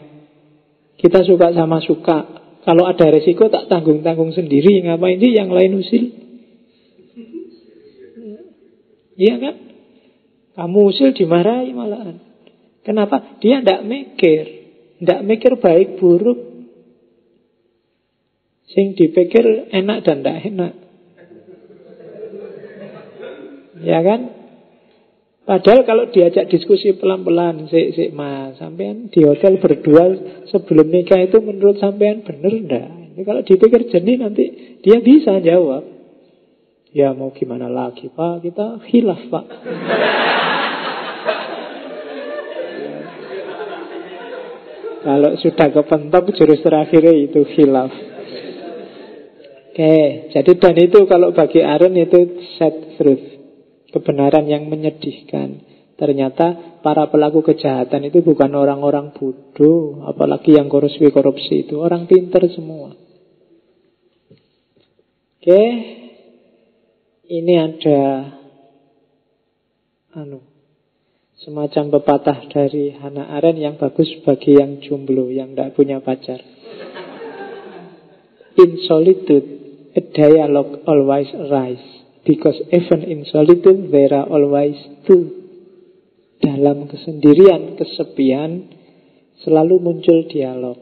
Kita 0.97 1.21
suka 1.21 1.53
sama 1.53 1.85
suka. 1.85 2.41
Kalau 2.65 2.89
ada 2.89 3.13
resiko 3.13 3.53
tak 3.53 3.69
tanggung-tanggung 3.69 4.33
sendiri, 4.33 4.81
ngapain 4.89 5.21
sih 5.21 5.37
yang 5.37 5.53
lain 5.53 5.77
usil? 5.77 6.05
Iya 9.21 9.35
kan? 9.37 9.57
Kamu 10.57 10.79
usil 10.89 11.13
dimarahi 11.13 11.77
malahan. 11.77 12.17
Kenapa? 12.83 13.37
Dia 13.45 13.61
tidak 13.61 13.85
mikir. 13.85 14.45
Tidak 14.99 15.21
mikir 15.29 15.61
baik 15.61 16.01
buruk. 16.01 16.41
Sing 18.73 18.97
dipikir 18.97 19.69
enak 19.69 19.99
dan 20.09 20.25
tidak 20.25 20.39
enak. 20.49 20.73
Ya 23.85 24.01
kan? 24.01 24.42
Padahal 25.43 25.83
kalau 25.83 26.07
diajak 26.15 26.47
diskusi 26.55 26.95
pelan-pelan, 26.95 27.67
sik 27.67 27.99
sik 27.99 28.15
mas, 28.15 28.63
sampean 28.63 29.11
di 29.11 29.27
hotel 29.27 29.59
berdua 29.59 30.15
sebelum 30.47 30.87
nikah 30.87 31.19
itu 31.19 31.43
menurut 31.43 31.83
sampean 31.83 32.23
benar 32.23 32.55
enggak? 32.55 32.87
Ini 33.19 33.27
kalau 33.27 33.43
dipikir 33.43 33.91
jernih 33.91 34.23
nanti 34.23 34.79
dia 34.87 35.03
bisa 35.03 35.43
jawab. 35.43 35.83
Ya 36.95 37.11
mau 37.11 37.35
gimana 37.35 37.67
lagi 37.67 38.07
pak, 38.07 38.47
kita 38.47 38.87
hilaf 38.87 39.19
pak. 39.27 39.47
kalau 45.11 45.35
sudah 45.43 45.69
kepentok 45.75 46.39
jurus 46.39 46.63
terakhirnya 46.63 47.19
itu 47.19 47.43
hilaf. 47.59 47.91
Oke, 49.73 50.29
jadi 50.31 50.53
dan 50.61 50.77
itu 50.79 51.03
kalau 51.11 51.35
bagi 51.35 51.65
Aaron 51.65 51.97
itu 51.99 52.47
set 52.61 53.01
truth 53.01 53.32
kebenaran 53.93 54.49
yang 54.49 54.67
menyedihkan. 54.67 55.69
Ternyata 56.01 56.81
para 56.83 57.07
pelaku 57.07 57.47
kejahatan 57.47 58.11
itu 58.11 58.25
bukan 58.27 58.51
orang-orang 58.57 59.15
bodoh, 59.15 60.03
apalagi 60.09 60.59
yang 60.59 60.67
korupsi-korupsi 60.67 61.69
itu 61.69 61.79
orang 61.79 62.11
pinter 62.11 62.43
semua. 62.51 62.97
Oke, 65.39 65.63
ini 67.31 67.55
ada 67.55 68.01
anu 70.15 70.43
semacam 71.43 71.99
pepatah 71.99 72.47
dari 72.51 72.95
Hannah 72.95 73.35
Arendt 73.35 73.59
yang 73.59 73.75
bagus 73.75 74.07
bagi 74.23 74.55
yang 74.55 74.79
jomblo, 74.83 75.27
yang 75.31 75.55
tidak 75.55 75.75
punya 75.75 75.99
pacar. 75.99 76.39
In 78.59 78.71
solitude, 78.87 79.49
a 79.97 80.03
dialogue 80.15 80.87
always 80.87 81.27
arises. 81.35 82.02
Because 82.23 82.59
even 82.71 83.03
in 83.03 83.27
solitude 83.27 83.91
there 83.91 84.15
are 84.15 84.27
always 84.31 84.79
two. 85.07 85.43
Dalam 86.43 86.91
kesendirian, 86.91 87.79
kesepian, 87.79 88.71
selalu 89.43 89.79
muncul 89.79 90.27
dialog. 90.27 90.79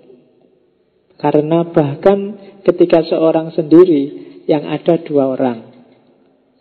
Karena 1.21 1.69
bahkan 1.69 2.37
ketika 2.65 3.05
seorang 3.05 3.53
sendiri 3.53 4.33
yang 4.49 4.65
ada 4.65 5.01
dua 5.05 5.37
orang. 5.37 5.59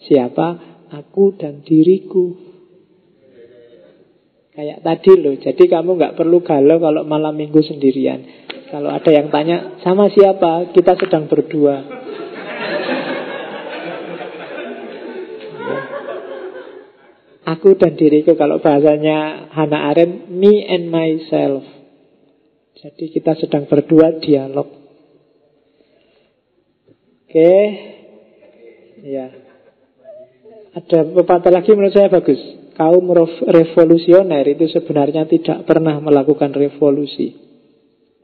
Siapa? 0.04 0.48
Aku 0.92 1.36
dan 1.36 1.64
diriku. 1.64 2.36
Kayak 4.52 4.84
tadi 4.84 5.12
loh, 5.16 5.36
jadi 5.40 5.64
kamu 5.64 5.96
nggak 5.96 6.16
perlu 6.20 6.44
galau 6.44 6.84
kalau 6.84 7.08
malam 7.08 7.40
minggu 7.40 7.64
sendirian. 7.64 8.20
Kalau 8.68 8.92
ada 8.92 9.08
yang 9.08 9.32
tanya, 9.32 9.80
sama 9.80 10.12
siapa? 10.12 10.76
Kita 10.76 11.00
sedang 11.00 11.32
berdua. 11.32 11.80
Aku 17.50 17.74
dan 17.74 17.98
diriku 17.98 18.38
kalau 18.38 18.62
bahasanya 18.62 19.50
Hannah 19.50 19.90
Arendt 19.90 20.30
Me 20.30 20.62
and 20.70 20.94
myself. 20.94 21.66
Jadi 22.78 23.10
kita 23.10 23.34
sedang 23.42 23.66
berdua 23.66 24.22
dialog. 24.22 24.70
Oke. 27.26 27.54
Ya. 29.02 29.34
Ada 30.78 31.10
pepatah 31.10 31.50
lagi 31.50 31.74
menurut 31.74 31.98
saya 31.98 32.14
bagus. 32.14 32.38
Kaum 32.78 33.12
revolusioner 33.50 34.46
itu 34.46 34.70
sebenarnya 34.70 35.26
tidak 35.26 35.66
pernah 35.66 35.98
melakukan 36.00 36.54
revolusi. 36.54 37.36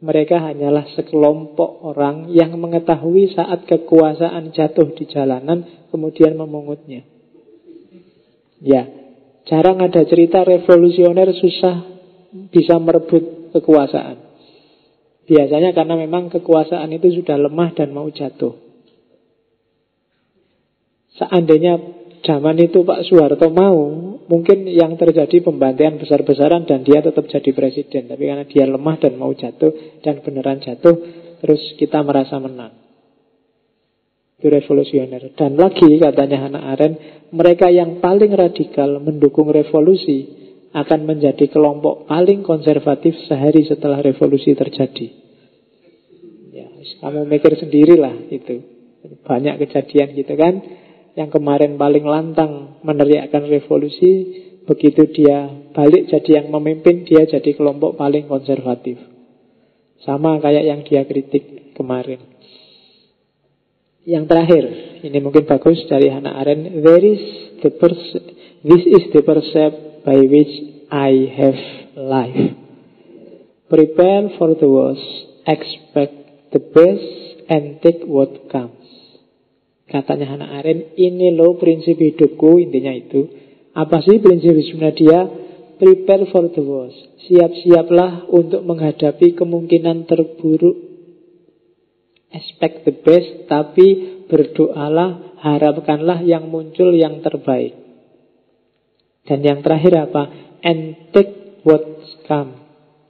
Mereka 0.05 0.37
hanyalah 0.37 0.85
sekelompok 0.93 1.81
orang 1.81 2.29
yang 2.29 2.53
mengetahui 2.61 3.33
saat 3.33 3.65
kekuasaan 3.65 4.53
jatuh 4.53 4.93
di 4.93 5.09
jalanan 5.09 5.65
Kemudian 5.95 6.35
memungutnya. 6.35 7.07
Ya, 8.59 8.83
Jarang 9.45 9.77
ada 9.77 10.01
cerita 10.09 10.41
revolusioner 10.41 11.29
susah 11.37 11.85
bisa 12.49 12.81
merebut 12.81 13.53
kekuasaan. 13.53 14.17
Biasanya 15.25 15.73
karena 15.73 15.97
memang 15.97 16.33
kekuasaan 16.33 16.89
itu 16.93 17.21
sudah 17.21 17.37
lemah 17.37 17.73
dan 17.73 17.93
mau 17.93 18.05
jatuh. 18.09 18.57
Seandainya 21.17 21.79
zaman 22.21 22.57
itu 22.61 22.85
Pak 22.85 23.05
Soeharto 23.05 23.49
mau, 23.49 23.77
mungkin 24.25 24.65
yang 24.69 24.97
terjadi 24.97 25.41
pembantaian 25.41 25.97
besar-besaran 25.97 26.65
dan 26.69 26.85
dia 26.85 27.01
tetap 27.01 27.25
jadi 27.29 27.49
presiden. 27.53 28.09
Tapi 28.09 28.23
karena 28.25 28.45
dia 28.45 28.65
lemah 28.69 28.97
dan 29.01 29.17
mau 29.17 29.33
jatuh 29.33 30.01
dan 30.01 30.21
beneran 30.21 30.61
jatuh, 30.61 30.93
terus 31.41 31.61
kita 31.77 32.01
merasa 32.05 32.37
menang. 32.37 32.84
Itu 34.45 34.53
revolusioner. 34.53 35.33
Dan 35.33 35.57
lagi 35.57 35.97
katanya 35.97 36.45
Hannah 36.45 36.69
Arendt, 36.69 37.01
mereka 37.33 37.65
yang 37.73 37.97
paling 37.97 38.29
radikal 38.29 39.01
mendukung 39.01 39.49
revolusi 39.49 40.29
akan 40.69 41.09
menjadi 41.09 41.49
kelompok 41.49 42.05
paling 42.05 42.45
konservatif 42.45 43.17
sehari 43.25 43.65
setelah 43.65 44.05
revolusi 44.05 44.53
terjadi. 44.53 45.07
Ya, 46.53 46.69
kamu 46.77 47.25
mikir 47.25 47.57
sendirilah 47.57 48.29
itu. 48.29 48.61
Banyak 49.25 49.65
kejadian 49.65 50.13
gitu 50.13 50.37
kan. 50.37 50.61
Yang 51.17 51.41
kemarin 51.41 51.81
paling 51.81 52.05
lantang 52.05 52.85
meneriakkan 52.85 53.49
revolusi, 53.49 54.45
begitu 54.69 55.09
dia 55.09 55.49
balik 55.73 56.05
jadi 56.05 56.45
yang 56.45 56.53
memimpin, 56.53 57.01
dia 57.01 57.25
jadi 57.25 57.49
kelompok 57.57 57.97
paling 57.97 58.29
konservatif. 58.29 59.01
Sama 60.05 60.37
kayak 60.37 60.69
yang 60.69 60.85
dia 60.85 61.01
kritik 61.01 61.73
kemarin. 61.73 62.34
Yang 64.05 64.25
terakhir, 64.29 64.63
ini 65.01 65.17
mungkin 65.17 65.49
bagus 65.49 65.81
dari 65.89 66.13
Hannah 66.13 66.37
Arendt. 66.37 66.77
There 66.85 67.01
is 67.01 67.21
the 67.65 67.73
this 68.61 68.83
is 68.85 69.09
the 69.09 69.25
percept 69.25 70.05
by 70.05 70.21
which 70.29 70.53
I 70.93 71.25
have 71.33 71.59
life. 71.97 72.53
Prepare 73.65 74.37
for 74.37 74.53
the 74.53 74.69
worst, 74.69 75.09
expect 75.49 76.53
the 76.53 76.61
best, 76.61 77.09
and 77.49 77.81
take 77.81 78.05
what 78.05 78.45
comes. 78.53 78.85
Katanya 79.89 80.37
Hannah 80.37 80.53
Arendt, 80.61 80.93
ini 81.01 81.33
loh 81.33 81.57
prinsip 81.57 81.97
hidupku, 81.97 82.61
intinya 82.61 82.93
itu. 82.93 83.25
Apa 83.73 84.05
sih 84.05 84.21
prinsip 84.21 84.53
hidupnya 84.53 84.93
dia? 84.93 85.19
Prepare 85.81 86.29
for 86.29 86.45
the 86.53 86.61
worst. 86.61 87.25
Siap-siaplah 87.25 88.29
untuk 88.29 88.61
menghadapi 88.69 89.33
kemungkinan 89.33 90.05
terburuk. 90.05 90.84
Expect 92.33 92.89
the 92.89 92.95
best, 92.95 93.47
tapi 93.49 94.21
berdoalah, 94.29 95.37
harapkanlah 95.39 96.25
yang 96.25 96.49
muncul 96.49 96.91
yang 96.93 97.21
terbaik. 97.21 97.77
Dan 99.25 99.41
yang 99.41 99.65
terakhir 99.65 100.09
apa? 100.09 100.45
and 100.65 101.13
take 101.13 101.61
what's 101.61 102.09
come. 102.25 102.57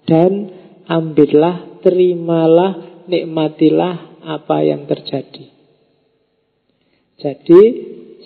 Dan 0.03 0.51
ambillah, 0.85 1.81
terimalah, 1.81 3.07
nikmatilah 3.07 4.21
apa 4.21 4.57
yang 4.61 4.85
terjadi. 4.85 5.49
Jadi 7.15 7.61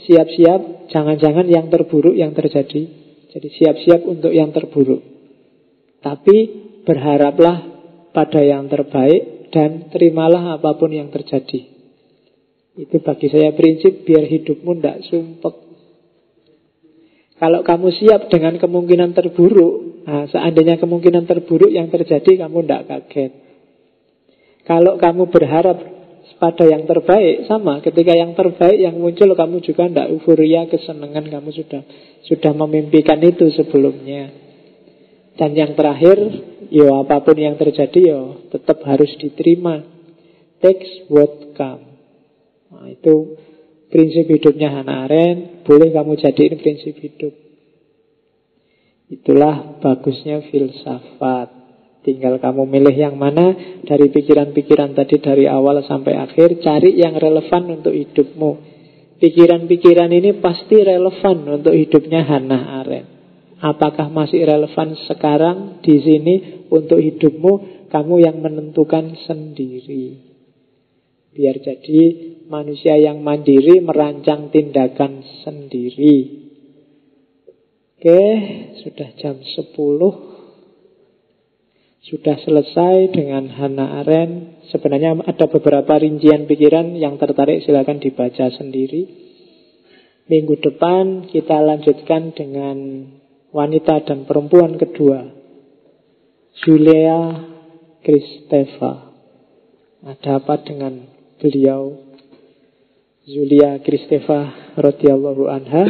siap-siap, 0.09 0.89
jangan-jangan 0.89 1.45
yang 1.45 1.69
terburuk 1.69 2.17
yang 2.17 2.33
terjadi. 2.33 2.89
Jadi 3.29 3.47
siap-siap 3.53 4.01
untuk 4.09 4.33
yang 4.33 4.49
terburuk. 4.49 5.05
Tapi 6.01 6.37
berharaplah 6.83 7.57
pada 8.09 8.41
yang 8.41 8.65
terbaik 8.65 9.38
dan 9.49 9.89
terimalah 9.89 10.57
apa 10.57 10.77
pun 10.77 10.93
yang 10.93 11.09
terjadi. 11.13 11.65
Itu 12.79 13.01
bagi 13.01 13.27
saya 13.27 13.51
prinsip 13.53 14.07
biar 14.07 14.23
hidupmu 14.23 14.71
tidak 14.79 15.03
sumpek 15.09 15.69
kalau 17.39 17.63
kamu 17.63 17.95
siap 17.95 18.27
dengan 18.27 18.59
kemungkinan 18.59 19.15
terburuk, 19.15 20.03
nah, 20.03 20.27
seandainya 20.27 20.75
kemungkinan 20.75 21.23
terburuk 21.23 21.71
yang 21.71 21.87
terjadi, 21.87 22.43
kamu 22.45 22.67
tidak 22.67 22.83
kaget. 22.91 23.31
Kalau 24.67 24.99
kamu 24.99 25.31
berharap 25.31 25.77
pada 26.35 26.67
yang 26.67 26.83
terbaik, 26.83 27.47
sama. 27.47 27.79
Ketika 27.79 28.11
yang 28.11 28.35
terbaik 28.35 28.75
yang 28.75 28.99
muncul, 28.99 29.31
kamu 29.31 29.63
juga 29.63 29.87
tidak 29.87 30.11
euforia, 30.11 30.67
kesenangan, 30.67 31.31
kamu 31.31 31.49
sudah 31.55 31.81
sudah 32.27 32.51
memimpikan 32.51 33.23
itu 33.23 33.47
sebelumnya. 33.55 34.35
Dan 35.39 35.55
yang 35.55 35.79
terakhir, 35.79 36.19
yo 36.69 37.01
apa 37.01 37.21
pun 37.21 37.37
yang 37.37 37.57
terjadi, 37.57 37.99
yo 38.13 38.21
tetap 38.53 38.81
harus 38.85 39.09
diterima. 39.17 39.85
Takes 40.59 41.09
what 41.09 41.55
come. 41.55 41.83
Nah, 42.69 42.87
itu 42.91 43.39
prinsip 43.89 44.29
hidupnya 44.29 44.69
Hannah 44.69 45.09
Arendt, 45.09 45.65
boleh 45.65 45.89
kamu 45.89 46.13
jadiin 46.21 46.55
prinsip 46.61 46.95
hidup. 47.01 47.33
Itulah 49.09 49.81
bagusnya 49.81 50.45
filsafat. 50.53 51.57
Tinggal 51.99 52.39
kamu 52.39 52.63
milih 52.63 52.95
yang 52.95 53.17
mana 53.19 53.57
dari 53.83 54.07
pikiran-pikiran 54.07 54.95
tadi 54.95 55.19
dari 55.19 55.45
awal 55.49 55.83
sampai 55.83 56.15
akhir, 56.15 56.63
cari 56.63 56.95
yang 56.95 57.17
relevan 57.17 57.81
untuk 57.81 57.91
hidupmu. 57.91 58.51
Pikiran-pikiran 59.19 60.07
ini 60.15 60.39
pasti 60.39 60.79
relevan 60.79 61.59
untuk 61.59 61.75
hidupnya 61.75 62.23
Hannah 62.23 62.79
Arendt. 62.79 63.18
Apakah 63.59 64.07
masih 64.07 64.47
relevan 64.47 64.95
sekarang 65.03 65.83
di 65.83 65.99
sini 65.99 66.35
untuk 66.71 67.03
hidupmu? 67.03 67.79
Kamu 67.91 68.21
yang 68.21 68.39
menentukan 68.39 69.17
sendiri. 69.25 70.15
Biar 71.33 71.59
jadi 71.59 72.01
manusia 72.47 72.95
yang 72.95 73.19
mandiri 73.19 73.81
merancang 73.83 74.53
tindakan 74.53 75.25
sendiri. 75.43 76.17
Oke, 77.99 78.23
sudah 78.79 79.09
jam 79.19 79.43
10. 79.43 79.75
Sudah 81.99 82.37
selesai 82.41 83.11
dengan 83.11 83.51
Hannah 83.51 83.99
Arendt. 83.99 84.71
Sebenarnya 84.71 85.19
ada 85.19 85.45
beberapa 85.51 85.99
rincian 85.99 86.47
pikiran 86.47 86.95
yang 86.95 87.19
tertarik 87.19 87.65
silakan 87.67 87.99
dibaca 87.99 88.47
sendiri. 88.55 89.03
Minggu 90.29 90.61
depan 90.61 91.27
kita 91.27 91.57
lanjutkan 91.59 92.31
dengan 92.37 92.77
wanita 93.49 94.05
dan 94.05 94.25
perempuan 94.29 94.77
kedua. 94.77 95.25
Julia 96.59 97.45
Kristeva. 98.05 99.09
Ada 99.99 100.39
apa 100.39 100.55
dengan 100.63 101.03
beliau 101.39 101.91
Julia 103.27 103.77
Kristeva 103.83 104.73
radhiyallahu 104.79 105.43
anha. 105.51 105.83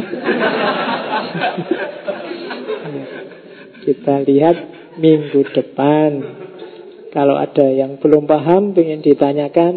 Kita 3.86 4.20
lihat 4.26 4.56
minggu 5.00 5.40
depan. 5.56 6.10
Kalau 7.10 7.34
ada 7.34 7.66
yang 7.66 7.98
belum 7.98 8.30
paham, 8.30 8.70
ingin 8.76 9.02
ditanyakan, 9.02 9.74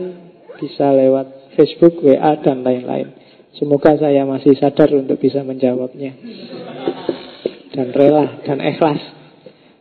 bisa 0.61 0.93
lewat 0.93 1.57
Facebook, 1.57 1.97
WA, 2.05 2.37
dan 2.45 2.61
lain-lain. 2.61 3.09
Semoga 3.57 3.97
saya 3.97 4.21
masih 4.25 4.53
sadar 4.57 4.93
untuk 4.93 5.17
bisa 5.17 5.41
menjawabnya. 5.41 6.13
Dan 7.73 7.89
rela, 7.89 8.45
dan 8.45 8.61
ikhlas. 8.61 9.01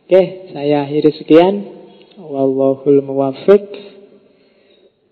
Oke, 0.09 0.49
saya 0.49 0.89
akhiri 0.89 1.13
sekian. 1.13 1.55
Wallahul 2.17 3.05
muwafiq. 3.05 3.69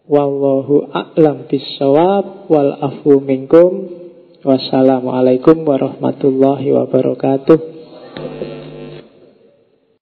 Wallahu 0.10 0.90
a'lam 0.90 1.46
bisawab 1.46 2.50
wal 2.50 2.74
afu 2.82 3.22
minkum. 3.22 3.88
Wassalamualaikum 4.42 5.62
warahmatullahi 5.62 6.74
wabarakatuh. 6.74 7.58